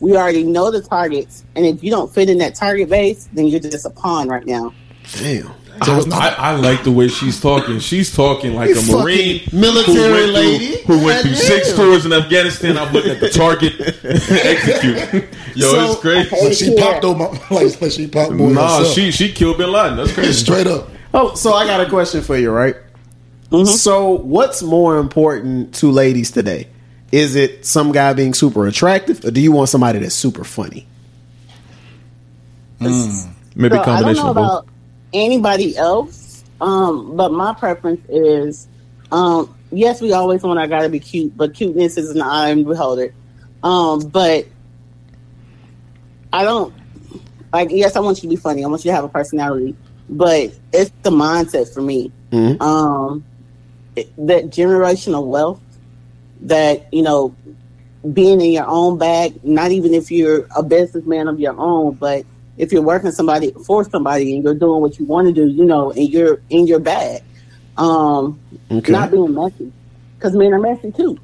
We 0.00 0.16
already 0.16 0.44
know 0.44 0.70
the 0.70 0.80
targets, 0.80 1.44
and 1.56 1.66
if 1.66 1.82
you 1.82 1.90
don't 1.90 2.12
fit 2.12 2.30
in 2.30 2.38
that 2.38 2.54
target 2.54 2.88
base, 2.88 3.28
then 3.32 3.46
you're 3.48 3.58
just 3.60 3.84
a 3.84 3.90
pawn 3.90 4.28
right 4.28 4.46
now. 4.46 4.72
damn. 5.18 5.52
I, 5.80 6.34
I 6.38 6.56
like 6.56 6.82
the 6.82 6.90
way 6.90 7.06
she's 7.08 7.40
talking. 7.40 7.78
She's 7.78 8.12
talking 8.14 8.54
like 8.54 8.70
a 8.70 8.82
marine 8.90 9.42
military 9.52 9.94
who 9.94 10.12
went 10.12 10.32
lady. 10.32 10.76
through, 10.78 10.98
who 10.98 11.04
went 11.04 11.22
through 11.22 11.34
six 11.36 11.72
tours 11.74 12.04
in 12.04 12.12
Afghanistan. 12.12 12.76
I'm 12.76 12.92
looking 12.92 13.12
at 13.12 13.20
the 13.20 13.28
target, 13.28 13.74
execute. 14.04 15.28
Yo, 15.54 15.70
So- 15.70 15.92
it's 15.92 16.00
crazy. 16.00 16.44
Like 16.44 16.52
she 16.54 16.74
Yeah. 16.74 16.82
popped 16.82 17.04
on 17.04 17.18
my 17.18 17.26
like, 17.50 17.80
like 17.80 17.92
she 17.92 18.06
popped 18.08 18.36
boy 18.36 18.48
Nah, 18.50 18.78
herself. 18.78 18.94
she 18.94 19.10
she 19.12 19.32
killed 19.32 19.58
Bin 19.58 19.70
Laden. 19.70 19.96
That's 19.98 20.12
crazy. 20.12 20.32
straight 20.32 20.66
up. 20.66 20.88
Oh, 21.14 21.34
so 21.34 21.54
I 21.54 21.66
got 21.66 21.80
a 21.80 21.88
question 21.88 22.22
for 22.22 22.36
you, 22.36 22.50
right? 22.50 22.76
So, 23.64 24.10
what's 24.12 24.62
more 24.62 24.98
important 24.98 25.74
to 25.76 25.90
ladies 25.90 26.30
today? 26.30 26.68
Is 27.10 27.34
it 27.34 27.64
some 27.64 27.92
guy 27.92 28.12
being 28.12 28.34
super 28.34 28.66
attractive, 28.66 29.24
or 29.24 29.30
do 29.30 29.40
you 29.40 29.52
want 29.52 29.70
somebody 29.70 29.98
that's 30.00 30.14
super 30.14 30.44
funny? 30.44 30.86
Maybe 33.56 33.76
So 33.76 33.86
I 33.92 34.02
don't 34.02 34.14
combination 34.14 34.24
know 34.24 34.30
of 34.30 34.36
both. 34.36 34.46
about 34.46 34.68
anybody 35.12 35.76
else, 35.76 36.44
um, 36.60 37.16
but 37.16 37.32
my 37.32 37.54
preference 37.54 38.02
is, 38.08 38.68
um, 39.10 39.54
yes, 39.72 40.00
we 40.00 40.12
always 40.12 40.42
want 40.42 40.58
our 40.58 40.66
guy 40.66 40.82
to 40.82 40.88
be 40.88 41.00
cute, 41.00 41.36
but 41.36 41.54
cuteness 41.54 41.96
is 41.96 42.10
an 42.10 42.22
eye 42.22 42.50
and 42.50 42.64
beholder. 42.66 43.14
Um, 43.62 44.08
but 44.08 44.46
I 46.32 46.44
don't, 46.44 46.74
Like, 47.52 47.70
yes, 47.70 47.96
I 47.96 48.00
want 48.00 48.18
you 48.18 48.22
to 48.22 48.28
be 48.28 48.36
funny. 48.36 48.62
I 48.62 48.68
want 48.68 48.84
you 48.84 48.90
to 48.90 48.94
have 48.94 49.04
a 49.04 49.08
personality, 49.08 49.74
but 50.08 50.52
it's 50.72 50.92
the 51.02 51.10
mindset 51.10 51.72
for 51.72 51.82
me. 51.82 52.10
Mhm. 52.32 52.60
Um, 52.60 53.24
it- 53.96 54.10
that 54.18 54.50
generational 54.50 55.26
wealth, 55.26 55.60
that 56.42 56.86
you 56.92 57.02
know, 57.02 57.34
being 58.12 58.40
in 58.40 58.52
your 58.52 58.66
own 58.66 58.96
bag. 58.98 59.40
Not 59.44 59.72
even 59.72 59.92
if 59.94 60.10
you're 60.10 60.46
a 60.56 60.62
businessman 60.62 61.28
of 61.28 61.40
your 61.40 61.58
own, 61.58 61.94
but 61.94 62.24
if 62.56 62.72
you're 62.72 62.82
working 62.82 63.10
somebody 63.10 63.52
for 63.64 63.84
somebody 63.84 64.34
and 64.34 64.44
you're 64.44 64.54
doing 64.54 64.80
what 64.80 64.98
you 64.98 65.04
want 65.04 65.26
to 65.28 65.32
do, 65.32 65.46
you 65.48 65.64
know, 65.64 65.90
and 65.92 66.08
you're 66.08 66.40
in 66.50 66.66
your 66.66 66.78
bag. 66.80 67.22
Um, 67.76 68.38
Okay. 68.70 68.92
not 68.92 69.10
being 69.10 69.34
messy, 69.34 69.72
because 70.16 70.34
men 70.34 70.52
are 70.52 70.58
messy 70.58 70.90
too. 70.92 71.16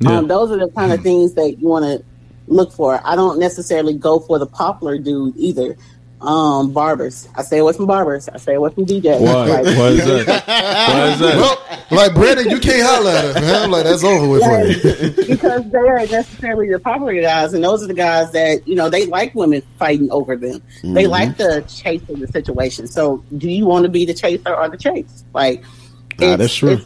Yeah. 0.00 0.18
Um, 0.18 0.28
those 0.28 0.50
are 0.50 0.58
the 0.58 0.68
kind 0.68 0.92
of 0.92 1.00
things 1.02 1.34
that 1.34 1.60
you 1.60 1.68
want 1.68 1.84
to 1.84 2.02
look 2.48 2.72
for. 2.72 3.00
I 3.04 3.14
don't 3.16 3.38
necessarily 3.38 3.94
go 3.94 4.18
for 4.18 4.38
the 4.38 4.46
popular 4.46 4.98
dude 4.98 5.36
either. 5.36 5.76
Um, 6.22 6.70
barbers. 6.72 7.28
I 7.34 7.42
stay 7.42 7.58
away 7.58 7.72
from 7.72 7.86
barbers. 7.86 8.28
I 8.28 8.36
stay 8.38 8.54
away 8.54 8.70
from 8.72 8.86
DJs. 8.86 9.20
Why? 9.20 9.46
Like, 9.46 9.64
Why 9.64 9.88
is 9.88 10.04
that? 10.06 10.44
Why 10.46 11.08
is 11.12 11.18
that? 11.18 11.36
Well, 11.36 11.58
like 11.90 12.14
Brandon, 12.14 12.48
you 12.48 12.60
can't 12.60 12.82
holler 12.86 13.10
at 13.10 13.24
us, 13.24 13.34
man. 13.40 13.62
I'm 13.64 13.70
like, 13.70 13.84
that's 13.84 14.04
over 14.04 14.28
with 14.28 14.42
for 14.42 14.64
you. 14.64 15.26
because 15.26 15.68
they 15.70 15.78
are 15.78 15.98
necessarily 16.06 16.70
the 16.70 16.78
popular 16.78 17.20
guys, 17.20 17.52
and 17.54 17.62
those 17.64 17.82
are 17.82 17.86
the 17.88 17.94
guys 17.94 18.30
that 18.32 18.66
you 18.68 18.74
know 18.76 18.88
they 18.88 19.06
like 19.06 19.34
women 19.34 19.62
fighting 19.78 20.10
over 20.12 20.36
them. 20.36 20.62
They 20.84 21.06
like 21.08 21.36
the 21.36 21.62
chase 21.68 22.02
of 22.08 22.20
the 22.20 22.28
situation. 22.28 22.86
So, 22.86 23.24
do 23.36 23.50
you 23.50 23.66
want 23.66 23.82
to 23.84 23.88
be 23.90 24.04
the 24.04 24.14
chaser 24.14 24.54
or 24.54 24.68
the 24.68 24.76
chase? 24.78 25.24
Like, 25.34 25.64
Ah, 25.64 26.24
it's- 26.24 26.38
that's 26.38 26.54
true. 26.54 26.70
It's, 26.70 26.84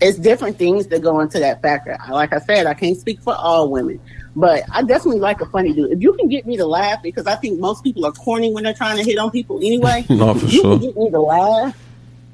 it's 0.00 0.18
different 0.18 0.56
things 0.58 0.86
that 0.88 1.02
go 1.02 1.18
into 1.20 1.40
that 1.40 1.60
factor. 1.62 1.98
Like 2.10 2.32
I 2.32 2.38
said, 2.38 2.66
I 2.66 2.74
can't 2.74 2.96
speak 2.96 3.20
for 3.20 3.34
all 3.34 3.68
women, 3.70 4.00
but 4.38 4.62
I 4.72 4.82
definitely 4.82 5.20
like 5.20 5.40
a 5.40 5.46
funny 5.46 5.72
dude. 5.72 5.90
If 5.90 6.00
you 6.00 6.12
can 6.12 6.28
get 6.28 6.46
me 6.46 6.56
to 6.58 6.64
laugh, 6.66 7.02
because 7.02 7.26
I 7.26 7.34
think 7.34 7.58
most 7.58 7.82
people 7.82 8.06
are 8.06 8.12
corny 8.12 8.52
when 8.52 8.62
they're 8.62 8.72
trying 8.72 8.96
to 8.96 9.02
hit 9.02 9.18
on 9.18 9.30
people 9.32 9.58
anyway. 9.58 10.06
No, 10.10 10.32
for 10.34 10.46
If 10.46 10.52
you 10.52 10.62
sure. 10.62 10.78
can 10.78 10.86
get 10.86 10.96
me 10.96 11.10
to 11.10 11.20
laugh. 11.20 11.76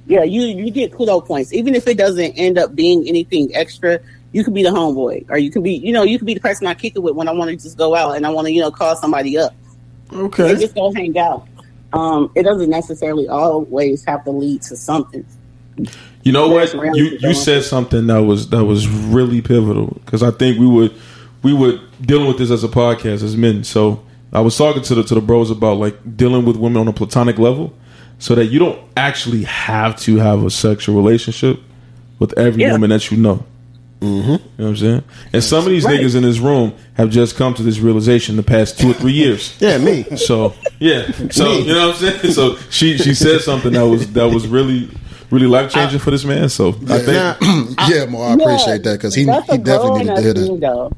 Yeah, 0.06 0.22
you 0.22 0.42
you 0.42 0.70
get 0.70 0.92
kudo 0.92 1.24
points, 1.24 1.54
even 1.54 1.74
if 1.74 1.88
it 1.88 1.96
doesn't 1.96 2.32
end 2.32 2.58
up 2.58 2.74
being 2.74 3.08
anything 3.08 3.50
extra. 3.54 4.00
You 4.32 4.44
could 4.44 4.52
be 4.52 4.62
the 4.64 4.68
homeboy, 4.70 5.26
or 5.30 5.38
you 5.38 5.50
can 5.50 5.62
be, 5.62 5.74
you 5.76 5.92
know, 5.92 6.02
you 6.02 6.18
could 6.18 6.26
be 6.26 6.34
the 6.34 6.40
person 6.40 6.66
I 6.66 6.74
kick 6.74 6.94
it 6.96 6.98
with 6.98 7.14
when 7.14 7.28
I 7.28 7.30
want 7.32 7.50
to 7.52 7.56
just 7.56 7.78
go 7.78 7.94
out 7.94 8.16
and 8.16 8.26
I 8.26 8.30
want 8.30 8.48
to, 8.48 8.52
you 8.52 8.60
know, 8.60 8.70
call 8.70 8.96
somebody 8.96 9.38
up 9.38 9.54
and 10.10 10.20
Okay. 10.26 10.56
just 10.56 10.74
go 10.74 10.92
hang 10.92 11.16
out. 11.16 11.46
Um, 11.92 12.30
it 12.34 12.42
doesn't 12.42 12.68
necessarily 12.68 13.28
always 13.28 14.04
have 14.04 14.24
to 14.24 14.30
lead 14.32 14.60
to 14.62 14.76
something. 14.76 15.24
You 16.24 16.32
know 16.32 16.48
what? 16.48 16.74
You 16.74 17.16
you 17.20 17.32
said 17.32 17.62
something 17.62 18.08
that 18.08 18.22
was 18.24 18.50
that 18.50 18.64
was 18.64 18.88
really 18.88 19.40
pivotal 19.40 19.86
because 20.04 20.22
I 20.22 20.32
think 20.32 20.58
we 20.58 20.66
would 20.66 20.94
we 21.44 21.52
were 21.52 21.78
dealing 22.00 22.26
with 22.26 22.38
this 22.38 22.50
as 22.50 22.64
a 22.64 22.68
podcast 22.68 23.22
as 23.22 23.36
men. 23.36 23.62
So 23.62 24.02
I 24.32 24.40
was 24.40 24.56
talking 24.56 24.82
to 24.82 24.94
the 24.96 25.04
to 25.04 25.14
the 25.14 25.20
bros 25.20 25.50
about 25.52 25.76
like 25.78 26.16
dealing 26.16 26.44
with 26.44 26.56
women 26.56 26.78
on 26.80 26.88
a 26.88 26.92
platonic 26.92 27.38
level, 27.38 27.72
so 28.18 28.34
that 28.34 28.46
you 28.46 28.58
don't 28.58 28.80
actually 28.96 29.44
have 29.44 29.96
to 30.00 30.16
have 30.16 30.42
a 30.44 30.50
sexual 30.50 30.96
relationship 30.96 31.60
with 32.18 32.36
every 32.38 32.62
Yeah. 32.62 32.72
woman 32.72 32.90
that 32.90 33.10
you 33.12 33.16
know. 33.18 33.44
Mm-hmm. 34.00 34.30
You 34.32 34.36
know 34.36 34.40
what 34.56 34.66
I'm 34.66 34.76
saying? 34.76 35.02
And 35.32 35.42
some 35.44 35.60
of 35.60 35.70
these 35.70 35.84
Right. 35.84 35.98
niggas 36.00 36.14
in 36.14 36.22
this 36.24 36.38
room 36.38 36.74
have 36.94 37.08
just 37.10 37.36
come 37.36 37.54
to 37.54 37.62
this 37.62 37.78
realization 37.78 38.36
the 38.36 38.42
past 38.42 38.78
two 38.78 38.90
or 38.90 38.92
three 38.94 39.12
years. 39.12 39.54
Yeah, 39.60 39.78
me. 39.78 40.04
So 40.16 40.52
yeah, 40.78 41.10
so 41.30 41.52
you 41.58 41.72
know 41.72 41.88
what 41.88 42.02
I'm 42.02 42.20
saying. 42.20 42.32
So 42.34 42.56
she 42.70 42.98
she 42.98 43.14
said 43.14 43.40
something 43.40 43.72
that 43.72 43.86
was 43.86 44.12
that 44.12 44.28
was 44.28 44.46
really 44.46 44.90
really 45.30 45.46
life 45.46 45.72
changing 45.72 46.00
for 46.00 46.10
this 46.10 46.24
man. 46.24 46.48
So 46.50 46.70
I 46.88 46.98
think 46.98 47.06
Now, 47.08 47.36
yeah, 47.88 48.04
more. 48.06 48.26
I 48.26 48.34
appreciate 48.34 48.82
that 48.82 48.94
because 48.98 49.14
he, 49.14 49.22
he 49.22 49.56
definitely 49.58 50.04
needed 50.04 50.16
to 50.16 50.22
hear 50.22 50.34
grown-up 50.34 50.90
that. 50.90 50.96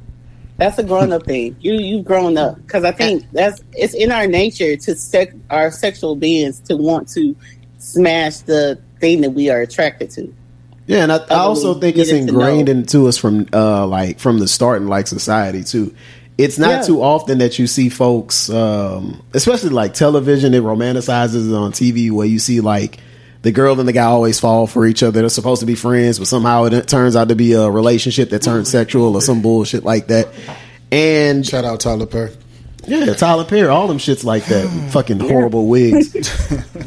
That's 0.58 0.78
a 0.78 0.82
grown 0.84 1.12
up 1.12 1.24
thing. 1.26 1.56
You 1.60 1.74
you've 1.74 2.04
grown 2.04 2.38
up 2.38 2.56
because 2.56 2.84
I 2.84 2.92
think 2.92 3.24
that's 3.32 3.60
it's 3.72 3.94
in 3.94 4.10
our 4.10 4.26
nature 4.26 4.76
to 4.76 4.94
sex 4.94 5.34
our 5.50 5.70
sexual 5.70 6.16
beings 6.16 6.60
to 6.60 6.76
want 6.76 7.08
to 7.10 7.36
smash 7.78 8.38
the 8.38 8.80
thing 9.00 9.20
that 9.20 9.30
we 9.30 9.50
are 9.50 9.60
attracted 9.60 10.10
to. 10.12 10.34
Yeah, 10.86 11.02
and 11.02 11.12
I, 11.12 11.16
I 11.16 11.34
also 11.36 11.74
think 11.74 11.96
it's 11.96 12.10
ingrained 12.10 12.68
into 12.68 13.06
us 13.08 13.18
from 13.18 13.46
uh 13.52 13.86
like 13.86 14.18
from 14.18 14.38
the 14.38 14.48
start 14.48 14.80
in 14.80 14.88
like 14.88 15.06
society 15.08 15.62
too. 15.62 15.94
It's 16.38 16.58
not 16.58 16.68
Yeah. 16.70 16.82
too 16.82 17.02
often 17.02 17.38
that 17.38 17.58
you 17.58 17.66
see 17.66 17.88
folks, 17.88 18.50
um, 18.50 19.22
especially 19.32 19.70
like 19.70 19.94
television, 19.94 20.52
it 20.52 20.62
romanticizes 20.62 21.54
on 21.58 21.72
TV 21.72 22.10
where 22.10 22.26
you 22.26 22.38
see 22.38 22.60
like 22.60 22.98
the 23.46 23.52
girl 23.52 23.78
and 23.78 23.88
the 23.88 23.92
guy 23.92 24.02
always 24.02 24.40
fall 24.40 24.66
for 24.66 24.84
each 24.86 25.04
other. 25.04 25.20
They're 25.20 25.28
supposed 25.28 25.60
to 25.60 25.66
be 25.66 25.76
friends, 25.76 26.18
but 26.18 26.26
somehow 26.26 26.64
it 26.64 26.88
turns 26.88 27.14
out 27.14 27.28
to 27.28 27.36
be 27.36 27.52
a 27.52 27.70
relationship 27.70 28.30
that 28.30 28.42
turns 28.42 28.68
sexual 28.68 29.14
or 29.14 29.22
some 29.22 29.40
bullshit 29.40 29.84
like 29.84 30.08
that. 30.08 30.26
And 30.90 31.46
Shout 31.46 31.64
out 31.64 31.78
Tyler 31.78 32.06
Perry. 32.06 32.32
yeah, 32.88 33.14
Tyler 33.14 33.44
Perry, 33.44 33.68
all 33.68 33.86
them 33.86 33.98
shits 33.98 34.24
like 34.24 34.46
that. 34.46 34.66
Fucking 34.90 35.20
horrible 35.20 35.68
wigs. 35.68 36.12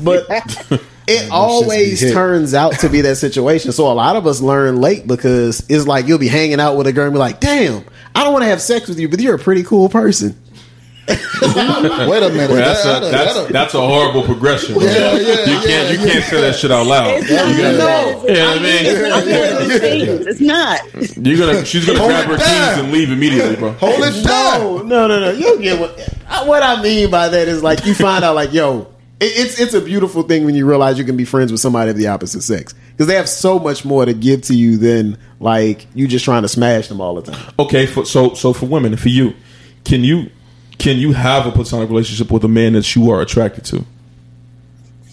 but 0.03 0.25
it 1.07 1.31
always 1.31 2.11
turns 2.11 2.53
out 2.53 2.73
to 2.79 2.89
be 2.89 2.99
that 3.01 3.15
situation. 3.15 3.71
So 3.71 3.89
a 3.89 3.93
lot 3.93 4.17
of 4.17 4.27
us 4.27 4.41
learn 4.41 4.81
late 4.81 5.07
because 5.07 5.65
it's 5.69 5.87
like 5.87 6.07
you'll 6.07 6.19
be 6.19 6.27
hanging 6.27 6.59
out 6.59 6.75
with 6.75 6.87
a 6.87 6.91
girl 6.91 7.05
and 7.05 7.13
be 7.13 7.19
like, 7.19 7.39
damn, 7.39 7.85
I 8.13 8.25
don't 8.25 8.33
want 8.33 8.43
to 8.43 8.49
have 8.49 8.61
sex 8.61 8.89
with 8.89 8.99
you, 8.99 9.07
but 9.07 9.21
you're 9.21 9.35
a 9.35 9.39
pretty 9.39 9.63
cool 9.63 9.87
person. 9.87 10.37
Wait 11.09 12.23
a 12.23 12.29
minute. 12.29 12.49
Well, 12.49 12.55
that's, 12.55 12.83
That- 12.83 12.97
a, 13.03 13.05
that- 13.05 13.11
that's, 13.11 13.33
that- 13.35 13.49
that's 13.51 13.73
a 13.73 13.81
horrible 13.81 14.23
progression. 14.23 14.75
bro. 14.75 14.83
Yeah, 14.83 14.91
yeah, 14.91 15.29
you 15.45 15.45
can't 15.45 15.65
yeah, 15.67 15.91
you 15.91 15.97
can't 15.97 16.25
say 16.25 16.41
that 16.41 16.55
shit 16.55 16.71
out 16.71 16.85
loud. 16.85 17.17
It's 17.19 17.29
You 17.29 17.35
gotta- 17.35 17.77
no. 17.77 18.27
You 18.27 18.33
know 18.33 18.47
what 18.47 18.57
I 18.57 18.61
mean? 18.61 20.27
It's 20.27 20.39
not. 20.41 20.81
You're 21.25 21.37
gonna 21.37 21.65
she's 21.65 21.85
gonna 21.85 21.99
Hold 21.99 22.11
grab 22.11 22.25
her 22.27 22.37
down. 22.37 22.75
keys 22.75 22.83
and 22.83 22.91
leave 22.93 23.11
immediately, 23.11 23.55
bro. 23.55 23.71
Hold 23.73 23.93
it 24.03 24.23
down. 24.23 24.87
No, 24.87 25.07
no, 25.07 25.07
no, 25.07 25.19
no. 25.19 25.31
You 25.31 25.59
get 25.61 25.79
what 25.79 25.99
I- 26.27 26.45
what 26.47 26.63
I 26.63 26.81
mean 26.81 27.09
by 27.11 27.29
that 27.29 27.47
is 27.47 27.63
like 27.63 27.85
you 27.85 27.93
find 27.93 28.23
out 28.23 28.35
like, 28.35 28.53
yo, 28.53 28.81
it, 29.19 29.25
it's 29.35 29.59
it's 29.59 29.73
a 29.73 29.81
beautiful 29.81 30.23
thing 30.23 30.45
when 30.45 30.55
you 30.55 30.65
realize 30.65 30.97
you 30.99 31.05
can 31.05 31.17
be 31.17 31.25
friends 31.25 31.51
with 31.51 31.61
somebody 31.61 31.91
of 31.91 31.97
the 31.97 32.07
opposite 32.07 32.41
sex 32.41 32.73
because 32.91 33.07
they 33.07 33.15
have 33.15 33.27
so 33.29 33.59
much 33.59 33.83
more 33.85 34.05
to 34.05 34.13
give 34.13 34.41
to 34.43 34.55
you 34.55 34.77
than 34.77 35.17
like 35.39 35.87
you 35.95 36.07
just 36.07 36.23
trying 36.25 36.43
to 36.43 36.47
smash 36.49 36.87
them 36.87 37.01
all 37.01 37.15
the 37.15 37.31
time. 37.31 37.53
Okay, 37.59 37.85
for, 37.85 38.05
so 38.05 38.33
so 38.33 38.53
for 38.53 38.65
women, 38.67 38.95
for 38.97 39.09
you, 39.09 39.33
can 39.85 40.03
you 40.03 40.29
can 40.79 40.97
you 40.97 41.11
have 41.11 41.45
a 41.45 41.51
platonic 41.51 41.89
relationship 41.89 42.31
with 42.31 42.43
a 42.43 42.47
man 42.47 42.73
that 42.73 42.95
you 42.95 43.11
are 43.11 43.21
attracted 43.21 43.65
to? 43.65 43.85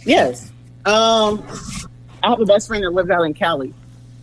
Yes. 0.05 0.51
Um, 0.85 1.45
I 2.23 2.31
have 2.31 2.41
a 2.41 2.45
best 2.47 2.69
friend 2.69 2.85
that 2.85 2.91
lives 2.91 3.11
out 3.11 3.23
in 3.23 3.35
Cali, 3.35 3.75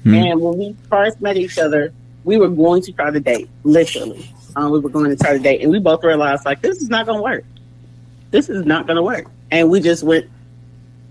Hmm. 0.04 0.16
and 0.16 0.42
when 0.42 0.58
we 0.58 0.76
first 0.90 1.22
met 1.22 1.38
each 1.38 1.58
other, 1.58 1.94
we 2.24 2.38
were 2.38 2.50
going 2.50 2.82
to 2.84 2.92
try 2.94 3.12
to 3.12 3.20
date. 3.20 3.50
Literally, 3.64 4.30
um, 4.56 4.72
we 4.72 4.80
were 4.80 4.90
going 4.90 5.10
to 5.10 5.16
try 5.16 5.34
to 5.34 5.40
date, 5.40 5.62
and 5.62 5.72
we 5.72 5.80
both 5.80 6.04
realized 6.04 6.46
like 6.46 6.62
this 6.62 6.82
is 6.82 6.90
not 6.90 7.06
going 7.06 7.18
to 7.20 7.24
work. 7.24 7.44
This 8.32 8.50
is 8.50 8.66
not 8.66 8.88
going 8.88 8.96
to 8.96 9.04
work, 9.04 9.28
and 9.52 9.70
we 9.70 9.80
just 9.82 10.04
went. 10.04 10.26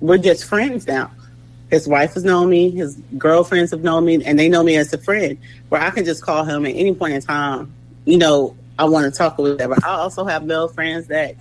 We're 0.00 0.18
just 0.18 0.44
friends 0.46 0.86
now. 0.86 1.10
His 1.70 1.86
wife 1.86 2.14
has 2.14 2.24
known 2.24 2.50
me. 2.50 2.70
His 2.70 2.96
girlfriends 3.16 3.70
have 3.70 3.82
known 3.82 4.04
me, 4.04 4.24
and 4.24 4.38
they 4.38 4.48
know 4.48 4.62
me 4.62 4.76
as 4.76 4.92
a 4.92 4.98
friend. 4.98 5.38
Where 5.68 5.80
I 5.80 5.90
can 5.90 6.04
just 6.04 6.22
call 6.22 6.44
him 6.44 6.66
at 6.66 6.70
any 6.74 6.94
point 6.94 7.12
in 7.14 7.22
time. 7.22 7.72
You 8.04 8.18
know, 8.18 8.56
I 8.78 8.84
want 8.84 9.04
to 9.12 9.16
talk 9.16 9.38
or 9.38 9.50
whatever. 9.50 9.76
I 9.84 9.90
also 9.90 10.24
have 10.24 10.44
male 10.44 10.68
friends 10.68 11.06
that 11.08 11.36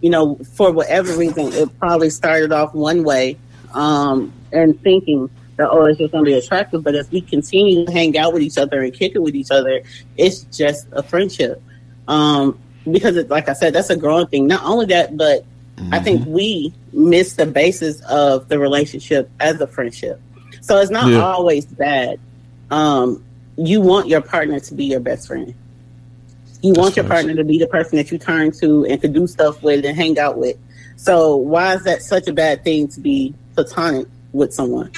you 0.00 0.10
know, 0.10 0.34
for 0.54 0.70
whatever 0.70 1.16
reason, 1.16 1.50
it 1.54 1.78
probably 1.78 2.10
started 2.10 2.52
off 2.52 2.74
one 2.74 3.04
way, 3.04 3.38
um, 3.72 4.30
and 4.52 4.78
thinking 4.82 5.30
that 5.56 5.70
oh, 5.70 5.86
it's 5.86 5.98
just 5.98 6.12
going 6.12 6.22
to 6.24 6.30
be 6.30 6.34
attractive. 6.36 6.84
But 6.84 6.94
as 6.94 7.10
we 7.10 7.22
continue 7.22 7.86
to 7.86 7.90
hang 7.90 8.18
out 8.18 8.34
with 8.34 8.42
each 8.42 8.58
other 8.58 8.82
and 8.82 8.92
kick 8.92 9.12
it 9.14 9.22
with 9.22 9.34
each 9.34 9.50
other, 9.50 9.80
it's 10.18 10.42
just 10.54 10.86
a 10.92 11.02
friendship. 11.02 11.62
Um, 12.06 12.58
because, 12.90 13.16
it, 13.16 13.30
like 13.30 13.48
I 13.48 13.54
said, 13.54 13.72
that's 13.72 13.88
a 13.88 13.96
growing 13.96 14.26
thing. 14.26 14.46
Not 14.46 14.62
only 14.64 14.84
that, 14.86 15.16
but 15.16 15.42
I 15.90 16.00
think 16.00 16.26
we 16.26 16.74
miss 16.92 17.34
the 17.36 17.46
basis 17.46 18.02
of 18.02 18.48
the 18.48 18.58
relationship 18.58 19.30
as 19.40 19.58
a 19.58 19.66
friendship. 19.66 20.20
So 20.60 20.78
it's 20.78 20.90
not 20.90 21.10
Yeah. 21.10 21.22
always 21.22 21.64
bad. 21.64 22.20
Um, 22.70 23.24
you 23.56 23.80
want 23.80 24.08
your 24.08 24.20
partner 24.20 24.60
to 24.60 24.74
be 24.74 24.84
your 24.84 25.00
best 25.00 25.28
friend. 25.28 25.54
You 26.64 26.72
want 26.72 26.96
your 26.96 27.02
That's 27.02 27.20
partner 27.20 27.34
to 27.34 27.44
be 27.44 27.58
the 27.58 27.66
person 27.66 27.96
that 27.96 28.10
you 28.10 28.16
turn 28.16 28.50
to 28.52 28.86
and 28.86 28.98
to 29.02 29.06
do 29.06 29.26
stuff 29.26 29.62
with 29.62 29.84
and 29.84 29.94
hang 29.94 30.18
out 30.18 30.38
with. 30.38 30.56
So 30.96 31.36
why 31.36 31.74
is 31.74 31.84
that 31.84 32.00
such 32.00 32.26
a 32.26 32.32
bad 32.32 32.64
thing 32.64 32.88
to 32.88 33.00
be 33.00 33.34
platonic 33.54 34.06
with 34.32 34.54
someone? 34.54 34.90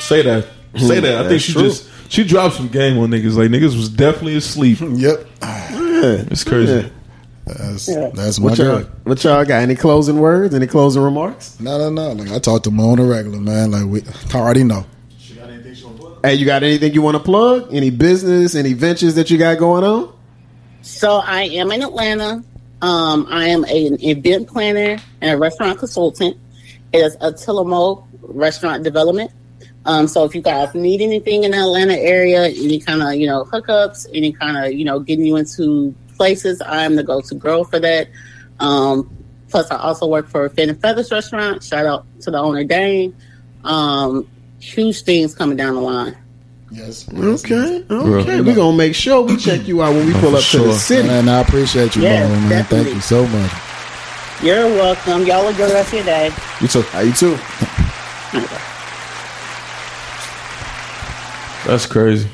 Say 0.00 0.22
that. 0.22 0.48
Say 0.76 0.96
hmm, 0.96 1.02
that. 1.02 1.24
I 1.24 1.28
think 1.28 1.42
she 1.42 1.52
true. 1.52 1.62
just 1.62 1.88
she 2.10 2.24
dropped 2.24 2.56
some 2.56 2.66
game 2.66 2.98
on 2.98 3.10
niggas. 3.10 3.36
Like 3.36 3.50
niggas 3.50 3.76
was 3.76 3.88
definitely 3.88 4.36
asleep. 4.36 4.78
Yep. 4.82 5.26
It's 6.00 6.42
crazy. 6.42 6.72
Yeah. 6.72 6.88
That's, 7.46 7.88
Yeah. 7.88 8.10
that's 8.14 8.38
my 8.38 8.50
What 8.50 8.58
y'all, 8.58 8.78
girl. 8.82 8.90
what 9.04 9.24
y'all 9.24 9.44
got? 9.44 9.62
Any 9.62 9.74
closing 9.74 10.18
words? 10.20 10.54
Any 10.54 10.66
closing 10.66 11.02
remarks? 11.02 11.58
No, 11.60 11.78
no, 11.78 11.90
no. 11.90 12.12
Like 12.12 12.32
I 12.32 12.38
talk 12.40 12.64
to 12.64 12.70
him 12.70 12.80
on 12.80 12.98
the 12.98 13.04
regular, 13.04 13.40
man. 13.40 13.70
Like 13.70 13.84
we 13.84 14.02
I 14.34 14.38
already 14.38 14.64
know. 14.64 14.86
She 15.18 15.34
got 15.34 15.50
anything 15.50 15.74
she 15.74 15.84
want 15.84 15.96
to 15.96 16.02
plug? 16.02 16.18
Hey, 16.24 16.34
you 16.34 16.46
got 16.46 16.64
anything 16.64 16.94
you 16.94 17.02
want 17.02 17.16
to 17.16 17.22
plug? 17.22 17.72
Any 17.72 17.90
business? 17.90 18.56
Any 18.56 18.72
ventures 18.72 19.14
that 19.14 19.30
you 19.30 19.38
got 19.38 19.58
going 19.58 19.84
on? 19.84 20.17
So 20.82 21.16
I 21.16 21.42
am 21.42 21.70
in 21.72 21.82
Atlanta. 21.82 22.42
Um, 22.80 23.26
I 23.28 23.48
am 23.48 23.64
an 23.64 24.02
event 24.02 24.48
planner 24.48 24.98
and 25.20 25.30
a 25.30 25.38
restaurant 25.38 25.78
consultant. 25.78 26.36
It 26.92 26.98
is 26.98 27.16
Atilamo 27.18 28.06
Restaurant 28.22 28.84
Development. 28.84 29.30
Um, 29.84 30.06
so 30.06 30.24
if 30.24 30.34
you 30.34 30.42
guys 30.42 30.74
need 30.74 31.00
anything 31.00 31.44
in 31.44 31.52
the 31.52 31.58
Atlanta 31.58 31.94
area, 31.94 32.46
any 32.46 32.78
kind 32.78 33.02
of 33.02 33.14
you 33.14 33.26
know 33.26 33.44
hookups, 33.44 34.06
any 34.12 34.32
kind 34.32 34.56
of 34.56 34.72
you 34.72 34.84
know 34.84 35.00
getting 35.00 35.24
you 35.24 35.36
into 35.36 35.94
places, 36.16 36.60
I 36.60 36.84
am 36.84 36.96
the 36.96 37.02
go-to 37.02 37.34
girl 37.34 37.64
for 37.64 37.78
that. 37.80 38.08
Um, 38.60 39.18
Plus, 39.48 39.70
I 39.70 39.76
also 39.76 40.06
work 40.06 40.28
for 40.28 40.48
Fin 40.50 40.68
and 40.68 40.80
Feathers 40.80 41.10
Restaurant. 41.10 41.62
Shout 41.62 41.86
out 41.86 42.06
to 42.20 42.30
the 42.30 42.38
owner, 42.38 42.64
Dane. 42.64 43.16
Um, 43.64 44.28
huge 44.60 45.02
things 45.02 45.34
coming 45.34 45.56
down 45.56 45.74
the 45.74 45.80
line. 45.80 46.16
Yes. 46.70 47.08
Okay, 47.12 47.82
okay. 47.90 48.40
We're 48.42 48.54
gonna 48.54 48.76
make 48.76 48.94
sure 48.94 49.22
we 49.22 49.36
check 49.38 49.66
you 49.66 49.82
out 49.82 49.94
when 49.94 50.06
we 50.06 50.12
pull 50.12 50.36
up 50.36 50.44
to 50.44 50.58
the 50.58 50.64
Sure. 50.64 50.72
city. 50.74 51.08
Man, 51.08 51.28
I 51.28 51.40
appreciate 51.40 51.96
you, 51.96 52.02
Yes, 52.02 52.28
Mo, 52.28 52.48
man. 52.48 52.64
Thank 52.64 52.88
you 52.94 53.00
so 53.00 53.26
much. 53.26 53.50
You're 54.42 54.66
welcome. 54.66 55.26
Y'all 55.26 55.46
have 55.46 55.54
a 55.54 55.56
good 55.56 55.72
rest 55.72 55.88
of 55.88 55.94
your 55.94 56.04
day. 56.04 56.30
You 56.60 56.68
too. 56.68 56.82
How 56.82 57.00
you 57.00 57.12
too? 57.12 57.36
that's 61.66 61.86
crazy. 61.86 62.28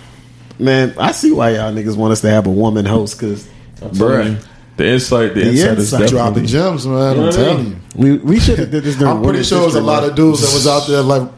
Man, 0.58 0.94
I 0.98 1.12
see 1.12 1.32
why 1.32 1.50
y'all 1.50 1.72
niggas 1.72 1.96
want 1.96 2.12
us 2.12 2.20
to 2.22 2.30
have 2.30 2.46
a 2.46 2.50
woman 2.50 2.84
host 2.84 3.18
because, 3.18 3.46
bruh, 3.80 4.42
The 4.76 4.86
insight, 4.88 5.34
the, 5.34 5.40
The 5.44 5.50
insight 5.50 5.78
is 5.78 5.92
insight. 5.92 6.08
Drop 6.10 6.34
the 6.34 6.40
definitely. 6.42 6.46
gems, 6.46 6.86
man. 6.86 7.14
You 7.16 7.20
know 7.20 7.26
I'm 7.28 7.32
telling 7.32 7.66
you. 7.66 7.76
we 7.96 8.16
we 8.18 8.40
should 8.40 8.58
have 8.58 8.70
did 8.70 8.82
this 8.84 8.96
during. 8.96 9.10
I'm 9.12 9.16
pretty 9.18 9.28
Women's 9.38 9.48
sure 9.48 9.60
there's 9.60 9.74
a 9.76 9.80
lot 9.80 10.04
of 10.04 10.14
dudes 10.16 10.40
that 10.42 10.52
was 10.52 10.66
out 10.66 10.86
there 10.88 11.02
like 11.02 11.28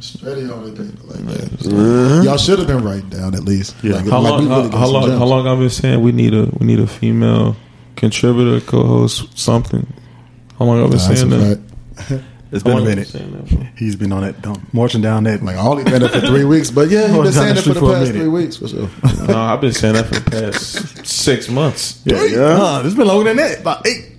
steady 0.00 0.42
on 0.50 0.64
it 0.68 0.78
like 0.78 1.26
that. 1.26 1.66
Uh-huh. 1.66 2.22
Y'all 2.22 2.36
should 2.38 2.58
have 2.58 2.68
been 2.68 2.84
writing 2.84 3.08
down 3.10 3.34
at 3.34 3.44
least. 3.44 3.74
Yeah. 3.82 3.94
Like, 3.96 4.06
How 4.08 4.20
like, 4.20 4.30
long? 4.32 4.42
we 4.42 4.48
How, 4.48 4.56
really 4.58 4.70
got 4.70 4.78
how 4.78 4.86
long? 4.88 5.06
gems. 5.08 5.18
How 5.18 5.24
long 5.26 5.46
I've 5.48 5.58
been 5.58 5.70
saying 5.70 6.00
we 6.02 6.12
need 6.12 6.34
a 6.34 6.46
we 6.58 6.66
need 6.66 6.78
a 6.80 6.86
female 6.86 7.56
contributor, 7.96 8.64
co-host, 8.64 9.38
something. 9.38 9.86
How 10.58 10.64
long 10.66 10.82
I've 10.84 10.90
been 10.90 10.98
Nah, 10.98 11.08
that's 11.08 11.20
saying 11.20 11.32
a 11.32 11.36
that? 11.36 11.58
fact. 11.96 12.24
It's 12.52 12.64
How 12.64 12.70
been 12.70 12.78
a 12.82 12.84
minute. 12.84 13.06
saying 13.06 13.30
that? 13.30 13.72
He's 13.76 13.94
been 13.94 14.10
on 14.10 14.22
that, 14.22 14.42
dump, 14.42 14.74
marching 14.74 15.00
down 15.00 15.22
that. 15.22 15.40
Like 15.40 15.54
I 15.56 15.60
only 15.60 15.84
been 15.84 16.00
there 16.00 16.08
for 16.08 16.18
three 16.20 16.44
weeks, 16.54 16.68
but 16.68 16.90
yeah, 16.90 17.06
you've 17.14 17.22
been 17.22 17.32
saying 17.32 17.54
down 17.54 17.58
it 17.58 17.62
for 17.62 17.68
the 17.68 17.74
the 17.74 17.80
for 17.80 17.92
past 17.94 18.10
three 18.10 18.26
weeks 18.26 18.56
for 18.56 18.66
sure. 18.66 18.88
No, 19.28 19.38
I've 19.38 19.60
been 19.60 19.72
saying 19.72 19.94
that 19.94 20.06
for 20.06 20.14
the 20.18 20.30
past 20.32 21.06
six 21.06 21.48
months. 21.48 22.02
yeah, 22.04 22.24
yeah. 22.24 22.56
Huh, 22.56 22.82
it's 22.84 22.96
been 22.96 23.06
longer 23.06 23.32
than 23.32 23.36
that. 23.36 23.60
About 23.60 23.86
eight. 23.86 24.16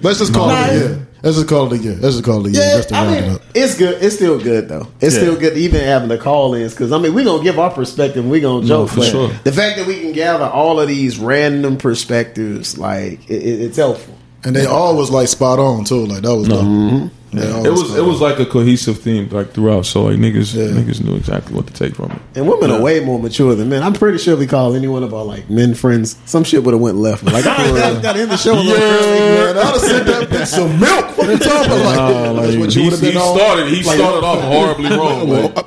Let's 0.00 0.20
just 0.20 0.32
call 0.32 0.46
Nah, 0.46 0.64
it 0.66 0.68
a 0.70 0.74
year. 0.78 1.05
Let's 1.26 1.38
just 1.38 1.48
call 1.48 1.66
it 1.72 1.80
a 1.80 1.82
year. 1.82 1.94
Let's 1.96 2.14
just 2.14 2.24
call 2.24 2.46
it 2.46 2.50
a 2.50 2.52
year. 2.52 2.62
Yeah, 2.62 2.76
just 2.76 2.88
to 2.90 2.94
I 2.94 3.04
mean, 3.06 3.24
it 3.24 3.34
up. 3.34 3.42
it's 3.52 3.76
good. 3.76 4.00
It's 4.00 4.14
still 4.14 4.38
good 4.38 4.68
though. 4.68 4.86
It's 5.00 5.12
Yeah. 5.16 5.22
still 5.22 5.36
good 5.36 5.56
even 5.58 5.80
having 5.80 6.08
the 6.08 6.18
call-ins 6.18 6.72
because 6.72 6.92
I 6.92 6.98
mean 6.98 7.14
we're 7.14 7.24
gonna 7.24 7.42
give 7.42 7.58
our 7.58 7.70
perspective. 7.70 8.22
and 8.22 8.30
We're 8.30 8.40
gonna 8.42 8.64
joke, 8.64 8.90
for 8.90 8.96
but 9.00 9.06
sure. 9.10 9.30
the 9.42 9.50
fact 9.50 9.76
that 9.78 9.88
we 9.88 9.98
can 10.00 10.12
gather 10.12 10.44
all 10.44 10.78
of 10.78 10.86
these 10.86 11.18
random 11.18 11.78
perspectives, 11.78 12.78
like 12.78 13.28
it, 13.28 13.42
it, 13.42 13.60
it's 13.62 13.76
helpful. 13.76 14.14
And 14.44 14.54
they 14.54 14.66
all 14.66 14.96
was 14.96 15.10
like 15.10 15.26
spot 15.26 15.58
on 15.58 15.84
too. 15.84 16.06
Like 16.06 16.22
that 16.22 16.36
was 16.36 16.46
dope. 16.46 16.64
Mm-hmm. 16.64 17.06
It 17.38 17.70
was 17.70 17.96
it 17.96 18.04
was 18.04 18.20
like 18.20 18.38
a 18.38 18.46
cohesive 18.46 18.98
theme 18.98 19.28
like 19.30 19.52
throughout. 19.52 19.86
So 19.86 20.04
like 20.04 20.16
niggas 20.18 20.54
Yeah. 20.54 20.80
niggas 20.80 21.02
knew 21.04 21.16
exactly 21.16 21.54
what 21.54 21.66
to 21.66 21.72
take 21.72 21.94
from 21.96 22.10
it. 22.12 22.18
And 22.34 22.48
women 22.48 22.70
are 22.70 22.80
way 22.80 23.00
more 23.00 23.18
mature 23.18 23.54
than 23.54 23.68
men. 23.68 23.82
I'm 23.82 23.92
pretty 23.92 24.18
sure 24.18 24.34
if 24.34 24.38
we 24.40 24.46
call 24.46 24.74
any 24.74 24.88
one 24.88 25.02
of 25.02 25.12
our 25.14 25.24
like 25.24 25.48
men 25.50 25.74
friends, 25.74 26.16
some 26.24 26.44
shit 26.44 26.62
would 26.64 26.72
have 26.74 26.80
went 26.80 26.96
left. 26.98 27.22
Like, 27.24 27.44
guys, 27.44 27.98
got 28.02 28.16
end 28.16 28.30
the 28.30 28.36
show. 28.36 28.54
early, 28.54 28.66
man, 28.68 29.56
I'd 29.58 29.64
have 29.64 29.76
sent 29.80 30.06
that 30.06 30.28
bitch 30.28 30.46
some 30.46 30.78
milk. 30.80 31.16
What 31.18 31.28
you 31.30 31.38
talking 31.38 31.72
about? 31.72 31.84
Like, 31.84 31.96
Nah, 31.96 32.32
that's 32.42 32.48
like, 32.52 32.58
what 32.60 32.74
you 32.74 32.82
he, 32.82 32.84
would 32.88 32.92
have 32.92 33.00
he 33.00 33.08
been 33.08 33.16
on. 33.16 33.36
started 33.38 33.68
he 33.68 33.82
started 33.82 34.24
off 34.24 34.40
horribly 34.76 34.96
wrong. 34.96 35.28
Like, 35.28 35.65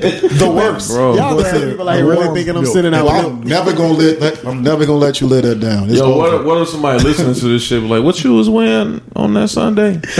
the 0.00 0.52
worst. 0.54 0.90
bro. 0.90 1.14
Y'all 1.16 1.36
gonna 1.36 1.48
have 1.48 1.70
people 1.70 1.84
like 1.84 2.02
really 2.02 2.34
thinking 2.34 2.56
I'm 2.56 2.66
sitting 2.66 2.94
out. 2.94 3.08
I'm 3.08 3.42
never 3.42 3.72
gonna 3.72 3.94
let 3.94 4.20
that. 4.20 4.44
I'm 4.44 4.62
never 4.62 4.86
gonna 4.86 4.98
let 4.98 5.20
you 5.20 5.26
let 5.26 5.44
that 5.44 5.60
down. 5.60 5.88
It's 5.88 5.98
Yo, 5.98 6.16
what 6.16 6.34
if, 6.34 6.44
what 6.44 6.62
if 6.62 6.68
somebody 6.68 7.02
listening 7.02 7.34
to 7.34 7.48
this 7.48 7.62
shit 7.62 7.82
like, 7.82 8.02
what 8.02 8.22
you 8.24 8.34
was 8.34 8.48
wearing 8.50 9.00
on 9.14 9.34
that 9.34 9.48
Sunday? 9.48 9.94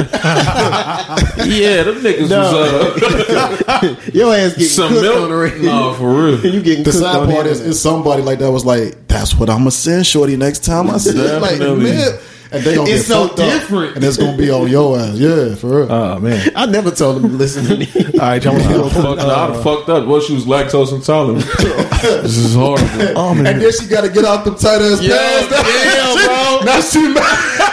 yeah, 1.47 1.83
them 1.83 1.97
niggas 1.97 2.23
was 2.23 2.33
uh, 2.33 3.97
Your 4.13 4.35
ass 4.35 4.53
getting 4.53 4.67
some 4.67 4.89
cooked 4.89 5.03
milk. 5.03 5.23
on 5.23 5.31
the 5.31 5.37
radio. 5.37 5.71
No, 5.71 5.95
for 5.95 6.11
real. 6.11 6.47
you 6.55 6.63
getting 6.63 6.85
the 6.85 6.91
cooked 6.91 7.03
sad 7.05 7.17
on 7.17 7.31
part 7.31 7.45
the 7.45 7.51
is, 7.51 7.59
internet. 7.59 7.71
is 7.71 7.81
somebody 7.81 8.23
like 8.23 8.39
that 8.41 8.51
was 8.51 8.65
like, 8.65 9.09
"That's 9.09 9.35
what 9.35 9.51
I'm 9.51 9.59
gonna 9.59 9.71
send 9.71 10.07
Shorty 10.07 10.37
next 10.37 10.65
time 10.65 10.91
I 10.91 10.99
see 10.99 11.11
it." 11.11 11.41
Like, 11.41 11.59
Definitely. 11.59 11.85
man, 11.85 12.19
and 12.53 12.63
they 12.65 12.75
gonna 12.75 12.89
It's 12.91 13.07
get 13.09 13.13
so 13.15 13.29
fucked 13.29 13.41
up. 13.41 13.53
different. 13.53 13.97
and 13.97 14.05
it's 14.05 14.17
gonna 14.17 14.37
be 14.37 14.51
on 14.51 14.69
your 14.69 14.99
ass. 14.99 15.17
Yeah, 15.17 15.55
for 15.55 15.67
real. 15.83 15.93
Oh 15.93 16.19
man. 16.21 16.51
I 16.55 16.67
never 16.67 16.91
told 16.91 17.23
them 17.23 17.31
to 17.33 17.37
listen 17.37 17.65
to 17.67 17.77
me. 17.77 17.89
All 18.15 18.21
right, 18.21 18.43
y'all 18.45 18.55
want 18.55 18.65
to 18.65 18.85
I'd 18.85 18.93
fucked, 18.93 19.21
I'd 19.21 19.51
have 19.55 19.63
fucked 19.63 19.89
up. 19.89 20.07
Well, 20.07 20.21
she 20.21 20.35
was 20.35 20.45
lactose 20.47 20.93
intolerant. 20.93 21.45
this 22.03 22.37
is 22.37 22.55
horrible. 22.55 22.87
Oh 23.17 23.31
and 23.37 23.47
then 23.61 23.73
she 23.73 23.87
got 23.87 24.03
to 24.03 24.11
get 24.11 24.25
out 24.25 24.45
them 24.45 24.55
tight 24.57 24.81
ass 24.83 25.01
pants. 25.01 25.07
yeah, 25.09 26.27
bro. 26.27 26.61
Now 26.67 26.81
she 26.81 27.09
mad. 27.09 27.73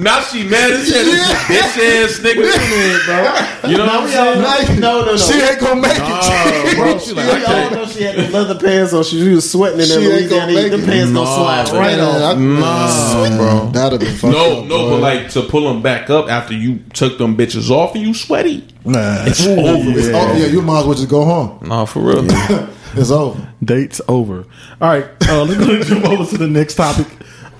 Now 0.00 0.20
she 0.22 0.48
mad 0.48 0.70
as 0.70 0.88
hell. 0.88 1.04
This 1.04 1.28
bitch 1.44 1.76
ass 1.76 2.18
nigga, 2.20 3.04
bro. 3.04 3.70
You 3.70 3.76
know 3.76 3.84
what 3.86 4.02
I'm 4.02 4.08
saying? 4.08 4.80
no, 4.80 5.00
no, 5.00 5.04
no. 5.06 5.16
She 5.16 5.34
ain't 5.38 5.60
gonna 5.60 5.80
make 5.80 5.92
it. 5.92 5.98
Oh, 6.02 6.72
bro, 6.76 6.98
she 6.98 7.12
like, 7.12 7.26
I 7.26 7.38
we 7.38 7.44
all 7.44 7.52
can't. 7.52 7.74
know 7.74 7.86
she 7.86 8.02
had 8.04 8.14
the 8.16 8.28
leather 8.30 8.58
pants 8.58 8.92
on. 8.94 9.04
She, 9.04 9.18
she 9.20 9.28
was 9.28 9.50
sweating 9.50 9.80
in 9.80 9.88
that 9.88 10.00
She 10.00 10.06
ain't 10.06 10.30
gonna 10.30 10.46
Louisiana. 10.46 10.52
make 10.54 10.70
Them 10.70 10.80
it. 10.80 10.86
pants 10.86 11.12
gonna 11.12 11.26
slide 11.26 11.68
right 11.78 11.96
Man, 11.96 12.00
off. 12.00 12.36
I- 12.36 13.30
Nah, 13.30 13.36
bro. 13.36 13.70
That'd 13.72 14.00
have 14.00 14.08
been 14.08 14.16
fucked 14.18 14.32
No, 14.32 14.60
up, 14.60 14.64
no, 14.66 14.78
boy. 14.78 14.90
but 14.90 15.00
like 15.00 15.30
to 15.30 15.42
pull 15.42 15.70
them 15.72 15.82
back 15.82 16.08
up 16.10 16.28
after 16.30 16.54
you 16.54 16.78
took 16.94 17.18
them 17.18 17.36
bitches 17.36 17.68
off 17.70 17.94
and 17.94 18.02
you 18.06 18.14
sweaty. 18.14 18.66
Nah, 18.84 19.24
It's 19.26 19.46
over. 19.46 19.62
It's 19.98 20.08
over. 20.08 20.38
Yeah, 20.38 20.46
you 20.46 20.62
might 20.62 20.80
as 20.80 20.86
well 20.86 20.94
just 20.94 21.08
go 21.10 21.24
home. 21.24 21.58
Nah, 21.68 21.84
for 21.84 22.00
real. 22.00 22.26
It's 22.92 23.12
over. 23.12 23.46
Dates 23.64 24.00
over. 24.08 24.44
All 24.80 24.88
right, 24.88 25.04
uh, 25.28 25.44
let's 25.44 25.60
go 25.64 25.80
jump 25.80 26.06
over 26.06 26.24
to 26.28 26.36
the 26.38 26.48
next 26.48 26.74
topic. 26.74 27.06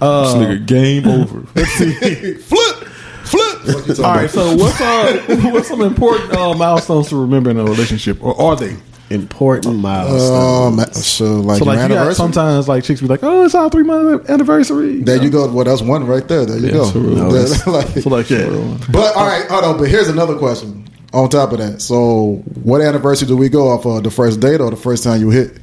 Uh, 0.01 0.23
This 0.25 0.35
nigga 0.49 0.67
game 0.67 1.07
over. 1.21 1.45
let's 1.55 1.71
see. 1.73 2.35
Flip, 2.35 2.77
flip. 3.25 3.65
What 3.65 3.87
you 3.87 3.95
talking 3.95 4.05
All 4.05 4.15
right, 4.15 4.21
about? 4.23 4.31
so 4.31 4.57
what's 4.57 4.81
uh, 4.81 5.51
what's 5.53 5.69
some 5.69 5.83
important 5.83 6.33
uh, 6.33 6.55
milestones 6.55 7.09
to 7.11 7.17
remember 7.21 7.51
in 7.51 7.59
a 7.59 7.65
relationship, 7.65 8.23
or 8.23 8.41
are 8.41 8.57
they? 8.57 8.77
Important 9.11 9.77
milestones. 9.81 10.87
Um, 10.89 10.93
so 11.03 11.25
like, 11.41 11.59
So 11.59 11.65
your 11.65 11.75
like 11.75 11.83
you 11.83 11.89
got 11.89 11.91
anniversary. 11.91 12.15
sometimes 12.15 12.69
like 12.69 12.85
chicks 12.85 13.01
be 13.01 13.09
like, 13.09 13.25
oh, 13.25 13.45
it's 13.45 13.57
our 13.57 13.69
three 13.69 13.83
month 13.83 14.31
anniversary. 14.31 15.03
There 15.03 15.21
you 15.21 15.31
go. 15.31 15.51
Well, 15.53 15.65
that's 15.65 15.83
one 15.83 16.07
right 16.07 16.27
there. 16.29 16.47
There 16.47 16.57
you 16.59 16.67
Yeah, 16.67 16.73
go. 16.73 16.93
true. 16.93 17.15
No, 17.17 17.27
Yeah, 17.27 17.43
that's- 17.43 17.67
like- 17.67 17.89
So 18.05 18.09
like 18.09 18.31
yeah, 18.31 18.47
but 18.93 19.17
all 19.17 19.27
right, 19.27 19.49
hold 19.51 19.65
on. 19.65 19.79
But 19.79 19.89
here's 19.89 20.07
another 20.09 20.37
question. 20.39 20.87
On 21.13 21.29
top 21.29 21.51
of 21.51 21.59
that, 21.59 21.83
so 21.83 22.35
what 22.63 22.81
anniversary 22.83 23.27
do 23.27 23.37
we 23.37 23.49
go 23.49 23.67
off 23.69 23.85
of? 23.85 24.05
The 24.05 24.13
first 24.13 24.39
date 24.39 24.61
or 24.61 24.71
the 24.71 24.77
first 24.77 25.03
time 25.03 25.21
you 25.21 25.31
hit? 25.31 25.59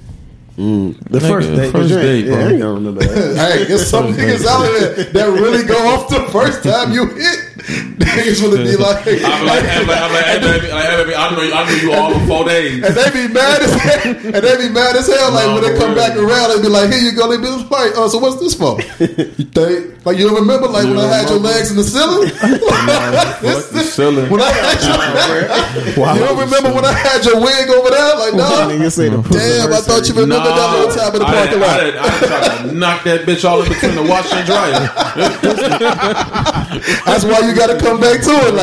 Mm. 0.58 0.98
the 1.12 1.22
first 1.22 1.50
Nigga, 1.50 1.56
date. 1.58 1.72
first 1.72 1.90
you 1.92 1.98
ain't- 2.00 2.26
date, 2.26 2.26
yeah. 2.26 2.36
I 2.36 2.48
ain't 2.50 2.60
gonna 2.60 2.74
remember 2.74 3.02
that. 3.06 3.38
hey, 3.58 3.64
there's 3.66 3.88
some 3.88 4.08
niggas 4.14 4.46
out 4.46 4.64
there 4.64 5.04
that 5.14 5.40
really 5.40 5.64
go 5.64 5.78
off 5.94 6.10
the 6.10 6.22
first 6.32 6.64
time 6.64 6.92
you 6.94 7.06
hit. 7.06 7.40
Niggas 7.98 8.42
would 8.42 8.64
be 8.66 8.76
like, 8.78 9.06
I'm 9.06 9.46
like, 9.46 9.64
I'm 9.66 9.86
like, 9.88 10.02
I'm 10.02 10.14
like, 10.14 10.26
hey, 10.26 10.40
baby, 10.40 10.68
like, 10.72 10.86
hey, 10.86 10.98
baby, 11.04 11.16
I 11.16 11.36
know, 11.36 11.42
you, 11.44 11.54
I 11.54 11.66
know 11.70 11.76
you 11.84 11.94
all 11.94 12.14
in 12.14 12.26
four 12.28 12.46
days. 12.46 12.82
and 12.84 12.96
they 12.96 13.12
be 13.28 13.32
mad 13.34 13.62
as 13.62 13.74
hell. 13.74 14.16
And 14.16 14.34
they 14.44 14.58
be 14.58 14.74
mad 14.74 14.96
as 14.96 15.06
hell. 15.08 15.32
Like 15.32 15.46
Nah, 15.48 15.54
when 15.56 15.64
they 15.64 15.74
for 15.76 15.80
come 15.86 15.94
real. 15.94 15.98
back 16.08 16.18
around, 16.18 16.56
they 16.56 16.62
be 16.64 16.70
like, 16.70 16.90
"Here 16.92 17.02
you 17.02 17.12
go." 17.12 17.30
They 17.30 17.38
be 17.38 17.50
like, 17.50 17.92
"Oh, 17.96 18.08
so 18.08 18.18
what's 18.20 18.40
this 18.40 18.56
for?" 18.56 18.80
You 19.38 19.46
think 19.46 19.97
like 20.08 20.16
you 20.18 20.24
don't 20.26 20.40
remember 20.40 20.68
like 20.72 20.86
when 20.88 20.96
You 20.96 21.02
I 21.04 21.18
had 21.20 21.28
your 21.30 21.40
legs 21.40 21.70
in 21.70 21.76
the 21.76 21.84
ceiling? 21.84 22.32
The 23.78 23.84
ceiling. 23.84 24.30
when 24.32 24.42
I 24.42 24.50
had 24.52 24.82
your, 24.82 24.96
you 26.16 26.24
don't 26.26 26.40
remember 26.40 26.72
when 26.74 26.86
I 26.86 26.94
had 26.94 27.24
your 27.26 27.40
wig 27.42 27.70
over 27.70 27.90
there? 27.92 28.16
Like, 28.16 28.34
no. 28.34 28.48
Nigga 28.72 28.90
say 28.92 29.10
the 29.10 29.18
Damn, 29.22 29.74
I 29.74 29.82
thought 29.82 30.08
you 30.08 30.14
remembered 30.16 30.56
that 30.56 30.72
little 30.74 30.96
time 30.96 31.14
in 31.14 31.20
the 31.20 31.28
I 31.28 31.34
parking 31.36 31.60
did- 31.60 31.68
I 31.68 31.70
lot. 31.76 31.80
did- 31.84 31.98
I 31.98 32.20
did 32.20 32.28
try 32.28 32.40
to 32.68 32.72
knock 32.74 33.04
that 33.04 33.26
bitch 33.28 33.44
all 33.48 33.62
in 33.62 33.68
between 33.70 33.94
the 33.96 34.02
washer 34.04 34.36
and 34.38 34.46
dryer. 34.48 34.72
That's 37.06 37.24
why 37.26 37.40
you 37.48 37.54
got 37.56 37.68
to 37.68 37.78
come 37.80 38.00
back 38.00 38.22
to 38.22 38.30
it. 38.32 38.46
You 38.46 38.52
know 38.52 38.58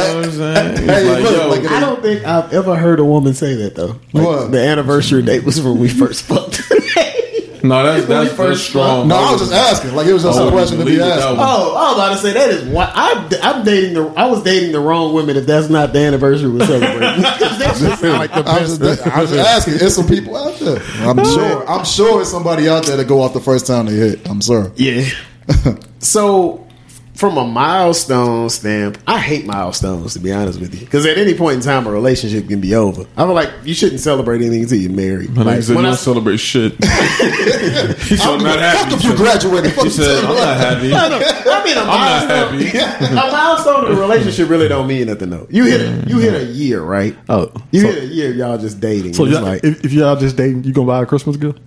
Like, 0.53 0.79
Hey, 0.79 1.05
Like, 1.11 1.23
look, 1.25 1.37
yo, 1.37 1.49
like- 1.49 1.67
I 1.71 1.81
don't 1.81 2.01
think 2.03 2.25
I've 2.25 2.53
ever 2.53 2.77
heard 2.77 3.01
a 3.01 3.05
woman 3.05 3.35
say 3.35 3.55
that 3.55 3.75
though. 3.75 3.97
Like, 4.13 4.27
What? 4.27 4.53
The 4.53 4.61
anniversary 4.61 5.23
date 5.23 5.45
was 5.45 5.61
when 5.61 5.79
we 5.79 5.89
first 5.89 6.23
fucked. 6.25 6.63
no, 7.69 7.83
that's 7.83 8.05
that's 8.05 8.29
first 8.29 8.37
first 8.37 8.69
strong. 8.69 9.09
no, 9.09 9.17
I 9.17 9.33
was 9.33 9.41
just 9.41 9.53
asking. 9.55 9.95
Like, 9.95 10.07
it 10.07 10.13
was 10.13 10.23
just 10.23 10.39
I 10.39 10.43
a 10.43 10.45
wouldn't 10.45 10.59
question 10.59 10.79
to 10.81 10.85
believe 10.85 10.99
be 10.99 11.03
asked. 11.03 11.23
Oh, 11.23 11.37
oh 11.39 11.77
I 11.77 11.89
was 11.89 11.95
about 11.97 12.09
to 12.11 12.19
say 12.19 12.33
that 12.35 12.51
is 12.51 12.69
what 12.69 12.93
I'm. 12.95 13.31
I'm 13.43 13.65
dating 13.65 13.95
the. 13.95 14.07
I 14.09 14.27
was 14.27 14.43
dating 14.43 14.73
the 14.73 14.81
wrong 14.81 15.15
women. 15.15 15.39
If 15.39 15.47
that's 15.47 15.71
not 15.71 15.95
the 15.95 16.01
anniversary 16.01 16.51
we're 16.51 16.67
celebrating, 16.67 17.01
that 17.23 17.99
shit 17.99 18.03
like 18.03 18.33
the 18.33 18.45
I'm 18.47 18.67
just, 18.67 18.83
I'm 18.83 19.27
just 19.27 19.35
asking. 19.35 19.79
There's 19.79 19.95
some 19.95 20.07
people 20.07 20.37
out 20.37 20.59
there. 20.59 20.83
I'm 21.09 21.25
sure. 21.25 21.67
I'm 21.67 21.87
sure 21.87 22.21
it's 22.21 22.31
somebody 22.31 22.69
out 22.69 22.85
there 22.85 22.99
that 22.99 23.09
go 23.09 23.23
off 23.23 23.33
the 23.33 23.41
first 23.41 23.67
time 23.67 23.87
they 23.87 23.95
hit. 23.95 24.29
I'm 24.29 24.43
sure. 24.43 24.71
Yeah. 24.77 25.09
so, 26.01 26.64
from 27.15 27.37
a 27.39 27.47
milestone 27.47 28.51
stamp, 28.51 28.99
I 29.07 29.19
hate 29.21 29.47
milestones 29.47 30.15
to 30.15 30.19
be 30.19 30.33
honest 30.33 30.59
with 30.61 30.75
you, 30.75 30.81
because 30.81 31.07
at 31.07 31.17
any 31.17 31.35
point 31.35 31.57
in 31.57 31.61
time, 31.63 31.87
a 31.87 31.91
relationship 31.93 32.49
can 32.49 32.61
be 32.61 32.75
over. 32.75 33.03
I 33.17 33.25
feel 33.25 33.35
like 33.35 33.51
you 33.65 33.73
shouldn't 33.73 34.01
celebrate 34.01 34.41
anything 34.43 34.63
until 34.65 34.79
you're 34.79 34.91
married. 34.93 35.31
My 35.35 35.43
Like, 35.45 35.63
said 35.63 35.71
you 35.71 35.77
when 35.77 35.87
I- 35.87 35.95
celebrate 35.95 36.39
shit. 36.39 36.75
He 38.05 38.17
said, 38.17 38.29
I'm 38.29 38.43
not 38.43 38.59
Fuck 38.59 38.91
happy. 38.91 38.95
if 38.97 39.05
you 39.05 39.17
graduated. 39.17 39.73
Fuck 39.73 39.85
He 39.85 39.91
said, 39.91 40.25
I'm 40.25 40.35
not 40.37 40.57
happy. 40.57 40.93
I. 40.93 41.07
I 41.07 41.65
mean, 41.65 41.77
a 41.77 41.81
I'm 41.81 41.87
not 41.87 42.51
milestone. 42.53 43.13
a 43.13 43.33
milestone 43.33 43.87
in 43.93 43.97
a 43.97 44.01
relationship 44.01 44.49
really 44.51 44.69
don't 44.69 44.87
mean 44.87 45.07
nothing 45.07 45.31
though. 45.31 45.47
You 45.51 45.65
hit 45.65 45.81
a, 45.81 46.09
you 46.09 46.19
hit 46.19 46.35
a 46.35 46.45
year, 46.45 46.83
right? 46.83 47.17
Oh, 47.29 47.51
you 47.71 47.81
so- 47.81 47.87
hit 47.93 48.03
a 48.05 48.07
year. 48.07 48.33
Y'all 48.33 48.59
just 48.59 48.81
dating. 48.81 49.15
So 49.15 49.25
y'all, 49.25 49.43
like 49.43 49.65
if, 49.65 49.85
if 49.85 49.93
y'all 49.93 50.17
just 50.17 50.37
dating, 50.37 50.65
you 50.65 50.73
gonna 50.73 50.87
buy 50.87 51.03
a 51.03 51.07
Christmas 51.07 51.37
gift? 51.37 51.59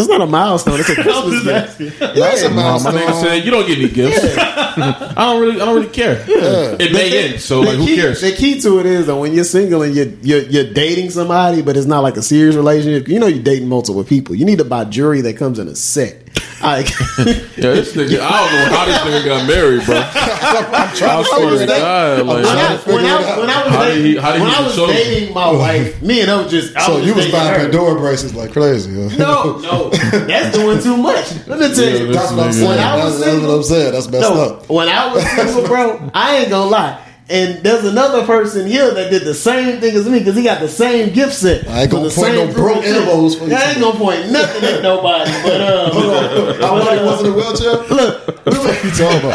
It's 0.00 0.08
not 0.08 0.20
a 0.20 0.26
milestone. 0.26 0.80
It's 0.80 0.88
a 0.88 0.94
Christmas 1.02 1.44
just 1.44 1.78
gift. 1.78 1.98
That's 2.00 2.42
a 2.42 2.48
No, 2.48 2.54
my 2.54 2.62
milestone. 2.62 2.94
nigga 2.94 3.20
said 3.22 3.44
you 3.44 3.50
don't 3.50 3.66
get 3.66 3.78
any 3.78 3.88
gifts. 3.88 4.24
I 4.38 5.14
don't 5.16 5.40
really, 5.40 5.60
I 5.60 5.64
don't 5.64 5.74
really 5.76 5.88
care. 5.88 6.24
It 6.28 6.92
may 6.92 7.32
end, 7.32 7.40
so 7.40 7.60
like, 7.60 7.70
the 7.70 7.76
who 7.76 7.86
key, 7.86 7.96
cares? 7.96 8.20
The 8.20 8.32
key 8.32 8.60
to 8.60 8.78
it 8.80 8.86
is 8.86 9.06
that 9.06 9.16
when 9.16 9.32
you're 9.32 9.44
single 9.44 9.82
and 9.82 9.94
you're, 9.94 10.06
you're 10.22 10.42
you're 10.42 10.72
dating 10.72 11.10
somebody, 11.10 11.62
but 11.62 11.76
it's 11.76 11.86
not 11.86 12.00
like 12.00 12.16
a 12.16 12.22
serious 12.22 12.56
relationship. 12.56 13.08
You 13.08 13.18
know, 13.18 13.26
you're 13.26 13.42
dating 13.42 13.68
multiple 13.68 14.04
people. 14.04 14.34
You 14.34 14.44
need 14.44 14.58
to 14.58 14.64
buy 14.64 14.84
jewelry 14.84 15.20
that 15.22 15.36
comes 15.36 15.58
in 15.58 15.68
a 15.68 15.74
set. 15.76 16.16
I, 16.62 16.78
Yeah, 16.80 17.72
this 17.72 17.94
nigga. 17.94 18.20
I 18.20 18.36
don't 18.40 18.52
know 18.52 18.76
how 18.76 18.84
this 18.86 18.98
nigga 18.98 19.24
got 19.24 19.46
married, 19.46 19.84
bro. 19.86 19.96
I'm 19.96 20.94
trying 20.94 21.24
to 21.24 21.66
God, 21.66 22.26
like, 22.26 22.44
when 22.46 22.56
I, 22.56 22.76
when 22.86 23.04
I, 23.06 23.38
when 23.38 23.50
I 23.50 23.64
was 23.64 23.74
How 23.74 23.84
dating, 23.84 24.04
he- 24.04 24.16
how 24.16 24.32
when 24.32 24.42
I 24.42 24.60
was 24.62 24.76
dating 24.76 25.34
my 25.34 25.50
wife, 25.50 26.02
me 26.02 26.20
and 26.20 26.30
her 26.30 26.42
was 26.42 26.50
just. 26.50 26.76
I 26.76 26.86
So 26.86 26.96
was 26.96 27.06
you 27.06 27.14
was 27.14 27.24
dating 27.26 27.40
buying 27.40 27.60
her. 27.60 27.66
Pandora 27.66 27.94
bracelets 28.00 28.34
like 28.34 28.52
crazy, 28.52 28.92
huh? 28.94 29.16
No, 29.16 29.58
no, 29.58 29.90
that's 29.90 30.56
doing 30.56 30.80
too 30.82 30.96
much. 30.96 31.46
Let 31.46 31.58
me 31.60 31.74
tell 31.74 31.84
Yeah, 31.84 31.98
you, 31.98 32.12
That's 32.12 32.32
what 32.32 32.46
I'm 32.46 32.52
saying. 32.52 32.68
When 32.68 32.78
I 32.78 33.04
was 33.04 33.20
That's, 33.20 33.32
that's 33.32 33.42
what 33.46 33.54
I'm 33.56 33.62
saying. 33.62 33.92
That's 33.92 34.08
messed 34.10 34.30
no, 34.30 34.42
up. 34.42 34.68
when 34.68 34.88
I 34.88 35.12
was 35.14 35.30
single, 35.30 35.66
bro, 35.66 36.10
I 36.14 36.36
ain't 36.38 36.50
gonna 36.50 36.70
lie. 36.70 37.06
And 37.30 37.62
there's 37.62 37.84
another 37.84 38.26
person 38.26 38.66
here 38.66 38.92
that 38.92 39.08
did 39.10 39.22
the 39.22 39.34
same 39.34 39.80
thing 39.80 39.94
as 39.94 40.08
me 40.08 40.18
because 40.18 40.34
he 40.34 40.42
got 40.42 40.58
the 40.60 40.68
same 40.68 41.12
gift 41.14 41.32
set. 41.34 41.68
I 41.68 41.82
ain't 41.82 41.90
gonna 41.92 42.10
point 42.10 42.34
no 42.34 42.52
broke 42.52 42.82
group 42.82 42.84
elbows 42.84 43.38
for 43.38 43.44
you. 43.46 43.54
I 43.54 43.70
ain't 43.70 43.80
gonna 43.80 43.96
point 43.96 44.30
nothing 44.32 44.64
at 44.64 44.82
nobody. 44.82 45.30
But 45.44 45.60
uh, 45.60 45.90
Hold 45.92 46.06
on. 46.10 46.64
I 46.64 46.72
was 46.72 46.84
like, 46.86 47.00
was 47.04 47.20
in 47.20 47.26
a 47.30 47.32
wheelchair? 47.32 47.96
look, 47.96 48.46
we 48.46 48.58
went, 48.58 48.84
You 48.84 48.90
talking 48.90 49.18
about? 49.28 49.32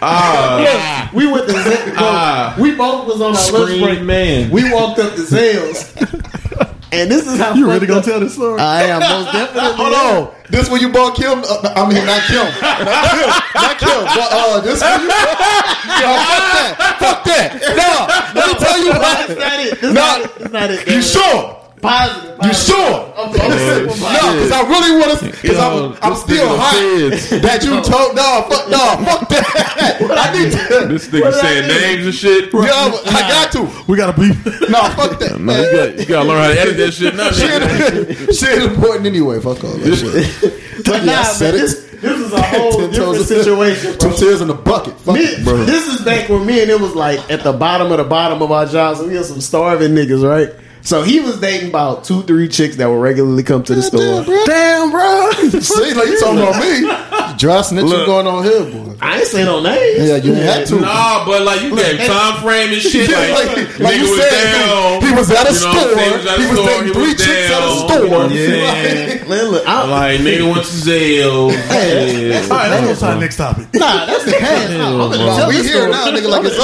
ah, 0.00 1.10
look, 1.12 1.20
we 1.20 1.30
went 1.30 1.46
to 1.48 1.52
Zales. 1.54 1.94
Ah. 1.98 2.56
we 2.58 2.74
both 2.74 3.06
was 3.08 3.20
on 3.20 3.36
our 3.36 3.52
lunch 3.52 3.68
break. 3.68 3.80
screen 3.82 4.06
man. 4.06 4.50
We 4.50 4.72
walked 4.72 5.00
up 5.00 5.14
to 5.16 5.20
Zales, 5.20 5.92
and 6.92 7.10
this 7.10 7.26
is 7.26 7.38
how 7.38 7.54
You 7.54 7.66
really 7.66 7.86
gonna 7.86 8.00
up- 8.00 8.04
tell 8.06 8.20
this 8.20 8.34
story? 8.34 8.60
I 8.60 8.84
am 8.84 9.00
most 9.00 9.32
definitely. 9.32 9.76
Hold 9.76 9.94
on. 9.94 10.34
This 10.50 10.70
when 10.70 10.80
you 10.80 10.88
bought 10.90 11.14
Kim? 11.16 11.40
Uh, 11.44 11.72
I 11.76 11.86
mean, 11.88 12.04
not 12.06 12.22
Kim. 12.22 12.44
Not 12.62 13.10
Kim. 13.12 13.28
Not 13.28 13.78
Kim. 13.78 14.00
But 14.04 14.28
uh, 14.32 14.60
this 14.60 14.80
when 14.80 15.00
you. 15.02 15.08
Yo, 15.98 16.08
fuck 16.16 16.44
that. 16.54 16.96
Fuck 16.98 17.24
that. 17.24 17.48
No. 17.76 18.40
Let 18.40 18.46
me 18.48 18.54
tell 18.58 18.78
you 18.84 18.92
That's 18.92 19.28
not 19.38 19.60
it. 19.60 19.80
That's 19.80 19.94
No. 19.94 20.00
not 20.00 20.20
it. 20.20 20.38
That's 20.38 20.52
not 20.52 20.70
it. 20.70 20.88
You 20.88 21.02
sure? 21.02 21.54
Positive. 21.80 22.36
You 22.42 22.54
sure? 22.54 23.14
I'm, 23.16 23.28
I'm 23.30 23.58
simple 23.58 23.96
No, 23.96 24.32
because 24.34 24.52
I 24.52 24.62
really 24.68 24.92
want 25.00 25.18
to. 25.18 25.24
Because 25.26 25.58
I'm, 25.58 25.96
I'm 26.02 26.14
still 26.16 26.46
nigga 26.46 26.58
hot 26.58 26.74
feds. 27.10 27.30
that 27.42 27.62
you 27.64 27.70
told. 27.82 28.14
No, 28.14 28.46
fuck, 28.48 28.68
no, 28.68 28.78
fuck 29.04 29.28
that. 29.28 29.98
I 30.00 30.32
need 30.38 30.52
to. 30.52 30.86
This 30.88 31.08
nigga 31.08 31.22
What 31.22 31.34
I 31.34 31.40
saying 31.40 31.68
names 31.68 32.06
and 32.06 32.14
shit. 32.14 32.52
Yo, 32.52 32.60
I 32.60 33.20
got 33.28 33.52
to. 33.52 33.84
We 33.88 33.96
gotta 33.96 34.18
be. 34.18 34.28
No, 34.68 34.80
fuck 34.94 35.18
that. 35.20 35.38
Man, 35.40 35.62
you 35.64 35.72
got 35.76 35.98
you 35.98 36.06
gotta 36.06 36.28
learn 36.28 36.42
how 36.42 36.48
to 36.54 36.60
edit 36.60 36.76
that 36.78 36.92
shit 36.92 37.14
now. 37.16 37.30
Shit, 37.30 38.34
shit 38.36 38.62
important 38.62 39.06
anyway. 39.06 39.40
Fuck 39.40 39.64
all 39.64 39.70
that 39.72 39.96
shit. 39.96 40.54
But 40.78 41.02
Yeah, 41.04 41.12
I 41.12 41.16
nah, 41.16 41.22
said 41.24 41.54
man, 41.54 41.64
it. 41.64 41.66
this, 41.66 41.90
this 42.00 42.18
is 42.20 42.32
a 42.32 42.40
whole 42.40 42.70
different 42.70 42.94
toes- 42.94 43.26
situation, 43.28 43.98
Two 43.98 44.12
tears 44.14 44.40
in 44.40 44.46
the 44.46 44.54
bucket. 44.54 44.94
Fuck 45.00 45.16
Me, 45.16 45.22
it, 45.22 45.44
bro. 45.44 45.56
this 45.64 45.88
is 45.88 46.04
back 46.04 46.28
when 46.28 46.46
me 46.46 46.62
and 46.62 46.70
it 46.70 46.80
was 46.80 46.94
like 46.94 47.18
at 47.32 47.42
the 47.42 47.52
bottom 47.52 47.90
of 47.90 47.98
the 47.98 48.04
bottom 48.04 48.40
of 48.42 48.52
our 48.52 48.64
jobs. 48.64 49.00
and 49.00 49.08
we 49.08 49.16
had 49.16 49.24
some 49.24 49.40
starving 49.40 49.90
niggas, 49.90 50.22
right? 50.26 50.54
So 50.82 51.02
he 51.02 51.20
was 51.20 51.38
dating 51.40 51.68
about 51.70 52.04
two, 52.04 52.22
three 52.22 52.48
chicks 52.48 52.76
that 52.76 52.86
would 52.88 53.00
regularly 53.00 53.42
come 53.42 53.62
to 53.64 53.74
the 53.74 53.82
store. 53.82 54.24
Damn, 54.46 54.90
bro. 54.90 55.30
See, 55.60 55.92
like 55.94 56.08
you 56.08 56.18
talking 56.20 56.38
about 56.38 56.56
me? 56.62 56.80
Dry 57.38 57.60
snitching 57.60 57.88
Look. 57.88 58.06
going 58.06 58.26
on 58.26 58.42
here, 58.42 58.64
boy. 58.64 58.96
I 59.00 59.18
ain't 59.18 59.26
saying 59.28 59.46
no 59.46 59.60
names. 59.62 60.08
Yeah, 60.08 60.16
you 60.16 60.32
ain't 60.34 60.42
had 60.42 60.66
to. 60.68 60.80
Nah, 60.80 61.24
but 61.26 61.42
like 61.42 61.60
you 61.62 61.76
gave 61.76 61.98
time 62.06 62.40
frame 62.42 62.72
and 62.72 62.80
shit. 62.82 63.10
Yeah, 63.10 63.18
Like, 63.34 63.46
like- 63.56 63.78
like 63.78 63.96
you 63.96 64.10
was 64.10 64.20
said, 64.20 64.52
down. 64.52 65.02
he 65.02 65.12
was 65.14 65.30
at 65.30 65.46
a 65.46 65.52
You 65.52 65.60
know 65.60 65.68
what 65.68 65.78
I'm 65.78 65.86
store. 65.86 66.02
He 66.02 66.10
was 66.16 66.26
at 66.26 66.38
a 66.38 66.42
He 66.42 66.48
was 66.48 66.58
store. 66.58 66.66
dating 66.68 66.86
He 66.86 66.92
three 66.94 67.02
was 67.12 67.16
chicks 67.24 67.50
at 67.50 67.62
a 67.62 67.70
store. 67.76 67.98
You 68.04 68.10
know 68.10 68.20
I'm 68.22 68.30
Yeah. 68.32 68.46
saying? 68.46 69.28
Look, 69.28 69.68
I, 69.68 69.84
Like 69.88 70.20
nigga 70.20 70.44
went 70.50 70.64
to 70.66 70.72
Zales. 70.72 71.52
Shit. 71.52 72.50
All 72.50 72.56
right, 72.56 72.68
let's 72.70 73.00
go 73.00 73.06
to 73.08 73.14
the 73.14 73.20
next 73.20 73.36
topic. 73.36 73.66
nah, 73.74 74.06
that's 74.06 74.24
the 74.24 74.32
past. 74.32 74.72
Nah, 74.72 74.88
I'm 74.88 74.98
gonna 74.98 75.16
bro. 75.18 75.36
tell 75.36 75.48
We 75.48 75.56
this 75.58 75.68
here 75.70 75.88
now, 75.88 76.06
nigga, 76.10 76.28
like 76.28 76.44
it's 76.44 76.58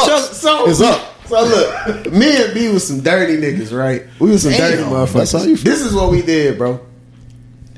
up. 0.45 0.69
It's 0.69 0.81
up. 0.81 1.14
So 1.35 1.45
look, 1.47 2.13
me 2.13 2.45
and 2.45 2.55
B 2.55 2.69
was 2.69 2.87
some 2.87 3.01
dirty 3.01 3.37
niggas, 3.37 3.77
right? 3.77 4.05
We 4.21 4.31
was 4.31 4.43
some 4.43 4.53
dirty 4.53 4.83
motherfuckers. 4.85 5.33
that's 5.33 5.47
you. 5.47 5.57
This 5.57 5.81
is 5.81 5.93
what 5.93 6.13
we 6.13 6.23
did, 6.23 6.57
bro. 6.57 6.81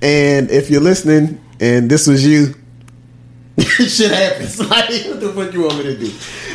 And 0.03 0.51
if 0.51 0.69
you're 0.69 0.83
listening, 0.83 1.41
and 1.59 1.91
this 1.91 2.07
was 2.07 2.27
you, 2.27 2.55
shit 3.59 4.11
happens. 4.11 4.59
Like, 4.69 4.91
what 5.07 5.21
the 5.21 5.33
fuck 5.35 5.55
you 5.55 5.63
want 5.63 5.79
me 5.79 5.85
to 5.85 5.97
do? 5.97 6.09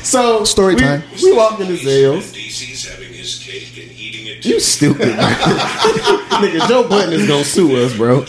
So 0.03 0.43
Story 0.43 0.75
we, 0.75 0.81
time. 0.81 1.01
We 1.23 1.35
walked 1.35 1.59
into 1.61 1.73
Zales. 1.73 2.33
DC's 2.35 2.87
having 2.87 3.11
his 3.11 3.39
cake 3.43 3.83
and 3.83 3.91
eating 3.97 4.27
it. 4.27 4.45
You 4.45 4.59
stupid, 4.59 5.07
nigga. 5.17 6.67
Joe 6.67 6.87
Budden 6.87 7.13
is 7.13 7.27
gonna 7.27 7.43
sue 7.43 7.83
us, 7.83 7.97
bro. 7.97 8.25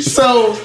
so 0.00 0.56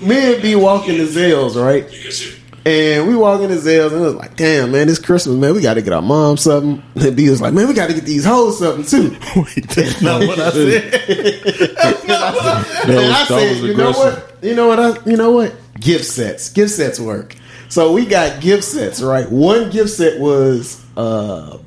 me 0.00 0.34
and 0.34 0.42
B 0.42 0.54
walk 0.54 0.88
into 0.88 1.06
Zales, 1.06 1.60
right? 1.60 1.90
Because 1.90 2.20
if 2.22 2.37
And 2.66 3.08
we 3.08 3.16
walk 3.16 3.40
into 3.40 3.54
Zales 3.56 3.92
and 3.92 4.00
it 4.02 4.04
was 4.04 4.14
like, 4.14 4.36
damn, 4.36 4.72
man, 4.72 4.88
it's 4.90 4.98
Christmas, 4.98 5.36
man. 5.36 5.54
We 5.54 5.62
got 5.62 5.74
to 5.74 5.82
get 5.82 5.92
our 5.94 6.02
mom 6.02 6.36
something. 6.36 6.82
And 6.96 7.16
B 7.16 7.30
was 7.30 7.40
like, 7.40 7.54
man, 7.54 7.66
we 7.66 7.72
got 7.72 7.86
to 7.88 7.94
get 7.94 8.04
these 8.04 8.24
hoes 8.26 8.58
something 8.58 8.84
too. 8.84 9.16
Wait, 9.36 9.68
that's 9.70 10.02
not 10.02 10.20
what 10.26 10.38
I 10.38 10.50
said. 10.50 10.94
and 10.94 11.78
I 11.78 13.24
That 13.24 13.24
said, 13.28 13.50
was 13.50 13.62
you 13.62 13.74
know 13.74 13.90
aggressive. 13.90 14.32
what? 14.32 14.44
You 14.44 14.54
know 14.54 14.66
what? 14.68 14.80
I, 14.80 15.10
you 15.10 15.16
know 15.16 15.30
what? 15.32 15.54
Gift 15.80 16.04
sets. 16.04 16.50
Gift 16.50 16.72
sets 16.72 17.00
work. 17.00 17.34
So 17.70 17.92
we 17.92 18.06
got 18.06 18.40
gift 18.40 18.64
sets, 18.64 19.00
right? 19.02 19.30
One 19.30 19.70
gift 19.70 19.90
set 19.90 20.18
was 20.20 20.84
uh, 20.96 21.58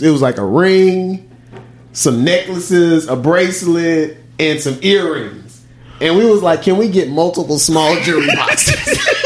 it 0.00 0.10
was 0.10 0.22
like 0.22 0.38
a 0.38 0.44
ring, 0.44 1.30
some 1.92 2.24
necklaces, 2.24 3.06
a 3.08 3.16
bracelet, 3.16 4.16
and 4.38 4.60
some 4.60 4.78
earrings. 4.82 5.64
And 6.00 6.16
we 6.16 6.24
was 6.24 6.42
like, 6.42 6.62
can 6.62 6.76
we 6.78 6.88
get 6.88 7.10
multiple 7.10 7.58
small 7.58 7.94
jewelry 8.02 8.28
boxes? 8.34 8.98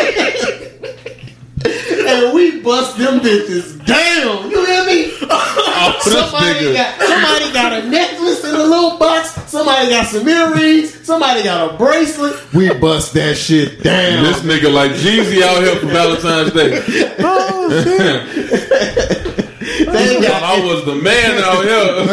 and 2.63 2.63
we 2.63 2.71
bust 2.71 2.97
them 2.99 3.21
bitches 3.21 3.85
down. 3.85 4.51
You 4.51 4.65
hear 4.65 4.87
me? 4.87 5.11
somebody, 6.01 6.73
got, 6.73 7.01
somebody 7.01 7.53
got 7.53 7.73
a 7.73 7.89
necklace 7.89 8.45
in 8.45 8.55
a 8.55 8.65
little 8.65 8.99
box. 8.99 9.33
Somebody 9.51 9.89
got 9.91 10.07
some 10.07 10.27
earrings. 10.29 10.95
Somebody 11.07 11.43
got 11.45 11.75
a 11.75 11.77
bracelet. 11.77 12.37
We 12.53 12.73
bust 12.75 13.13
that 13.15 13.37
shit 13.37 13.83
down. 13.83 14.23
This 14.25 14.41
nigga 14.41 14.73
like 14.73 14.93
Jeezy 14.93 15.43
out 15.43 15.63
here 15.63 15.77
for 15.77 15.87
Valentine's 15.87 16.53
Day. 16.53 16.83
Oh, 17.25 17.69
they 17.69 17.85
got- 20.21 20.43
I 20.59 20.61
was 20.65 20.85
the 20.85 20.97
man 20.97 21.41
out 21.43 21.65
here. 21.65 22.05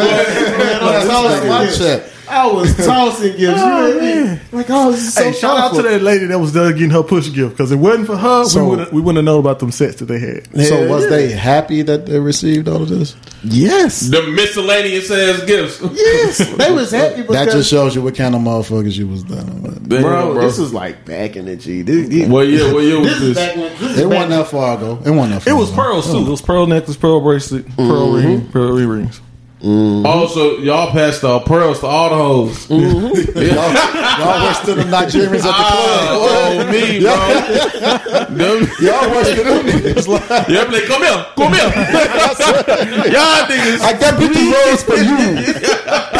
Man, 0.64 0.82
I'm 0.82 0.92
This 0.92 1.08
tossing 1.08 1.86
gifts. 1.86 2.20
I 2.30 2.46
was 2.46 2.76
tossing 2.76 3.36
gifts. 3.36 3.60
Oh, 3.60 3.86
you 3.86 3.92
hear 3.92 4.00
me? 4.00 4.24
man. 4.24 4.40
Like, 4.52 4.66
oh, 4.68 4.92
this 4.92 5.00
is 5.00 5.14
so 5.14 5.24
Hey, 5.24 5.32
shout 5.32 5.56
out 5.58 5.74
to 5.74 5.82
that 5.82 6.00
lady 6.02 6.26
that 6.26 6.38
was 6.38 6.52
there 6.52 6.72
getting 6.72 6.90
her 6.90 7.02
push 7.02 7.32
gift 7.32 7.50
because 7.50 7.72
it 7.72 7.76
wasn't 7.76 8.06
for 8.06 8.16
her. 8.16 8.44
So- 8.44 8.62
we 8.62 8.70
wouldn't 8.70 8.92
we 8.92 9.00
wouldn't 9.00 9.18
have 9.18 9.24
known 9.24 9.40
about 9.40 9.58
them 9.58 9.72
sets 9.72 9.96
that 9.96 10.06
they 10.06 10.20
had. 10.20 10.46
So 10.64 10.88
was 10.88 11.04
yeah. 11.04 11.10
they 11.10 11.32
happy 11.32 11.82
that 11.82 12.06
they 12.06 12.20
received 12.20 12.68
all 12.68 12.82
of 12.82 12.88
this? 12.88 13.16
Yes. 13.42 14.00
the 14.00 14.22
miscellaneous 14.28 15.10
ass 15.10 15.44
gifts. 15.44 15.80
Yes. 15.92 16.38
They 16.56 16.70
was 16.70 16.90
happy 16.90 17.22
because 17.22 17.34
That 17.34 17.50
just 17.50 17.70
shows 17.70 17.96
you 17.96 18.02
what 18.02 18.14
kind 18.14 18.34
of 18.34 18.42
motherfuckers 18.42 18.96
you 18.96 19.08
was 19.08 19.24
down 19.24 19.62
with. 19.62 19.88
Damn, 19.88 20.02
bro, 20.02 20.34
bro. 20.34 20.42
this 20.42 20.58
was 20.58 20.72
like 20.72 21.04
back 21.04 21.36
in 21.36 21.46
the 21.46 21.56
G. 21.56 21.82
This, 21.82 22.08
this, 22.08 22.28
What 22.28 22.46
year? 22.46 22.72
What 22.72 22.84
year 22.84 23.00
was 23.00 23.08
this 23.08 23.20
is 23.20 23.34
this? 23.34 23.36
back 23.36 23.56
when 23.56 23.72
this 23.72 23.82
is 23.82 23.98
It 23.98 24.06
wasn't 24.06 24.30
that 24.30 24.46
far 24.46 24.76
ago. 24.76 25.02
It 25.04 25.10
wasn't 25.10 25.30
that 25.34 25.42
far 25.42 25.52
It 25.52 25.56
was 25.56 25.72
ago. 25.72 25.82
pearls 25.82 26.12
too. 26.12 26.18
It 26.18 26.30
was 26.30 26.42
pearl 26.42 26.66
necklace, 26.66 26.96
pearl 26.96 27.20
bracelet, 27.20 27.66
pearl 27.76 28.12
mm-hmm. 28.12 28.26
ring, 28.26 28.48
pearl 28.52 28.78
earrings. 28.78 29.20
Mm-hmm. 29.60 30.06
Also, 30.06 30.56
y'all 30.58 30.90
passed 30.90 31.20
the 31.20 31.38
pearls 31.40 31.80
to 31.80 31.86
all 31.86 32.08
the 32.08 32.16
hoes. 32.16 32.66
Mm-hmm. 32.68 33.38
Y'all, 33.50 33.72
y'all 34.18 34.64
to 34.64 34.74
them 34.74 34.88
Nigerians 34.88 35.44
at 35.44 35.52
the 35.52 35.52
ah, 35.52 36.16
club. 36.16 36.66
Oh, 36.66 36.72
me, 36.72 37.00
bro. 37.00 37.12
Y'all 38.80 39.10
was 39.10 39.28
to 39.28 39.42
them 39.44 39.66
niggas. 39.66 40.08
Like, 40.08 40.48
Yeah, 40.48 40.62
like, 40.62 40.84
come 40.84 41.02
here, 41.02 41.26
come 41.36 41.52
here. 41.52 41.68
Y'all 43.12 43.44
niggas. 43.48 43.80
I 43.84 43.92
got 44.00 44.18
50 44.18 44.48
rolls 44.48 44.82
for 44.82 44.96
you. 44.96 45.44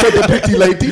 For 0.00 0.10
the 0.10 0.22
pretty 0.28 0.56
lady. 0.56 0.90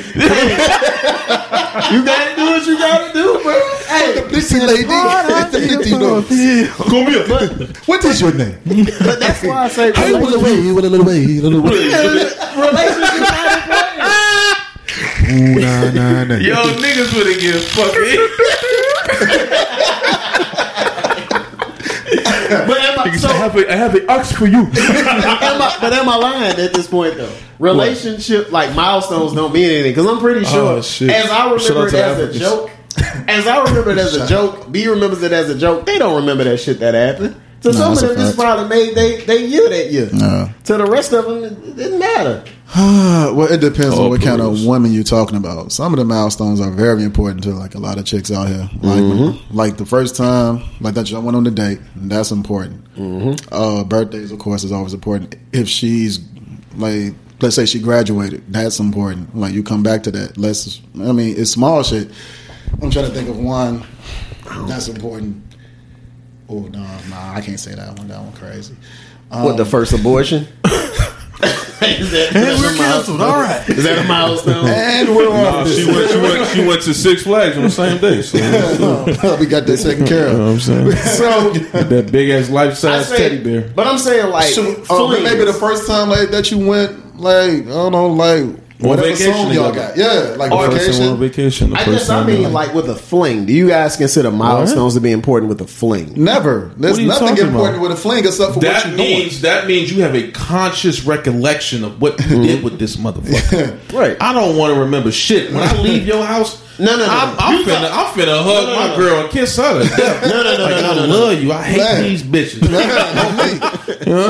You 1.90 2.04
gotta 2.04 2.34
do 2.36 2.44
what 2.44 2.66
you 2.66 2.76
gotta 2.78 3.12
do, 3.12 3.40
bro. 3.42 3.54
Hey, 3.86 4.14
The 4.14 4.22
pretty 4.22 4.66
lady. 4.66 4.86
It's 4.90 5.50
the 5.52 5.58
pretty 5.58 5.94
lady. 5.94 6.68
Come 6.68 7.06
here. 7.06 7.66
What 7.86 8.04
is 8.04 8.20
your 8.20 8.34
name? 8.34 8.58
but 8.98 9.20
that's 9.20 9.42
why 9.44 9.64
I 9.64 9.68
say 9.68 9.92
Hey, 9.94 10.12
with 10.12 10.34
a 10.34 10.38
way, 10.40 10.72
with 10.72 10.84
a 10.84 10.90
little 10.90 11.06
way, 11.06 11.24
little 11.40 11.62
way. 11.62 11.70
relationship 11.70 13.28
not. 13.28 14.58
Ooh, 15.30 15.60
nah, 15.60 15.90
nah, 15.92 16.24
nah. 16.24 16.36
Yo, 16.36 16.54
niggas 16.82 17.12
would 17.14 17.38
get 17.40 17.62
fucking. 17.62 18.02
Eh? 18.02 19.68
But 22.66 22.78
am 22.80 22.98
I, 22.98 23.16
so, 23.16 23.28
I 23.28 23.32
have 23.34 23.56
a, 23.56 23.72
I 23.72 23.76
have 23.76 23.94
an 23.94 24.08
ox 24.08 24.32
for 24.32 24.46
you. 24.46 24.60
am 24.66 24.70
I, 24.72 25.76
but 25.80 25.92
am 25.92 26.08
I 26.08 26.16
lying 26.16 26.58
at 26.58 26.72
this 26.72 26.86
point 26.88 27.16
though? 27.16 27.32
Relationship 27.58 28.52
like 28.52 28.74
milestones 28.74 29.32
don't 29.34 29.52
mean 29.52 29.68
anything 29.70 29.92
because 29.92 30.06
I'm 30.06 30.18
pretty 30.20 30.44
sure. 30.44 30.78
Oh, 30.78 30.82
shit. 30.82 31.10
As 31.10 31.28
I 31.30 31.44
remember 31.52 31.88
it 31.88 31.90
to 31.90 32.04
as 32.04 32.36
a 32.36 32.38
joke, 32.38 32.70
as 33.28 33.46
I 33.46 33.64
remember 33.64 33.90
it 33.90 33.98
as 33.98 34.14
a 34.16 34.26
joke, 34.26 34.70
B 34.70 34.86
remembers 34.88 35.22
it 35.22 35.32
as 35.32 35.50
a 35.50 35.58
joke. 35.58 35.84
They 35.86 35.98
don't 35.98 36.16
remember 36.20 36.44
that 36.44 36.58
shit 36.58 36.78
that 36.80 36.94
happened. 36.94 37.40
So 37.60 37.72
some 37.72 37.92
of 37.92 37.98
that's 38.00 38.12
them 38.14 38.20
just 38.20 38.38
probably 38.38 38.68
made 38.68 38.94
they 38.94 39.20
they 39.24 39.44
year 39.46 39.68
that 39.68 39.90
year. 39.90 40.08
Nah. 40.12 40.50
To 40.64 40.76
the 40.76 40.86
rest 40.86 41.12
of 41.12 41.24
them, 41.24 41.42
it 41.42 41.76
didn't 41.76 41.98
matter. 41.98 42.44
well, 42.76 43.50
it 43.52 43.60
depends 43.60 43.96
Oh, 43.96 44.04
on 44.04 44.10
what 44.10 44.22
kind 44.22 44.40
of 44.40 44.52
please. 44.54 44.66
women 44.66 44.92
you're 44.92 45.02
talking 45.02 45.36
about. 45.36 45.72
Some 45.72 45.92
of 45.92 45.98
the 45.98 46.04
milestones 46.04 46.60
are 46.60 46.70
very 46.70 47.02
important 47.02 47.42
to 47.44 47.50
like 47.50 47.74
a 47.74 47.78
lot 47.80 47.98
of 47.98 48.04
chicks 48.04 48.30
out 48.30 48.46
here. 48.46 48.70
Like, 48.80 49.00
when- 49.00 49.38
like 49.50 49.76
the 49.76 49.86
first 49.86 50.14
time, 50.14 50.62
like 50.80 50.94
that 50.94 51.10
y'all 51.10 51.22
went 51.22 51.36
on 51.36 51.42
the 51.42 51.50
date, 51.50 51.80
that's 51.96 52.30
important. 52.30 52.84
Uh, 53.50 53.82
birthdays, 53.82 54.30
of 54.30 54.38
course, 54.38 54.62
is 54.62 54.70
always 54.70 54.94
important. 54.94 55.34
If 55.52 55.68
she's 55.68 56.20
like, 56.76 57.14
let's 57.40 57.56
say 57.56 57.66
she 57.66 57.78
graduated, 57.80 58.52
that's 58.52 58.80
important. 58.80 59.36
Like 59.36 59.52
you 59.54 59.62
come 59.62 59.82
back 59.82 60.02
to 60.04 60.10
that. 60.12 60.36
Let's, 60.36 60.80
I 60.94 61.12
mean, 61.12 61.34
it's 61.38 61.50
small 61.52 61.82
shit. 61.82 62.10
I'm 62.82 62.90
trying 62.90 63.06
to 63.06 63.12
think 63.12 63.28
of 63.28 63.38
one 63.38 63.84
that's 64.66 64.88
important. 64.88 65.42
Oh 66.48 66.60
no, 66.60 66.80
nah, 67.08 67.34
I 67.34 67.40
can't 67.40 67.60
say 67.60 67.74
that 67.74 67.98
one. 67.98 68.08
That 68.08 68.20
one 68.20 68.32
crazy. 68.32 68.74
Um, 69.30 69.44
What 69.44 69.56
the 69.56 69.64
first 69.64 69.92
abortion? 69.92 70.46
is 71.40 72.10
that, 72.10 72.34
And 72.34 72.60
we're 72.60 72.74
canceled. 72.76 73.20
All 73.20 73.36
right. 73.40 73.66
Is 73.68 73.84
that 73.84 73.98
a 73.98 74.08
milestone? 74.08 74.66
And 74.66 75.14
we're 75.14 75.28
Nah, 75.28 75.60
on 75.60 75.66
she 75.68 75.86
went. 75.86 76.10
She 76.10 76.16
went. 76.18 76.48
She 76.48 76.66
went 76.66 76.82
to 76.82 76.94
Six 76.94 77.22
Flags 77.22 77.56
on 77.56 77.64
the 77.64 77.70
same 77.70 78.00
day. 78.00 78.22
So, 78.22 78.38
you 79.06 79.36
we 79.38 79.46
got 79.46 79.66
that 79.66 79.80
taken 79.82 80.06
care 80.06 80.26
know 80.32 80.32
what 80.32 80.40
of. 80.40 80.48
I'm 80.48 80.60
saying 80.60 80.96
So 80.96 81.50
that 81.84 82.10
big 82.10 82.30
ass 82.30 82.50
life 82.50 82.74
size 82.74 83.08
teddy 83.10 83.42
bear. 83.42 83.68
but 83.74 83.86
I'm 83.86 83.98
saying 83.98 84.30
like 84.30 84.52
So, 84.52 84.62
uh, 84.90 85.20
maybe 85.22 85.44
the 85.44 85.52
first 85.52 85.86
time 85.86 86.08
like 86.08 86.30
that 86.30 86.50
you 86.50 86.58
went, 86.66 87.20
like 87.20 87.50
I 87.50 87.62
don't 87.62 87.92
know, 87.92 88.08
like 88.08 88.44
whatever 88.78 89.08
vacation 89.08 89.32
song 89.32 89.52
y'all 89.52 89.70
together. 89.70 89.88
got, 89.88 89.96
yeah, 89.96 90.36
like 90.36 90.52
Or 90.52 90.64
on 90.66 90.70
vacation. 90.70 91.16
vacation. 91.16 91.72
I 91.74 91.84
first 91.84 92.08
guess 92.08 92.10
I 92.10 92.24
mean 92.24 92.44
in 92.44 92.52
like 92.52 92.74
with 92.74 92.88
a 92.88 92.94
fling. 92.94 93.46
Do 93.46 93.52
you 93.52 93.68
guys 93.68 93.96
consider 93.96 94.30
milestones 94.30 94.94
to 94.94 95.00
be 95.00 95.10
important 95.10 95.48
with 95.48 95.60
a 95.60 95.66
fling? 95.66 96.12
Never. 96.22 96.72
There's 96.76 96.92
What 96.92 96.98
are 96.98 97.02
you 97.02 97.08
nothing 97.08 97.28
talking 97.28 97.44
important 97.46 97.76
about? 97.78 97.88
with 97.88 97.98
a 97.98 98.00
fling 98.00 98.24
except 98.24 98.52
for 98.54 98.58
what 98.58 98.62
That 98.62 98.86
you're 98.86 98.96
means 98.96 99.40
that 99.42 99.66
means 99.66 99.92
you 99.92 100.02
have 100.02 100.14
a 100.14 100.30
conscious 100.32 101.04
recollection 101.04 101.84
of 101.84 102.00
what 102.00 102.18
you 102.20 102.26
mm-hmm. 102.26 102.42
did 102.42 102.64
with 102.64 102.78
this 102.78 102.96
motherfucker. 102.96 103.78
Right. 103.92 104.16
I 104.20 104.32
don't 104.32 104.56
want 104.56 104.74
to 104.74 104.80
remember 104.80 105.10
shit. 105.10 105.52
When 105.52 105.62
I 105.62 105.80
leave 105.80 106.06
your 106.06 106.24
house, 106.24 106.62
No, 106.80 106.96
no, 106.96 106.98
no. 106.98 107.06
I'm, 107.10 107.36
I'm 107.38 107.64
finna, 107.64 107.66
got- 107.66 107.92
I'm 107.92 108.14
finna 108.20 108.42
hug 108.42 108.68
no, 108.68 108.74
my 108.76 108.86
no. 108.88 108.96
girl 108.96 109.20
and 109.22 109.30
kiss 109.30 109.56
her 109.56 109.82
to 109.82 109.88
death. 109.96 110.22
No, 110.28 110.42
no, 110.42 110.56
no, 110.56 110.64
like, 110.64 110.82
no, 110.82 110.90
I 110.90 110.94
no, 110.94 111.06
no. 111.06 111.12
love 111.26 111.42
you. 111.42 111.52
I 111.52 111.62
hate 111.62 111.78
Man. 111.78 112.02
these 112.04 112.22
bitches. 112.22 112.62
no, 114.06 114.28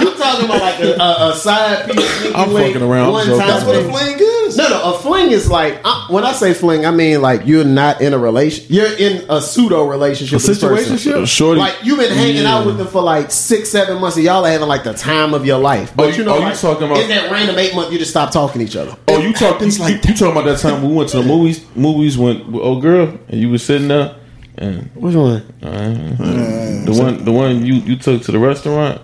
you 0.00 0.14
talking 0.16 0.44
about 0.46 0.60
like 0.60 0.80
a, 0.80 0.96
a, 1.00 1.30
a 1.30 1.34
side 1.36 1.90
piece? 1.90 2.34
I'm 2.34 2.50
fucking 2.50 2.82
around. 2.82 3.06
I'm 3.06 3.12
One 3.12 3.26
joking. 3.26 3.40
time 3.40 3.48
That's 3.48 3.64
what 3.64 3.76
a 3.76 3.84
fling 3.88 4.16
is. 4.20 4.56
No, 4.56 4.68
no, 4.68 4.94
a 4.94 4.98
fling 4.98 5.30
is 5.30 5.50
like 5.50 5.80
uh, 5.84 6.06
when 6.08 6.24
I 6.24 6.32
say 6.32 6.54
fling, 6.54 6.86
I 6.86 6.90
mean 6.90 7.20
like 7.22 7.46
you're 7.46 7.64
not 7.64 8.00
in 8.00 8.12
a 8.14 8.18
relation. 8.18 8.66
You're 8.68 8.92
in 8.98 9.24
a 9.28 9.40
pseudo 9.40 9.86
relationship. 9.88 10.34
with 10.46 10.58
situationship? 10.58 11.26
Shorty, 11.26 11.60
Like 11.60 11.76
you've 11.82 11.98
been 11.98 12.12
hanging 12.12 12.42
Yeah. 12.42 12.56
out 12.56 12.66
with 12.66 12.78
them 12.78 12.86
for 12.86 13.02
like 13.02 13.30
six, 13.30 13.68
seven 13.70 14.00
months, 14.00 14.16
and 14.16 14.24
y'all 14.24 14.44
are 14.44 14.50
having 14.50 14.68
like 14.68 14.84
the 14.84 14.94
time 14.94 15.34
of 15.34 15.44
your 15.46 15.58
life. 15.58 15.92
But 15.94 16.04
Oh, 16.04 16.08
you 16.08 16.14
you- 16.18 16.24
know, 16.24 16.38
oh, 16.38 16.48
you 16.48 16.54
talking 16.54 16.84
about- 16.90 17.00
in 17.00 17.08
that 17.08 17.30
random 17.30 17.58
eight 17.58 17.74
month, 17.74 17.92
you 17.92 17.98
just 17.98 18.10
stop 18.10 18.30
talking 18.32 18.60
to 18.60 18.66
each 18.66 18.76
other. 18.76 18.96
Oh, 19.08 19.18
you 19.20 19.32
talking? 19.32 19.68
You, 19.70 19.84
you, 19.86 19.94
you 19.94 19.98
talking 20.14 20.30
about 20.32 20.44
that 20.46 20.58
time 20.58 20.82
we 20.82 20.94
went 20.98 21.10
to 21.10 21.16
the 21.18 21.22
movies? 21.22 21.64
Movies 21.74 22.18
went 22.18 22.46
with 22.48 22.62
old 22.62 22.82
girl 22.82 23.18
and 23.28 23.40
you 23.40 23.48
was 23.50 23.64
sitting 23.64 23.88
there 23.88 24.14
and 24.56 24.90
Which 24.94 25.14
one? 25.14 25.42
Uh, 25.62 26.84
the 26.84 26.92
one 26.92 27.24
the 27.24 27.32
one 27.32 27.64
you 27.64 27.74
you 27.74 27.96
took 27.96 28.22
to 28.22 28.32
the 28.32 28.38
restaurant, 28.38 29.00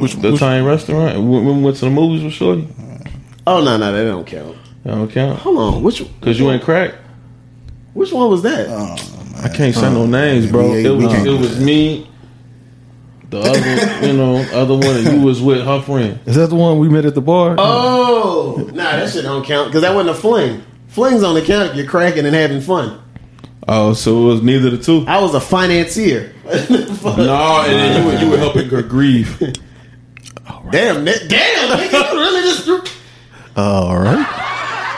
Which 0.00 0.14
the 0.14 0.34
Italian 0.34 0.64
restaurant. 0.64 1.16
When 1.18 1.44
when 1.44 1.56
we 1.58 1.62
went 1.64 1.76
to 1.78 1.84
the 1.86 1.90
movies 1.90 2.22
with 2.22 2.32
Shorty, 2.32 2.68
Oh 3.46 3.62
no, 3.62 3.76
no, 3.76 3.92
that 3.92 4.04
don't 4.04 4.26
count. 4.26 4.56
that 4.84 4.90
don't 4.94 5.10
count 5.10 5.38
Hold 5.40 5.58
on, 5.58 5.82
which 5.82 5.98
because 6.20 6.38
you 6.38 6.50
ain't 6.50 6.62
crack. 6.62 6.94
which 7.94 8.12
one 8.12 8.28
was 8.30 8.42
that? 8.42 8.68
I 9.44 9.48
can't 9.48 9.74
say 9.74 9.90
no 9.92 10.02
oh, 10.02 10.06
names, 10.06 10.50
bro. 10.50 10.70
we- 10.72 10.84
it 10.84 10.90
we 10.90 11.04
was 11.06 11.14
it 11.14 11.24
do 11.24 11.38
was 11.38 11.60
me, 11.60 12.08
the 13.30 13.40
other 13.40 14.06
you 14.06 14.12
know 14.12 14.36
other 14.52 14.74
one, 14.74 14.96
and 14.96 15.06
you 15.18 15.20
was 15.20 15.40
with 15.42 15.64
her 15.64 15.80
friend. 15.82 16.18
Is 16.26 16.36
that 16.36 16.48
the 16.48 16.54
one 16.54 16.78
we 16.78 16.88
met 16.88 17.04
at 17.04 17.14
the 17.14 17.20
bar? 17.20 17.56
Oh, 17.58 18.68
nah, 18.72 18.82
that 18.96 19.10
shit 19.12 19.22
don't 19.24 19.44
count 19.44 19.68
because 19.68 19.82
that 19.82 19.94
wasn't 19.94 20.16
a 20.16 20.20
fling. 20.20 20.62
Fling's 20.88 21.22
on 21.22 21.34
the 21.34 21.42
count 21.42 21.70
if 21.70 21.76
you're 21.76 21.86
cracking 21.86 22.24
and 22.24 22.34
having 22.34 22.60
fun. 22.60 23.02
Oh, 23.68 23.94
so 23.94 24.22
it 24.22 24.24
was 24.34 24.42
neither 24.42 24.70
the 24.70 24.78
two. 24.78 25.04
I 25.08 25.20
was 25.20 25.34
a 25.34 25.40
financier. 25.40 26.32
No, 27.06 27.62
and 27.64 27.72
then 27.72 28.00
you 28.02 28.06
were 28.08 28.18
you 28.18 28.30
were 28.30 28.38
helping 28.38 28.68
her 28.68 28.82
grieve. 28.82 29.38
Damn, 30.70 31.04
ni- 31.04 31.12
damn, 31.28 31.78
nigga, 31.78 32.12
you 32.12 32.18
really 32.18 32.40
just 32.42 32.64
threw. 32.64 32.82
All 33.56 33.96
right. 33.98 34.35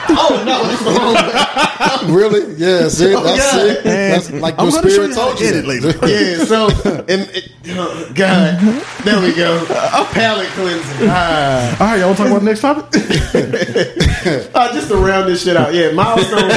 Oh 0.21 2.03
no, 2.07 2.13
really? 2.13 2.55
Yeah, 2.55 2.87
see, 2.87 3.13
Oh, 3.15 3.23
that's 3.23 3.51
God. 3.53 3.67
it. 3.67 3.83
That's 3.83 4.31
like 4.31 4.55
I'm 4.57 4.65
your 4.69 4.73
gonna 4.81 4.89
show 4.89 4.95
spirit 4.95 5.09
you 5.09 5.15
told 5.15 5.39
you. 5.39 5.47
edit 5.47 5.65
later. 5.65 5.93
Yeah, 6.07 6.43
so 6.45 6.67
and 7.07 7.29
it, 7.33 7.51
oh, 7.69 8.11
God, 8.15 8.59
there 9.03 9.21
we 9.21 9.33
go. 9.35 9.57
A 9.69 10.05
Palate 10.11 10.47
cleanser. 10.49 11.05
Ah. 11.09 11.77
All 11.79 11.87
right, 11.87 11.99
y'all 11.99 12.07
want 12.07 12.17
to 12.17 12.23
talk 12.23 12.31
about 12.31 12.39
the 12.39 12.45
next 12.45 12.61
topic? 12.61 12.85
Uh, 14.55 14.73
just 14.73 14.87
to 14.89 14.95
round 14.97 15.29
this 15.29 15.43
shit 15.43 15.55
out, 15.55 15.73
yeah, 15.73 15.91
milestones. 15.91 16.53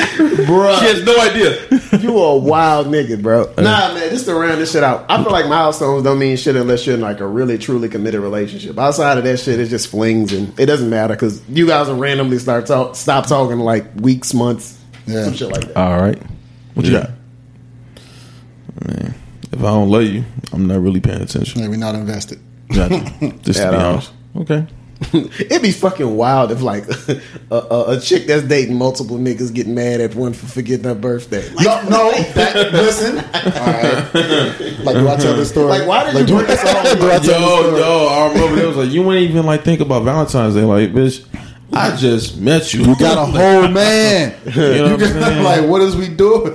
Bruh. 0.00 0.78
She 0.80 0.86
has 0.86 1.04
no 1.04 1.18
idea. 1.20 2.00
You 2.00 2.18
are 2.18 2.34
a 2.34 2.38
wild 2.38 2.86
nigga, 2.86 3.20
bro. 3.20 3.52
Nah, 3.58 3.94
man, 3.94 4.10
just 4.10 4.24
to 4.26 4.34
round 4.34 4.60
this 4.60 4.72
shit 4.72 4.82
out. 4.82 5.04
I 5.08 5.22
feel 5.22 5.32
like 5.32 5.46
milestones 5.48 6.04
don't 6.04 6.18
mean 6.18 6.36
shit 6.36 6.56
unless 6.56 6.86
you're 6.86 6.94
in 6.94 7.00
like 7.00 7.20
a 7.20 7.26
really 7.26 7.58
truly 7.58 7.88
committed 7.88 8.20
relationship. 8.20 8.78
Outside 8.78 9.18
of 9.18 9.24
that 9.24 9.38
shit, 9.38 9.58
it's 9.60 9.70
just 9.70 9.88
flings 9.88 10.32
and 10.32 10.58
it 10.58 10.66
doesn't 10.66 10.88
matter 10.90 11.14
because 11.14 11.46
you 11.48 11.66
guys 11.66 11.88
will 11.88 11.96
randomly 11.96 12.38
start 12.38 12.66
talk, 12.66 12.96
stop 12.96 13.26
talking 13.26 13.58
like 13.58 13.84
weeks, 13.96 14.32
months, 14.34 14.78
Yeah. 15.06 15.24
some 15.24 15.34
shit 15.34 15.48
like 15.50 15.66
that. 15.66 15.76
All 15.76 16.00
right. 16.00 16.20
What 16.74 16.86
you 16.86 16.92
Yeah. 16.92 17.00
got? 17.00 17.10
Man, 18.88 19.14
if 19.52 19.58
I 19.58 19.62
don't 19.62 19.90
love 19.90 20.04
you, 20.04 20.24
I'm 20.52 20.66
not 20.66 20.80
really 20.80 21.00
paying 21.00 21.20
attention. 21.22 21.60
Yeah, 21.60 21.68
we're 21.68 21.76
not 21.76 21.94
invested. 21.94 22.38
Gotcha. 22.72 23.00
Just 23.42 23.60
to 23.60 23.70
be 23.70 23.76
all. 23.76 23.92
honest. 23.94 24.12
Okay. 24.36 24.66
It'd 25.12 25.62
be 25.62 25.72
fucking 25.72 26.14
wild 26.14 26.52
if 26.52 26.60
like 26.60 26.84
a, 27.50 27.54
a, 27.54 27.96
a 27.96 28.00
chick 28.00 28.26
that's 28.26 28.42
dating 28.42 28.76
multiple 28.76 29.16
niggas 29.16 29.52
get 29.54 29.66
mad 29.66 30.00
at 30.00 30.14
one 30.14 30.34
for 30.34 30.46
forgetting 30.46 30.84
her 30.84 30.94
birthday. 30.94 31.48
Like, 31.54 31.64
No, 31.64 31.88
no. 31.88 32.10
That, 32.34 32.72
listen. 32.72 33.16
All 33.18 33.66
right. 33.66 34.84
Like, 34.84 34.96
do 34.96 35.08
I 35.08 35.16
tell 35.16 35.36
this 35.36 35.50
story? 35.50 35.68
Like, 35.68 35.88
why 35.88 36.04
did 36.04 36.20
you 36.20 36.26
do, 36.26 36.34
bring 36.36 36.46
this 36.46 36.64
up? 36.64 36.98
do 36.98 37.10
I 37.10 37.18
tell 37.18 37.40
Yo, 37.40 37.76
yo, 37.76 38.06
I 38.08 38.32
remember 38.32 38.56
they 38.56 38.66
was 38.66 38.76
like, 38.76 38.90
you 38.90 39.02
wouldn't 39.02 39.28
even 39.28 39.46
like 39.46 39.62
think 39.62 39.80
about 39.80 40.04
Valentine's 40.04 40.54
Day, 40.54 40.62
like, 40.62 40.92
bitch. 40.92 41.26
I 41.72 41.96
just 41.96 42.38
met 42.38 42.74
you. 42.74 42.80
You 42.80 42.98
got 42.98 43.16
a 43.16 43.26
whole 43.26 43.68
man. 43.68 44.34
You 44.44 44.52
know 44.52 44.96
what 44.96 45.22
I'm 45.22 45.44
like, 45.44 45.68
what 45.68 45.80
is 45.82 45.96
we 45.96 46.08
doing? 46.08 46.52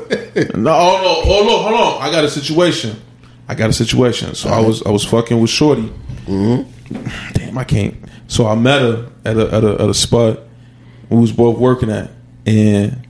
No, 0.55 0.71
oh, 0.71 0.97
hold 0.97 0.99
on, 0.99 1.05
oh, 1.05 1.21
hold 1.23 1.47
on, 1.47 1.63
hold 1.63 1.95
on. 1.95 2.01
I 2.01 2.11
got 2.11 2.25
a 2.25 2.29
situation. 2.29 3.01
I 3.47 3.55
got 3.55 3.69
a 3.69 3.73
situation. 3.73 4.35
So 4.35 4.49
I 4.49 4.53
uh-huh. 4.53 4.67
was 4.67 4.83
I 4.83 4.89
was 4.89 5.05
fucking 5.05 5.39
with 5.39 5.49
Shorty. 5.49 5.91
Mm-hmm. 6.25 6.74
Damn, 7.33 7.57
I 7.57 7.63
can't. 7.63 7.95
So 8.27 8.47
I 8.47 8.55
met 8.55 8.81
her 8.81 9.09
at 9.23 9.37
a 9.37 9.53
at 9.53 9.63
a, 9.63 9.73
at 9.73 9.89
a 9.89 9.93
spot 9.93 10.39
we 11.09 11.17
was 11.17 11.31
both 11.31 11.57
working 11.57 11.91
at, 11.91 12.11
and 12.45 13.07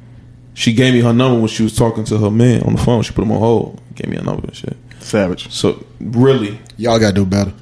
she 0.54 0.74
gave 0.74 0.94
me 0.94 1.02
her 1.02 1.14
number 1.14 1.40
when 1.40 1.48
she 1.48 1.64
was 1.64 1.76
talking 1.76 2.04
to 2.06 2.18
her 2.18 2.32
man 2.32 2.64
on 2.64 2.76
the 2.76 2.82
phone. 2.82 3.02
She 3.04 3.14
put 3.14 3.24
him 3.24 3.32
on 3.32 3.40
hold. 3.40 3.82
Gave 3.96 4.10
me 4.10 4.18
a 4.18 4.22
number 4.22 4.44
and 4.48 4.56
shit. 4.56 4.78
Savage. 5.00 5.52
So 5.52 5.86
really, 6.00 6.60
Y'all 6.78 7.00
got 7.00 7.10
to 7.10 7.14
do 7.14 7.26
better. 7.26 7.54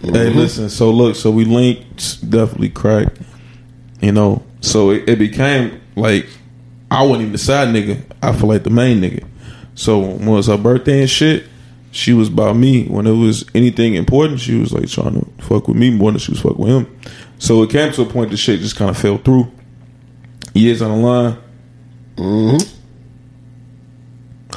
Hey, 0.00 0.08
mm-hmm. 0.08 0.38
listen. 0.38 0.68
So 0.68 0.90
look, 0.90 1.16
so 1.16 1.30
we 1.30 1.44
linked, 1.44 2.28
definitely 2.28 2.70
cracked. 2.70 3.18
You 4.00 4.12
know, 4.12 4.44
so 4.60 4.90
it, 4.90 5.08
it 5.08 5.18
became 5.18 5.80
like 5.96 6.26
I 6.90 7.02
wasn't 7.02 7.22
even 7.22 7.32
the 7.32 7.38
side 7.38 7.68
nigga. 7.68 8.02
I 8.22 8.32
feel 8.32 8.48
like 8.48 8.62
the 8.62 8.70
main 8.70 9.00
nigga. 9.00 9.26
So 9.74 9.98
when 10.00 10.28
it 10.28 10.32
was 10.32 10.46
her 10.46 10.56
birthday 10.56 11.00
and 11.00 11.10
shit, 11.10 11.46
she 11.90 12.12
was 12.12 12.28
by 12.30 12.52
me. 12.52 12.86
When 12.86 13.06
it 13.06 13.12
was 13.12 13.44
anything 13.54 13.94
important, 13.94 14.40
she 14.40 14.54
was 14.58 14.72
like 14.72 14.88
trying 14.88 15.20
to 15.20 15.42
fuck 15.42 15.68
with 15.68 15.76
me 15.76 15.90
more 15.90 16.10
than 16.12 16.18
she 16.20 16.32
was 16.32 16.40
fucking 16.40 16.58
with 16.58 16.70
him. 16.70 17.00
So 17.38 17.62
it 17.62 17.70
came 17.70 17.92
to 17.92 18.02
a 18.02 18.06
point 18.06 18.30
the 18.30 18.36
shit 18.36 18.60
just 18.60 18.76
kind 18.76 18.90
of 18.90 18.96
fell 18.98 19.18
through. 19.18 19.50
Years 20.54 20.82
on 20.82 20.90
the 20.90 21.06
line. 21.06 21.36
Mm-hmm. 22.16 22.74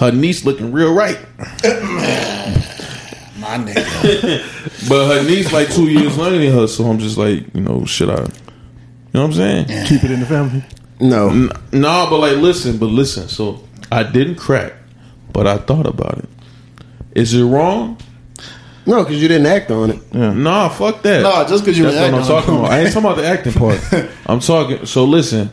Her 0.03 0.11
niece 0.11 0.45
looking 0.45 0.71
real 0.71 0.93
right. 0.93 1.17
My 3.39 3.57
nigga. 3.57 4.47
But 4.89 5.07
her 5.15 5.23
niece 5.27 5.51
like 5.53 5.69
two 5.71 5.87
years 5.89 6.17
younger 6.17 6.39
than 6.39 6.51
her, 6.53 6.65
so 6.67 6.85
I'm 6.85 6.97
just 6.97 7.15
like, 7.17 7.53
you 7.53 7.61
know, 7.61 7.85
should 7.85 8.09
I? 8.09 8.21
You 8.21 8.27
know 9.13 9.21
what 9.21 9.23
I'm 9.25 9.33
saying? 9.33 9.65
Keep 9.87 10.03
it 10.05 10.11
in 10.11 10.19
the 10.21 10.25
family. 10.25 10.63
No, 10.99 11.29
N- 11.29 11.51
No, 11.71 12.07
but 12.09 12.17
like, 12.19 12.37
listen, 12.37 12.77
but 12.79 12.87
listen. 12.87 13.27
So 13.27 13.61
I 13.91 14.01
didn't 14.03 14.35
crack, 14.35 14.73
but 15.33 15.45
I 15.45 15.57
thought 15.57 15.85
about 15.85 16.17
it. 16.17 16.29
Is 17.13 17.33
it 17.33 17.43
wrong? 17.43 17.97
no, 18.85 19.03
because 19.03 19.21
you 19.21 19.27
didn't 19.27 19.45
act 19.47 19.69
on 19.71 19.91
it. 19.91 20.13
Nah, 20.13 20.69
fuck 20.69 21.01
that. 21.03 21.21
Nah, 21.23 21.47
just 21.47 21.63
because 21.63 21.77
you 21.77 21.83
That's 21.85 21.97
didn't 21.97 22.13
what 22.13 22.23
I'm 22.23 22.31
on 22.35 22.41
talking 22.41 22.53
it. 22.55 22.59
about. 22.59 22.71
I 22.71 22.79
ain't 22.81 22.93
talking 22.93 23.09
about 23.11 23.17
the 23.17 23.27
acting 23.27 23.53
part. 23.53 24.09
I'm 24.25 24.39
talking. 24.39 24.85
So 24.85 25.05
listen, 25.05 25.49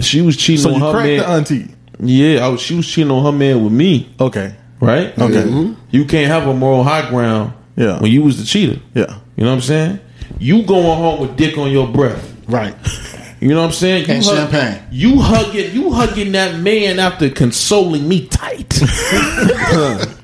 she 0.00 0.22
was 0.22 0.36
cheating 0.36 0.62
So 0.62 0.70
on 0.74 0.80
you 0.80 0.84
her 0.86 0.92
cracked 0.92 1.06
man. 1.06 1.18
the 1.18 1.26
auntie. 1.28 1.74
yeah, 2.00 2.44
I 2.46 2.48
was. 2.48 2.60
She 2.60 2.74
was 2.74 2.86
cheating 2.86 3.10
on 3.10 3.24
her 3.24 3.32
man 3.32 3.62
with 3.62 3.72
me. 3.72 4.08
Okay. 4.20 4.54
Right? 4.80 5.08
Okay. 5.18 5.42
Mm-hmm. 5.42 5.74
You 5.90 6.04
can't 6.04 6.28
have 6.30 6.46
a 6.48 6.54
moral 6.54 6.82
high 6.84 7.08
ground. 7.08 7.52
Yeah. 7.76 8.00
When 8.00 8.10
you 8.10 8.22
was 8.22 8.38
the 8.38 8.44
cheater. 8.44 8.80
Yeah. 8.94 9.18
You 9.36 9.44
know 9.44 9.50
what 9.50 9.56
I'm 9.56 9.60
saying? 9.62 10.00
You 10.38 10.62
going 10.64 10.84
home 10.84 11.20
with 11.20 11.36
dick 11.36 11.56
on 11.58 11.70
your 11.70 11.88
breath. 11.88 12.34
Right. 12.48 12.74
You 13.40 13.48
know 13.48 13.60
what 13.60 13.66
I'm 13.66 13.72
saying? 13.72 14.06
You 14.08 14.14
And 14.14 14.24
champagne. 14.24 14.82
You 14.90 15.20
hugging, 15.20 15.74
you 15.74 15.92
hugging 15.92 16.32
that 16.32 16.58
man 16.60 16.98
after 16.98 17.28
consoling 17.30 18.08
me 18.08 18.26
tight. 18.28 18.80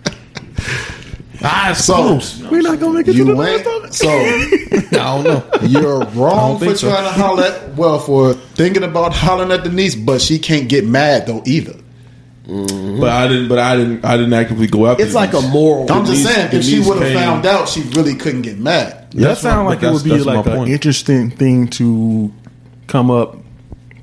I 1.45 1.73
So, 1.73 2.21
suppose. 2.21 2.51
We're 2.51 2.63
not 2.63 2.79
gonna 2.79 2.99
make 2.99 3.09
it 3.09 3.13
to 3.13 3.19
You 3.19 3.25
the 3.25 3.35
went. 3.35 3.67
last 3.67 3.95
So, 3.95 4.09
I 4.11 4.87
don't 4.93 5.25
know. 5.25 5.45
you're 5.63 6.05
wrong 6.11 6.59
for 6.59 6.67
think 6.67 6.77
so. 6.79 6.89
trying 6.91 7.05
to 7.05 7.11
holler 7.11 7.43
at, 7.45 7.75
well, 7.75 7.99
for 7.99 8.35
thinking 8.35 8.85
about 8.85 9.13
hollering 9.13 9.51
at 9.51 9.65
the 9.65 9.71
niece, 9.71 9.97
but 9.97 10.21
she 10.21 10.39
can't 10.39 10.69
get 10.69 10.87
mad, 10.87 11.27
though, 11.27 11.43
either. 11.45 11.75
Mm-hmm. 12.47 13.01
But 13.01 13.09
I 13.11 13.29
didn't. 13.29 13.49
But 13.49 13.59
I 13.59 13.77
didn't. 13.77 14.05
I 14.05 14.17
didn't 14.17 14.33
actively 14.35 14.67
go 14.69 14.87
after. 14.87 15.03
It's 15.03 15.13
the 15.13 15.19
like 15.19 15.33
a 15.33 15.41
moral. 15.41 15.91
I'm 15.93 16.05
just 16.05 16.23
saying, 16.25 16.51
the 16.51 16.57
if 16.59 16.65
she 16.65 16.81
would 16.81 17.01
have 17.03 17.13
found 17.13 17.47
out, 17.47 17.69
she 17.69 17.83
really 17.91 18.15
couldn't 18.15 18.43
get 18.43 18.59
mad. 18.59 19.11
That 19.13 19.39
sounds 19.39 19.67
like 19.69 19.81
but 19.81 19.89
it 19.89 19.93
would 19.93 20.05
be 20.05 20.11
that's 20.11 20.25
like 20.27 20.47
an 20.47 20.57
point. 20.57 20.71
interesting 20.71 21.31
thing 21.31 21.69
to 21.69 22.33
come 22.89 23.11
up 23.11 23.37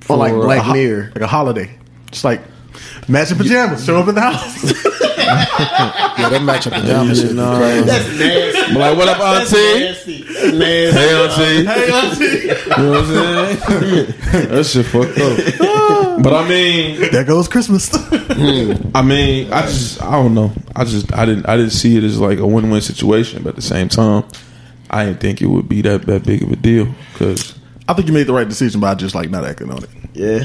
for 0.02 0.16
like 0.18 0.34
Black 0.34 0.60
a 0.60 0.64
ho- 0.64 0.74
Mirror. 0.74 1.12
like 1.16 1.22
a 1.24 1.28
holiday. 1.28 1.70
Just 2.12 2.24
like 2.24 2.42
matching 3.10 3.38
pajamas, 3.38 3.84
show 3.86 3.98
up 3.98 4.08
at 4.08 4.16
the 4.16 4.22
house. 4.32 4.99
Yeah, 5.30 6.30
that 6.30 6.42
match 6.44 6.68
up 6.68 6.74
pajamas 6.74 7.22
shit. 7.22 7.34
Nah. 7.34 7.58
Crazy. 7.58 7.86
That's 7.86 8.08
nasty. 8.20 8.74
Like, 8.74 8.98
what 8.98 9.08
up, 9.08 9.18
That's 9.18 9.54
auntie? 9.54 9.80
nasty. 9.86 10.24
That's 10.24 10.54
nasty. 10.58 11.00
Hey, 11.00 11.10
auntie. 11.16 11.66
hey, 11.66 11.92
auntie. 11.92 12.26
You 12.70 12.84
know 12.84 12.92
what 12.92 13.00
I'm 13.00 13.08
saying? 13.90 14.50
that 14.50 14.66
shit 14.66 14.86
fucked 14.86 15.18
up. 15.20 15.96
But 16.20 16.34
I 16.34 16.50
mean, 16.50 17.12
There 17.14 17.24
goes 17.24 17.48
Christmas. 17.48 17.90
Hmm. 18.30 18.92
I 18.96 19.02
mean, 19.02 19.52
I 19.52 19.64
just, 19.64 20.02
I 20.02 20.12
don't 20.12 20.34
know. 20.34 20.52
I 20.76 20.86
just, 20.86 21.12
I 21.14 21.26
didn't, 21.26 21.50
I 21.50 21.58
didn't 21.58 21.72
see 21.72 21.98
it 21.98 22.04
as 22.04 22.20
like 22.20 22.38
a 22.40 22.46
win-win 22.48 22.80
situation. 22.82 23.42
But 23.44 23.50
at 23.50 23.56
the 23.56 23.62
same 23.62 23.90
time, 23.90 24.24
I 24.90 25.06
didn't 25.06 25.20
think 25.20 25.42
it 25.42 25.48
would 25.48 25.68
be 25.68 25.82
that 25.82 26.04
that 26.04 26.24
big 26.26 26.44
of 26.44 26.52
a 26.52 26.56
deal 26.56 26.88
because 27.12 27.58
I 27.88 27.94
think 27.94 28.08
you 28.08 28.14
made 28.14 28.28
the 28.28 28.34
right 28.34 28.48
decision 28.48 28.80
by 28.80 28.96
just 28.96 29.14
like 29.16 29.30
not 29.30 29.44
acting 29.46 29.72
on 29.72 29.84
it. 29.84 29.90
Yeah. 30.14 30.44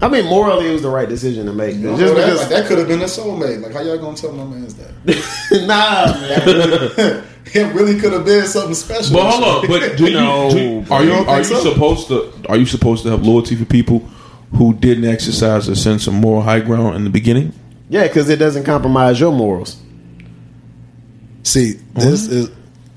I 0.00 0.08
mean, 0.08 0.26
morally, 0.26 0.68
it 0.68 0.72
was 0.72 0.82
the 0.82 0.90
right 0.90 1.08
decision 1.08 1.46
to 1.46 1.52
make. 1.52 1.74
Just 1.80 1.98
Just 1.98 2.14
that, 2.14 2.24
because, 2.24 2.38
like, 2.40 2.48
that 2.50 2.66
could 2.66 2.78
have 2.78 2.86
been 2.88 3.00
a 3.00 3.04
soulmate. 3.04 3.60
Like, 3.62 3.72
how 3.72 3.80
y'all 3.80 3.98
gonna 3.98 4.16
tell 4.16 4.32
my 4.32 4.44
man's 4.44 4.74
that? 4.74 4.92
nah, 5.66 6.12
man. 6.20 7.24
it 7.46 7.74
really 7.74 7.98
could 7.98 8.12
have 8.12 8.24
been 8.24 8.46
something 8.46 8.74
special. 8.74 9.16
But 9.16 9.30
hold 9.30 9.64
on, 9.64 9.66
but 9.66 9.96
do 9.96 10.04
you, 10.10 10.12
No, 10.14 10.50
do, 10.50 10.84
are 10.92 11.02
you 11.02 11.10
you 11.14 11.16
are 11.26 11.38
you 11.38 11.44
so? 11.44 11.72
supposed 11.72 12.06
to 12.08 12.32
are 12.48 12.56
you 12.56 12.66
supposed 12.66 13.02
to 13.04 13.10
have 13.10 13.26
loyalty 13.26 13.56
for 13.56 13.64
people 13.64 13.98
who 14.54 14.72
didn't 14.74 15.04
exercise 15.04 15.66
a 15.68 15.74
sense 15.74 16.06
of 16.06 16.14
moral 16.14 16.42
high 16.42 16.60
ground 16.60 16.94
in 16.96 17.02
the 17.04 17.10
beginning? 17.10 17.52
Yeah, 17.88 18.06
because 18.06 18.28
it 18.28 18.36
doesn't 18.36 18.64
compromise 18.64 19.18
your 19.18 19.32
morals. 19.32 19.82
See, 21.42 21.72
this 21.94 22.28
is. 22.28 22.50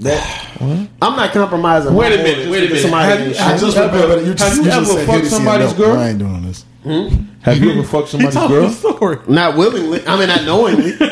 I'm 0.03 1.15
not 1.15 1.31
compromising. 1.31 1.93
Wait 1.93 2.13
a 2.19 2.23
minute, 2.23 2.49
wait 2.49 2.63
a 2.63 2.69
minute. 2.69 2.69
because 2.69 2.81
Have 2.83 2.91
somebody 2.91 3.23
you- 3.23 3.29
did 3.29 3.37
have 3.37 3.47
I 3.47 3.51
shit. 3.57 3.61
just 3.61 3.77
remember 3.77 4.21
you 4.23 4.33
just, 4.33 4.43
Have 4.49 4.57
you 4.57 4.63
you 4.63 4.69
just 4.71 4.91
ever 4.91 5.05
fucked 5.05 5.27
somebody's 5.27 5.73
girl? 5.73 5.97
I 5.99 6.09
ain't 6.09 6.19
doing 6.19 6.41
this. 6.47 6.65
Hmm? 6.83 7.07
Have 7.41 7.57
you 7.63 7.71
ever 7.71 7.83
fucked 7.87 8.09
somebody's 8.09 8.33
told 8.35 8.49
girl? 8.51 8.67
the 8.67 8.73
story. 8.73 9.17
Not 9.27 9.55
willingly. 9.57 10.05
I 10.07 10.17
mean, 10.17 10.27
not 10.27 10.43
knowingly. 10.43 10.93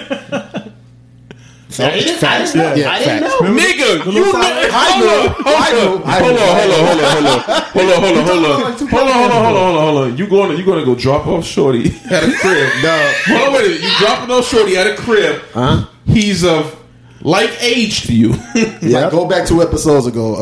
I 1.81 1.91
didn't, 1.91 2.23
I 2.23 2.39
didn't 2.39 2.55
know. 2.57 2.73
Yeah, 2.73 2.91
I 2.91 2.99
didn't 2.99 3.19
facts. 3.29 3.41
know. 3.41 3.47
Nigga, 3.47 4.11
you 4.11 4.19
know, 4.25 4.31
I 4.35 4.99
know, 4.99 5.33
I 5.45 5.71
know, 5.71 6.01
I 6.03 6.19
Hold 6.19 6.37
on, 6.37 6.41
hold 6.41 6.71
on, 6.73 6.85
hold 6.85 6.99
on, 6.99 7.13
hold 7.13 7.35
on, 7.39 7.61
hold 7.69 7.89
on, 7.89 8.01
hold 8.01 8.17
on, 8.17 8.25
hold 8.25 8.45
on, 8.45 8.89
hold 8.89 9.07
on, 9.07 9.13
hold 9.13 9.31
on, 9.31 9.31
hold 9.31 9.31
on, 9.31 9.53
hold 9.53 9.57
on, 9.77 9.85
hold 9.85 9.97
on. 10.11 10.17
You 10.17 10.27
going 10.27 10.57
you 10.57 10.65
going 10.65 10.79
to 10.79 10.85
go 10.85 10.95
drop 10.95 11.27
off 11.27 11.45
Shorty 11.45 11.93
at 12.11 12.23
a 12.23 12.31
crib? 12.33 12.69
No. 12.83 13.13
Hold 13.27 13.41
on, 13.47 13.53
wait 13.53 13.65
a 13.65 13.69
minute. 13.69 13.81
You 13.83 13.91
dropping 13.99 14.31
off 14.31 14.47
Shorty 14.49 14.77
at 14.77 14.87
a 14.87 14.95
crib? 14.97 15.41
Huh? 15.53 15.85
He's 16.05 16.43
of 16.43 16.75
like 17.21 17.51
age 17.61 18.03
to 18.07 18.13
you. 18.15 18.35
Like, 18.81 19.11
go 19.11 19.27
back 19.27 19.47
two 19.47 19.61
episodes 19.61 20.07
ago. 20.07 20.35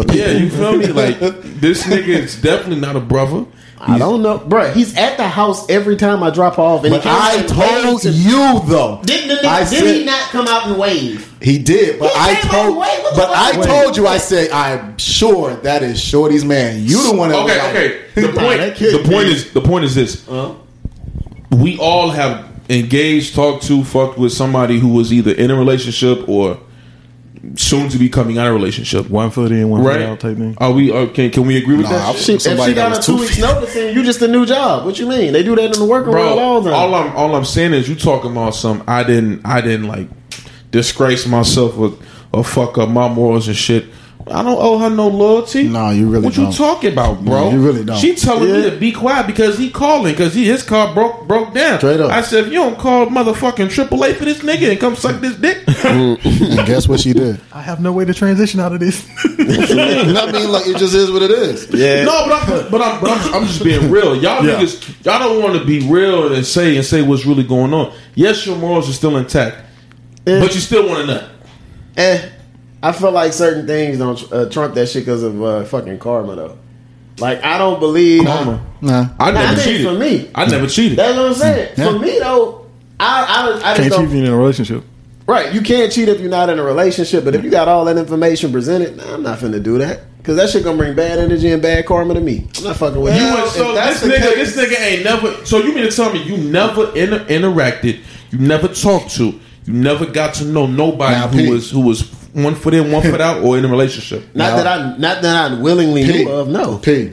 Uh, 0.00 0.12
yeah, 0.12 0.32
you 0.32 0.50
feel 0.50 0.76
me? 0.76 0.86
Like 0.88 1.18
this 1.60 1.84
nigga 1.84 2.08
is 2.08 2.40
definitely 2.40 2.80
not 2.80 2.96
a 2.96 3.00
brother. 3.00 3.46
I 3.86 3.98
don't 3.98 4.22
know, 4.22 4.38
bro. 4.38 4.70
He's 4.72 4.96
at 4.96 5.16
the 5.18 5.28
house 5.28 5.68
every 5.68 5.96
time 5.96 6.22
I 6.22 6.30
drop 6.30 6.58
off, 6.58 6.84
and 6.84 6.92
but 6.92 7.04
I 7.06 7.42
told 7.42 7.84
waves 7.94 8.06
and- 8.06 8.14
you 8.14 8.60
though. 8.66 9.00
Did, 9.04 9.28
did, 9.28 9.44
I 9.44 9.60
did 9.60 9.68
said- 9.68 9.94
he 9.96 10.04
not 10.04 10.30
come 10.30 10.48
out 10.48 10.66
and 10.68 10.78
wave? 10.78 11.30
He 11.42 11.58
did, 11.58 11.98
but 11.98 12.10
He 12.10 12.18
I 12.18 12.34
told, 12.40 12.74
on, 12.76 12.80
wait, 12.80 13.02
what 13.02 13.14
the 13.14 13.20
but? 13.20 13.30
I 13.30 13.58
Wait. 13.58 13.66
told 13.66 13.96
you. 13.96 14.06
I 14.06 14.16
said 14.18 14.50
I'm 14.52 14.96
sure 14.98 15.54
that 15.56 15.82
is 15.82 16.02
Shorty's 16.02 16.44
man. 16.44 16.82
You 16.82 17.10
the 17.10 17.16
one 17.16 17.28
that 17.30 17.42
was 17.42 17.52
Okay, 17.52 17.60
like, 17.60 17.76
okay. 17.76 18.22
The 18.22 18.32
point. 18.40 18.76
The 19.04 19.10
point 19.10 19.28
is. 19.28 19.52
The 19.52 19.60
point 19.60 19.84
is 19.84 19.94
this. 19.94 20.26
Uh-huh. 20.28 20.54
We 21.50 21.78
all 21.78 22.08
have 22.10 22.53
engaged, 22.68 23.34
talked 23.34 23.64
to, 23.66 23.84
fucked 23.84 24.18
with 24.18 24.32
somebody 24.32 24.78
who 24.78 24.88
was 24.88 25.12
either 25.12 25.32
in 25.32 25.50
a 25.50 25.54
relationship 25.54 26.28
or 26.28 26.58
soon 27.56 27.90
to 27.90 27.98
be 27.98 28.08
coming 28.08 28.38
out 28.38 28.46
of 28.46 28.52
a 28.52 28.56
relationship. 28.56 29.10
One 29.10 29.30
foot 29.30 29.52
in, 29.52 29.68
one 29.68 29.82
foot 29.82 30.00
out 30.00 30.20
type 30.20 30.36
thing. 30.38 30.56
Are 30.58 30.72
we? 30.72 30.90
Uh, 30.90 31.06
can 31.08 31.30
can 31.30 31.46
we 31.46 31.56
agree 31.58 31.76
with 31.76 31.84
Nah, 31.86 31.92
that? 31.92 32.08
I've 32.08 32.16
shit? 32.16 32.40
seen 32.40 32.52
If 32.58 32.64
she 32.64 32.72
got 32.74 32.96
a 32.98 33.02
two 33.02 33.14
two 33.16 33.20
weeks 33.20 33.34
feet. 33.36 33.42
notice, 33.42 33.74
then 33.74 33.94
you 33.94 34.02
just 34.02 34.22
a 34.22 34.28
new 34.28 34.46
job. 34.46 34.86
What 34.86 34.98
you 34.98 35.06
mean? 35.08 35.32
They 35.34 35.42
do 35.42 35.54
that 35.56 35.64
in 35.74 35.78
the 35.78 35.84
working 35.84 36.12
Bro, 36.12 36.24
world 36.26 36.38
all 36.38 36.60
the 36.62 36.70
time. 36.70 36.78
all 36.80 36.94
I'm 36.94 37.16
all 37.16 37.34
I'm 37.36 37.44
saying 37.44 37.74
is 37.74 37.88
you 37.88 37.94
talking 37.94 38.30
about 38.32 38.54
some. 38.54 38.82
I 38.88 39.04
didn't 39.04 39.44
I 39.44 39.60
didn't 39.60 39.88
like 39.88 40.08
disgrace 40.70 41.26
myself 41.26 41.76
or, 41.78 41.92
or 42.32 42.44
fuck 42.44 42.78
up 42.78 42.88
my 42.88 43.08
morals 43.08 43.46
and 43.46 43.56
shit. 43.56 43.84
I 44.26 44.42
don't 44.42 44.56
owe 44.58 44.78
her 44.78 44.88
no 44.88 45.08
loyalty. 45.08 45.68
No, 45.68 45.90
you 45.90 46.08
really 46.08 46.24
What 46.24 46.36
you 46.36 46.44
don't. 46.44 46.46
What 46.46 46.58
you 46.58 46.64
talking 46.66 46.92
about, 46.92 47.22
bro? 47.24 47.50
No, 47.50 47.56
you 47.56 47.62
really 47.64 47.84
don't. 47.84 47.98
She 47.98 48.14
telling 48.14 48.50
me 48.50 48.70
to 48.70 48.76
be 48.76 48.90
quiet 48.90 49.26
because 49.26 49.58
he 49.58 49.70
calling 49.70 50.12
because 50.12 50.32
he 50.32 50.46
his 50.46 50.62
car 50.62 50.94
broke 50.94 51.28
broke 51.28 51.52
down. 51.52 51.78
Straight 51.78 52.00
up. 52.00 52.10
I 52.10 52.22
said 52.22 52.44
if 52.44 52.52
you 52.52 52.58
don't 52.58 52.78
call 52.78 53.06
motherfucking 53.06 53.68
AAA 53.68 54.14
for 54.16 54.24
this 54.24 54.38
nigga 54.38 54.70
and 54.70 54.80
come 54.80 54.96
suck 54.96 55.20
this 55.20 55.36
dick. 55.36 55.62
and 55.84 56.66
guess 56.66 56.88
what 56.88 57.00
she 57.00 57.12
did? 57.12 57.38
I 57.52 57.60
have 57.60 57.80
no 57.80 57.92
way 57.92 58.06
to 58.06 58.14
transition 58.14 58.60
out 58.60 58.72
of 58.72 58.80
this. 58.80 59.06
I 59.24 60.30
mean, 60.32 60.50
like 60.50 60.66
it 60.68 60.78
just 60.78 60.94
is 60.94 61.10
what 61.10 61.20
it 61.22 61.30
is. 61.30 61.68
yeah. 61.70 62.04
No, 62.04 62.24
but 62.26 62.32
I'm 62.32 62.70
but 62.70 62.80
I'm 62.80 63.00
but 63.02 63.10
I'm, 63.10 63.34
I'm 63.34 63.46
just 63.46 63.62
being 63.62 63.90
real. 63.90 64.16
Y'all 64.16 64.42
Yeah. 64.44 64.54
niggas, 64.58 65.04
y'all 65.04 65.18
don't 65.18 65.42
want 65.42 65.58
to 65.58 65.64
be 65.66 65.86
real 65.86 66.32
and 66.32 66.46
say 66.46 66.76
and 66.76 66.84
say 66.84 67.02
what's 67.02 67.26
really 67.26 67.44
going 67.44 67.74
on. 67.74 67.92
Yes, 68.14 68.46
your 68.46 68.56
morals 68.56 68.88
are 68.88 68.94
still 68.94 69.18
intact, 69.18 69.58
Eh. 70.26 70.40
but 70.40 70.54
you 70.54 70.60
still 70.60 70.88
want 70.88 71.00
to 71.00 71.06
nut. 71.06 71.30
Eh, 71.96 72.28
I 72.84 72.92
feel 72.92 73.10
like 73.12 73.32
certain 73.32 73.66
things 73.66 73.98
don't 73.98 74.32
uh, 74.32 74.48
trump 74.50 74.74
that 74.74 74.88
shit 74.88 75.02
because 75.04 75.22
of 75.22 75.42
uh, 75.42 75.64
fucking 75.64 75.98
karma, 75.98 76.36
though. 76.36 76.58
Like 77.18 77.42
I 77.44 77.58
don't 77.58 77.80
believe. 77.80 78.24
Karma. 78.26 78.64
Nah, 78.80 79.08
I 79.18 79.28
I 79.28 79.32
never 79.32 79.54
think 79.54 79.64
cheated. 79.78 79.86
for 79.86 79.98
me. 79.98 80.30
I 80.34 80.46
never 80.46 80.66
cheated. 80.66 80.98
That's 80.98 81.16
what 81.16 81.26
I'm 81.28 81.34
saying. 81.34 81.74
Yeah. 81.76 81.90
For 81.92 81.98
me 81.98 82.18
though, 82.18 82.66
I 83.00 83.22
I, 83.22 83.46
I 83.46 83.52
just 83.52 83.62
Can't 83.76 83.90
don't. 83.92 84.00
cheat 84.00 84.08
if 84.08 84.14
you're 84.14 84.24
in 84.26 84.32
a 84.32 84.36
relationship. 84.36 84.84
Right, 85.26 85.54
you 85.54 85.62
can't 85.62 85.90
cheat 85.90 86.08
if 86.10 86.20
you're 86.20 86.28
not 86.28 86.50
in 86.50 86.58
a 86.58 86.62
relationship. 86.62 87.24
But 87.24 87.34
if 87.34 87.42
you 87.44 87.50
got 87.50 87.66
all 87.68 87.84
that 87.86 87.96
information 87.96 88.52
presented, 88.52 88.96
nah, 88.98 89.14
I'm 89.14 89.22
not 89.22 89.38
finna 89.38 89.62
do 89.62 89.78
that 89.78 90.00
because 90.18 90.36
that 90.36 90.50
shit 90.50 90.64
gonna 90.64 90.76
bring 90.76 90.94
bad 90.94 91.18
energy 91.18 91.50
and 91.50 91.62
bad 91.62 91.86
karma 91.86 92.12
to 92.14 92.20
me. 92.20 92.46
I'm 92.58 92.64
not 92.64 92.76
fucking 92.76 93.00
with 93.00 93.16
You 93.16 93.22
you. 93.28 93.32
went 93.34 93.48
so 93.48 93.72
this 93.74 94.02
nigga, 94.02 94.18
case- 94.34 94.54
this 94.54 94.56
nigga 94.72 94.80
ain't 94.80 95.04
never. 95.04 95.46
So 95.46 95.58
you 95.58 95.72
mean 95.74 95.84
to 95.84 95.90
tell 95.90 96.12
me 96.12 96.22
you 96.24 96.36
never 96.36 96.94
inter- 96.94 97.24
interacted, 97.26 98.00
you 98.32 98.38
never 98.38 98.68
talked 98.68 99.12
to, 99.12 99.26
you 99.64 99.72
never 99.72 100.04
got 100.04 100.34
to 100.34 100.44
know 100.44 100.66
nobody 100.66 101.44
who 101.46 101.52
was 101.52 101.70
who 101.70 101.80
was 101.80 102.02
one 102.34 102.54
foot 102.54 102.74
in, 102.74 102.92
one 102.92 103.02
foot 103.02 103.20
out, 103.20 103.42
or 103.42 103.56
in 103.58 103.64
a 103.64 103.68
relationship? 103.68 104.22
Not 104.34 104.50
Now- 104.50 104.56
that 104.56 104.66
I, 104.66 104.96
not 104.98 105.22
that 105.22 105.50
I 105.52 105.54
willingly 105.60 106.04
P, 106.04 106.24
knew 106.24 106.30
of. 106.30 106.48
No, 106.48 106.78
P. 106.78 107.12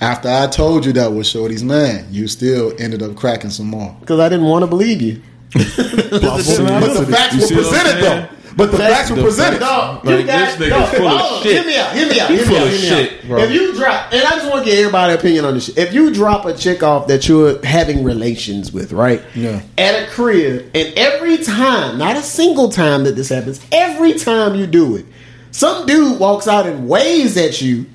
After 0.00 0.28
I 0.28 0.46
told 0.46 0.86
you 0.86 0.92
that 0.92 1.12
was 1.12 1.26
Shorty's 1.28 1.64
man, 1.64 2.06
you 2.12 2.28
still 2.28 2.72
ended 2.78 3.02
up 3.02 3.16
cracking 3.16 3.50
some 3.50 3.66
more. 3.66 3.96
because 4.00 4.20
I 4.20 4.28
didn't 4.28 4.46
want 4.46 4.62
to 4.62 4.66
believe 4.68 5.02
you. 5.02 5.20
But 5.54 6.38
the 6.38 7.06
facts 7.10 7.34
You 7.34 7.40
were 7.40 7.46
see 7.46 7.54
presented 7.56 8.02
though. 8.02 8.28
But 8.58 8.72
the 8.72 8.76
facts 8.78 9.10
were 9.10 9.22
presented. 9.22 9.60
No, 9.60 10.00
Like, 10.04 10.20
you 10.20 10.26
got, 10.26 10.58
this 10.58 10.68
nigga's 10.68 10.92
no, 10.92 10.98
full 10.98 11.06
of 11.08 11.20
hold 11.20 11.42
shit. 11.44 11.52
Hear 11.54 11.64
me 11.64 11.78
out. 11.78 11.96
Hear 11.96 12.08
me 12.08 12.20
out. 12.20 12.28
He 12.30 12.36
Hear 12.36 12.44
full 12.46 12.56
out. 12.56 12.66
of 12.66 12.72
shit, 12.74 13.12
out. 13.22 13.26
bro. 13.28 13.38
If 13.38 13.50
you 13.52 13.74
drop, 13.74 14.12
and 14.12 14.22
I 14.22 14.30
just 14.32 14.50
want 14.50 14.64
to 14.64 14.70
get 14.70 14.78
everybody's 14.80 15.16
opinion 15.18 15.44
on 15.46 15.54
this 15.54 15.66
shit. 15.66 15.78
If 15.78 15.94
you 15.94 16.12
drop 16.12 16.44
a 16.44 16.52
chick 16.54 16.82
off 16.82 17.06
that 17.06 17.28
you're 17.28 17.64
having 17.64 18.02
relations 18.04 18.72
with, 18.72 18.92
right? 18.92 19.22
Yeah. 19.34 19.62
At 19.78 20.02
a 20.02 20.10
crib, 20.10 20.70
and 20.74 20.92
every 20.98 21.38
time, 21.38 21.96
not 21.98 22.16
a 22.16 22.22
single 22.22 22.68
time 22.68 23.04
that 23.04 23.14
this 23.16 23.28
happens, 23.30 23.64
every 23.72 24.14
time 24.14 24.56
you 24.56 24.66
do 24.66 24.96
it, 24.96 25.06
some 25.52 25.86
dude 25.86 26.18
walks 26.20 26.46
out 26.48 26.66
and 26.66 26.88
waves 26.88 27.36
at 27.36 27.62
you. 27.62 27.86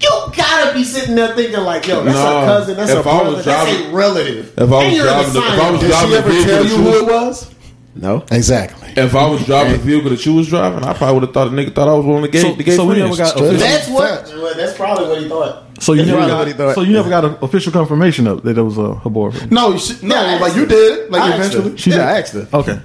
You 0.00 0.08
gotta 0.36 0.74
be 0.74 0.82
sitting 0.82 1.14
there 1.14 1.32
thinking 1.36 1.60
like, 1.60 1.86
yo, 1.86 2.02
that's 2.02 2.16
No, 2.16 2.42
a 2.42 2.44
cousin, 2.44 2.76
that's 2.76 2.90
if 2.90 2.96
a 2.96 3.08
I 3.08 3.20
brother, 3.20 3.36
was 3.36 3.44
that's 3.44 3.70
a 3.86 3.90
relative. 3.92 4.52
if 4.56 4.58
I 4.58 4.64
was 4.64 4.84
And 4.86 4.96
you're 4.96 5.04
driving 5.04 5.32
the- 5.32 5.38
if 5.38 5.44
I 5.44 5.56
sign- 5.56 5.72
was 5.72 5.80
Did 5.80 5.88
driving 5.90 6.10
she 6.10 6.16
ever 6.16 6.30
tell 6.50 6.64
you 6.64 6.70
you 6.70 6.76
who 6.82 6.98
it 6.98 7.06
was? 7.12 7.51
No. 7.94 8.24
Exactly. 8.30 8.88
If 8.96 9.14
I 9.14 9.26
was 9.28 9.44
driving 9.46 9.72
the 9.72 9.78
vehicle 9.78 10.10
that 10.10 10.24
you 10.26 10.34
was 10.34 10.48
driving, 10.48 10.82
I 10.84 10.92
probably 10.94 11.14
would 11.14 11.22
have 11.24 11.34
thought 11.34 11.48
a 11.48 11.50
nigga 11.50 11.74
thought 11.74 11.88
I 11.88 11.94
was 11.94 12.04
one 12.06 12.16
of 12.16 12.22
the 12.22 12.28
gay, 12.28 12.40
So- 12.42 12.52
the 12.54 12.62
gay 12.64 12.76
so 12.76 12.86
we 12.86 12.98
never 12.98 13.16
got 13.16 13.28
Straight. 13.36 13.58
That's 13.58 13.88
what. 13.88 14.26
Well, 14.28 14.54
that's 14.54 14.76
probably 14.76 15.08
what 15.08 15.20
he 15.22 15.28
thought. 15.28 15.64
So 15.82 15.92
you 15.94 15.98
That's 16.04 16.08
never 16.10 16.18
probably 16.20 16.36
what 16.38 16.46
he 16.46 16.52
got. 16.54 16.58
thought. 16.58 16.74
So 16.76 16.82
you 16.82 16.92
never 16.92 17.08
got 17.10 17.24
an 17.24 17.36
official 17.42 17.72
confirmation 17.72 18.26
of 18.26 18.42
that 18.44 18.56
it 18.56 18.62
was 18.62 18.76
her 18.76 19.10
boyfriend. 19.10 19.50
No, 19.50 19.72
you 19.74 19.80
no, 20.02 20.14
Yeah, 20.14 20.32
like 20.38 20.42
asked 20.50 20.56
you 20.56 20.66
did, 20.66 21.10
like 21.10 21.22
I 21.22 21.26
asked 21.28 21.38
eventually. 21.38 21.70
her. 21.72 21.76
She 21.78 21.90
yeah, 21.90 21.96
did. 21.96 22.04
I 22.04 22.18
asked 22.20 22.32
her. 22.34 22.48
Okay. 22.52 22.80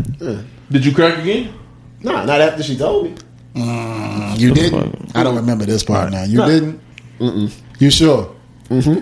Did 0.71 0.85
you 0.85 0.93
crack 0.93 1.19
again? 1.19 1.53
Nah, 2.01 2.25
not 2.25 2.41
after 2.41 2.63
she 2.63 2.77
told 2.77 3.05
me. 3.05 3.15
You 4.37 4.53
didn't. 4.53 5.11
I 5.15 5.23
don't 5.23 5.35
remember 5.35 5.65
this 5.65 5.83
part 5.83 6.11
now. 6.11 6.23
You 6.23 6.37
No. 6.39 6.47
didn't. 6.47 7.53
You 7.79 7.89
sure? 7.89 8.35
Mm-hmm. 8.69 8.99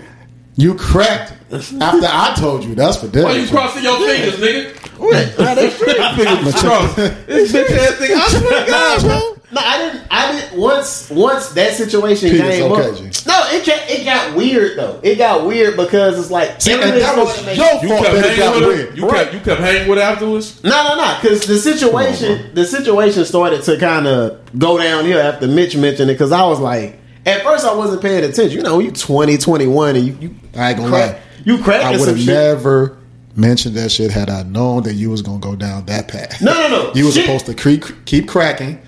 You 0.57 0.75
cracked 0.75 1.33
after 1.51 2.07
I 2.09 2.33
told 2.37 2.63
you. 2.63 2.75
That's 2.75 2.97
for 2.97 3.07
damn. 3.07 3.23
Why 3.23 3.33
you 3.33 3.45
sure. 3.45 3.57
crossing 3.57 3.83
your 3.83 3.97
fingers, 3.97 4.39
nigga? 4.39 5.37
Nah, 5.37 5.53
that's 5.53 5.77
true. 6.17 6.25
Fingers 6.25 6.61
crossed. 6.61 6.95
This 6.95 7.51
bitch 7.51 7.71
ass 7.71 7.91
nigga. 7.99 8.15
I 8.15 8.27
swear 8.29 8.65
to 8.65 8.71
God, 8.71 9.01
bro. 9.01 9.31
No, 9.51 9.61
I 9.61 9.77
didn't. 9.77 10.07
I 10.09 10.31
didn't. 10.31 10.59
Once, 10.59 11.09
once 11.09 11.49
that 11.49 11.73
situation 11.73 12.29
Pete, 12.31 12.39
came 12.41 12.71
okay, 12.71 12.89
up. 12.89 12.95
G. 12.95 13.03
No, 13.27 13.41
it 13.51 13.65
got 13.65 13.89
it 13.89 14.05
got 14.05 14.35
weird 14.35 14.77
though. 14.77 14.99
It 15.03 15.17
got 15.17 15.45
weird 15.45 15.75
because 15.77 16.17
it's 16.19 16.31
like 16.31 16.61
See, 16.61 16.75
that 16.75 17.17
was 17.17 17.33
started 17.35 17.57
your 17.57 17.65
making- 17.65 17.89
You 17.89 17.89
fault 17.89 18.05
kept 18.05 18.15
that 18.15 18.25
it 18.33 18.37
got 18.37 18.53
hanging 18.53 18.67
with 18.67 18.77
her. 18.79 18.85
weird. 18.85 18.97
You 18.97 19.07
kept 19.09 19.33
you 19.33 19.39
kept 19.41 19.61
hanging 19.61 19.89
with 19.89 19.99
afterwards. 19.99 20.63
No, 20.63 20.69
no, 20.69 20.95
no. 20.97 21.17
Because 21.21 21.45
the 21.45 21.57
situation, 21.57 22.55
the 22.55 22.65
situation 22.65 23.25
started 23.25 23.61
to 23.63 23.77
kind 23.77 24.07
of 24.07 24.39
go 24.57 24.77
downhill 24.77 25.19
after 25.19 25.47
Mitch 25.47 25.75
mentioned 25.77 26.09
it. 26.09 26.13
Because 26.13 26.31
I 26.31 26.45
was 26.47 26.59
like, 26.59 26.99
at 27.25 27.43
first 27.43 27.65
I 27.65 27.73
wasn't 27.73 28.01
paying 28.01 28.23
attention. 28.23 28.51
You 28.57 28.61
know, 28.63 28.79
you 28.79 28.91
20, 28.91 29.37
21, 29.37 29.95
and 29.95 30.05
you, 30.05 30.17
you 30.19 30.35
I 30.55 30.69
ain't 30.69 30.77
gonna 30.77 30.89
crack, 30.89 31.15
lie. 31.15 31.21
you 31.43 31.63
cracking 31.63 31.87
I 31.87 31.99
would 31.99 32.07
have 32.09 32.25
never 32.25 32.97
mentioned 33.35 33.75
that 33.75 33.91
shit 33.91 34.11
had 34.11 34.29
I 34.29 34.43
known 34.43 34.83
that 34.83 34.93
you 34.93 35.09
was 35.09 35.21
gonna 35.21 35.39
go 35.39 35.55
down 35.55 35.85
that 35.87 36.07
path. 36.07 36.41
No, 36.41 36.53
no, 36.53 36.67
no. 36.69 36.91
You 36.93 37.05
were 37.05 37.11
Shit. 37.11 37.25
supposed 37.25 37.45
to 37.47 37.53
keep 37.53 38.05
keep 38.05 38.27
cracking 38.27 38.79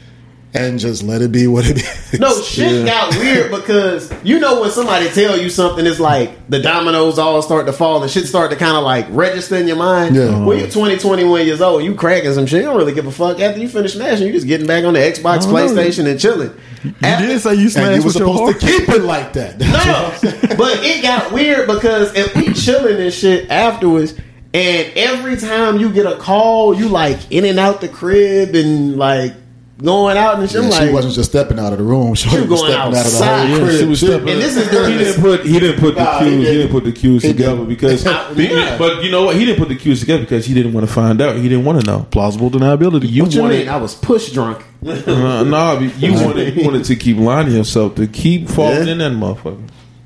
and 0.54 0.80
just 0.80 1.04
let 1.04 1.22
it 1.22 1.32
be 1.32 1.46
what 1.46 1.66
it 1.68 1.78
is. 1.78 2.20
No, 2.20 2.34
shit 2.42 2.86
got 2.86 3.14
weird 3.18 3.52
because 3.52 4.12
you 4.24 4.40
know 4.40 4.62
when 4.62 4.72
somebody 4.72 5.10
tell 5.10 5.38
you 5.38 5.50
something, 5.50 5.86
it's 5.86 6.00
like 6.00 6.48
the 6.50 6.60
dominoes 6.62 7.20
all 7.20 7.42
start 7.42 7.66
to 7.66 7.74
fall 7.74 8.02
and 8.02 8.10
shit 8.10 8.26
start 8.26 8.50
to 8.52 8.56
kind 8.56 8.78
of 8.78 8.84
like 8.84 9.06
register 9.10 9.58
in 9.58 9.68
your 9.68 9.76
mind. 9.76 10.16
Yeah. 10.16 10.44
When 10.46 10.60
you're 10.60 10.70
20, 10.70 10.98
21 10.98 11.46
years 11.46 11.60
old, 11.62 11.84
you 11.84 11.94
cracking 11.96 12.34
some 12.34 12.46
shit. 12.46 12.62
You 12.62 12.68
don't 12.68 12.78
really 12.78 12.94
give 12.94 13.06
a 13.06 13.12
fuck. 13.12 13.40
After 13.42 13.60
you 13.60 13.68
finish 13.68 13.94
smashing, 13.94 14.26
you 14.26 14.32
just 14.34 14.48
getting 14.48 14.66
back 14.68 14.86
on 14.86 14.94
the 14.94 15.00
Xbox, 15.00 15.42
don't 15.42 15.52
know. 15.54 15.56
PlayStation, 15.60 16.10
and 16.10 16.20
chilling. 16.20 16.54
You 16.84 16.92
did 17.02 17.42
say 17.42 17.56
you 17.56 17.70
smashed 17.70 18.04
you 18.04 18.10
supposed 18.12 18.60
to 18.60 18.66
keep 18.66 18.90
it 18.90 19.04
like 19.04 19.34
that. 19.34 19.58
No, 19.88 20.56
but 20.58 20.80
it 20.84 21.02
got 21.02 21.32
weird 21.32 21.68
because 21.68 22.14
if 22.16 22.36
we 22.36 22.54
chilling 22.54 23.00
and 23.00 23.14
shit 23.14 23.50
afterwards, 23.50 24.14
and 24.54 24.92
every 24.96 25.38
time 25.38 25.78
you 25.78 25.92
get 25.92 26.06
a 26.06 26.18
call, 26.18 26.74
you 26.74 26.90
like 26.90 27.32
in 27.32 27.46
and 27.46 27.60
out 27.60 27.82
the 27.82 27.88
crib 27.88 28.56
and 28.56 28.98
like 28.98 29.34
going 29.82 30.18
out 30.18 30.40
and 30.40 30.50
shit. 30.50 30.58
I'm 30.62 30.64
Yeah, 30.66 30.78
like, 30.78 30.88
she 30.88 30.94
wasn't 30.94 31.14
just 31.14 31.30
stepping 31.30 31.60
out 31.60 31.72
of 31.72 31.78
the 31.80 31.84
room. 31.86 32.14
She 32.16 32.30
She 32.30 32.38
was 32.42 32.48
going 32.48 32.72
stepping 32.72 32.76
out 32.98 33.06
of 33.06 33.12
the 33.12 33.18
whole 33.26 33.48
Yeah, 33.48 33.58
crib. 33.66 33.80
she 33.80 33.86
was 33.86 34.00
stepping- 34.00 34.30
and 34.30 34.42
this 34.42 34.58
is 34.58 34.70
he 34.70 34.98
didn't 34.98 35.22
put 35.22 35.46
he 35.46 35.60
didn't 35.60 35.80
put 35.80 35.96
the 35.96 36.04
Nah, 36.04 36.20
he 36.20 36.26
cues 36.30 36.38
he 36.38 36.44
didn't. 36.46 36.58
didn't 36.58 36.72
put 36.72 36.84
the 36.86 36.92
cues 36.92 37.22
together 37.22 37.64
because 37.66 38.04
Yeah. 38.06 38.76
but 38.78 39.04
you 39.04 39.12
know 39.12 39.24
what 39.26 39.36
he 39.36 39.46
didn't 39.46 39.60
put 39.60 39.70
the 39.70 39.76
cues 39.76 40.00
together 40.00 40.24
because 40.24 40.46
he 40.46 40.54
didn't 40.54 40.74
want 40.74 40.88
to 40.88 40.92
find 40.94 41.22
out 41.22 41.36
he 41.36 41.44
didn't 41.50 41.66
want 41.66 41.80
to 41.82 41.86
know 41.86 42.08
Plausible 42.12 42.50
deniability. 42.50 43.10
You 43.10 43.26
you 43.28 43.42
wanted- 43.42 43.60
mean? 43.60 43.70
I 43.70 43.78
was 43.78 43.94
push 43.96 44.32
drunk. 44.32 44.64
uh, 44.86 45.44
nah 45.44 45.80
you 45.80 46.14
wanted 46.26 46.56
you 46.56 46.64
wanted 46.66 46.84
to 46.86 46.96
keep 46.96 47.18
lying 47.18 47.48
to 47.48 47.52
yourself 47.54 47.96
to 47.96 48.08
keep 48.08 48.50
falling 48.50 48.86
Yeah. 48.88 48.94
in 48.94 48.98
that 49.00 49.12
motherfucker 49.12 49.58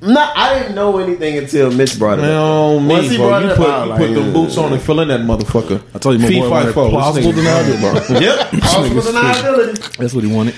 No, 0.03 0.31
I 0.35 0.57
didn't 0.59 0.73
know 0.75 0.97
anything 0.97 1.37
until 1.37 1.71
Mitch 1.71 1.99
brought 1.99 2.17
it 2.17 2.23
man 2.23 2.31
up. 2.31 2.41
on 2.43 2.87
Once 2.87 3.03
me 3.03 3.09
he 3.09 3.17
bro 3.17 3.27
brought 3.29 3.43
you 3.43 3.49
it 3.51 3.57
put, 3.57 3.69
up, 3.69 3.83
you 3.85 3.89
like, 3.91 3.99
put 3.99 4.13
the 4.15 4.21
yeah. 4.21 4.33
boots 4.33 4.57
on 4.57 4.73
and 4.73 4.81
fill 4.81 4.99
in 5.01 5.07
that 5.09 5.19
motherfucker 5.21 5.83
I 5.93 5.99
told 5.99 6.15
you, 6.15 6.21
my 6.23 6.27
Fee, 6.27 6.39
boy 6.39 6.49
fi, 6.49 6.49
wanted 6.49 6.73
fo. 6.73 6.83
This 6.85 6.91
plausible 6.93 7.31
nigga- 7.33 7.63
deniability, 7.77 8.07
bro. 8.09 8.19
Yep, 8.19 8.51
plausible 8.63 9.01
deniability. 9.01 9.97
That's 9.97 10.13
what 10.15 10.23
he 10.23 10.33
wanted. 10.33 10.55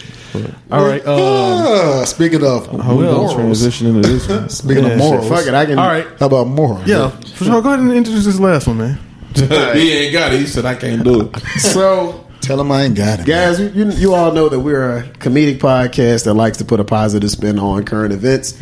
All 0.71 0.85
right. 0.85 1.05
Um, 1.05 1.19
Ah, 1.19 2.03
speaking 2.05 2.43
of 2.43 2.65
How 2.67 2.95
we 2.95 3.03
gonna 3.05 3.11
morals, 3.17 3.33
transition 3.35 3.87
into 3.87 4.07
this 4.07 4.27
one? 4.29 4.49
speaking 4.49 4.83
Yeah, 4.85 4.91
of 4.91 4.97
morals, 4.97 5.27
Fuck 5.29 5.45
it, 5.45 5.53
I 5.53 5.65
can. 5.65 5.77
all 5.77 5.87
right. 5.87 6.07
how 6.19 6.25
about 6.27 6.47
morals? 6.47 6.87
Yeah. 6.87 7.09
For 7.09 7.43
sure. 7.43 7.61
Go 7.61 7.69
ahead 7.69 7.79
and 7.81 7.91
introduce 7.91 8.25
this 8.25 8.39
last 8.39 8.67
one, 8.67 8.77
man. 8.77 8.99
he 9.35 9.91
ain't 9.93 10.13
got 10.13 10.31
it 10.33 10.39
he 10.39 10.45
said 10.45 10.63
I 10.65 10.75
can't 10.75 11.03
do 11.03 11.21
it 11.33 11.39
So, 11.59 12.27
Tell 12.41 12.59
him 12.61 12.71
I 12.71 12.83
ain't 12.83 12.95
got 12.95 13.19
it. 13.21 13.25
guys, 13.25 13.59
you, 13.59 13.67
you 13.69 13.91
you 13.91 14.13
all 14.13 14.31
know 14.31 14.47
that 14.49 14.59
we're 14.59 14.97
a 14.99 15.03
comedic 15.03 15.59
podcast 15.59 16.25
that 16.25 16.33
likes 16.33 16.57
to 16.57 16.65
put 16.65 16.79
a 16.79 16.83
positive 16.83 17.29
spin 17.31 17.57
on 17.59 17.83
current 17.85 18.13
events. 18.13 18.59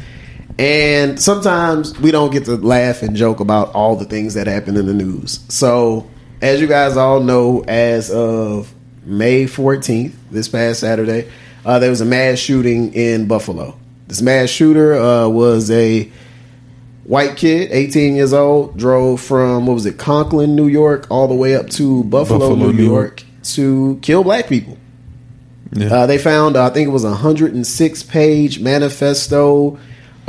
And 0.61 1.19
sometimes 1.19 1.99
we 1.99 2.11
don't 2.11 2.31
get 2.31 2.45
to 2.45 2.55
laugh 2.55 3.01
and 3.01 3.15
joke 3.15 3.39
about 3.39 3.73
all 3.73 3.95
the 3.95 4.05
things 4.05 4.35
that 4.35 4.45
happen 4.45 4.77
in 4.77 4.85
the 4.85 4.93
news. 4.93 5.39
So, 5.49 6.07
as 6.39 6.61
you 6.61 6.67
guys 6.67 6.97
all 6.97 7.19
know, 7.19 7.63
as 7.67 8.11
of 8.11 8.71
May 9.03 9.45
14th, 9.45 10.13
this 10.29 10.47
past 10.47 10.81
Saturday, 10.81 11.31
uh, 11.65 11.79
there 11.79 11.89
was 11.89 12.01
a 12.01 12.05
mass 12.05 12.37
shooting 12.37 12.93
in 12.93 13.27
Buffalo. 13.27 13.75
This 14.05 14.21
mass 14.21 14.49
shooter 14.49 14.93
uh, 14.93 15.27
was 15.29 15.71
a 15.71 16.11
white 17.05 17.37
kid, 17.37 17.71
18 17.71 18.15
years 18.15 18.31
old, 18.31 18.77
drove 18.77 19.19
from, 19.19 19.65
what 19.65 19.73
was 19.73 19.87
it, 19.87 19.97
Conklin, 19.97 20.55
New 20.55 20.67
York, 20.67 21.07
all 21.09 21.27
the 21.27 21.33
way 21.33 21.55
up 21.55 21.71
to 21.71 22.03
Buffalo, 22.03 22.37
Buffalo, 22.37 22.67
New, 22.67 22.73
New 22.73 22.85
York, 22.85 23.23
to 23.45 23.97
kill 24.03 24.23
black 24.23 24.47
people. 24.47 24.77
yeah. 25.71 25.87
Uh, 25.91 26.05
they 26.05 26.19
found, 26.19 26.55
uh, 26.55 26.67
I 26.67 26.69
think 26.69 26.87
it 26.87 26.91
was 26.91 27.03
a 27.03 27.09
106 27.09 28.03
page 28.03 28.59
manifesto 28.59 29.79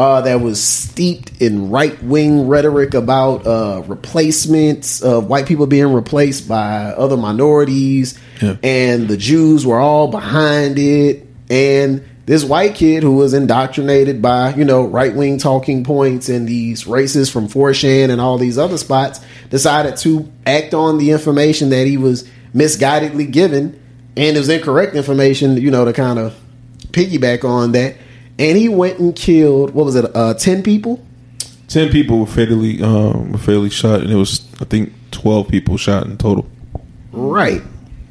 uh, 0.03 0.21
that 0.23 0.41
was 0.41 0.61
steeped 0.63 1.41
in 1.41 1.71
right 1.71 2.03
wing 2.03 2.49
rhetoric 2.49 2.93
about 2.95 3.47
uh, 3.47 3.83
replacements 3.87 5.01
of 5.01 5.27
white 5.29 5.47
people 5.47 5.67
being 5.67 5.93
replaced 5.93 6.49
by 6.49 6.87
other 7.05 7.17
minorities, 7.17 8.19
Yeah. 8.41 8.57
and 8.63 9.07
the 9.09 9.17
Jews 9.17 9.65
were 9.65 9.79
all 9.79 10.09
behind 10.09 10.79
it. 10.79 11.27
And 11.51 12.03
this 12.27 12.43
white 12.45 12.75
kid 12.75 13.03
who 13.03 13.13
was 13.17 13.33
indoctrinated 13.35 14.21
by, 14.23 14.55
you 14.55 14.65
know, 14.65 14.85
right 14.87 15.15
wing 15.15 15.39
talking 15.39 15.85
points 15.85 16.29
and 16.29 16.49
these 16.49 16.85
racists 16.85 17.31
from 17.31 17.47
4chan 17.49 18.11
and 18.11 18.21
all 18.21 18.39
these 18.39 18.59
other 18.59 18.79
spots 18.79 19.21
decided 19.51 19.97
to 19.99 20.31
act 20.47 20.73
on 20.75 20.99
the 20.99 21.11
information 21.11 21.69
that 21.71 21.87
he 21.87 21.97
was 21.97 22.29
misguidedly 22.55 23.31
given 23.31 23.79
and 24.17 24.37
it 24.37 24.39
was 24.39 24.49
incorrect 24.49 24.95
information, 24.95 25.57
you 25.57 25.71
know, 25.71 25.85
to 25.85 25.93
kind 25.93 26.19
of 26.19 26.35
piggyback 26.93 27.45
on 27.45 27.73
that. 27.73 27.97
And 28.39 28.57
he 28.57 28.69
went 28.69 28.99
and 28.99 29.15
killed 29.15 29.73
what 29.73 29.85
was 29.85 29.95
it, 29.95 30.15
uh, 30.15 30.35
ten 30.35 30.63
people? 30.63 31.05
Ten 31.69 31.91
people 31.91 32.21
were 32.21 32.27
fatally 32.27 32.83
um, 32.83 33.33
were 33.33 33.39
fatally 33.39 33.71
shot, 33.71 34.01
and 34.01 34.11
it 34.11 34.17
was 34.17 34.47
I 34.61 34.65
think 34.65 34.93
twelve 35.11 35.49
people 35.49 35.77
shot 35.77 36.07
in 36.07 36.17
total. 36.19 36.47
Right. 37.13 37.63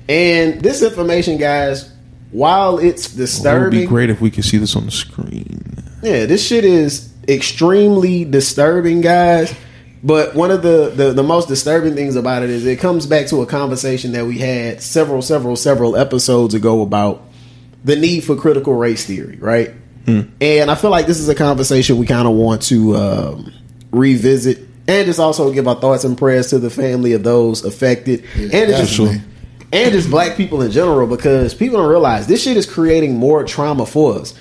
And 0.08 0.62
this 0.62 0.82
information, 0.82 1.38
guys, 1.38 1.92
while 2.32 2.80
it's 2.80 3.14
disturbing 3.14 3.62
It 3.62 3.82
would 3.82 3.84
be 3.84 3.88
great 3.88 4.10
if 4.10 4.22
we 4.22 4.32
could 4.32 4.46
see 4.46 4.58
this 4.58 4.76
on 4.76 4.86
the 4.86 4.92
screen. 4.92 5.84
Yeah, 6.02 6.26
this 6.26 6.46
shit 6.46 6.66
is 6.66 7.12
extremely 7.28 8.26
disturbing, 8.26 9.02
guys. 9.02 9.54
But 10.04 10.34
one 10.34 10.50
of 10.50 10.64
the, 10.64 10.92
the 10.96 11.14
the 11.14 11.24
most 11.24 11.48
disturbing 11.48 11.94
things 11.94 12.16
about 12.16 12.42
it 12.42 12.50
is 12.50 12.66
it 12.66 12.80
comes 12.80 13.06
back 13.06 13.28
to 13.28 13.42
a 13.44 13.46
conversation 13.46 14.14
that 14.14 14.26
we 14.26 14.40
had 14.40 14.82
several, 14.82 15.22
several, 15.22 15.56
several 15.56 15.96
episodes 15.96 16.56
ago 16.56 16.82
about 16.82 17.28
the 17.84 17.96
need 17.96 18.24
for 18.24 18.36
critical 18.36 18.74
race 18.74 19.06
theory, 19.06 19.38
right? 19.38 19.72
And 20.08 20.72
I 20.72 20.76
feel 20.76 20.90
like 20.90 21.06
this 21.06 21.20
is 21.20 21.30
a 21.30 21.36
conversation 21.36 21.98
we 21.98 22.06
kind 22.06 22.28
of 22.28 22.34
want 22.34 22.62
to 22.64 22.96
um, 22.96 23.54
revisit. 23.92 24.60
And 24.88 25.06
just 25.06 25.20
also 25.20 25.54
give 25.54 25.68
our 25.68 25.76
thoughts 25.76 26.04
and 26.04 26.18
prayers 26.18 26.48
to 26.50 26.60
the 26.60 26.70
family 26.70 27.14
of 27.14 27.24
those 27.24 27.64
affected, 27.64 28.26
and 28.36 28.52
it's 28.54 28.96
just 28.96 29.22
and 29.72 29.94
just 29.94 30.10
black 30.10 30.36
people 30.36 30.62
in 30.62 30.72
general 30.72 31.08
because 31.08 31.54
people 31.54 31.78
don't 31.78 31.90
realize 31.90 32.28
this 32.28 32.44
shit 32.44 32.58
is 32.58 32.66
creating 32.66 33.16
more 33.16 33.44
trauma 33.44 33.86
for 33.86 34.16
us. 34.20 34.34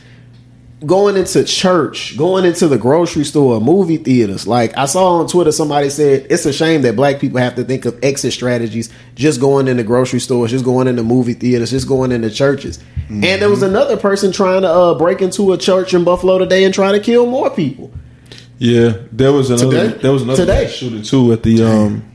Going 0.84 1.16
into 1.16 1.44
church, 1.44 2.16
going 2.16 2.46
into 2.46 2.66
the 2.66 2.78
grocery 2.78 3.24
store, 3.24 3.60
movie 3.60 3.98
theaters. 3.98 4.46
Like 4.46 4.76
I 4.78 4.86
saw 4.86 5.20
on 5.20 5.28
Twitter, 5.28 5.52
somebody 5.52 5.90
said 5.90 6.26
it's 6.30 6.46
a 6.46 6.52
shame 6.54 6.82
that 6.82 6.96
black 6.96 7.20
people 7.20 7.38
have 7.38 7.54
to 7.56 7.64
think 7.64 7.84
of 7.84 8.02
exit 8.02 8.32
strategies 8.32 8.88
just 9.14 9.40
going 9.40 9.68
into 9.68 9.82
grocery 9.82 10.20
stores, 10.20 10.52
just 10.52 10.64
going 10.64 10.88
into 10.88 11.02
movie 11.02 11.34
theaters, 11.34 11.70
just 11.70 11.86
going 11.86 12.12
into 12.12 12.30
churches. 12.30 12.78
And 13.10 13.24
there 13.42 13.50
was 13.50 13.62
another 13.62 13.96
person 13.96 14.32
trying 14.32 14.62
to 14.62 14.70
uh, 14.70 14.94
break 14.96 15.20
into 15.20 15.52
a 15.52 15.58
church 15.58 15.92
in 15.92 16.04
Buffalo 16.04 16.38
today 16.38 16.64
and 16.64 16.72
try 16.72 16.92
to 16.92 17.00
kill 17.00 17.26
more 17.26 17.50
people. 17.50 17.92
Yeah, 18.58 18.98
there 19.10 19.32
was 19.32 19.50
another. 19.50 19.88
Today? 19.88 20.02
There 20.02 20.12
was 20.12 20.22
another 20.22 20.42
Today. 20.46 20.68
shooting 20.68 21.02
too 21.02 21.32
at 21.32 21.42
the 21.42 21.62
um 21.62 22.09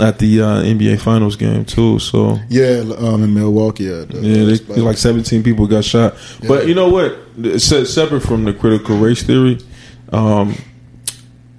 at 0.00 0.18
the 0.18 0.40
uh, 0.42 0.62
NBA 0.62 1.00
Finals 1.00 1.36
game 1.36 1.64
too. 1.64 1.98
So 1.98 2.38
Yeah, 2.48 2.84
um, 2.98 3.22
in 3.22 3.34
Milwaukee. 3.34 3.84
Yeah, 3.84 4.04
the- 4.04 4.20
yeah, 4.20 4.44
they, 4.44 4.56
they 4.74 4.80
like 4.80 4.96
seventeen 4.98 5.42
people 5.42 5.66
got 5.66 5.84
shot. 5.84 6.14
But 6.46 6.68
you 6.68 6.74
know 6.74 6.88
what? 6.88 7.18
Se- 7.60 7.84
separate 7.86 8.20
from 8.22 8.44
the 8.44 8.52
critical 8.52 8.96
race 8.98 9.22
theory, 9.22 9.58
um, 10.12 10.54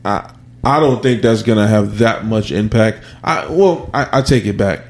I 0.06 0.32
I 0.64 0.80
don't 0.80 1.02
think 1.02 1.22
that's 1.22 1.44
gonna 1.44 1.68
have 1.68 2.00
that 2.00 2.26
much 2.26 2.52
impact. 2.52 3.04
I 3.24 3.48
well, 3.50 3.90
I, 3.94 4.20
I 4.20 4.22
take 4.22 4.46
it 4.46 4.58
back. 4.58 4.82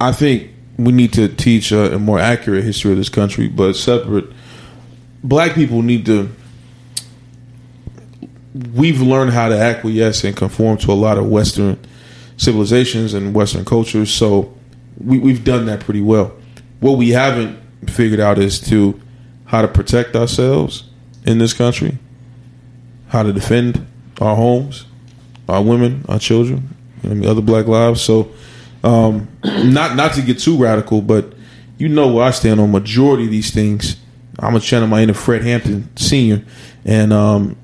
I 0.00 0.12
think 0.12 0.50
we 0.76 0.92
need 0.92 1.12
to 1.14 1.28
teach 1.28 1.70
a, 1.72 1.94
a 1.94 1.98
more 1.98 2.18
accurate 2.18 2.64
history 2.64 2.90
of 2.92 2.98
this 2.98 3.08
country, 3.08 3.48
but 3.48 3.74
separate. 3.74 4.26
Black 5.22 5.54
people 5.54 5.80
need 5.82 6.04
to 6.06 6.28
we've 8.74 9.00
learned 9.00 9.32
how 9.32 9.48
to 9.48 9.58
acquiesce 9.58 10.24
and 10.24 10.36
conform 10.36 10.76
to 10.78 10.92
a 10.92 10.94
lot 10.94 11.18
of 11.18 11.26
Western 11.26 11.78
civilizations 12.36 13.14
and 13.14 13.34
Western 13.34 13.64
cultures. 13.64 14.12
So 14.12 14.54
we, 14.98 15.18
we've 15.18 15.44
done 15.44 15.66
that 15.66 15.80
pretty 15.80 16.00
well. 16.00 16.32
What 16.80 16.98
we 16.98 17.10
haven't 17.10 17.58
figured 17.88 18.20
out 18.20 18.38
is 18.38 18.60
to 18.68 19.00
how 19.46 19.62
to 19.62 19.68
protect 19.68 20.16
ourselves 20.16 20.84
in 21.26 21.38
this 21.38 21.52
country, 21.52 21.98
how 23.08 23.22
to 23.22 23.32
defend 23.32 23.86
our 24.20 24.36
homes, 24.36 24.86
our 25.48 25.62
women, 25.62 26.04
our 26.08 26.18
children, 26.18 26.74
and 27.02 27.24
other 27.24 27.42
black 27.42 27.66
lives. 27.66 28.02
So 28.02 28.32
um, 28.82 29.28
not 29.44 29.96
not 29.96 30.14
to 30.14 30.22
get 30.22 30.38
too 30.38 30.56
radical, 30.56 31.00
but 31.00 31.32
you 31.78 31.88
know 31.88 32.12
where 32.12 32.24
I 32.24 32.30
stand 32.30 32.60
on 32.60 32.70
majority 32.70 33.24
of 33.24 33.30
these 33.30 33.52
things. 33.52 33.96
I'm 34.38 34.56
a 34.56 34.60
channel 34.60 34.88
my 34.88 35.02
inner 35.02 35.14
Fred 35.14 35.42
Hampton 35.42 35.94
Senior, 35.96 36.44
and 36.84 37.12
um, 37.12 37.56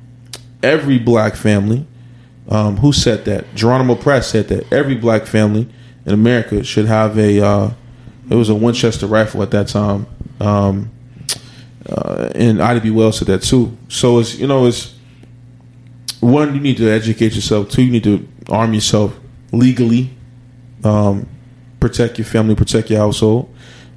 every 0.63 0.99
black 0.99 1.35
family 1.35 1.87
um, 2.51 2.79
who 2.79 2.93
said 2.93 3.25
that 3.27 3.55
Geronimo 3.55 3.95
Pratt 3.95 4.25
said 4.25 4.49
that 4.49 4.71
every 4.73 4.97
black 4.97 5.27
family 5.27 5.69
in 6.05 6.13
America 6.13 6.65
should 6.65 6.87
have 6.87 7.17
a 7.19 7.45
uh, 7.45 7.71
it 8.29 8.35
was 8.35 8.49
a 8.49 8.55
Winchester 8.55 9.07
rifle 9.07 9.43
at 9.43 9.51
that 9.53 9.69
time, 9.69 10.07
um, 10.41 10.91
uh, 11.89 12.31
and 12.35 12.63
Ida 12.63 12.81
B. 12.81 12.91
Wells 12.91 13.19
said 13.19 13.29
that 13.29 13.43
too. 13.43 13.77
So 13.89 14.19
it's 14.19 14.37
you 14.37 14.47
know 14.47 14.67
it's 14.67 14.95
one 16.21 16.55
you 16.55 16.61
need 16.61 16.77
to 16.79 16.89
educate 16.89 17.35
yourself. 17.35 17.71
Two 17.71 17.83
you 17.83 17.91
need 17.91 18.05
to 18.05 18.29
arm 18.49 18.75
yourself 18.75 19.19
legally, 19.53 20.11
um, 20.85 21.29
protect 21.79 22.19
your 22.19 22.27
family, 22.27 22.55
protect 22.55 22.91
your 22.91 22.99
household. 22.99 23.55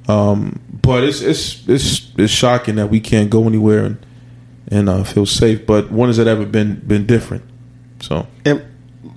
Um, 0.08 0.60
but 0.82 1.02
it's 1.02 1.20
it's 1.22 1.68
it's 1.68 2.12
it's 2.16 2.32
shocking 2.32 2.76
that 2.76 2.88
we 2.88 3.00
can't 3.00 3.30
go 3.30 3.46
anywhere 3.46 3.84
and 3.84 4.06
and 4.68 4.88
uh, 4.88 5.04
feel 5.04 5.26
safe. 5.26 5.66
But 5.66 5.90
when 5.90 6.08
has 6.08 6.18
that 6.18 6.26
ever 6.26 6.46
been 6.46 6.80
been 6.86 7.06
different? 7.06 7.44
So 8.04 8.26
And 8.44 8.62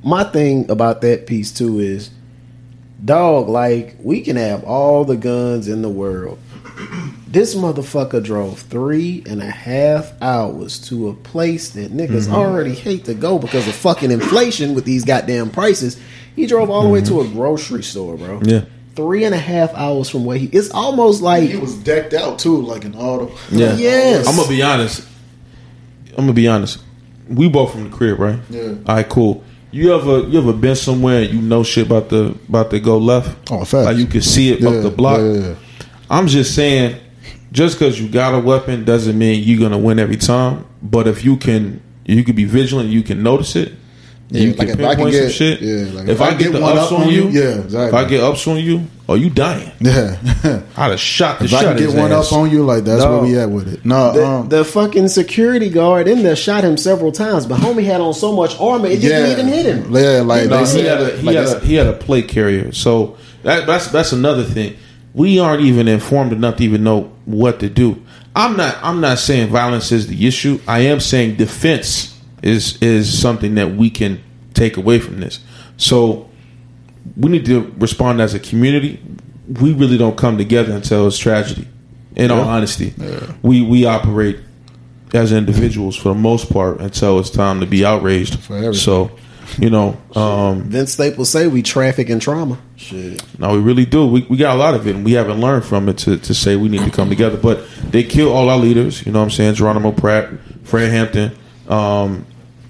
my 0.03 0.23
thing 0.23 0.69
about 0.69 1.01
that 1.01 1.27
piece 1.27 1.51
too 1.51 1.79
is, 1.79 2.09
dog, 3.03 3.49
like 3.49 3.95
we 4.01 4.21
can 4.21 4.35
have 4.35 4.63
all 4.63 5.03
the 5.05 5.15
guns 5.17 5.67
in 5.67 5.81
the 5.81 5.89
world, 5.89 6.39
This 7.29 7.55
motherfucker 7.55 8.23
drove 8.23 8.59
three 8.61 9.21
and 9.27 9.41
a 9.41 9.49
half 9.51 10.13
hours 10.21 10.79
to 10.87 11.09
a 11.09 11.13
place 11.13 11.71
that 11.71 11.91
niggas 11.91 12.27
Mhm. 12.29 12.33
already 12.33 12.73
hate 12.73 13.03
to 13.05 13.13
go 13.13 13.37
because 13.37 13.67
of 13.67 13.75
fucking 13.75 14.11
inflation 14.11 14.73
with 14.73 14.85
these 14.85 15.03
goddamn 15.03 15.49
prices. 15.49 15.97
He 16.37 16.45
drove 16.45 16.69
all 16.69 16.83
the 16.83 16.89
way 16.89 17.01
to 17.01 17.19
a 17.21 17.27
grocery 17.27 17.83
store, 17.83 18.15
bro. 18.15 18.39
Yeah. 18.43 18.61
Three 18.95 19.25
and 19.25 19.35
a 19.35 19.39
half 19.39 19.73
hours 19.75 20.07
from 20.09 20.23
where 20.23 20.37
he. 20.37 20.45
It's 20.47 20.69
almost 20.71 21.21
like 21.21 21.49
He 21.49 21.57
was 21.57 21.75
decked 21.75 22.13
out 22.13 22.39
too, 22.39 22.61
like 22.61 22.85
an 22.85 22.95
auto. 22.95 23.29
Yeah. 23.51 23.75
Yes. 23.75 24.25
I'm 24.25 24.35
gonna 24.37 24.47
be 24.47 24.61
honest. 24.63 25.01
I'm 26.11 26.23
gonna 26.23 26.33
be 26.33 26.47
honest. 26.47 26.79
We 27.29 27.49
both 27.49 27.71
from 27.71 27.85
the 27.85 27.89
crib, 27.95 28.19
right? 28.19 28.39
Yeah. 28.49 28.61
All 28.85 28.95
right, 28.95 29.07
cool. 29.09 29.43
You 29.71 29.93
ever 29.93 30.19
you 30.27 30.39
ever 30.39 30.53
been 30.53 30.75
somewhere 30.75 31.21
and 31.23 31.33
you 31.33 31.41
know 31.41 31.63
shit 31.63 31.85
about 31.87 32.09
the 32.09 32.37
about 32.47 32.69
to 32.71 32.79
go 32.79 32.97
left? 32.97 33.51
Oh, 33.51 33.59
facts. 33.65 33.85
Like 33.85 33.97
you 33.97 34.05
can 34.05 34.21
see 34.21 34.51
it 34.53 34.61
Yeah, 34.61 34.69
up 34.69 34.83
the 34.83 34.89
block. 34.89 35.19
yeah, 35.19 35.33
yeah. 35.33 35.55
I'm 36.09 36.27
just 36.27 36.55
saying, 36.55 36.99
just 37.51 37.77
because 37.77 37.99
you 37.99 38.07
got 38.07 38.33
a 38.33 38.39
weapon 38.39 38.85
doesn't 38.85 39.17
mean 39.17 39.43
you're 39.43 39.59
gonna 39.59 39.77
win 39.77 39.99
every 39.99 40.15
time. 40.17 40.65
But 40.81 41.07
if 41.07 41.25
you 41.25 41.35
can, 41.37 41.81
you 42.05 42.23
can 42.23 42.35
be 42.35 42.45
vigilant. 42.45 42.89
You 42.89 43.03
can 43.03 43.21
notice 43.21 43.55
it. 43.57 43.73
Yeah, 44.29 44.41
you 44.41 44.53
like 44.53 44.67
can 44.67 44.79
if 44.81 44.85
I 44.85 44.95
can 44.95 45.05
pinpoint 45.05 45.11
get- 45.13 45.21
some 45.23 45.31
shit. 45.31 45.61
yeah, 45.61 45.93
like 45.93 46.07
if, 46.09 46.19
I, 46.21 46.33
get, 46.35 46.51
the 46.51 46.59
one 46.59 46.77
ups 46.77 46.91
up 46.91 46.99
on 46.99 47.09
you, 47.09 47.29
yeah, 47.29 47.61
If. 47.65 47.93
I 47.93 48.03
get 48.03 48.21
ups 48.21 48.45
on 48.45 48.57
you, 48.57 48.85
are 49.07 49.15
you 49.15 49.29
dying. 49.29 49.71
Yeah. 49.79 50.17
I'd 50.75 50.89
have 50.91 50.99
shot 50.99 51.39
the 51.39 51.45
if 51.45 51.51
shot. 51.51 51.63
If 51.63 51.69
I 51.69 51.73
can 51.77 51.87
get 51.87 51.95
one 51.97 52.11
ass. 52.11 52.27
up 52.27 52.33
on 52.39 52.51
you, 52.51 52.63
like 52.65 52.83
that's 52.83 53.01
No. 53.03 53.11
where 53.13 53.21
we 53.21 53.37
at 53.39 53.49
with 53.49 53.73
it. 53.73 53.85
No, 53.85 54.11
the, 54.11 54.25
um, 54.27 54.49
the 54.49 54.65
fucking 54.65 55.07
security 55.07 55.69
guard 55.69 56.09
in 56.09 56.23
there 56.23 56.35
shot 56.35 56.65
him 56.65 56.75
several 56.75 57.13
times, 57.13 57.45
but 57.45 57.61
homie 57.61 57.85
had 57.85 58.01
on 58.01 58.13
so 58.13 58.33
much 58.33 58.59
armor 58.59 58.87
it 58.87 58.99
didn't 58.99 59.31
even 59.31 59.47
hit 59.47 59.65
him. 59.65 59.95
yeah, 59.95 60.21
like 60.25 60.49
No, 60.49 60.65
he 60.65 60.81
had 60.83 60.99
a 61.01 61.17
he 61.17 61.25
like 61.27 61.35
had 61.37 61.45
a, 61.47 61.59
he 61.65 61.75
had 61.75 61.87
a 61.87 61.93
plate 61.93 62.27
carrier. 62.27 62.73
So 62.73 63.15
that, 63.43 63.65
that's 63.65 63.87
that's 63.91 64.11
another 64.11 64.43
thing. 64.43 64.75
We 65.13 65.39
aren't 65.39 65.61
even 65.63 65.87
informed 65.87 66.33
enough 66.33 66.57
to 66.57 66.65
even 66.65 66.83
know 66.83 67.13
what 67.23 67.61
to 67.61 67.69
do. 67.69 68.03
I'm 68.35 68.57
not 68.57 68.77
I'm 68.83 68.99
not 68.99 69.19
saying 69.19 69.47
violence 69.47 69.93
is 69.93 70.07
the 70.07 70.27
issue. 70.27 70.59
I 70.67 70.79
am 70.79 70.99
saying 70.99 71.37
defense 71.37 72.16
is 72.41 72.77
is 72.81 73.19
something 73.19 73.55
that 73.55 73.71
we 73.71 73.89
can 73.89 74.21
take 74.53 74.77
away 74.77 74.99
from 74.99 75.19
this. 75.19 75.39
So 75.77 76.29
we 77.15 77.29
need 77.29 77.45
to 77.45 77.73
respond 77.77 78.21
as 78.21 78.33
a 78.33 78.39
community. 78.39 79.01
We 79.47 79.73
really 79.73 79.97
don't 79.97 80.17
come 80.17 80.37
together 80.37 80.73
until 80.73 81.07
it's 81.07 81.17
tragedy. 81.17 81.67
In 82.15 82.31
all 82.31 82.41
honesty, 82.41 82.93
we 83.43 83.61
we 83.61 83.85
operate 83.85 84.39
as 85.13 85.31
individuals 85.31 85.95
for 85.95 86.09
the 86.09 86.15
most 86.15 86.51
part 86.51 86.79
until 86.79 87.19
it's 87.19 87.29
time 87.29 87.59
to 87.59 87.65
be 87.65 87.85
outraged. 87.85 88.39
everything. 88.45 88.73
So, 88.73 89.11
you 89.57 89.69
know, 89.69 89.97
um, 90.15 90.63
Vince 90.63 90.93
Staples 90.93 91.29
say 91.29 91.47
we 91.47 91.61
traffic 91.61 92.09
in 92.09 92.19
trauma. 92.19 92.57
shit. 92.75 93.23
no, 93.39 93.53
we 93.53 93.59
really 93.59 93.85
do. 93.85 94.05
We, 94.07 94.25
we 94.29 94.37
got 94.37 94.55
a 94.55 94.59
lot 94.59 94.73
of 94.73 94.87
it, 94.87 94.95
and 94.95 95.05
we 95.05 95.13
haven't 95.13 95.39
learned 95.39 95.63
from 95.63 95.87
it 95.89 95.97
to, 95.99 96.17
to 96.17 96.33
say 96.33 96.55
we 96.55 96.69
need 96.69 96.83
to 96.83 96.91
come 96.91 97.09
together. 97.09 97.37
But 97.37 97.65
they 97.91 98.03
kill 98.03 98.33
all 98.33 98.49
our 98.49 98.57
leaders. 98.57 99.05
You 99.05 99.11
know 99.11 99.19
what 99.19 99.25
I'm 99.25 99.31
saying? 99.31 99.55
Geronimo 99.55 99.91
Pratt, 99.91 100.29
Fred 100.63 100.91
Hampton, 100.91 101.37
um, 101.67 102.25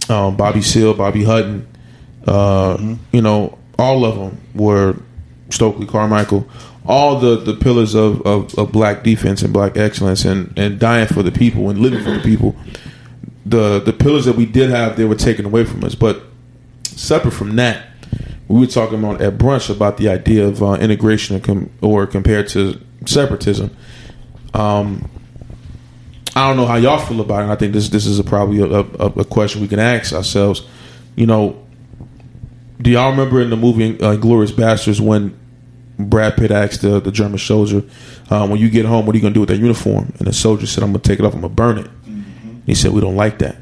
um, 0.10 0.38
Bobby 0.38 0.62
Seale, 0.62 0.94
Bobby 0.94 1.24
Hutton. 1.24 1.68
Uh, 2.26 2.96
You 3.12 3.22
know, 3.22 3.58
all 3.80 4.04
of 4.06 4.16
them 4.16 4.42
were 4.54 4.96
Stokely 5.50 5.86
Carmichael. 5.86 6.48
All 6.86 7.20
the, 7.20 7.36
the 7.38 7.54
pillars 7.54 7.96
of, 7.96 8.22
of, 8.26 8.54
of 8.58 8.72
black 8.72 9.04
defense 9.04 9.42
and 9.42 9.54
black 9.54 9.76
excellence 9.78 10.24
and, 10.26 10.54
and 10.58 10.80
dying 10.80 11.08
for 11.08 11.22
the 11.24 11.32
people 11.32 11.70
and 11.70 11.80
living 11.80 12.04
for 12.04 12.12
the 12.12 12.20
people. 12.22 12.56
The 13.46 13.80
the 13.80 13.94
pillars 13.94 14.26
that 14.26 14.36
we 14.36 14.46
did 14.46 14.70
have, 14.70 14.98
they 14.98 15.06
were 15.06 15.16
taken 15.16 15.46
away 15.46 15.64
from 15.64 15.84
us. 15.84 15.96
But 15.96 16.24
separate 16.84 17.32
from 17.32 17.56
that, 17.58 17.88
we 18.48 18.60
were 18.60 18.68
talking 18.68 19.00
about 19.00 19.22
at 19.22 19.38
brunch 19.38 19.70
about 19.70 19.98
the 19.98 20.10
idea 20.10 20.46
of 20.46 20.62
uh, 20.62 20.74
integration 20.74 21.36
and 21.36 21.44
com- 21.44 21.70
or 21.82 22.08
compared 22.08 22.48
to 22.50 22.80
separatism. 23.06 23.76
Um, 24.54 25.10
I 26.38 26.48
don't 26.48 26.58
know 26.58 26.68
how 26.68 26.76
y'all 26.76 27.00
feel 27.00 27.20
about 27.20 27.50
it. 27.50 27.52
I 27.52 27.56
think 27.56 27.74
this 27.74 27.90
this 27.90 28.06
is 28.06 28.20
a, 28.20 28.24
probably 28.24 28.60
a, 28.60 28.66
a, 28.66 29.22
a 29.22 29.26
question 29.26 29.60
we 29.60 29.68
can 29.68 29.80
ask 29.80 30.14
ourselves. 30.14 30.62
You 31.16 31.26
know, 31.26 31.66
do 32.80 32.92
y'all 32.92 33.10
remember 33.10 33.42
in 33.42 33.50
the 33.50 33.56
movie 33.58 34.00
uh, 34.00 34.18
Glorious 34.18 34.52
Bastards 34.52 35.02
when 35.02 35.36
Brad 35.98 36.38
Pitt 36.38 36.52
asked 36.52 36.84
the, 36.84 37.00
the 37.00 37.12
German 37.12 37.40
soldier, 37.40 37.82
uh, 38.30 38.48
"When 38.48 38.60
you 38.60 38.70
get 38.70 38.86
home, 38.86 39.08
what 39.08 39.16
are 39.16 39.18
you 39.18 39.22
going 39.24 39.34
to 39.34 39.38
do 39.38 39.40
with 39.40 39.50
that 39.50 39.58
uniform?" 39.58 40.14
And 40.20 40.28
the 40.28 40.34
soldier 40.34 40.68
said, 40.68 40.84
"I'm 40.84 40.92
going 40.92 41.02
to 41.02 41.10
take 41.10 41.20
it 41.20 41.26
off. 41.26 41.34
I'm 41.34 41.42
going 41.42 41.52
to 41.52 41.56
burn 41.56 41.80
it." 41.80 41.90
He 42.68 42.76
said, 42.76 42.92
"We 42.92 43.02
don't 43.02 43.16
like 43.16 43.40
that. 43.40 43.56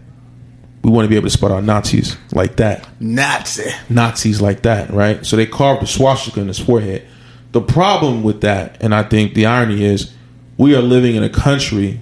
We 0.84 0.92
want 0.92 1.06
to 1.06 1.10
be 1.10 1.16
able 1.16 1.28
to 1.28 1.32
spot 1.32 1.52
our 1.52 1.62
Nazis 1.62 2.18
like 2.34 2.58
that." 2.58 2.86
Nazi. 3.00 3.72
Nazis 3.90 4.42
like 4.42 4.64
that, 4.64 4.90
right? 4.90 5.26
So 5.26 5.38
they 5.38 5.46
carved 5.46 5.82
a 5.82 5.88
swastika 5.88 6.42
in 6.42 6.50
his 6.50 6.60
forehead. 6.60 7.08
The 7.54 7.62
problem 7.62 8.22
with 8.22 8.42
that, 8.42 8.84
and 8.84 8.94
I 8.94 9.04
think 9.04 9.34
the 9.34 9.46
irony 9.46 9.86
is, 9.86 10.14
we 10.58 10.76
are 10.76 10.82
living 10.82 11.16
in 11.16 11.24
a 11.24 11.30
country 11.30 12.02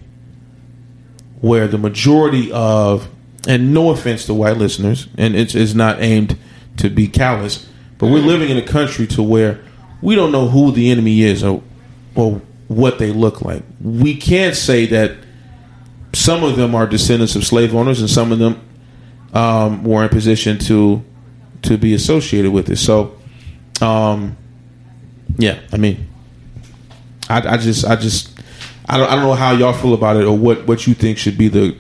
where 1.44 1.68
the 1.68 1.78
majority 1.78 2.50
of, 2.54 3.10
and 3.46 3.74
no 3.74 3.90
offense 3.90 4.26
to 4.28 4.34
white 4.34 4.56
listeners, 4.56 5.10
and 5.18 5.36
it's, 5.36 5.54
it's 5.56 5.74
not 5.74 6.02
aimed 6.02 6.38
to 6.78 6.90
be 6.90 7.06
callous, 7.06 7.68
but 7.98 8.08
we're 8.08 8.22
living 8.22 8.50
in 8.50 8.56
a 8.56 8.66
country 8.66 9.06
to 9.06 9.22
where 9.22 9.62
we 10.02 10.16
don't 10.16 10.32
know 10.32 10.48
who 10.48 10.72
the 10.72 10.90
enemy 10.90 11.22
is 11.22 11.44
or, 11.44 11.62
or 12.16 12.42
what 12.70 12.98
they 12.98 13.12
look 13.12 13.42
like. 13.42 13.62
We 13.82 14.16
can't 14.16 14.56
say 14.56 14.86
that 14.86 15.18
some 16.14 16.46
of 16.46 16.56
them 16.56 16.76
are 16.76 16.88
descendants 16.88 17.36
of 17.36 17.46
slave 17.46 17.76
owners 17.76 18.00
and 18.00 18.10
some 18.10 18.32
of 18.32 18.40
them 18.40 18.62
um, 19.34 19.84
were 19.84 20.02
in 20.04 20.10
position 20.10 20.58
to 20.60 21.04
to 21.64 21.78
be 21.78 21.94
associated 21.94 22.52
with 22.52 22.70
it. 22.70 22.78
So, 22.78 23.18
um, 23.82 24.38
yeah, 25.38 25.60
I 25.74 25.78
mean, 25.78 26.08
I, 27.30 27.56
I 27.56 27.58
just, 27.58 27.86
I 27.86 27.98
just, 27.98 28.33
I 28.88 28.98
don't, 28.98 29.10
I 29.10 29.16
don't 29.16 29.24
know 29.26 29.34
how 29.34 29.52
y'all 29.52 29.74
feel 29.74 29.94
about 29.94 30.18
it 30.18 30.26
or 30.26 30.38
what 30.38 30.68
what 30.68 30.86
you 30.88 30.94
think 30.94 31.18
should 31.18 31.38
be 31.38 31.48
the 31.48 31.76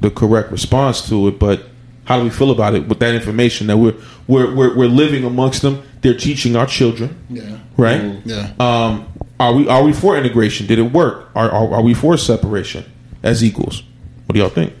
the 0.00 0.10
correct 0.10 0.50
response 0.52 1.08
to 1.08 1.28
it, 1.28 1.38
but 1.38 1.64
how 2.04 2.18
do 2.18 2.24
we 2.24 2.30
feel 2.30 2.50
about 2.50 2.74
it 2.74 2.86
with 2.86 2.98
that 3.00 3.14
information 3.14 3.66
that 3.68 3.76
we're 3.76 3.94
we're 4.26 4.54
we're, 4.54 4.76
we're 4.76 4.86
living 4.88 5.24
amongst 5.24 5.62
them? 5.62 5.82
They're 6.02 6.16
teaching 6.16 6.54
our 6.54 6.66
children, 6.66 7.16
Yeah. 7.30 7.58
right? 7.78 8.20
Yeah. 8.24 8.52
Um, 8.60 9.06
are 9.40 9.52
we 9.54 9.68
are 9.68 9.82
we 9.82 9.92
for 9.92 10.16
integration? 10.16 10.66
Did 10.66 10.78
it 10.78 10.92
work? 10.92 11.30
Are, 11.34 11.50
are 11.50 11.74
are 11.74 11.82
we 11.82 11.94
for 11.94 12.16
separation 12.16 12.84
as 13.22 13.42
equals? 13.42 13.82
What 14.26 14.34
do 14.34 14.40
y'all 14.40 14.48
think? 14.50 14.72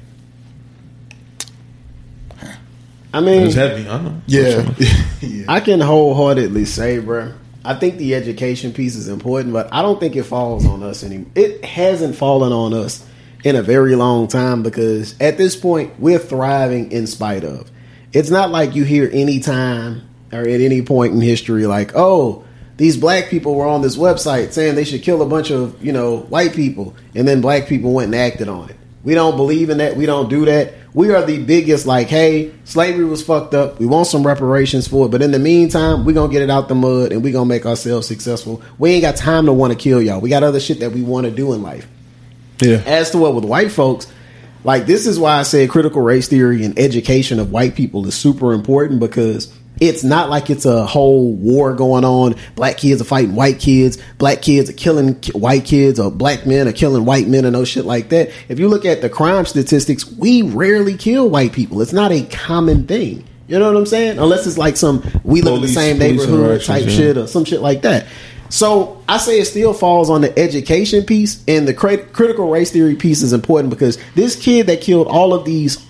I 3.12 3.20
mean, 3.20 3.42
It's 3.46 3.54
heavy. 3.54 3.88
I 3.88 4.00
know. 4.02 4.20
Yeah. 4.26 4.68
I 5.48 5.60
can 5.60 5.80
wholeheartedly 5.80 6.64
say, 6.64 6.98
bro. 6.98 7.32
I 7.64 7.74
think 7.74 7.96
the 7.96 8.14
education 8.14 8.72
piece 8.72 8.94
is 8.94 9.08
important, 9.08 9.52
but 9.52 9.72
I 9.72 9.80
don't 9.82 9.98
think 9.98 10.16
it 10.16 10.24
falls 10.24 10.66
on 10.66 10.82
us 10.82 11.02
anymore. 11.02 11.30
It 11.34 11.64
hasn't 11.64 12.16
fallen 12.16 12.52
on 12.52 12.74
us 12.74 13.04
in 13.42 13.56
a 13.56 13.62
very 13.62 13.96
long 13.96 14.28
time 14.28 14.62
because 14.62 15.18
at 15.20 15.38
this 15.38 15.56
point 15.56 15.98
we're 15.98 16.18
thriving 16.18 16.92
in 16.92 17.06
spite 17.06 17.44
of. 17.44 17.70
It's 18.12 18.30
not 18.30 18.50
like 18.50 18.74
you 18.74 18.84
hear 18.84 19.08
any 19.12 19.40
time 19.40 20.08
or 20.32 20.40
at 20.40 20.60
any 20.60 20.82
point 20.82 21.14
in 21.14 21.20
history 21.20 21.66
like, 21.66 21.92
oh, 21.94 22.44
these 22.76 22.96
black 22.96 23.28
people 23.28 23.54
were 23.54 23.66
on 23.66 23.82
this 23.82 23.96
website 23.96 24.52
saying 24.52 24.74
they 24.74 24.84
should 24.84 25.02
kill 25.02 25.22
a 25.22 25.26
bunch 25.26 25.50
of 25.50 25.82
you 25.84 25.92
know 25.92 26.18
white 26.18 26.54
people, 26.54 26.94
and 27.14 27.26
then 27.26 27.40
black 27.40 27.66
people 27.66 27.92
went 27.92 28.06
and 28.06 28.14
acted 28.14 28.48
on 28.48 28.68
it. 28.68 28.76
We 29.04 29.14
don't 29.14 29.36
believe 29.36 29.70
in 29.70 29.78
that. 29.78 29.96
We 29.96 30.06
don't 30.06 30.28
do 30.28 30.46
that. 30.46 30.72
We 30.94 31.12
are 31.12 31.24
the 31.24 31.42
biggest, 31.42 31.86
like, 31.86 32.08
hey, 32.08 32.52
slavery 32.64 33.04
was 33.04 33.22
fucked 33.22 33.52
up. 33.52 33.78
We 33.78 33.86
want 33.86 34.06
some 34.06 34.26
reparations 34.26 34.88
for 34.88 35.06
it. 35.06 35.10
But 35.10 35.22
in 35.22 35.30
the 35.30 35.38
meantime, 35.38 36.04
we're 36.04 36.14
going 36.14 36.30
to 36.30 36.32
get 36.32 36.42
it 36.42 36.50
out 36.50 36.68
the 36.68 36.74
mud 36.74 37.12
and 37.12 37.22
we're 37.22 37.32
going 37.32 37.48
to 37.48 37.54
make 37.54 37.66
ourselves 37.66 38.08
successful. 38.08 38.62
We 38.78 38.92
ain't 38.92 39.02
got 39.02 39.16
time 39.16 39.46
to 39.46 39.52
want 39.52 39.72
to 39.72 39.78
kill 39.78 40.00
y'all. 40.00 40.20
We 40.20 40.30
got 40.30 40.42
other 40.42 40.60
shit 40.60 40.80
that 40.80 40.92
we 40.92 41.02
want 41.02 41.26
to 41.26 41.30
do 41.30 41.52
in 41.52 41.62
life. 41.62 41.86
Yeah. 42.62 42.82
As 42.86 43.10
to 43.10 43.18
what 43.18 43.34
with 43.34 43.44
white 43.44 43.72
folks, 43.72 44.06
like, 44.62 44.86
this 44.86 45.06
is 45.06 45.18
why 45.18 45.38
I 45.38 45.42
say 45.42 45.66
critical 45.66 46.00
race 46.00 46.28
theory 46.28 46.64
and 46.64 46.78
education 46.78 47.38
of 47.38 47.50
white 47.52 47.74
people 47.74 48.06
is 48.06 48.14
super 48.14 48.54
important 48.54 49.00
because 49.00 49.52
it's 49.84 50.02
not 50.02 50.30
like 50.30 50.48
it's 50.48 50.64
a 50.64 50.86
whole 50.86 51.34
war 51.34 51.74
going 51.74 52.04
on. 52.04 52.36
Black 52.54 52.78
kids 52.78 53.02
are 53.02 53.04
fighting 53.04 53.34
white 53.34 53.58
kids. 53.58 54.02
Black 54.16 54.40
kids 54.40 54.70
are 54.70 54.74
killing 54.74 55.14
white 55.32 55.66
kids, 55.66 56.00
or 56.00 56.10
black 56.10 56.46
men 56.46 56.66
are 56.66 56.72
killing 56.72 57.04
white 57.04 57.28
men, 57.28 57.44
and 57.44 57.52
no 57.52 57.64
shit 57.64 57.84
like 57.84 58.08
that. 58.08 58.30
If 58.48 58.58
you 58.58 58.68
look 58.68 58.86
at 58.86 59.02
the 59.02 59.10
crime 59.10 59.44
statistics, 59.44 60.10
we 60.10 60.40
rarely 60.40 60.96
kill 60.96 61.28
white 61.28 61.52
people. 61.52 61.82
It's 61.82 61.92
not 61.92 62.12
a 62.12 62.22
common 62.24 62.86
thing. 62.86 63.24
You 63.46 63.58
know 63.58 63.66
what 63.66 63.76
I'm 63.76 63.86
saying? 63.86 64.18
Unless 64.18 64.46
it's 64.46 64.56
like 64.56 64.78
some 64.78 65.04
we 65.22 65.42
live 65.42 65.56
in 65.56 65.60
the 65.60 65.68
same 65.68 65.98
neighborhood 65.98 66.64
type 66.64 66.84
yeah. 66.84 66.90
shit 66.90 67.18
or 67.18 67.26
some 67.26 67.44
shit 67.44 67.60
like 67.60 67.82
that. 67.82 68.06
So 68.48 69.02
I 69.06 69.18
say 69.18 69.40
it 69.40 69.46
still 69.46 69.74
falls 69.74 70.08
on 70.08 70.22
the 70.22 70.38
education 70.38 71.04
piece, 71.04 71.44
and 71.46 71.68
the 71.68 71.74
crit- 71.74 72.14
critical 72.14 72.48
race 72.48 72.70
theory 72.70 72.96
piece 72.96 73.20
is 73.20 73.34
important 73.34 73.68
because 73.68 73.98
this 74.14 74.36
kid 74.36 74.66
that 74.68 74.80
killed 74.80 75.08
all 75.08 75.34
of 75.34 75.44
these 75.44 75.84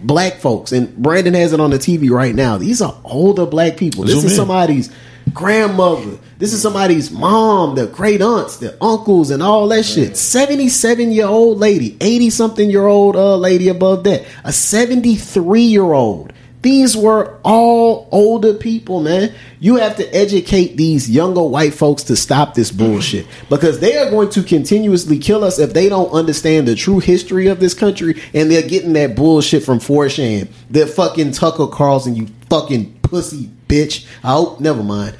black 0.00 0.34
folks, 0.34 0.72
and 0.72 0.94
Brandon 0.96 1.34
has 1.34 1.52
it 1.52 1.60
on 1.60 1.70
the 1.70 1.78
TV 1.78 2.10
right 2.10 2.34
now. 2.34 2.58
These 2.58 2.82
are 2.82 2.96
older 3.04 3.46
black 3.46 3.76
people. 3.76 4.04
This 4.04 4.14
Zoom 4.14 4.26
is 4.26 4.32
in. 4.32 4.36
somebody's 4.36 4.90
grandmother. 5.32 6.18
This 6.38 6.52
is 6.52 6.62
somebody's 6.62 7.10
mom, 7.10 7.74
their 7.74 7.86
great 7.86 8.22
aunts, 8.22 8.56
their 8.56 8.76
uncles, 8.80 9.30
and 9.30 9.42
all 9.42 9.68
that 9.68 9.84
shit. 9.84 10.16
Seventy-seven 10.16 11.12
year 11.12 11.26
old 11.26 11.58
lady, 11.58 11.96
eighty 12.00 12.30
something 12.30 12.70
year 12.70 12.86
old 12.86 13.16
uh, 13.16 13.36
lady 13.36 13.68
above 13.68 14.04
that, 14.04 14.24
a 14.44 14.52
seventy-three 14.52 15.62
year 15.62 15.92
old 15.92 16.32
These 16.62 16.94
were 16.94 17.38
all 17.42 18.06
older 18.12 18.52
people, 18.52 19.00
man. 19.00 19.32
You 19.60 19.76
have 19.76 19.96
to 19.96 20.06
educate 20.14 20.76
these 20.76 21.08
younger 21.08 21.42
white 21.42 21.72
folks 21.72 22.02
to 22.04 22.16
stop 22.16 22.54
this 22.54 22.70
bullshit 22.70 23.26
because 23.48 23.80
they 23.80 23.96
are 23.96 24.10
going 24.10 24.28
to 24.30 24.42
continuously 24.42 25.18
kill 25.18 25.42
us 25.42 25.58
if 25.58 25.72
they 25.72 25.88
don't 25.88 26.10
understand 26.10 26.68
the 26.68 26.74
true 26.74 26.98
history 26.98 27.46
of 27.46 27.60
this 27.60 27.72
country 27.72 28.20
and 28.34 28.50
they're 28.50 28.68
getting 28.68 28.92
that 28.92 29.16
bullshit 29.16 29.62
from 29.64 29.78
4chan. 29.78 30.48
They're 30.68 30.86
fucking 30.86 31.32
Tucker 31.32 31.66
Carlson, 31.66 32.14
you 32.14 32.28
fucking 32.50 33.00
pussy 33.02 33.48
bitch. 33.68 34.06
Oh, 34.22 34.56
never 34.60 34.82
mind. 34.82 35.16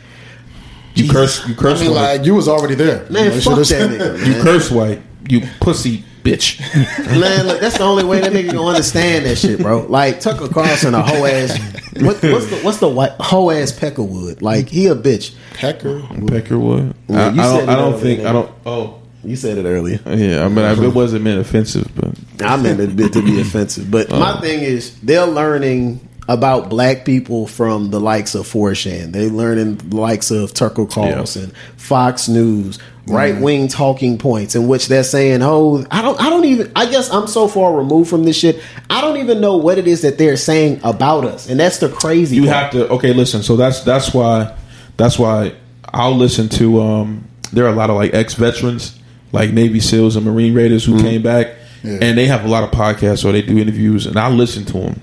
You 0.95 1.11
curse. 1.11 1.47
You 1.49 1.55
curse 1.55 1.81
I 1.81 1.85
mean, 1.85 1.95
white. 1.95 2.17
like 2.17 2.27
you 2.27 2.35
was 2.35 2.49
already 2.49 2.75
there. 2.75 3.09
Man, 3.11 3.25
You 3.27 3.31
know, 3.31 3.41
fuck 3.41 3.55
that 3.57 3.91
nigga. 3.91 4.27
you 4.27 4.43
curse 4.43 4.71
white. 4.71 5.01
You 5.29 5.43
pussy 5.61 6.05
bitch. 6.31 7.21
Man, 7.21 7.47
look, 7.47 7.61
that's 7.61 7.79
the 7.79 7.85
only 7.85 8.05
way 8.05 8.21
that 8.21 8.33
nigga 8.33 8.53
gonna 8.53 8.69
understand 8.69 9.27
that 9.27 9.37
shit, 9.37 9.61
bro. 9.61 9.87
Like 9.87 10.21
Tucker 10.21 10.49
Carlson, 10.49 10.95
a 10.95 11.03
hoe 11.03 11.25
ass. 11.25 11.59
What, 12.01 12.23
what's 12.23 12.47
the 12.51 12.61
what's 12.63 12.79
the 12.79 12.89
white 12.89 13.13
hoe 13.21 13.51
ass 13.51 13.73
Peckerwood? 13.73 14.43
Like 14.43 14.69
he 14.69 14.87
a 14.87 14.95
bitch. 14.95 15.35
Pecker. 15.55 16.01
Peckerwood. 16.01 16.95
Yeah, 17.09 17.27
I, 17.27 17.31
you 17.31 17.41
I 17.41 17.45
said 17.45 17.67
don't. 17.67 17.69
I 17.69 17.77
don't 17.77 18.01
think. 18.01 18.21
I 18.21 18.33
don't. 18.33 18.51
Oh. 18.65 18.97
You 19.23 19.37
said 19.37 19.59
it 19.59 19.67
earlier. 19.67 20.01
Yeah, 20.07 20.47
I 20.47 20.49
mean, 20.49 20.65
I, 20.65 20.73
it 20.73 20.95
wasn't 20.95 21.25
meant 21.25 21.41
offensive, 21.41 21.91
but 21.95 22.15
I 22.43 22.57
meant 22.57 22.81
it 22.81 23.13
to 23.13 23.23
be 23.23 23.39
offensive, 23.39 23.91
but 23.91 24.09
my 24.09 24.31
Uh. 24.31 24.41
thing 24.41 24.61
is 24.61 24.99
they're 25.01 25.27
learning 25.27 26.01
about 26.31 26.71
black 26.71 27.05
people 27.05 27.47
from 27.47 27.91
the 27.91 27.99
likes 28.01 28.35
of 28.37 28.47
4chan. 28.47 29.11
They 29.13 29.29
learning 29.29 29.77
the 29.77 29.97
likes 29.97 30.31
of 30.31 30.55
Tucker 30.55 30.87
Carlson, 30.87 31.51
Fox 31.77 32.29
News, 32.29 32.79
right 33.09 33.37
wing 33.41 33.67
talking 33.67 34.17
points 34.17 34.55
in 34.55 34.69
which 34.69 34.87
they're 34.87 35.03
saying, 35.03 35.41
"Oh, 35.43 35.85
I 35.91 36.01
don't, 36.03 36.21
I 36.23 36.31
don't 36.31 36.45
even. 36.45 36.71
I 36.77 36.89
guess 36.89 37.11
I'm 37.11 37.27
so 37.27 37.49
far 37.49 37.77
removed 37.77 38.09
from 38.09 38.23
this 38.25 38.37
shit. 38.39 38.63
I 38.89 39.01
don't 39.01 39.17
even 39.17 39.41
know 39.41 39.57
what 39.57 39.79
it 39.79 39.89
is 39.89 40.03
that 40.03 40.17
they're 40.19 40.37
saying 40.37 40.81
about 40.85 41.25
us." 41.25 41.49
And 41.51 41.59
that's 41.59 41.79
the 41.79 41.89
crazy. 41.89 42.37
you 42.37 42.45
part. 42.45 42.55
have 42.55 42.71
to. 42.73 42.89
Okay, 42.91 43.13
listen. 43.13 43.43
So 43.43 43.57
that's 43.57 43.81
that's 43.83 44.15
why 44.15 44.57
that's 44.97 45.19
why 45.19 45.53
I'll 45.93 46.15
listen 46.17 46.49
to. 46.51 46.81
um 46.81 47.25
There 47.53 47.65
are 47.67 47.73
a 47.73 47.77
lot 47.77 47.91
of 47.91 47.97
like 47.97 48.15
ex 48.15 48.35
veterans, 48.35 48.97
like 49.33 49.51
Navy 49.53 49.81
SEALs 49.81 50.15
and 50.15 50.25
Marine 50.25 50.55
Raiders 50.55 50.85
who 50.85 51.01
came 51.03 51.23
back, 51.23 51.49
Yeah. 51.83 51.99
and 52.01 52.17
they 52.17 52.27
have 52.29 52.45
a 52.45 52.49
lot 52.49 52.63
of 52.63 52.71
podcasts 52.71 53.25
or 53.25 53.33
they 53.33 53.43
do 53.43 53.59
interviews, 53.59 54.07
and 54.07 54.17
I 54.17 54.29
listen 54.31 54.65
to 54.67 54.73
them. 54.75 55.01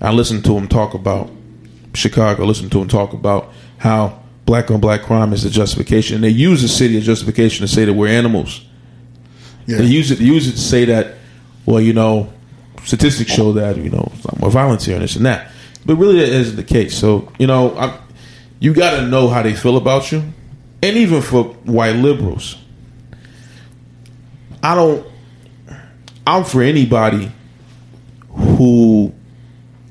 I 0.00 0.12
listen 0.12 0.42
to 0.42 0.54
them 0.54 0.68
talk 0.68 0.94
about 0.94 1.30
Chicago. 1.94 2.44
Listen 2.44 2.70
to 2.70 2.78
them 2.78 2.88
talk 2.88 3.12
about 3.12 3.52
how 3.78 4.22
black 4.46 4.70
on 4.70 4.80
black 4.80 5.02
crime 5.02 5.32
is 5.32 5.42
the 5.42 5.50
justification, 5.50 6.16
and 6.16 6.24
they 6.24 6.30
use 6.30 6.62
the 6.62 6.68
city 6.68 6.96
as 6.96 7.04
justification 7.04 7.66
to 7.66 7.72
say 7.72 7.84
that 7.84 7.92
we're 7.92 8.08
animals. 8.08 8.64
Yeah. 9.66 9.78
They 9.78 9.84
use 9.84 10.10
it. 10.10 10.18
They 10.18 10.24
use 10.24 10.48
it 10.48 10.52
to 10.52 10.58
say 10.58 10.84
that, 10.86 11.16
well, 11.66 11.80
you 11.80 11.92
know, 11.92 12.32
statistics 12.84 13.30
show 13.30 13.52
that 13.52 13.76
you 13.76 13.90
know 13.90 14.10
more 14.38 14.50
violence 14.50 14.84
here 14.84 14.94
and 14.94 15.04
this 15.04 15.16
and 15.16 15.26
that. 15.26 15.50
But 15.84 15.96
really, 15.96 16.18
that 16.20 16.28
isn't 16.28 16.56
the 16.56 16.64
case. 16.64 16.96
So 16.96 17.30
you 17.38 17.46
know, 17.46 17.76
I'm, 17.76 17.98
you 18.60 18.72
got 18.72 18.96
to 18.96 19.06
know 19.06 19.28
how 19.28 19.42
they 19.42 19.54
feel 19.54 19.76
about 19.76 20.10
you, 20.10 20.22
and 20.82 20.96
even 20.96 21.20
for 21.20 21.44
white 21.44 21.96
liberals, 21.96 22.56
I 24.62 24.74
don't. 24.74 25.06
I'm 26.26 26.44
for 26.44 26.62
anybody 26.62 27.32
who 28.28 29.14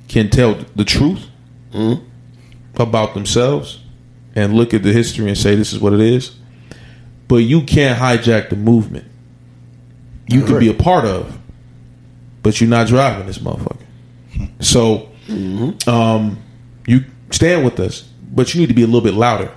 can 0.08 0.30
tell 0.30 0.56
the 0.76 0.86
truth 0.86 1.26
about 2.76 3.14
themselves 3.14 3.80
and 4.36 4.54
look 4.54 4.74
at 4.74 4.84
the 4.84 4.94
history 4.94 5.28
and 5.28 5.38
say 5.38 5.56
this 5.56 5.74
is 5.74 5.80
what 5.80 5.94
it 5.94 6.00
is. 6.00 6.36
But 7.28 7.38
you 7.38 7.62
can't 7.64 8.00
hijack 8.00 8.50
the 8.50 8.56
movement. 8.56 9.06
You 10.30 10.42
can 10.44 10.60
be 10.60 10.70
a 10.70 10.74
part 10.74 11.06
of, 11.06 11.38
but 12.44 12.60
you're 12.62 12.70
not 12.70 12.88
driving 12.88 13.28
this 13.28 13.38
motherfucker. 13.40 13.84
So, 14.60 15.10
um, 15.88 16.38
you 16.86 17.04
stand 17.32 17.66
with 17.66 17.80
us, 17.80 18.02
but 18.32 18.54
you 18.54 18.62
need 18.62 18.68
to 18.68 18.74
be 18.76 18.84
a 18.84 18.86
little 18.86 19.02
bit 19.02 19.14
louder. 19.16 19.52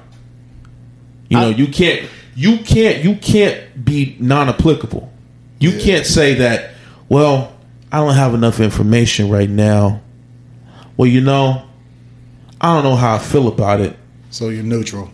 You 1.28 1.36
know, 1.38 1.48
you 1.50 1.66
can't, 1.68 2.08
you 2.34 2.58
can't, 2.58 3.04
you 3.04 3.14
can't 3.16 3.84
be 3.84 4.16
non-applicable. 4.18 5.12
You 5.58 5.78
can't 5.78 6.06
say 6.06 6.34
that. 6.34 6.70
Well, 7.08 7.52
I 7.92 7.98
don't 7.98 8.14
have 8.14 8.34
enough 8.34 8.58
information 8.60 9.28
right 9.28 9.48
now. 9.50 10.00
Well, 11.00 11.08
you 11.08 11.22
know, 11.22 11.66
I 12.60 12.74
don't 12.74 12.84
know 12.84 12.94
how 12.94 13.14
I 13.14 13.18
feel 13.18 13.48
about 13.48 13.80
it. 13.80 13.96
So 14.28 14.50
you're 14.50 14.62
neutral. 14.62 15.10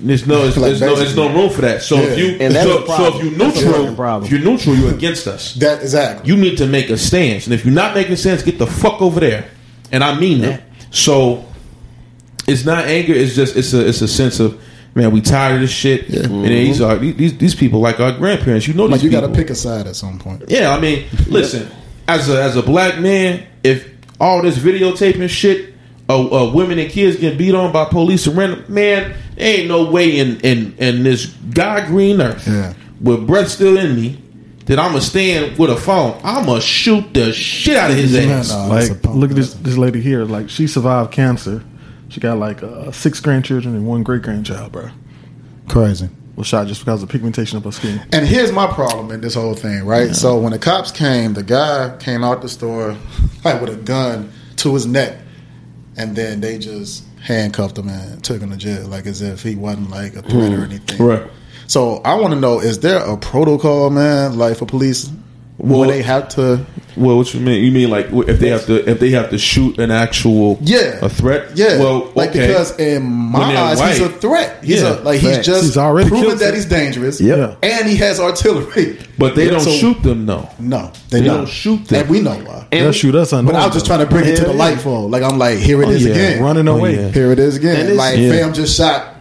There's 0.00 0.26
no, 0.26 0.42
there's, 0.42 0.56
Like 0.56 0.70
there's 0.70 0.80
no, 0.80 0.96
there's 0.96 1.14
no 1.14 1.32
room 1.32 1.50
for 1.50 1.60
that. 1.60 1.82
So 1.82 1.98
if 1.98 2.18
you, 2.18 2.30
And 2.40 2.52
that's 2.52 2.68
so, 2.68 2.80
the 2.80 2.84
problem. 2.84 3.12
so 3.12 3.18
if 3.18 3.24
you're 3.24 3.38
That's 3.38 3.60
the 3.60 3.62
fucking 3.62 3.94
neutral, 3.94 4.24
if 4.24 4.30
you're 4.32 4.40
neutral, 4.40 4.74
you're 4.74 4.92
against 4.92 5.28
us. 5.28 5.54
That 5.54 5.82
exactly. 5.82 6.28
You 6.28 6.36
need 6.36 6.58
to 6.58 6.66
make 6.66 6.90
a 6.90 6.98
stance, 6.98 7.46
and 7.46 7.54
if 7.54 7.64
you're 7.64 7.72
not 7.72 7.94
making 7.94 8.16
sense, 8.16 8.42
get 8.42 8.58
the 8.58 8.66
fuck 8.66 9.00
over 9.00 9.20
there. 9.20 9.48
And 9.92 10.02
I 10.02 10.18
mean 10.18 10.40
that. 10.40 10.64
So 10.90 11.44
it's 12.48 12.64
not 12.64 12.86
anger. 12.86 13.12
It's 13.12 13.36
just 13.36 13.54
it's 13.54 13.72
a 13.72 13.86
it's 13.86 14.02
a 14.02 14.08
sense 14.08 14.40
of 14.40 14.60
man, 14.96 15.12
we 15.12 15.20
tired 15.20 15.54
of 15.54 15.60
this 15.60 15.70
shit. 15.70 16.08
And 16.08 16.44
these 16.44 16.80
mm-hmm. 16.80 16.90
are 16.90 16.98
these 16.98 17.38
these 17.38 17.54
people 17.54 17.78
like 17.78 18.00
our 18.00 18.10
grandparents. 18.18 18.66
You 18.66 18.74
know, 18.74 18.86
like 18.86 18.94
these 18.94 19.04
you 19.04 19.10
got 19.12 19.20
to 19.20 19.32
pick 19.32 19.50
a 19.50 19.54
side 19.54 19.86
at 19.86 19.94
some 19.94 20.18
point. 20.18 20.42
Yeah, 20.48 20.74
I 20.74 20.80
mean, 20.80 21.06
listen, 21.28 21.70
as 22.08 22.28
a 22.28 22.42
as 22.42 22.56
a 22.56 22.62
black 22.64 22.98
man, 22.98 23.46
if 23.62 23.93
all 24.20 24.42
this 24.42 24.58
videotaping 24.58 25.28
shit, 25.28 25.74
uh, 26.08 26.20
uh, 26.48 26.52
women 26.52 26.78
and 26.78 26.90
kids 26.90 27.16
getting 27.16 27.38
beat 27.38 27.54
on 27.54 27.72
by 27.72 27.84
police 27.86 28.26
and 28.26 28.36
random 28.36 28.64
man, 28.68 29.14
there 29.36 29.58
ain't 29.60 29.68
no 29.68 29.90
way 29.90 30.18
in 30.18 30.40
in 30.40 30.74
in 30.78 31.02
this 31.02 31.26
God 31.26 31.86
green 31.86 32.20
earth 32.20 32.46
Yeah. 32.46 32.74
with 33.00 33.26
breath 33.26 33.48
still 33.48 33.76
in 33.78 33.96
me 33.96 34.20
that 34.66 34.78
I'ma 34.78 34.98
stand 35.00 35.58
with 35.58 35.70
a 35.70 35.76
phone. 35.76 36.18
I'ma 36.24 36.58
shoot 36.60 37.12
the 37.12 37.32
shit 37.32 37.76
out 37.76 37.90
of 37.90 37.96
his 37.96 38.14
ass. 38.16 38.50
nah, 38.50 38.68
that's 38.74 38.90
Like, 38.90 39.04
look 39.14 39.30
at 39.30 39.36
this 39.36 39.54
this 39.54 39.76
lady 39.76 40.00
here. 40.00 40.24
Like, 40.24 40.48
she 40.48 40.66
survived 40.66 41.10
cancer. 41.12 41.62
She 42.08 42.20
got 42.20 42.38
like 42.38 42.62
uh, 42.62 42.92
six 42.92 43.20
grandchildren 43.20 43.74
and 43.74 43.86
one 43.86 44.02
great 44.02 44.22
grandchild, 44.22 44.72
bro. 44.72 44.88
Crazy. 45.68 46.08
Was 46.36 46.48
shot 46.48 46.66
just 46.66 46.80
because 46.80 47.02
of 47.02 47.08
pigmentation 47.08 47.58
of 47.58 47.64
her 47.64 47.70
skin. 47.70 48.00
And 48.12 48.26
here's 48.26 48.50
my 48.50 48.66
problem 48.66 49.12
in 49.12 49.20
this 49.20 49.34
whole 49.34 49.54
thing, 49.54 49.84
right? 49.84 50.14
So 50.14 50.40
when 50.40 50.50
the 50.50 50.58
cops 50.58 50.90
came, 50.90 51.34
the 51.34 51.44
guy 51.44 51.96
came 52.00 52.24
out 52.24 52.42
the 52.42 52.48
store 52.48 52.96
like 53.44 53.60
with 53.60 53.70
a 53.70 53.76
gun 53.76 54.32
to 54.56 54.74
his 54.74 54.86
neck, 54.86 55.16
and 55.96 56.16
then 56.16 56.40
they 56.40 56.58
just 56.58 57.04
handcuffed 57.22 57.78
him 57.78 57.88
and 57.88 58.22
took 58.22 58.40
him 58.40 58.50
to 58.50 58.56
jail, 58.56 58.88
like 58.88 59.06
as 59.06 59.22
if 59.22 59.42
he 59.42 59.54
wasn't 59.54 59.90
like 59.90 60.16
a 60.16 60.22
threat 60.22 60.52
or 60.52 60.64
anything. 60.64 61.06
Right. 61.06 61.30
So 61.66 61.96
I 62.04 62.14
want 62.14 62.34
to 62.34 62.40
know: 62.40 62.60
is 62.60 62.80
there 62.80 62.98
a 62.98 63.16
protocol, 63.16 63.90
man, 63.90 64.36
like 64.36 64.56
for 64.56 64.66
police? 64.66 65.10
Well- 65.56 65.80
when 65.80 65.88
they 65.88 66.02
have 66.02 66.28
to, 66.30 66.66
Well, 66.96 67.16
what 67.16 67.32
you 67.32 67.38
mean? 67.40 67.62
You 67.64 67.70
mean 67.72 67.88
like 67.90 68.08
if 68.12 68.40
they 68.40 68.48
have 68.48 68.66
to 68.66 68.88
if 68.90 68.98
they 69.00 69.10
have 69.10 69.30
to 69.30 69.38
shoot 69.38 69.78
an 69.78 69.90
actual 69.92 70.58
yeah, 70.62 70.98
a 71.00 71.08
threat? 71.08 71.56
yeah. 71.56 71.78
Well, 71.78 72.10
like 72.16 72.30
okay. 72.30 72.48
because 72.48 72.76
in 72.78 73.04
my 73.04 73.52
they're 73.52 73.62
eyes, 73.62 73.80
he's 73.98 74.00
a 74.00 74.08
threat. 74.10 74.64
He's 74.64 74.82
Yeah, 74.82 75.00
a 75.00 75.02
like 75.02 75.20
he's 75.20 75.34
facts. 75.36 75.46
just 75.46 75.62
He's 75.64 75.76
already 75.76 76.08
proven 76.08 76.38
that 76.38 76.54
he's 76.54 76.66
dangerous. 76.66 77.20
Yeah. 77.20 77.54
and 77.62 77.88
he 77.88 77.96
has 77.96 78.18
artillery. 78.20 78.98
but 79.18 79.36
they 79.36 79.44
Yeah, 79.46 79.52
don't 79.52 79.60
so- 79.60 79.70
shoot 79.70 80.02
them 80.02 80.26
though. 80.26 80.48
No, 80.58 80.92
they, 81.10 81.20
They 81.20 81.26
don't. 81.26 81.36
don't 81.38 81.48
shoot 81.48 81.84
them. 81.86 82.00
and 82.02 82.10
we 82.10 82.20
know 82.20 82.34
why. 82.36 82.66
They'll 82.72 82.92
shoot 82.92 83.14
us 83.14 83.30
But. 83.30 83.54
I 83.54 83.64
was 83.64 83.74
just 83.74 83.86
trying 83.86 84.00
to 84.00 84.06
bring 84.06 84.26
it 84.28 84.36
to 84.36 84.42
the 84.44 84.50
yeah. 84.52 84.58
light 84.58 84.80
for 84.80 85.08
like 85.08 85.22
I'm 85.22 85.38
like 85.38 85.58
here 85.58 85.82
it 85.82 85.86
Oh, 85.88 85.90
is 85.92 86.04
yeah. 86.04 86.12
again. 86.14 86.42
running 86.42 86.66
Oh, 86.68 86.76
away. 86.78 86.96
yeah. 86.96 87.08
Here 87.10 87.30
it 87.32 87.38
is 87.38 87.56
again. 87.56 87.76
it's- 87.76 87.96
Like 87.96 88.18
Yeah. 88.18 88.30
fam 88.30 88.52
just 88.54 88.76
shot 88.76 89.13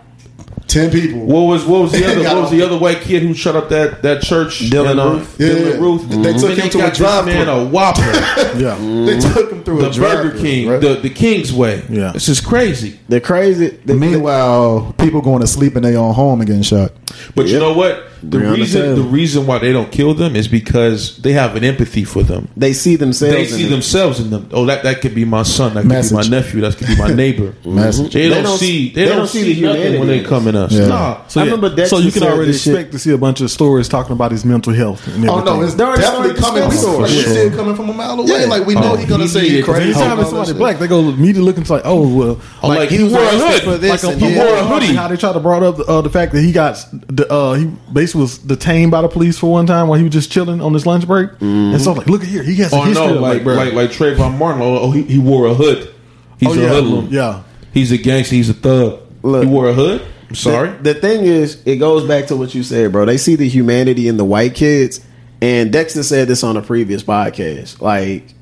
ten 0.74 0.90
people. 0.92 1.20
What 1.26 1.42
was 1.42 1.66
what 1.66 1.82
was 1.84 1.92
the 1.92 2.04
other 2.12 2.24
what 2.24 2.42
was 2.42 2.52
the 2.52 2.62
other 2.64 2.78
white 2.78 3.02
kid 3.02 3.22
who 3.24 3.34
shut 3.34 3.56
up 3.56 3.70
that 3.70 4.02
that 4.02 4.22
church? 4.22 4.60
Dylann 4.62 4.98
Roof. 5.20 5.36
Yeah. 5.40 5.48
Dylann 5.50 5.80
Roof. 5.80 6.02
They 6.10 6.34
took 6.34 6.50
And 6.52 6.60
him 6.60 6.70
to 6.72 6.88
a 6.88 6.92
drive-thru. 6.92 7.34
Man, 7.34 7.48
a 7.48 7.66
Whopper. 7.66 8.02
Yeah. 8.54 8.76
Mm-hmm. 8.78 9.06
They 9.06 9.20
took 9.20 9.52
him 9.52 9.64
through 9.64 9.82
the 9.82 9.90
a 9.90 9.94
drive 9.94 10.24
Burger 10.24 10.40
King, 10.40 10.68
right? 10.70 10.82
the 10.82 10.96
the 10.96 11.10
King's 11.10 11.52
Way. 11.54 11.84
Yeah. 11.90 12.12
this 12.12 12.28
is 12.30 12.40
crazy. 12.42 13.00
They're 13.08 13.20
crazy. 13.20 13.70
The, 13.70 13.96
Meanwhile, 13.96 14.94
people 15.00 15.22
going 15.22 15.42
to 15.42 15.48
sleep 15.48 15.76
in 15.76 15.84
their 15.84 15.98
own 15.98 16.14
home 16.14 16.42
and 16.42 16.48
getting 16.48 16.64
shot. 16.64 16.92
But 17.36 17.48
you 17.48 17.60
know 17.60 17.74
what? 17.74 18.04
The 18.24 18.38
Breonna 18.38 18.56
reason 18.56 18.82
Taylor. 18.82 18.96
the 18.96 19.02
reason 19.04 19.46
why 19.46 19.58
they 19.60 19.74
don't 19.74 19.92
kill 19.92 20.14
them 20.14 20.36
is 20.36 20.48
because 20.48 21.18
they 21.18 21.34
have 21.34 21.56
an 21.56 21.64
empathy 21.64 22.04
for 22.06 22.24
them. 22.24 22.48
they 22.56 22.72
see 22.74 22.96
themselves. 22.96 23.34
They 23.36 23.42
in 23.44 23.48
see 23.48 23.66
it. 23.66 23.70
themselves 23.70 24.20
in 24.20 24.30
them. 24.30 24.50
Oh, 24.52 24.66
that 24.66 24.84
that 24.84 25.02
could 25.02 25.14
be 25.14 25.26
my 25.26 25.44
son. 25.44 25.74
That 25.74 25.82
could 25.82 25.90
Message. 25.90 26.12
be 26.12 26.16
my 26.30 26.38
nephew. 26.38 26.62
That 26.62 26.78
could 26.78 26.88
be 26.88 26.96
my 26.98 27.14
neighbor. 27.14 27.54
Message. 27.66 28.14
They, 28.14 28.24
They 28.24 28.30
don't, 28.36 28.44
don't- 28.44 28.58
see. 28.58 28.90
They, 28.94 29.04
they 29.04 29.10
don't, 29.10 29.18
don't 29.20 29.28
see 29.28 29.44
see, 29.54 29.62
the 29.62 29.68
nothing 29.68 30.00
when 30.00 30.08
they 30.08 30.20
in 30.20 30.26
come 30.26 30.48
in 30.48 30.56
us. 30.56 30.72
Yeah. 30.72 30.88
Nah. 30.88 31.28
So, 31.28 31.42
I 31.42 31.44
yeah. 31.44 31.52
remember 31.52 31.76
Dexter 31.76 31.96
so 31.98 32.02
you 32.02 32.12
can 32.12 32.24
already 32.24 32.52
this 32.52 32.64
shit. 32.64 32.74
expect 32.76 32.92
to 32.94 33.00
see 33.00 33.12
a 33.12 33.18
bunch 33.18 33.42
of 33.42 33.52
stories 33.52 33.90
talking 33.90 34.14
about 34.14 34.32
his 34.32 34.46
mental 34.46 34.74
health 34.74 35.06
and 35.08 35.16
everything. 35.26 35.38
Oh 35.38 35.44
no, 35.44 35.62
it's 35.62 35.76
They 35.76 35.84
already 35.84 36.02
definitely 36.02 36.42
coming. 36.42 36.70
discussing 36.70 37.02
Like, 37.02 37.12
it. 37.12 37.16
we 37.18 37.24
see 37.24 37.40
it 37.48 37.54
coming 37.54 37.76
from 37.76 37.90
a 37.90 37.94
mile 37.94 38.20
away. 38.20 38.26
Yeah. 38.42 38.46
Like 38.46 38.66
we 38.66 38.76
know 38.76 38.94
Oh, 38.94 38.96
he's 38.96 39.10
gonna 39.10 39.24
he 39.24 39.28
say 39.30 39.42
needed 39.42 39.54
you 39.54 39.60
it, 39.60 39.66
'cause 39.66 39.76
crazy. 39.76 39.90
Anytime 39.92 40.12
and 40.12 40.22
it's 40.22 40.30
somebody 40.30 40.54
black, 40.54 40.80
they 40.80 40.88
go 40.88 41.00
immediately 41.10 41.42
looking 41.42 41.64
like, 41.66 41.82
oh 41.86 42.08
well, 42.16 42.40
like, 42.64 42.90
he 42.90 42.98
he 42.98 43.04
wore 43.04 43.20
a 43.20 43.24
was 43.24 43.62
hood. 43.64 43.82
like 43.84 44.18
he 44.18 44.38
wore 44.38 44.56
a 44.56 44.64
hoodie. 44.64 44.94
How 44.96 45.08
they 45.08 45.18
try 45.18 45.34
to 45.34 45.40
brought 45.40 45.64
up 45.64 45.80
uh, 45.90 46.02
the 46.02 46.10
fact 46.10 46.32
that 46.34 46.42
he 46.42 46.52
got 46.52 46.86
the, 46.92 47.30
uh, 47.32 47.54
he 47.54 47.66
basically 47.92 48.13
was 48.16 48.38
detained 48.38 48.92
by 48.92 49.02
the 49.02 49.08
police 49.08 49.38
for 49.40 49.52
one 49.52 49.66
time 49.66 49.88
while 49.88 49.98
he 49.98 50.04
was 50.04 50.14
just 50.14 50.32
chilling 50.32 50.62
on 50.62 50.74
his 50.74 50.86
lunch 50.86 51.08
break, 51.08 51.30
and 51.42 51.80
so 51.82 51.94
like, 51.94 52.08
look 52.08 52.22
at 52.22 52.28
here, 52.28 52.44
he 52.44 52.56
has 52.56 52.72
a 52.74 52.76
Oh 52.76 52.82
history. 52.82 53.08
no, 53.08 53.16
of, 53.16 53.22
like 53.22 53.44
bro. 53.44 53.56
like 53.56 53.74
like 53.74 53.90
Trayvon 53.92 54.38
Martin. 54.38 54.62
Oh, 54.62 54.78
oh, 54.80 54.92
he, 54.92 55.04
he 55.04 55.20
wore 55.20 55.48
a 55.48 55.54
hood. 55.54 55.94
He's 56.40 56.50
oh 56.50 56.54
a 56.54 56.58
yeah, 56.64 56.70
hoodlum. 56.70 57.08
yeah. 57.12 57.44
He's 57.74 57.92
a 57.92 57.98
gangster. 57.98 58.36
He's 58.36 58.50
a 58.50 58.54
thug. 58.54 59.00
Look. 59.24 59.44
he 59.44 59.50
wore 59.50 59.70
a 59.70 59.74
hood. 59.74 60.06
I'm 60.30 60.36
sorry. 60.36 60.70
The, 60.70 60.94
the 60.94 60.94
thing 60.96 61.26
is, 61.26 61.62
it 61.66 61.78
goes 61.78 62.08
back 62.08 62.28
to 62.28 62.36
what 62.36 62.54
you 62.56 62.64
said, 62.64 62.92
bro. 62.92 63.06
They 63.06 63.18
see 63.18 63.36
the 63.36 63.48
humanity 63.48 64.08
in 64.08 64.18
the 64.18 64.26
white 64.26 64.54
kids, 64.56 65.00
and 65.42 65.72
Dexter 65.72 66.04
said 66.04 66.28
this 66.28 66.44
on 66.44 66.58
a 66.58 66.62
previous 66.62 67.04
podcast. 67.04 67.80
Like, 67.82 68.34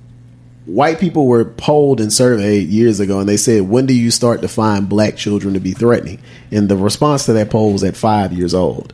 white 0.65 0.99
people 0.99 1.27
were 1.27 1.45
polled 1.45 1.99
and 1.99 2.11
surveyed 2.11 2.69
years 2.69 2.99
ago, 2.99 3.19
and 3.19 3.27
they 3.29 3.37
said, 3.37 3.63
"When 3.69 3.85
do 3.85 3.93
you 3.93 4.09
start 4.11 4.41
to 4.41 4.47
find 4.47 4.87
black 4.89 5.17
children 5.17 5.53
to 5.53 5.59
be 5.59 5.71
threatening?" 5.73 6.19
And 6.51 6.69
the 6.69 6.77
response 6.77 7.25
to 7.25 7.33
that 7.33 7.49
poll 7.49 7.73
was 7.73 7.83
at 7.83 7.95
five 7.97 8.31
years 8.33 8.53
old. 8.53 8.93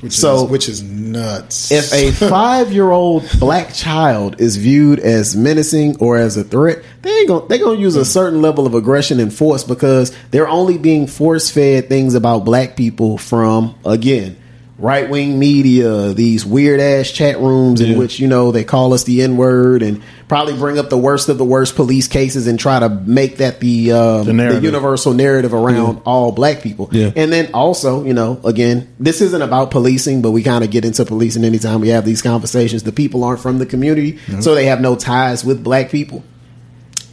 Which 0.00 0.12
So- 0.12 0.44
is, 0.44 0.50
which 0.50 0.68
is 0.68 0.82
nuts. 0.82 1.72
If 1.72 1.92
a 1.92 2.10
five 2.28 2.72
year 2.72 2.90
old 2.90 3.28
black 3.40 3.74
child 3.74 4.40
is 4.40 4.56
viewed 4.56 5.00
as 5.00 5.34
menacing 5.34 5.96
or 5.98 6.16
as 6.16 6.36
a 6.36 6.44
threat, 6.44 6.82
they 7.02 7.10
ain't 7.10 7.28
gonna 7.28 7.46
they 7.48 7.58
gonna 7.58 7.78
use 7.80 7.96
a 7.96 8.04
certain 8.04 8.40
level 8.40 8.66
of 8.66 8.74
aggression 8.74 9.18
and 9.18 9.32
force 9.34 9.64
because 9.64 10.12
they're 10.30 10.48
only 10.48 10.78
being 10.78 11.06
force 11.08 11.50
fed 11.50 11.88
things 11.88 12.14
about 12.14 12.44
black 12.44 12.76
people 12.76 13.18
from 13.18 13.74
again 13.84 14.36
right 14.78 15.10
wing 15.10 15.38
media, 15.40 16.14
these 16.14 16.46
weird 16.46 16.78
ass 16.78 17.10
chat 17.10 17.40
rooms 17.40 17.80
in 17.80 17.92
Yeah. 17.92 17.98
which 17.98 18.20
you 18.20 18.28
know 18.28 18.52
they 18.52 18.62
call 18.64 18.94
us 18.94 19.02
the 19.04 19.22
n 19.22 19.36
word 19.36 19.82
and 19.82 20.00
probably 20.28 20.54
bring 20.56 20.78
up 20.78 20.88
the 20.88 20.96
worst 20.98 21.28
of 21.28 21.36
the 21.36 21.44
worst 21.44 21.74
police 21.74 22.06
cases 22.06 22.46
and 22.46 22.60
try 22.60 22.78
to 22.78 22.88
make 22.88 23.38
that 23.38 23.58
the 23.60 23.90
uh, 23.92 24.22
the, 24.22 24.32
narrative. 24.32 24.62
universal 24.62 25.14
narrative 25.14 25.52
around 25.52 26.00
all 26.06 26.30
black 26.32 26.62
people. 26.62 26.88
Yeah. 26.92 27.10
And 27.16 27.32
then 27.32 27.50
also, 27.54 28.04
you 28.04 28.14
know, 28.14 28.38
again, 28.44 28.94
this 29.00 29.20
isn't 29.20 29.42
about 29.42 29.70
policing, 29.72 30.22
but 30.22 30.30
we 30.30 30.42
kind 30.42 30.62
of 30.62 30.70
get 30.70 30.84
into 30.84 31.04
policing 31.04 31.44
anytime 31.44 31.80
we 31.80 31.88
have 31.88 32.04
these 32.04 32.22
conversations. 32.22 32.82
The 32.84 32.92
people 32.92 33.24
aren't 33.24 33.40
from 33.40 33.58
the 33.58 33.66
community, 33.66 34.18
so 34.40 34.54
they 34.54 34.66
have 34.66 34.80
no 34.80 34.94
ties 34.94 35.44
with 35.44 35.64
black 35.64 35.90
people. 35.90 36.22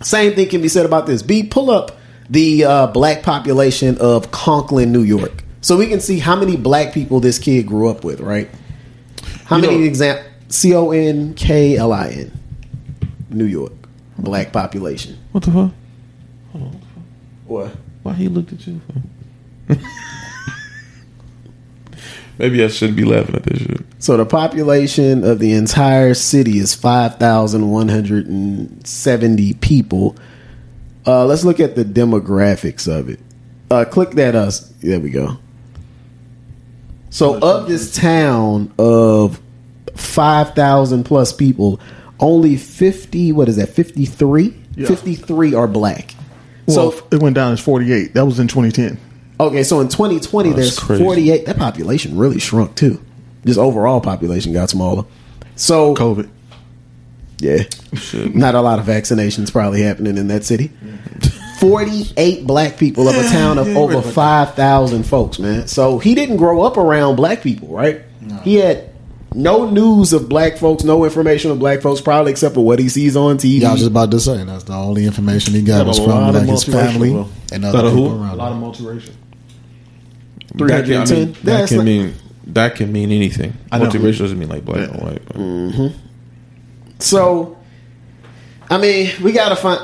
Same 0.02 0.34
thing 0.36 0.50
can 0.50 0.62
be 0.62 0.68
said 0.68 0.86
about 0.86 1.08
this. 1.08 1.24
B, 1.24 1.44
pull 1.44 1.72
up 1.72 1.98
the 2.30 2.66
uh, 2.66 2.88
black 2.88 3.24
population 3.24 3.98
of 4.00 4.30
Conklin, 4.30 4.92
New 4.92 5.02
York, 5.04 5.44
so 5.66 5.76
we 5.76 5.88
can 5.88 6.00
see 6.00 6.20
how 6.20 6.36
many 6.36 6.56
black 6.58 6.94
people 6.94 7.20
this 7.20 7.40
kid 7.40 7.66
grew 7.66 7.90
up 7.90 8.04
with. 8.04 8.20
Right? 8.20 8.52
How 9.46 9.56
You 9.56 9.64
many 9.64 9.84
exam? 9.86 10.24
C 10.48 10.76
O 10.76 10.92
N 10.92 11.34
K 11.34 11.76
L 11.76 11.92
I 11.92 12.10
N, 12.10 12.32
New 13.32 13.46
York, 13.46 13.74
black 14.20 14.54
population. 14.54 15.18
What 15.32 15.44
the 15.44 15.52
fuck? 15.52 15.72
What? 17.48 17.72
Why 18.04 18.14
he 18.14 18.28
looked 18.28 18.54
at 18.54 18.68
you? 18.68 18.80
Maybe 22.38 22.64
I 22.64 22.68
shouldn't 22.68 22.98
be 22.98 23.06
laughing 23.06 23.34
at 23.34 23.44
this 23.44 23.60
shit. 23.60 23.82
So 23.98 24.18
the 24.18 24.26
population 24.26 25.24
of 25.24 25.40
the 25.40 25.54
entire 25.54 26.14
city 26.14 26.60
is 26.60 26.76
five 26.76 27.16
thousand 27.16 27.72
one 27.72 27.90
hundred 27.90 28.28
and 28.28 28.86
seventy 28.86 29.54
people. 29.56 30.16
Uh, 31.08 31.26
let's 31.26 31.44
look 31.44 31.60
at 31.60 31.76
the 31.76 31.84
demographics 31.84 32.88
of 32.88 33.10
it. 33.10 33.20
Uh, 33.72 33.84
click 33.84 34.12
that 34.12 34.36
us. 34.36 34.60
There 34.84 35.00
we 35.00 35.10
go. 35.10 35.40
So 37.10 37.40
of 37.40 37.68
this 37.68 37.96
town 37.96 38.74
of 38.78 39.42
five 39.96 40.54
thousand 40.54 41.06
plus 41.06 41.32
people, 41.32 41.80
only 42.20 42.58
fifty. 42.58 43.32
What 43.32 43.48
is 43.50 43.56
that? 43.58 43.70
Fifty 43.70 44.06
three. 44.06 44.56
Yeah. 44.76 44.88
Fifty 44.88 45.16
three 45.16 45.54
are 45.54 45.68
black. 45.68 46.14
Well, 46.68 46.92
so 46.92 47.08
it 47.12 47.22
went 47.22 47.36
down 47.36 47.54
as 47.54 47.60
48. 47.60 48.14
That 48.16 48.26
was 48.26 48.40
in 48.40 48.48
2010. 48.48 49.00
Okay, 49.40 49.64
so 49.64 49.82
in 49.82 49.88
2020, 49.88 50.54
there's 50.54 50.80
48. 50.80 51.46
That 51.46 51.58
population 51.58 52.18
really 52.18 52.40
shrunk 52.40 52.76
too. 52.76 53.04
Just 53.46 53.60
overall 53.60 54.02
population 54.02 54.52
got 54.52 54.70
smaller. 54.70 55.06
So 55.56 55.94
COVID. 55.94 56.28
yeah, 57.40 57.64
not 58.34 58.56
a 58.56 58.62
lot 58.62 58.80
of 58.80 58.86
vaccinations 58.86 59.52
probably 59.52 59.84
happening 59.84 60.18
in 60.18 60.28
that 60.30 60.44
city. 60.44 60.70
Mm-hmm. 60.70 61.45
48 61.70 62.46
black 62.48 62.78
people 62.78 63.08
of 63.08 63.16
a 63.16 63.24
town 63.30 63.58
of 63.58 63.68
over 63.76 64.02
5,000 64.02 65.04
folks, 65.04 65.40
man. 65.40 65.68
So 65.68 66.00
he 66.00 66.16
didn't 66.16 66.38
grow 66.38 66.62
up 66.62 66.78
around 66.78 67.16
black 67.16 67.42
people, 67.42 67.68
right? 67.70 68.02
He 68.44 68.56
had 68.56 68.90
no 69.34 69.70
news 69.70 70.14
of 70.14 70.30
black 70.30 70.58
folks, 70.58 70.84
no 70.84 71.04
information 71.04 71.52
of 71.52 71.60
black 71.60 71.82
folks, 71.82 72.00
probably 72.02 72.32
except 72.32 72.56
for 72.56 72.64
what 72.64 72.80
he 72.80 72.88
sees 72.90 73.16
on 73.18 73.38
TV. 73.38 73.60
Yeah, 73.62 73.70
I 73.70 73.72
was 73.74 73.82
just 73.82 73.92
about 73.92 74.12
to 74.12 74.20
say 74.20 74.44
that's 74.44 74.64
the 74.64 74.74
only 74.74 75.06
information 75.06 75.54
he 75.54 75.62
got 75.62 75.80
Got 75.80 75.88
was 75.88 75.98
from 76.00 76.34
like 76.34 76.48
his 76.48 76.64
family 76.64 77.12
though. 77.12 77.28
and 77.52 77.64
Lot 77.64 77.76
other 77.76 77.88
of 77.88 77.94
who? 77.94 78.04
people 78.04 78.22
around. 78.24 78.34
A 78.34 78.36
lot 78.36 78.52
him. 78.54 78.64
of 78.64 78.76
multiracial. 78.76 79.12
That 80.56 80.68
can, 80.68 80.72
I 80.72 81.06
310? 81.06 81.18
mean, 81.18 81.36
that 81.44 81.68
can 81.68 81.78
not- 81.78 81.86
mean 81.86 82.14
that 82.48 82.76
can 82.76 82.92
mean 82.94 83.12
anything. 83.12 83.54
I 83.72 83.80
know. 83.80 83.86
Multiracial 83.88 84.20
doesn't 84.20 84.40
mean 84.40 84.48
like 84.50 84.64
black 84.64 84.90
and 84.90 85.02
white. 85.02 85.26
but- 85.26 85.36
mm-hmm. 85.38 85.88
So, 87.00 87.58
I 88.70 88.78
mean, 88.78 89.12
we 89.22 89.32
gotta 89.34 89.56
find. 89.58 89.82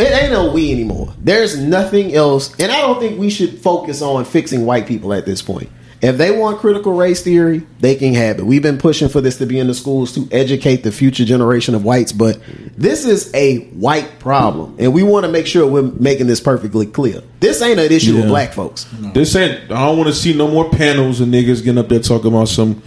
It 0.00 0.12
ain't 0.12 0.32
no 0.32 0.50
we 0.52 0.72
anymore. 0.72 1.12
There's 1.20 1.58
nothing 1.58 2.14
else, 2.14 2.58
and 2.58 2.72
I 2.72 2.80
don't 2.80 2.98
think 2.98 3.18
we 3.18 3.30
should 3.30 3.58
focus 3.58 4.00
on 4.02 4.24
fixing 4.24 4.64
white 4.66 4.86
people 4.86 5.12
at 5.12 5.26
this 5.26 5.42
point. 5.42 5.68
If 6.02 6.16
they 6.16 6.30
want 6.34 6.60
critical 6.60 6.94
race 6.94 7.22
theory, 7.22 7.66
they 7.80 7.94
can 7.94 8.14
have 8.14 8.38
it. 8.38 8.46
We've 8.46 8.62
been 8.62 8.78
pushing 8.78 9.10
for 9.10 9.20
this 9.20 9.36
to 9.36 9.44
be 9.44 9.58
in 9.58 9.66
the 9.66 9.74
schools 9.74 10.12
to 10.14 10.26
educate 10.32 10.76
the 10.76 10.90
future 10.90 11.26
generation 11.26 11.74
of 11.74 11.84
whites, 11.84 12.10
but 12.12 12.38
this 12.78 13.04
is 13.04 13.30
a 13.34 13.58
white 13.72 14.18
problem, 14.18 14.76
and 14.78 14.94
we 14.94 15.02
want 15.02 15.26
to 15.26 15.30
make 15.30 15.46
sure 15.46 15.66
we're 15.66 15.82
making 15.82 16.26
this 16.26 16.40
perfectly 16.40 16.86
clear. 16.86 17.22
This 17.40 17.60
ain't 17.60 17.78
an 17.78 17.92
issue 17.92 18.12
Yeah. 18.14 18.20
with 18.20 18.28
black 18.28 18.54
folks. 18.54 18.86
This 19.12 19.36
ain't. 19.36 19.70
I 19.70 19.84
don't 19.86 19.98
want 19.98 20.08
to 20.08 20.14
see 20.14 20.32
no 20.32 20.48
more 20.48 20.70
panels 20.70 21.20
and 21.20 21.34
niggas 21.34 21.62
getting 21.62 21.76
up 21.76 21.90
there 21.90 22.00
talking 22.00 22.28
about 22.28 22.48
some. 22.48 22.82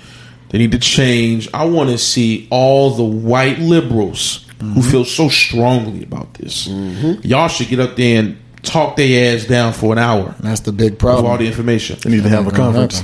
They 0.49 0.57
need 0.57 0.71
to 0.71 0.79
change. 0.79 1.47
I 1.53 1.65
want 1.65 1.91
to 1.91 1.97
see 1.99 2.47
all 2.49 2.91
the 2.91 3.03
white 3.03 3.59
liberals 3.59 4.45
who 4.71 4.81
feel 4.81 5.05
so 5.05 5.29
strongly 5.29 6.03
about 6.03 6.33
this. 6.35 6.67
Mm-hmm. 6.67 7.25
Y'all 7.27 7.47
should 7.47 7.67
get 7.67 7.79
up 7.79 7.95
there 7.95 8.19
and 8.19 8.37
talk 8.61 8.95
their 8.95 9.35
ass 9.35 9.45
down 9.45 9.73
for 9.73 9.91
an 9.91 9.97
hour 9.99 10.33
That's 10.39 10.61
the 10.61 10.71
big 10.71 10.93
of 11.03 11.25
all 11.25 11.37
the 11.37 11.47
information. 11.47 11.99
They 12.01 12.11
need 12.11 12.23
to 12.23 12.29
have 12.29 12.47
a 12.47 12.51
conference. 12.51 13.03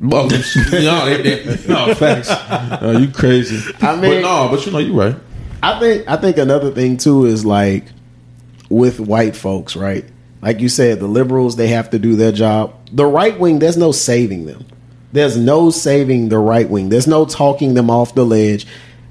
Well, 0.00 0.28
no, 0.72 1.06
they, 1.06 1.22
they, 1.40 1.68
no, 1.68 1.94
facts. 1.96 2.30
No, 2.82 2.92
you 2.98 3.08
crazy. 3.08 3.74
I 3.80 3.96
mean- 3.96 4.10
but 4.10 4.20
no, 4.22 4.48
but 4.50 4.66
you 4.66 4.72
know, 4.72 4.78
you're 4.78 4.96
right. 4.96 5.16
I 5.62 5.78
think 5.80 6.08
I 6.08 6.16
think 6.16 6.36
another 6.36 6.70
thing 6.72 6.98
too 6.98 7.24
is 7.24 7.44
like 7.46 7.84
with 8.68 9.00
white 9.00 9.34
folks, 9.34 9.76
right? 9.76 10.04
Like 10.42 10.60
you 10.60 10.68
said, 10.68 11.00
the 11.00 11.06
liberals 11.06 11.56
they 11.56 11.68
have 11.68 11.88
to 11.90 11.98
do 11.98 12.16
their 12.16 12.32
job. 12.32 12.74
The 12.92 13.06
right 13.06 13.38
wing, 13.38 13.60
there's 13.60 13.78
no 13.78 13.92
saving 13.92 14.44
them. 14.44 14.66
There's 15.12 15.38
no 15.38 15.70
saving 15.70 16.28
the 16.28 16.38
right 16.38 16.68
wing. 16.68 16.90
There's 16.90 17.06
no 17.06 17.24
talking 17.24 17.72
them 17.74 17.88
off 17.88 18.14
the 18.14 18.26
ledge. 18.26 18.66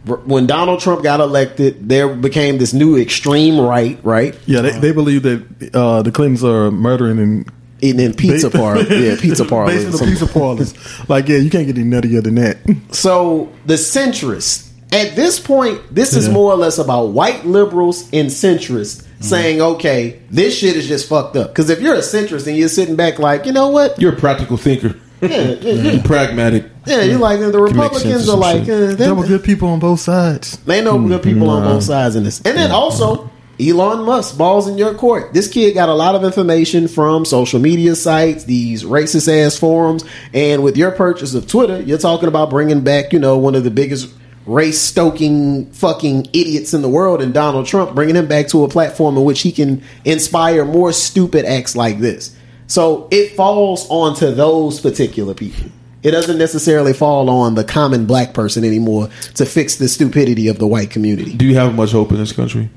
R- 0.09 0.17
When 0.17 0.47
Donald 0.47 0.80
Trump 0.81 1.03
got 1.03 1.19
elected, 1.19 1.88
there 1.89 2.13
became 2.13 2.57
this 2.57 2.73
new 2.73 2.97
extreme 2.97 3.59
right, 3.59 3.97
right? 4.03 4.38
Yeah, 4.45 4.61
they, 4.61 4.71
they 4.80 4.91
believe 4.91 5.23
that 5.23 5.71
uh, 5.75 6.01
the 6.01 6.11
Clintons 6.11 6.43
are 6.43 6.71
murdering 6.71 7.19
and 7.19 7.51
Eating 7.81 7.99
in 7.99 8.13
pizza 8.13 8.49
Ba- 8.49 8.57
parlor, 8.57 8.84
yeah, 8.84 9.17
pizza 9.19 9.43
parlors. 9.49 9.84
Basically, 9.84 9.97
Some- 9.97 10.07
pizza 10.09 10.27
parlors. 10.27 11.09
like, 11.09 11.27
yeah, 11.27 11.35
you 11.38 11.49
can't 11.49 11.67
get 11.67 11.77
any 11.77 11.85
nuttier 11.85 12.23
than 12.23 12.35
that. 12.35 12.57
So 12.95 13.51
the 13.65 13.73
centrists, 13.73 14.69
at 14.93 15.17
this 15.17 15.38
point, 15.38 15.81
this 15.93 16.15
is 16.15 16.30
more 16.30 16.53
or 16.53 16.55
less 16.55 16.77
about 16.77 17.07
white 17.07 17.45
liberals 17.45 18.03
and 18.13 18.30
centrists 18.30 19.05
saying, 19.19 19.59
okay, 19.61 20.21
this 20.30 20.57
shit 20.57 20.77
is 20.77 20.88
just 20.88 21.09
fucked 21.09 21.35
up. 21.35 21.49
Because 21.49 21.69
if 21.69 21.81
you're 21.81 21.95
a 21.95 21.99
centrist 21.99 22.47
and 22.47 22.55
you're 22.55 22.69
sitting 22.69 22.95
back 22.95 23.19
like, 23.19 23.45
you 23.45 23.51
know 23.51 23.67
what? 23.69 23.99
You're 23.99 24.13
a 24.13 24.17
practical 24.17 24.55
thinker, 24.55 24.95
Yeah, 25.21 25.30
yeah, 25.51 25.71
yeah. 25.93 26.01
pragmatic. 26.03 26.65
Yeah, 26.85 27.01
you're 27.03 27.19
like, 27.19 27.39
the 27.39 27.61
Republicans 27.61 28.27
are 28.27 28.38
like, 28.38 28.64
uh, 28.64 28.95
There 28.95 29.15
were 29.15 29.26
good 29.26 29.43
people 29.43 29.69
on 29.69 29.80
both 29.80 29.99
sides. 29.99 30.57
they 30.65 30.84
know 30.84 30.99
good 31.07 31.23
people 31.23 31.49
on 31.49 31.64
both 31.64 31.84
sides 31.84 32.15
in 32.15 32.23
this. 32.23 32.41
And 32.41 32.57
then 32.57 32.72
also, 32.72 33.30
Elon 33.60 34.03
Musk, 34.03 34.38
balls 34.38 34.68
in 34.68 34.77
your 34.77 34.93
court. 34.93 35.34
This 35.34 35.47
kid 35.47 35.73
got 35.73 35.88
a 35.88 35.93
lot 35.93 36.15
of 36.15 36.23
information 36.23 36.88
from 36.88 37.23
social 37.23 37.60
media 37.60 37.95
sites, 37.95 38.45
these 38.45 38.84
racist 38.84 39.27
ass 39.30 39.57
forums, 39.57 40.03
and 40.34 40.64
with 40.64 40.76
your 40.76 40.91
purchase 40.91 41.34
of 41.35 41.47
Twitter, 41.47 41.80
you're 41.81 41.99
talking 41.99 42.27
about 42.27 42.49
bringing 42.49 42.81
back, 42.81 43.14
you 43.14 43.19
know, 43.19 43.38
one 43.38 43.55
of 43.55 43.64
the 43.64 43.72
biggest 43.72 44.10
race 44.45 44.81
stoking 44.81 45.72
fucking 45.72 46.26
idiots 46.34 46.73
in 46.73 46.81
the 46.81 46.89
world 46.89 47.22
and 47.22 47.34
Donald 47.34 47.65
Trump, 47.65 47.95
bringing 47.95 48.15
him 48.15 48.27
back 48.27 48.47
to 48.49 48.64
a 48.65 48.68
platform 48.68 49.18
in 49.18 49.23
which 49.23 49.41
he 49.41 49.51
can 49.51 49.81
inspire 50.03 50.65
more 50.65 50.91
stupid 50.91 51.45
acts 51.45 51.76
like 51.77 51.99
this. 51.99 52.35
So 52.68 53.07
it 53.11 53.35
falls 53.35 53.88
onto 53.89 54.31
those 54.31 54.81
particular 54.81 55.34
people. 55.34 55.69
It 56.03 56.11
doesn't 56.11 56.38
necessarily 56.38 56.91
fall 56.93 57.30
on 57.30 57.55
the 57.55 57.63
common 57.63 58.05
black 58.05 58.34
person 58.34 58.63
anymore 58.65 59.09
to 59.35 59.45
fix 59.45 59.75
the 59.77 59.88
stupidity 59.88 60.49
of 60.49 60.59
the 60.59 60.67
white 60.67 60.89
community. 60.91 61.34
Do 61.34 61.45
you 61.45 61.55
have 61.55 61.73
much 61.75 61.91
hope 61.93 62.11
in 62.11 62.17
this 62.17 62.34
country? 62.34 62.69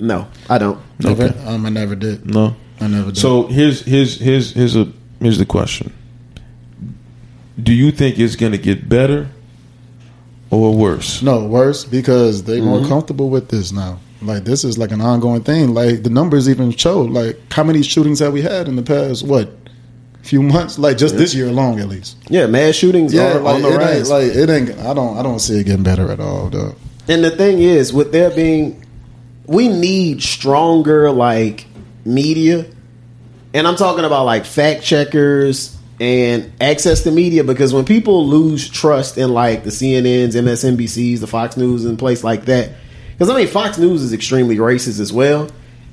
No, 0.00 0.26
I 0.50 0.58
don't. 0.58 0.80
Never, 1.00 1.32
um, 1.46 1.64
I 1.66 1.70
never 1.70 1.94
did. 1.94 2.26
No. 2.28 2.56
I 2.80 2.86
never 2.88 3.06
did. 3.12 3.18
So 3.18 3.46
here's 3.46 3.84
here's 3.84 4.18
here's 4.20 4.52
here's 4.52 4.76
a 4.76 4.92
here's 5.20 5.38
the 5.38 5.46
question. 5.46 5.92
Do 7.60 7.72
you 7.72 7.90
think 7.90 8.18
it's 8.18 8.36
going 8.36 8.52
to 8.52 8.58
get 8.58 8.88
better 8.88 9.28
or 10.50 10.74
worse? 10.76 11.22
No, 11.22 11.44
worse 11.46 11.84
because 11.84 12.44
they 12.44 12.60
more 12.60 12.78
Mm-hmm. 12.78 12.88
comfortable 12.88 13.30
with 13.30 13.48
this 13.48 13.72
now. 13.72 13.98
Like 14.22 14.44
this 14.44 14.64
is 14.64 14.78
like 14.78 14.90
an 14.92 15.00
ongoing 15.00 15.42
thing. 15.42 15.74
Like 15.74 16.02
the 16.02 16.10
numbers 16.10 16.48
even 16.48 16.70
show 16.72 17.02
like 17.02 17.36
how 17.52 17.62
many 17.64 17.82
shootings 17.82 18.18
have 18.20 18.32
we 18.32 18.42
had 18.42 18.68
in 18.68 18.76
the 18.76 18.82
past 18.82 19.24
what 19.26 19.50
few 20.22 20.42
months? 20.42 20.78
Like 20.78 20.96
just 20.98 21.16
this 21.16 21.34
year 21.34 21.48
alone, 21.48 21.78
at 21.80 21.88
least. 21.88 22.16
Yeah, 22.28 22.46
mass 22.46 22.74
shootings 22.74 23.14
Yeah, 23.14 23.36
are 23.36 23.40
like 23.40 23.56
on 23.56 23.62
the 23.62 23.68
it 23.68 23.96
ain't 23.98 24.08
like 24.08 24.24
it 24.24 24.50
ain't. 24.50 24.78
I 24.80 24.94
don't. 24.94 25.16
I 25.16 25.22
don't 25.22 25.38
see 25.38 25.58
it 25.60 25.64
getting 25.64 25.82
better 25.82 26.10
at 26.10 26.20
all. 26.20 26.48
Though. 26.50 26.74
and 27.08 27.22
the 27.24 27.30
thing 27.30 27.58
is, 27.60 27.92
with 27.92 28.12
there 28.12 28.30
being, 28.30 28.84
we 29.46 29.68
need 29.68 30.22
stronger 30.22 31.10
like 31.10 31.66
media, 32.04 32.66
and 33.54 33.66
I'm 33.66 33.76
talking 33.76 34.04
about 34.04 34.24
like 34.24 34.44
fact 34.44 34.82
checkers 34.82 35.76
and 36.00 36.52
access 36.60 37.02
to 37.02 37.10
media 37.10 37.42
because 37.42 37.74
when 37.74 37.84
people 37.84 38.26
lose 38.26 38.68
trust 38.70 39.18
in 39.18 39.32
like 39.32 39.64
the 39.64 39.70
CNNs, 39.70 40.34
MSNBCs, 40.34 41.18
the 41.20 41.26
Fox 41.26 41.56
News, 41.56 41.84
and 41.84 41.98
place 41.98 42.22
like 42.22 42.44
that, 42.44 42.70
Because 43.12 43.30
I 43.30 43.36
mean, 43.36 43.48
Fox 43.48 43.78
News 43.78 44.02
is 44.02 44.12
extremely 44.12 44.56
racist 44.58 45.00
as 45.00 45.12
well, 45.12 45.48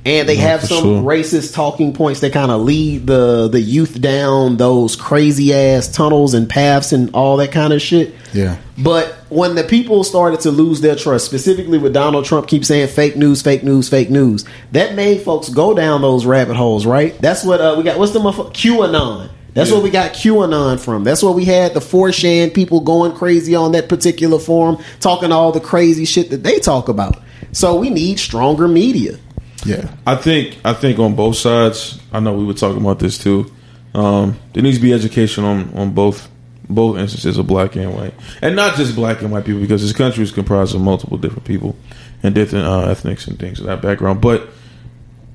and 0.06 0.30
they 0.30 0.36
Yeah, 0.36 0.42
have 0.42 0.64
some 0.64 0.84
sure. 0.84 1.02
racist 1.02 1.54
talking 1.54 1.92
points 1.94 2.20
that 2.20 2.32
kind 2.32 2.52
of 2.52 2.62
lead 2.62 3.08
the 3.08 3.48
the 3.48 3.60
youth 3.60 4.00
down 4.00 4.58
those 4.58 4.96
crazy 4.96 5.54
ass 5.54 5.88
tunnels 5.88 6.34
and 6.34 6.48
paths 6.48 6.94
and 6.94 7.10
all 7.14 7.38
that 7.38 7.52
kind 7.52 7.74
of 7.74 7.82
shit. 7.82 8.14
Yeah. 8.34 8.58
But 8.78 9.16
when 9.30 9.56
the 9.56 9.64
people 9.64 10.04
started 10.04 10.42
to 10.42 10.52
lose 10.52 10.82
their 10.82 10.96
trust, 10.96 11.26
specifically 11.26 11.78
with 11.78 11.94
Donald 11.94 12.26
Trump 12.26 12.48
keep 12.48 12.64
saying 12.66 12.88
fake 12.90 13.16
news, 13.16 13.42
fake 13.42 13.64
news, 13.64 13.90
fake 13.90 14.10
news, 14.10 14.46
that 14.74 14.96
made 14.96 15.22
folks 15.22 15.50
go 15.50 15.74
down 15.74 16.02
those 16.02 16.26
rabbit 16.26 16.56
holes, 16.56 16.86
right? 16.86 17.18
That's 17.22 17.44
what 17.44 17.60
uh, 17.60 17.76
we 17.78 17.84
got. 17.84 17.98
What's 17.98 18.12
the 18.14 18.20
motherfucker? 18.20 18.54
QAnon. 18.54 19.30
That's 19.54 19.72
what 19.72 19.84
we 19.84 19.90
got 19.90 20.12
QAnon 20.12 20.78
from. 20.82 21.06
That's 21.06 21.24
what 21.24 21.34
we 21.34 21.46
had 21.46 21.74
the 21.74 21.80
4chan 21.80 22.54
people 22.54 22.82
going 22.82 23.14
crazy 23.14 23.56
on 23.56 23.72
that 23.72 23.88
particular 23.88 24.38
forum, 24.38 24.84
talking 25.00 25.32
all 25.32 25.54
the 25.54 25.62
crazy 25.62 26.04
shit 26.04 26.30
that 26.32 26.44
they 26.44 26.60
talk 26.60 26.90
about. 26.90 27.22
So 27.54 27.78
we 27.78 27.90
need 27.90 28.20
stronger 28.20 28.68
media. 28.68 29.18
Yeah. 29.66 29.94
I 30.06 30.16
think 30.16 30.60
I 30.64 30.74
think 30.74 31.00
on 31.00 31.16
both 31.16 31.38
sides. 31.38 32.00
I 32.14 32.20
know 32.20 32.34
we 32.34 32.46
were 32.46 32.54
talking 32.54 32.82
about 32.82 33.00
this 33.00 33.18
too. 33.18 33.52
Um, 33.94 34.40
there 34.54 34.62
needs 34.62 34.78
to 34.78 34.82
be 34.82 34.94
education 34.94 35.44
on 35.44 35.74
on 35.76 35.94
both 35.94 36.30
both 36.70 36.98
instances 36.98 37.38
of 37.38 37.48
black 37.48 37.76
and 37.76 37.94
white, 37.96 38.14
and 38.42 38.56
not 38.56 38.76
just 38.76 38.96
black 38.96 39.22
and 39.22 39.32
white 39.32 39.46
people, 39.46 39.62
because 39.62 39.82
this 39.82 39.94
country 39.94 40.24
is 40.24 40.32
comprised 40.32 40.76
of 40.76 40.82
multiple 40.82 41.18
different 41.18 41.46
people 41.46 41.76
and 42.24 42.34
different 42.34 42.66
uh, 42.66 42.88
ethnics 42.90 43.28
and 43.28 43.40
things 43.40 43.60
of 43.60 43.66
that 43.66 43.82
background. 43.82 44.22
But 44.22 44.50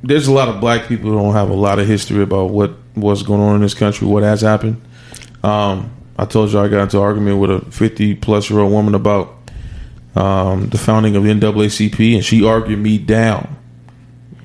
there's 0.03 0.27
a 0.27 0.33
lot 0.33 0.49
of 0.49 0.61
black 0.61 0.89
people 0.89 1.11
who 1.11 1.17
don't 1.17 1.35
have 1.35 1.51
a 1.51 1.55
lot 1.55 1.79
of 1.79 1.87
history 1.87 2.23
about 2.23 2.51
what 2.51 2.73
what's 2.95 3.23
going 3.23 3.41
on 3.41 3.57
in 3.57 3.63
this 3.63 3.75
country, 3.75 4.07
what 4.07 4.23
has 4.23 4.41
happened. 4.41 4.81
Um, 5.43 5.91
I 6.19 6.25
told 6.27 6.53
you 6.53 6.61
I 6.61 6.69
got 6.69 6.83
into 6.83 6.99
an 6.99 7.03
argument 7.03 7.39
with 7.39 7.51
a 7.51 7.61
50 7.71 8.17
plus 8.17 8.51
year 8.51 8.61
old 8.61 8.73
woman 8.73 8.95
about 8.95 9.37
um, 10.15 10.69
the 10.69 10.79
founding 10.79 11.17
of 11.17 11.23
the 11.23 11.31
NAACP, 11.31 12.15
and 12.15 12.25
she 12.25 12.45
argued 12.45 12.79
me 12.79 12.99
down 12.99 13.57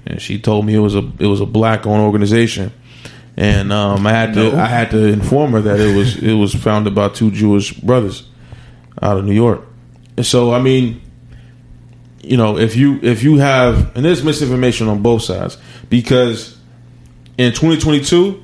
and 0.06 0.22
she 0.22 0.40
told 0.40 0.66
me 0.66 0.76
it 0.76 0.80
was 0.80 0.96
a 0.96 1.12
it 1.20 1.28
was 1.28 1.42
a 1.42 1.46
black 1.46 1.86
owned 1.86 2.02
organization, 2.02 2.72
and 3.38 3.72
um, 3.72 4.06
I 4.06 4.12
had 4.12 4.34
to 4.36 4.56
I 4.56 4.66
had 4.66 4.92
to 4.92 5.06
inform 5.06 5.52
her 5.54 5.62
that 5.62 5.80
it 5.80 5.96
was 5.96 6.18
it 6.18 6.34
was 6.34 6.54
founded 6.54 6.94
by 6.94 7.10
two 7.10 7.32
Jewish 7.32 7.74
brothers 7.74 8.28
out 9.02 9.18
of 9.18 9.26
New 9.26 9.34
York, 9.34 9.62
and 10.18 10.26
so 10.26 10.54
I 10.54 10.62
mean, 10.62 11.02
you 12.22 12.38
know, 12.38 12.58
if 12.58 12.76
you 12.76 13.00
if 13.02 13.24
you 13.24 13.38
have 13.38 13.96
and 13.96 14.06
there's 14.06 14.24
misinformation 14.24 14.88
on 14.88 15.02
both 15.02 15.24
sides 15.24 15.58
because 15.90 16.58
in 17.38 17.52
2022 17.52 18.44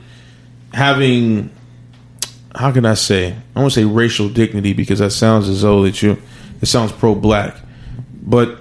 having 0.74 1.50
how 2.54 2.72
can 2.72 2.86
I 2.86 2.94
say 2.94 3.36
I 3.56 3.60
want 3.60 3.74
to 3.74 3.80
say 3.80 3.86
racial 3.86 4.30
dignity 4.30 4.74
because 4.74 5.00
that 5.00 5.12
sounds 5.12 5.48
as 5.48 5.62
though 5.62 5.84
that 5.84 6.02
you 6.02 6.22
it 6.62 6.68
sounds 6.68 6.92
pro 6.92 7.16
black, 7.16 7.58
but 8.22 8.61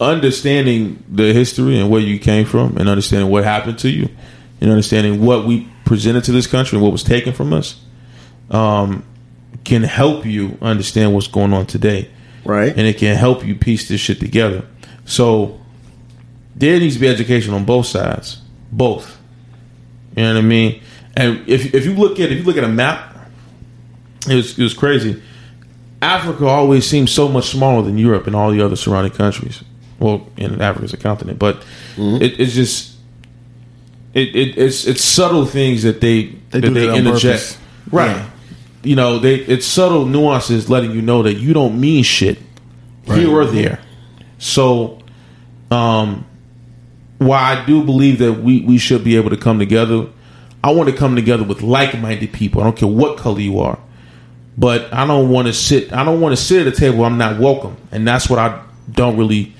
understanding 0.00 1.02
the 1.08 1.32
history 1.32 1.78
and 1.78 1.90
where 1.90 2.00
you 2.00 2.18
came 2.18 2.46
from 2.46 2.76
and 2.76 2.88
understanding 2.88 3.30
what 3.30 3.44
happened 3.44 3.78
to 3.80 3.90
you 3.90 4.08
and 4.60 4.70
understanding 4.70 5.24
what 5.24 5.46
we 5.46 5.68
presented 5.84 6.24
to 6.24 6.32
this 6.32 6.46
country 6.46 6.76
and 6.76 6.82
what 6.82 6.92
was 6.92 7.02
taken 7.02 7.32
from 7.32 7.52
us 7.52 7.82
um, 8.50 9.04
can 9.64 9.82
help 9.82 10.24
you 10.24 10.56
understand 10.62 11.14
what's 11.14 11.26
going 11.26 11.52
on 11.52 11.66
today. 11.66 12.10
Right. 12.42 12.70
and 12.70 12.80
it 12.86 12.96
can 12.96 13.16
help 13.16 13.44
you 13.44 13.54
piece 13.54 13.88
this 13.88 14.00
shit 14.00 14.18
together. 14.18 14.66
So 15.04 15.60
there 16.56 16.80
needs 16.80 16.94
to 16.94 17.00
be 17.00 17.08
education 17.08 17.52
on 17.52 17.66
both 17.66 17.86
sides. 17.86 18.40
Both. 18.72 19.18
You 20.16 20.22
know 20.22 20.34
what 20.34 20.38
i 20.38 20.46
mean? 20.46 20.82
And 21.16 21.46
if, 21.48 21.74
if 21.74 21.84
you 21.84 21.94
look 21.94 22.18
at 22.18 22.32
if 22.32 22.38
you 22.38 22.44
look 22.44 22.56
at 22.56 22.64
a 22.64 22.68
map 22.68 23.10
it 24.28 24.34
was, 24.34 24.58
it 24.58 24.62
was 24.62 24.74
crazy. 24.74 25.22
Africa 26.02 26.46
always 26.46 26.86
seems 26.86 27.12
so 27.12 27.28
much 27.28 27.50
smaller 27.50 27.82
than 27.82 27.98
Europe 27.98 28.26
and 28.26 28.34
all 28.34 28.50
the 28.50 28.60
other 28.60 28.76
surrounding 28.76 29.12
countries. 29.12 29.62
Well, 30.00 30.26
in 30.36 30.60
Africa's 30.60 30.92
a 30.92 30.96
continent, 30.96 31.38
but 31.38 31.62
it, 31.96 32.40
it's 32.40 32.54
just 32.54 32.96
it, 34.14 34.34
it 34.34 34.58
it's 34.58 34.86
it's 34.86 35.04
subtle 35.04 35.46
things 35.46 35.82
that 35.82 36.00
they 36.00 36.24
They 36.50 36.60
that 36.60 36.70
they 36.70 36.86
that 36.86 36.96
interject. 36.96 37.22
purpose. 37.24 37.58
Right. 37.92 38.26
You 38.82 38.96
know, 38.96 39.18
they 39.18 39.36
it's 39.36 39.66
subtle 39.66 40.06
nuances 40.06 40.68
letting 40.70 40.92
you 40.92 41.02
know 41.02 41.22
that 41.22 41.34
you 41.34 41.52
don't 41.52 41.80
mean 41.80 42.02
shit 42.02 42.38
here 43.04 43.30
or 43.30 43.44
there. 43.44 43.80
So, 44.38 45.00
um, 45.70 46.26
while 47.18 47.58
I 47.58 47.64
do 47.66 47.84
believe 47.84 48.18
that 48.18 48.32
we 48.32 48.62
we 48.62 48.78
should 48.78 49.04
be 49.04 49.16
able 49.16 49.30
to 49.30 49.36
come 49.36 49.58
together, 49.58 50.06
I 50.64 50.70
want 50.70 50.88
to 50.88 50.96
come 50.96 51.14
together 51.14 51.44
with 51.44 51.60
like 51.62 51.98
minded 51.98 52.32
people. 52.32 52.62
I 52.62 52.64
don't 52.64 52.76
care 52.76 52.88
what 52.88 53.18
color 53.18 53.40
you 53.40 53.60
are 53.60 53.78
but 54.60 54.92
I 54.92 55.06
don't 55.06 55.30
want 55.30 55.46
to 55.46 55.54
sit. 55.54 55.90
I 55.92 56.04
don't 56.04 56.20
want 56.20 56.36
to 56.36 56.42
sit 56.42 56.66
at 56.66 56.72
a 56.72 56.76
table. 56.76 56.98
where 56.98 57.06
I'm 57.06 57.16
not 57.16 57.40
welcome, 57.40 57.76
and 57.90 58.06
that's 58.06 58.28
what 58.28 58.38
I 58.38 58.62
don't 58.90 59.16
really. 59.16 59.54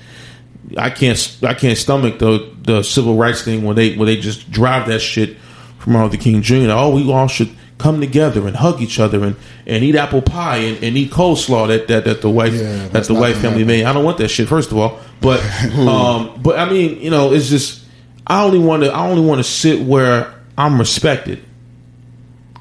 I 0.77 0.89
can't. 0.89 1.37
I 1.43 1.53
can't 1.53 1.77
stomach 1.77 2.19
the 2.19 2.49
the 2.61 2.83
civil 2.83 3.15
rights 3.15 3.43
thing 3.43 3.63
when 3.63 3.75
they 3.75 3.95
when 3.95 4.05
they 4.07 4.17
just 4.17 4.51
drive 4.51 4.87
that 4.87 4.99
shit 4.99 5.37
from 5.79 5.93
Martin 5.93 6.11
Luther 6.11 6.23
King 6.23 6.41
Jr. 6.41 6.71
Oh, 6.71 6.95
we 6.95 7.11
all 7.11 7.27
should 7.27 7.49
come 7.77 7.99
together 7.99 8.47
and 8.47 8.55
hug 8.55 8.79
each 8.79 8.99
other 8.99 9.23
and, 9.23 9.35
and 9.65 9.83
eat 9.83 9.95
apple 9.95 10.21
pie 10.21 10.57
and, 10.57 10.83
and 10.83 10.95
eat 10.95 11.09
coleslaw 11.11 11.67
that, 11.67 11.87
that, 11.87 12.05
that 12.05 12.21
the 12.21 12.29
white 12.29 12.53
Yeah, 12.53 12.87
that 12.89 13.05
the 13.05 13.15
white 13.15 13.33
family 13.33 13.61
happen. 13.61 13.67
made. 13.67 13.85
I 13.85 13.93
don't 13.93 14.03
want 14.03 14.19
that 14.19 14.27
shit. 14.27 14.47
First 14.47 14.71
of 14.71 14.77
all, 14.77 14.99
but 15.19 15.39
um, 15.77 16.39
but 16.43 16.59
I 16.59 16.69
mean, 16.69 17.01
you 17.01 17.09
know, 17.09 17.33
it's 17.33 17.49
just 17.49 17.83
I 18.27 18.43
only 18.43 18.59
want 18.59 18.83
to 18.83 18.91
I 18.91 19.09
only 19.09 19.25
want 19.25 19.39
to 19.39 19.43
sit 19.43 19.81
where 19.81 20.33
I'm 20.57 20.77
respected 20.77 21.43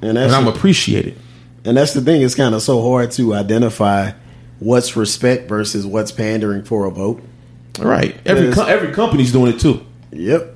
And 0.01 0.17
and 0.17 0.33
I'm 0.33 0.49
appreciated. 0.49 1.19
And 1.65 1.77
that's 1.77 1.93
the 1.93 2.01
thing; 2.01 2.23
it's 2.23 2.35
kind 2.35 2.55
of 2.55 2.63
so 2.63 2.81
hard 2.81 3.11
to 3.13 3.35
identify 3.35 4.13
what's 4.59 4.97
respect 4.97 5.49
versus 5.49 5.85
what's 5.87 6.11
pandering 6.13 6.65
for 6.65 6.87
a 6.87 6.91
vote. 6.91 7.23
Right. 7.79 8.17
Every 8.27 8.47
Yes. 8.47 8.55
co- 8.55 8.67
every 8.67 8.93
company's 8.93 9.33
doing 9.33 9.53
it 9.55 9.61
too. 9.61 9.81
Yep. 10.13 10.55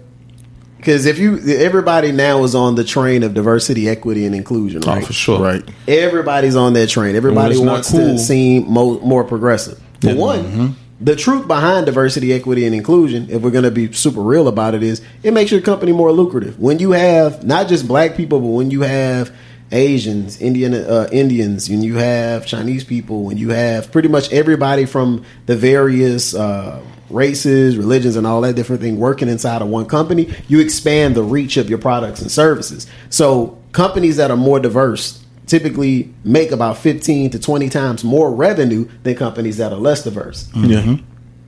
Because 0.76 1.06
if 1.06 1.18
you, 1.18 1.38
everybody 1.48 2.12
now 2.12 2.44
is 2.44 2.54
on 2.54 2.74
the 2.74 2.84
train 2.84 3.22
of 3.22 3.32
diversity, 3.32 3.88
equity, 3.88 4.26
and 4.26 4.34
inclusion, 4.34 4.82
right? 4.82 5.02
Oh, 5.02 5.06
for 5.06 5.12
sure. 5.14 5.40
Right. 5.40 5.62
Everybody's 5.88 6.56
on 6.56 6.74
that 6.74 6.88
train. 6.90 7.16
Everybody 7.16 7.56
wants 7.58 7.90
cool- 7.90 8.00
to 8.00 8.18
seem 8.18 8.70
mo- 8.70 9.00
more 9.00 9.24
progressive. 9.24 9.80
For 10.02 10.14
one, 10.14 10.76
the 11.00 11.16
truth 11.16 11.48
behind 11.48 11.86
diversity, 11.86 12.34
equity, 12.34 12.66
and 12.66 12.74
inclusion, 12.74 13.28
if 13.30 13.40
we're 13.40 13.50
going 13.50 13.64
to 13.64 13.70
be 13.70 13.90
super 13.92 14.20
real 14.20 14.46
about 14.46 14.74
it, 14.74 14.82
is 14.82 15.00
it 15.22 15.32
makes 15.32 15.50
your 15.50 15.62
company 15.62 15.92
more 15.92 16.12
lucrative. 16.12 16.58
When 16.60 16.78
you 16.78 16.90
have 16.92 17.44
not 17.44 17.68
just 17.68 17.88
black 17.88 18.14
people, 18.14 18.38
but 18.40 18.48
when 18.48 18.70
you 18.70 18.82
have 18.82 19.30
Asians, 19.72 20.38
Indian 20.42 20.74
uh, 20.74 21.08
Indians, 21.10 21.68
and 21.70 21.82
you 21.82 21.94
have 21.96 22.44
Chinese 22.44 22.84
people, 22.84 23.22
when 23.24 23.38
you 23.38 23.48
have 23.50 23.90
pretty 23.90 24.08
much 24.08 24.30
everybody 24.32 24.84
from 24.84 25.22
the 25.46 25.56
various 25.56 26.34
uh, 26.34 26.82
races, 27.10 27.76
religions, 27.76 28.16
and 28.16 28.26
all 28.26 28.40
that 28.42 28.54
different 28.54 28.82
thing 28.82 28.98
working 28.98 29.28
inside 29.28 29.62
of 29.62 29.68
one 29.68 29.86
company, 29.86 30.34
you 30.48 30.60
expand 30.60 31.14
the 31.14 31.22
reach 31.22 31.56
of 31.56 31.68
your 31.68 31.78
products 31.78 32.20
and 32.20 32.30
services. 32.30 32.86
So 33.10 33.58
companies 33.72 34.16
that 34.16 34.30
are 34.30 34.36
more 34.36 34.60
diverse 34.60 35.22
typically 35.46 36.12
make 36.24 36.50
about 36.52 36.78
15 36.78 37.30
to 37.30 37.38
20 37.38 37.68
times 37.68 38.02
more 38.04 38.34
revenue 38.34 38.88
than 39.02 39.14
companies 39.14 39.58
that 39.58 39.72
are 39.72 39.78
less 39.78 40.02
diverse. 40.04 40.48
Mm-hmm. 40.48 40.70
Yeah. 40.70 40.96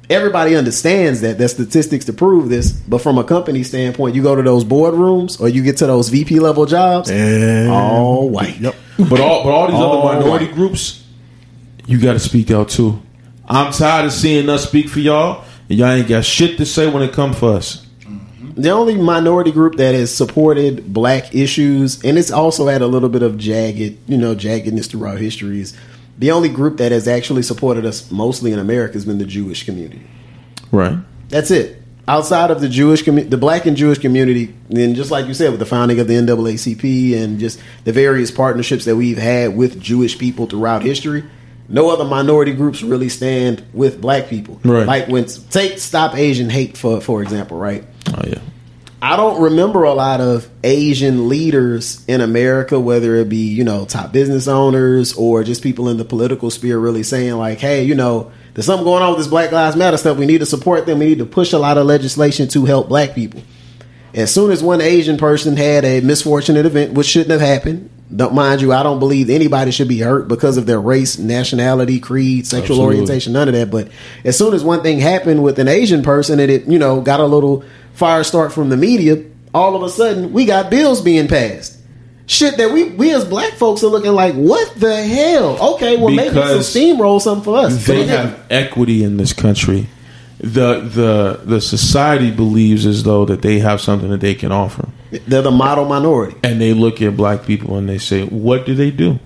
Everybody 0.09 0.55
understands 0.55 1.23
that. 1.23 1.37
There's 1.39 1.53
statistics 1.53 2.05
to 2.05 2.13
prove 2.13 2.49
this. 2.49 2.71
But 2.71 2.99
from 2.99 3.19
a 3.19 3.25
company 3.25 3.65
standpoint, 3.65 4.15
you 4.15 4.23
go 4.23 4.37
to 4.37 4.43
those 4.43 4.65
boardrooms 4.65 5.41
or 5.41 5.49
you 5.49 5.63
get 5.65 5.79
to 5.79 5.87
those 5.87 6.11
VP 6.11 6.39
level 6.39 6.65
jobs, 6.67 7.11
And 7.11 7.69
all 7.71 8.29
white. 8.29 8.61
Yep. 8.61 8.75
But 8.99 9.21
all 9.21 9.43
but 9.43 9.51
all 9.51 9.67
these 9.67 9.75
All 9.77 10.07
other 10.09 10.21
minority 10.21 10.47
white. 10.47 10.55
groups, 10.55 11.05
you 11.87 11.99
got 12.01 12.13
to 12.13 12.21
speak 12.21 12.51
out 12.53 12.69
too. 12.69 13.03
I'm 13.49 13.73
tired 13.73 14.07
of 14.07 14.13
seeing 14.13 14.49
us 14.49 14.67
speak 14.67 14.89
for 14.89 15.01
y'all, 15.01 15.45
and 15.69 15.79
y'all 15.79 15.91
ain't 15.91 16.09
got 16.09 16.25
shit 16.25 16.57
to 16.59 16.67
say 16.67 16.91
when 16.91 17.03
it 17.03 17.13
come 17.13 17.33
for 17.33 17.55
us. 17.55 17.87
Mm-hmm. 18.01 18.61
The 18.61 18.71
only 18.71 18.97
minority 18.97 19.53
group 19.53 19.77
that 19.77 19.95
has 19.95 20.15
supported 20.15 20.93
black 20.93 21.35
issues, 21.35 22.03
and 22.05 22.19
it's 22.19 22.31
also 22.31 22.67
had 22.67 22.83
a 22.83 22.87
little 22.87 23.09
bit 23.09 23.23
of 23.23 23.39
jagged, 23.39 23.99
you 24.09 24.17
know, 24.17 24.35
jaggedness 24.35 24.91
throughout 24.91 25.19
history, 25.19 25.61
is 25.61 25.77
the 26.19 26.33
only 26.33 26.49
group 26.49 26.79
that 26.79 26.93
has 26.93 27.07
actually 27.07 27.43
supported 27.43 27.85
us 27.85 28.11
mostly 28.11 28.53
in 28.53 28.59
America 28.59 28.95
has 28.95 29.05
been 29.05 29.19
the 29.19 29.27
Jewish 29.27 29.65
community. 29.65 30.03
Right. 30.73 30.99
That's 31.29 31.51
it. 31.51 31.83
Outside 32.09 32.51
of 32.51 32.61
the 32.61 32.69
Jewish 32.69 33.03
community, 33.03 33.31
the 33.31 33.37
black 33.37 33.67
and 33.67 33.77
Jewish 33.77 33.99
community, 33.99 34.55
and 34.71 34.95
just 34.95 35.11
like 35.11 35.27
you 35.27 35.35
said, 35.35 35.51
with 35.51 35.59
the 35.59 35.67
founding 35.67 35.99
of 35.99 36.07
the 36.07 36.15
NAACP 36.15 37.17
and 37.17 37.39
just 37.41 37.61
the 37.85 37.93
various 37.93 38.31
partnerships 38.31 38.85
that 38.85 38.97
we've 38.97 39.19
had 39.19 39.57
with 39.57 39.81
Jewish 39.81 40.17
people 40.17 40.47
throughout 40.47 40.83
history, 40.83 41.25
no 41.69 41.91
other 41.91 42.05
minority 42.05 42.53
groups 42.53 42.83
really 42.83 43.09
stand 43.09 43.65
with 43.73 44.01
black 44.01 44.29
people. 44.29 44.61
Right. 44.65 44.87
Like 44.87 45.09
when 45.09 45.27
take 45.27 45.79
Stop 45.79 46.17
Asian 46.17 46.51
Hate 46.51 46.77
for 46.77 47.01
for 47.01 47.23
example, 47.23 47.59
right? 47.59 47.85
Oh 48.15 48.23
yeah. 48.27 48.41
I 49.03 49.17
don't 49.17 49.43
remember 49.43 49.85
a 49.85 49.93
lot 49.93 50.21
of 50.21 50.49
Asian 50.65 51.29
leaders 51.29 52.05
in 52.09 52.23
America, 52.23 52.81
whether 52.81 53.15
it 53.17 53.29
be, 53.29 53.49
you 53.49 53.63
know, 53.63 53.85
top 53.85 54.11
business 54.11 54.49
owners 54.49 55.13
or 55.13 55.45
just 55.45 55.63
people 55.63 55.91
in 55.91 55.99
the 55.99 56.05
political 56.05 56.51
sphere 56.51 56.79
really 56.79 57.03
saying, 57.03 57.35
like, 57.35 57.59
hey, 57.59 57.85
you 57.85 57.95
know, 57.95 58.33
there's 58.55 58.65
something 58.65 58.85
going 58.85 59.03
on 59.03 59.11
with 59.11 59.19
this 59.19 59.29
Black 59.29 59.53
Lives 59.53 59.77
Matter 59.77 59.99
stuff. 59.99 60.17
We 60.17 60.25
need 60.25 60.39
to 60.39 60.47
support 60.47 60.87
them. 60.87 60.99
We 60.99 61.07
need 61.07 61.19
to 61.19 61.27
push 61.27 61.53
a 61.53 61.59
lot 61.59 61.77
of 61.77 61.87
legislation 61.87 62.49
to 62.49 62.65
help 62.65 62.89
black 62.89 63.15
people. 63.15 63.43
As 64.15 64.33
soon 64.33 64.51
as 64.51 64.63
one 64.63 64.81
Asian 64.81 65.19
person 65.19 65.59
had 65.59 65.85
a 65.85 66.01
misfortunate 66.01 66.65
event, 66.65 66.95
which 66.95 67.07
shouldn't 67.07 67.33
have 67.33 67.43
happened, 67.43 67.91
Don't 68.15 68.35
mind 68.35 68.61
you, 68.61 68.73
I 68.73 68.85
don't 68.85 69.01
believe 69.01 69.31
anybody 69.31 69.73
should 69.73 69.89
be 69.89 69.99
hurt 69.99 70.29
because 70.29 70.57
of 70.57 70.67
their 70.67 70.81
race, 70.81 71.19
nationality, 71.19 71.99
creed, 71.99 72.47
sexual 72.47 72.77
Absolutely. 72.77 72.97
orientation, 72.99 73.33
none 73.33 73.49
of 73.49 73.55
that. 73.55 73.71
But 73.71 73.89
as 74.25 74.39
soon 74.39 74.55
as 74.55 74.63
one 74.63 74.83
thing 74.83 75.01
happened 75.01 75.43
with 75.43 75.59
an 75.59 75.67
Asian 75.67 76.03
person 76.03 76.39
and 76.39 76.51
it, 76.51 76.67
you 76.67 76.79
know, 76.79 77.01
got 77.01 77.19
a 77.19 77.27
little 77.27 77.65
fire 77.95 78.23
start 78.23 78.53
from 78.53 78.69
the 78.69 78.77
media, 78.77 79.25
all 79.53 79.75
of 79.75 79.83
a 79.83 79.89
sudden 79.89 80.33
we 80.33 80.45
got 80.45 80.71
bills 80.71 81.01
being 81.01 81.27
passed. 81.27 81.79
Shit 82.29 82.57
that 82.57 82.73
we 82.73 82.91
we 82.91 83.13
as 83.13 83.25
black 83.25 83.53
folks 83.55 83.83
are 83.83 83.89
looking 83.89 84.13
like, 84.13 84.35
what 84.35 84.75
the 84.75 85.05
hell? 85.05 85.75
Okay, 85.75 85.97
well 85.97 86.13
maybe 86.13 86.31
Because 86.31 86.69
some 86.69 86.83
steamroll 86.83 87.21
something 87.21 87.45
for 87.45 87.59
us. 87.59 87.87
They 87.87 88.07
have 88.07 88.45
equity 88.51 89.03
in 89.05 89.17
this 89.17 89.33
country. 89.33 89.89
The 90.39 90.81
the 90.81 91.41
the 91.45 91.61
society 91.61 92.31
believes 92.31 92.85
as 92.85 93.03
though 93.05 93.25
that 93.25 93.41
they 93.43 93.59
have 93.61 93.81
something 93.81 94.11
that 94.11 94.21
they 94.21 94.35
can 94.35 94.53
offer, 94.53 94.89
They're 95.27 95.41
the 95.43 95.51
model 95.51 95.87
minority. 95.87 96.37
and 96.43 96.61
they 96.61 96.75
look 96.75 97.01
at 97.01 97.17
black 97.17 97.47
people 97.47 97.77
and 97.79 97.89
they 97.89 97.99
say, 97.99 98.25
"What 98.25 98.67
do 98.67 98.75
they 98.75 98.91
do? 98.91 99.19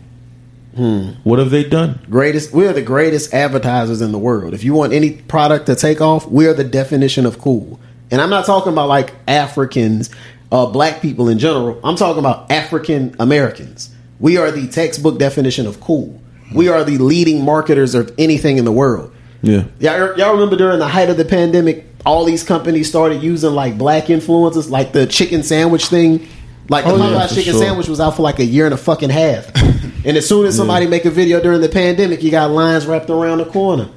What 1.25 1.39
have 1.41 1.51
they 1.51 1.65
done?" 1.65 1.99
greatest 2.09 2.53
we're 2.53 2.73
the 2.73 2.81
greatest 2.83 3.35
advertisers 3.35 4.01
in 4.01 4.13
the 4.13 4.19
world. 4.19 4.55
If 4.55 4.63
you 4.65 4.73
want 4.73 4.93
any 4.93 5.11
product 5.11 5.67
to 5.67 5.75
take 5.75 6.01
off 6.01 6.27
we're 6.29 6.55
the 6.55 6.65
definition 6.65 7.27
of 7.27 7.39
cool. 7.39 7.81
And 8.13 8.21
i'm 8.21 8.31
not 8.31 8.45
talking 8.47 8.73
about 8.73 8.89
like 8.89 9.13
africans 9.29 10.11
uh, 10.53 10.67
black 10.67 11.01
people 11.03 11.29
in 11.29 11.39
general. 11.39 11.79
I'm 11.85 11.97
talking 11.97 12.19
about 12.21 12.51
african 12.51 13.15
americans. 13.19 13.91
We 14.21 14.37
are 14.37 14.51
the 14.51 14.69
textbook 14.69 15.19
definition 15.19 15.67
of 15.67 15.81
cool. 15.81 16.21
We 16.55 16.69
are 16.69 16.83
the 16.85 16.99
leading 16.99 17.45
marketers 17.45 17.95
of 17.95 18.13
anything 18.17 18.57
in 18.59 18.65
the 18.65 18.73
world 18.73 19.13
Yeah, 19.43 19.65
Y'all, 19.79 20.19
y'all 20.19 20.33
remember 20.33 20.57
during 20.57 20.79
the 20.79 20.87
height 20.89 21.09
of 21.09 21.17
the 21.17 21.25
pandemic, 21.25 21.87
all 22.05 22.25
these 22.25 22.43
companies 22.43 22.89
started 22.89 23.23
using 23.23 23.53
like 23.55 23.79
black 23.79 24.05
influencers, 24.07 24.69
like 24.71 24.93
the 24.93 25.07
chicken 25.07 25.43
sandwich 25.43 25.87
thing. 25.87 26.29
Like 26.69 26.85
the 26.85 26.93
Oh, 26.93 27.11
yeah, 27.11 27.27
chicken 27.27 27.53
sure. 27.55 27.63
sandwich 27.63 27.89
was 27.89 28.01
out 28.01 28.17
for 28.17 28.23
like 28.23 28.39
a 28.39 28.45
year 28.45 28.65
and 28.65 28.75
a 28.75 28.77
fucking 28.77 29.11
half. 29.11 29.51
and 30.05 30.17
as 30.17 30.29
soon 30.29 30.47
as 30.47 30.57
somebody 30.57 30.87
make 30.87 31.05
a 31.05 31.11
video 31.11 31.41
during 31.41 31.61
the 31.61 31.69
pandemic, 31.69 32.23
you 32.23 32.31
got 32.31 32.51
lines 32.51 32.87
wrapped 32.87 33.11
around 33.11 33.39
the 33.39 33.45
corner. 33.47 33.89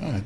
Alright. 0.00 0.22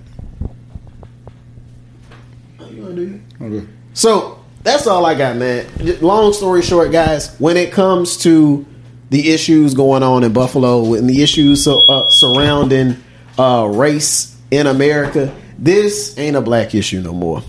Okay. 3.40 3.66
So 3.94 4.44
that's 4.62 4.86
all 4.86 5.06
I 5.06 5.14
got, 5.14 5.36
man. 5.36 5.66
Long 6.00 6.32
story 6.32 6.62
short, 6.62 6.90
guys, 6.92 7.34
when 7.38 7.56
it 7.56 7.72
comes 7.72 8.16
to 8.18 8.66
the 9.10 9.32
issues 9.32 9.74
going 9.74 10.02
on 10.02 10.24
in 10.24 10.32
Buffalo 10.32 10.94
and 10.94 11.08
the 11.08 11.22
issues 11.22 11.62
so, 11.64 11.80
uh, 11.88 12.10
surrounding 12.10 12.96
uh, 13.38 13.70
race 13.72 14.35
in 14.50 14.66
America, 14.66 15.34
this 15.58 16.16
ain't 16.18 16.36
a 16.36 16.40
black 16.40 16.74
issue 16.74 17.00
no 17.00 17.12
more. 17.12 17.42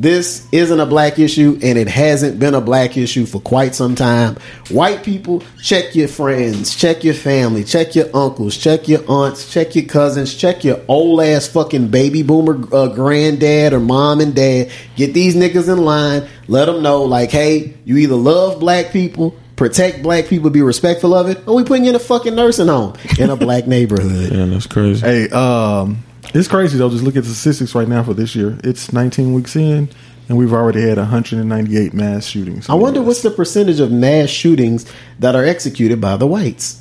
This 0.00 0.48
isn't 0.50 0.80
a 0.80 0.86
black 0.86 1.18
issue, 1.18 1.58
and 1.62 1.78
it 1.78 1.86
hasn't 1.86 2.40
been 2.40 2.54
a 2.54 2.60
black 2.62 2.96
issue 2.96 3.26
for 3.26 3.38
quite 3.38 3.74
some 3.74 3.94
time. 3.94 4.38
White 4.70 5.02
people, 5.04 5.42
check 5.62 5.94
your 5.94 6.08
friends, 6.08 6.74
check 6.74 7.04
your 7.04 7.12
family, 7.12 7.64
check 7.64 7.94
your 7.94 8.06
uncles, 8.16 8.56
check 8.56 8.88
your 8.88 9.02
aunts, 9.10 9.52
check 9.52 9.74
your 9.74 9.84
cousins, 9.84 10.34
check 10.34 10.64
your 10.64 10.80
old 10.88 11.20
ass 11.20 11.48
fucking 11.48 11.88
baby 11.88 12.22
boomer 12.22 12.66
uh, 12.74 12.88
granddad 12.88 13.74
or 13.74 13.80
mom 13.80 14.22
and 14.22 14.34
dad. 14.34 14.70
Get 14.96 15.12
these 15.12 15.36
niggas 15.36 15.70
in 15.70 15.84
line. 15.84 16.26
Let 16.48 16.64
them 16.64 16.82
know, 16.82 17.02
like, 17.02 17.30
hey, 17.30 17.74
you 17.84 17.98
either 17.98 18.14
love 18.14 18.58
black 18.58 18.92
people, 18.92 19.36
protect 19.56 20.02
black 20.02 20.28
people, 20.28 20.48
be 20.48 20.62
respectful 20.62 21.12
of 21.12 21.28
it, 21.28 21.46
or 21.46 21.56
we 21.56 21.64
putting 21.64 21.84
you 21.84 21.90
in 21.90 21.96
a 21.96 21.98
fucking 21.98 22.34
nursing 22.34 22.68
home 22.68 22.94
in 23.18 23.28
a 23.28 23.36
black 23.36 23.66
neighborhood. 23.66 24.32
yeah, 24.32 24.46
that's 24.46 24.66
crazy. 24.66 25.04
Hey, 25.06 25.28
um, 25.28 26.02
it's 26.34 26.48
crazy 26.48 26.78
though. 26.78 26.90
Just 26.90 27.02
look 27.04 27.16
at 27.16 27.24
the 27.24 27.30
statistics 27.30 27.74
right 27.74 27.88
now 27.88 28.02
for 28.02 28.14
this 28.14 28.34
year. 28.36 28.58
It's 28.64 28.92
19 28.92 29.32
weeks 29.34 29.56
in, 29.56 29.88
and 30.28 30.38
we've 30.38 30.52
already 30.52 30.82
had 30.82 30.98
198 30.98 31.94
mass 31.94 32.26
shootings. 32.26 32.68
I 32.68 32.74
wonder 32.74 33.02
what's 33.02 33.22
the 33.22 33.30
percentage 33.30 33.80
of 33.80 33.90
mass 33.92 34.28
shootings 34.30 34.90
that 35.18 35.34
are 35.34 35.44
executed 35.44 36.00
by 36.00 36.16
the 36.16 36.26
whites. 36.26 36.78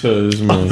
Cause, 0.00 0.40
man, 0.40 0.70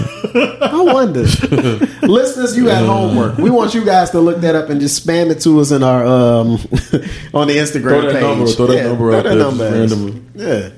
I 0.63 0.81
wonder. 0.83 1.21
Listeners, 2.03 2.57
you 2.57 2.69
had 2.69 2.87
homework. 2.87 3.37
We 3.37 3.51
want 3.51 3.75
you 3.75 3.85
guys 3.85 4.09
to 4.13 4.21
look 4.21 4.39
that 4.39 4.55
up 4.55 4.71
and 4.71 4.81
just 4.81 5.07
spam 5.07 5.31
it 5.31 5.41
to 5.43 5.61
us 5.61 5.73
in 5.73 5.83
our 5.83 6.07
um 6.07 6.53
on 7.35 7.49
the 7.49 7.57
Instagram 7.59 7.83
Throw 7.83 8.01
that 8.01 8.13
page. 8.15 8.23
number- 8.23 8.47
throw 8.47 8.67
that 8.69 8.85
number 8.85 9.11
throw 9.11 9.19
out 9.19 9.25
that 9.25 9.29
there 9.31 9.39
number 9.39 9.71
just 9.71 9.95
at 9.95 9.99
us. 9.99 10.05
randomly. 10.09 10.23
Yeah. 10.37 10.71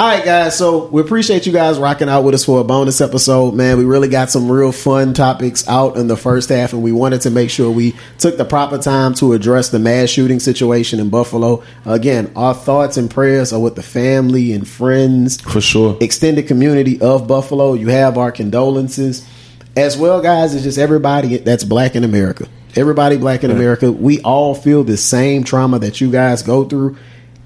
All 0.00 0.06
right, 0.06 0.24
guys. 0.24 0.56
So 0.56 0.86
we 0.86 1.02
appreciate 1.02 1.44
you 1.44 1.52
guys 1.52 1.78
rocking 1.78 2.08
out 2.08 2.24
with 2.24 2.34
us 2.34 2.46
for 2.46 2.58
a 2.58 2.64
bonus 2.64 3.02
episode, 3.02 3.52
man. 3.52 3.76
We 3.76 3.84
really 3.84 4.08
got 4.08 4.30
some 4.30 4.50
real 4.50 4.72
fun 4.72 5.12
topics 5.12 5.68
out 5.68 5.98
in 5.98 6.06
the 6.06 6.16
first 6.16 6.48
half, 6.48 6.72
and 6.72 6.82
we 6.82 6.90
wanted 6.90 7.20
to 7.20 7.30
make 7.30 7.50
sure 7.50 7.70
we 7.70 7.94
took 8.16 8.38
the 8.38 8.46
proper 8.46 8.78
time 8.78 9.12
to 9.16 9.34
address 9.34 9.68
the 9.68 9.78
mass 9.78 10.08
shooting 10.08 10.40
situation 10.40 11.00
in 11.00 11.10
Buffalo. 11.10 11.62
Again, 11.84 12.32
our 12.34 12.54
thoughts 12.54 12.96
and 12.96 13.10
prayers 13.10 13.52
are 13.52 13.60
with 13.60 13.74
the 13.74 13.82
family 13.82 14.54
and 14.54 14.66
friends 14.66 15.38
for 15.38 15.60
sure. 15.60 15.98
extended 16.00 16.46
community 16.46 16.98
of 17.02 17.28
Buffalo. 17.28 17.74
You 17.74 17.88
have 17.88 18.16
our 18.16 18.32
condolences. 18.32 19.28
As 19.76 19.98
well, 19.98 20.22
guys, 20.22 20.54
it's 20.54 20.64
just 20.64 20.78
everybody 20.78 21.36
that's 21.36 21.62
black 21.62 21.94
in 21.94 22.04
America. 22.04 22.48
Everybody 22.74 23.18
black 23.18 23.44
in 23.44 23.50
America. 23.50 23.92
We 23.92 24.22
all 24.22 24.54
feel 24.54 24.82
the 24.82 24.96
same 24.96 25.44
trauma 25.44 25.78
that 25.80 26.00
you 26.00 26.10
guys 26.10 26.42
go 26.42 26.64
through. 26.64 26.96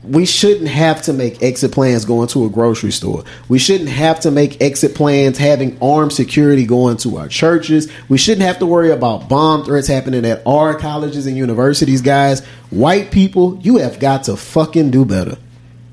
We 0.06 0.26
shouldn't 0.26 0.68
have 0.68 1.02
to 1.02 1.12
make 1.12 1.43
exit 1.43 1.72
plans 1.72 2.05
going 2.05 2.28
to 2.28 2.44
a 2.44 2.51
grocery 2.51 2.93
store. 2.93 3.24
We 3.48 3.59
shouldn't 3.59 3.89
have 3.89 4.20
to 4.20 4.31
make 4.31 4.60
exit 4.60 4.94
plans 4.94 5.39
having 5.39 5.78
armed 5.81 6.12
security 6.12 6.66
going 6.66 6.98
to 6.98 7.16
our 7.16 7.28
churches. 7.28 7.90
We 8.09 8.18
shouldn't 8.18 8.47
have 8.47 8.59
to 8.59 8.66
worry 8.66 8.90
about 8.90 9.28
bomb 9.28 9.64
threats 9.64 9.89
happening 9.89 10.24
at 10.26 10.43
our 10.47 10.74
colleges 10.74 11.26
and 11.26 11.36
universities, 11.36 12.02
guys. 12.02 12.44
White 12.70 13.10
people, 13.12 13.59
you 13.62 13.78
have 13.78 13.98
got 13.98 14.24
to 14.24 14.36
fucking 14.36 14.90
do 14.90 15.05
better. 15.05 15.39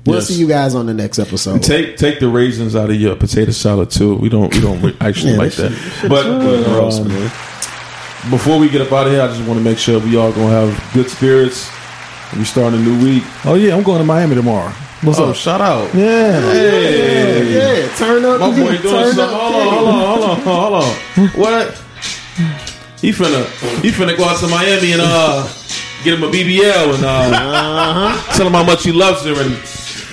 We'll 0.04 0.16
Yes. 0.16 0.26
see 0.28 0.34
you 0.34 0.48
guys 0.48 0.74
on 0.74 0.86
the 0.86 0.94
next 0.94 1.18
episode. 1.20 1.62
Take 1.62 1.96
take 1.96 2.18
the 2.18 2.28
raisins 2.28 2.74
out 2.74 2.90
of 2.90 2.96
your 2.96 3.14
potato 3.14 3.52
salad 3.52 3.90
too. 3.90 4.16
We 4.16 4.28
don't 4.28 4.52
we 4.52 4.60
don't 4.60 4.96
actually 5.00 5.32
Yeah, 5.32 5.38
like 5.38 5.52
that 5.52 6.06
but, 6.08 6.26
um, 6.26 7.30
before 8.30 8.58
we 8.58 8.68
get 8.68 8.80
up 8.80 8.92
out 8.92 9.06
of 9.06 9.12
here, 9.12 9.22
I 9.22 9.28
just 9.28 9.40
want 9.46 9.58
to 9.58 9.64
make 9.64 9.78
sure 9.78 9.98
we 10.00 10.16
all 10.16 10.32
gonna 10.32 10.48
have 10.50 10.90
good 10.92 11.08
spirits. 11.08 11.70
We 12.36 12.44
starting 12.44 12.80
a 12.80 12.82
new 12.82 13.04
week. 13.04 13.24
Oh 13.44 13.54
yeah, 13.54 13.76
I'm 13.76 13.82
going 13.82 13.98
to 13.98 14.04
Miami 14.04 14.34
tomorrow. 14.34 14.70
What's 15.02 15.18
Oh, 15.18 15.30
up? 15.30 15.36
shout 15.36 15.60
out! 15.60 15.92
Yeah. 15.94 16.40
Hey, 16.52 17.82
Yeah, 17.84 17.96
turn 17.96 18.24
up. 18.24 18.40
my 18.40 18.50
boy 18.50 18.54
doing 18.78 18.80
turn 18.82 19.12
something. 19.14 19.20
up. 19.24 19.30
Hold 19.30 19.88
on, 19.88 20.00
hold 20.00 20.22
on, 20.24 20.40
hold 20.40 20.72
on, 20.72 20.72
hold 20.72 20.74
on. 20.84 21.28
What? 21.40 21.82
He 23.00 23.10
finna 23.10 23.44
he 23.82 23.90
finna 23.90 24.16
go 24.16 24.24
out 24.24 24.38
to 24.40 24.46
Miami 24.48 24.92
and 24.92 25.02
uh 25.04 25.46
get 26.04 26.14
him 26.14 26.22
a 26.22 26.28
BBL 26.30 26.94
and 26.94 27.04
uh 27.04 28.22
tell 28.34 28.46
him 28.46 28.52
how 28.54 28.64
much 28.64 28.84
he 28.84 28.92
loves 28.92 29.24
her 29.24 29.34
and 29.34 29.56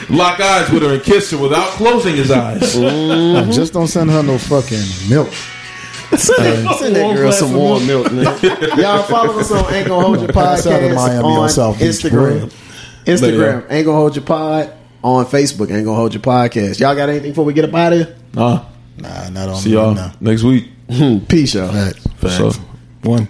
lock 0.10 0.40
eyes 0.40 0.70
with 0.72 0.82
her 0.84 0.94
and 0.96 1.04
kiss 1.04 1.30
her 1.32 1.38
without 1.38 1.68
closing 1.78 2.16
his 2.16 2.32
eyes. 2.32 2.74
Just 3.56 3.74
don't 3.74 3.88
send 3.88 4.10
her 4.10 4.24
no 4.24 4.38
fucking 4.40 4.84
milk. 5.08 5.30
Um, 6.12 6.18
Send 6.18 6.96
that 6.96 7.16
girl 7.16 7.32
some 7.32 7.54
warm 7.54 7.86
milk, 7.86 8.12
man. 8.12 8.26
Y'all 8.80 9.04
follow 9.04 9.40
us 9.40 9.52
on 9.52 9.72
Ain't 9.74 9.88
Gonna 9.88 10.06
Hold 10.06 10.20
Your 10.22 10.28
Pass 10.30 10.66
out 10.66 10.82
in 10.82 10.92
Podcast 10.92 10.96
Miami 10.96 11.24
on 11.24 11.40
on 11.40 11.50
South 11.50 11.78
Beach, 11.80 11.88
Instagram. 11.90 12.42
boy. 12.50 12.56
Instagram, 13.06 13.66
Ain't 13.72 13.86
Gon 13.86 13.96
Hold 13.96 14.16
You 14.16 14.22
Pod. 14.22 14.74
On 15.04 15.26
Facebook, 15.26 15.72
Ain't 15.72 15.86
Gon 15.86 15.96
Hold 15.96 16.14
You 16.14 16.20
Podcast. 16.20 16.80
Y'all 16.80 16.96
got 16.96 17.10
anything 17.10 17.32
before 17.32 17.46
we 17.46 17.54
get 17.54 17.66
up 17.66 17.74
out 17.74 17.94
of 17.94 18.00
here? 18.00 18.18
Nah. 18.34 18.66
Nah, 18.98 19.30
not 19.30 19.50
on 19.50 19.56
see 19.58 19.72
y'all 19.72 19.94
now. 19.94 20.12
next 20.20 20.44
week. 20.44 20.68
Hmm. 20.92 21.20
Peace, 21.20 21.54
y'all. 21.54 21.72
Facts. 21.72 22.06
For 22.18 22.30
sure. 22.30 22.52
One. 23.04 23.28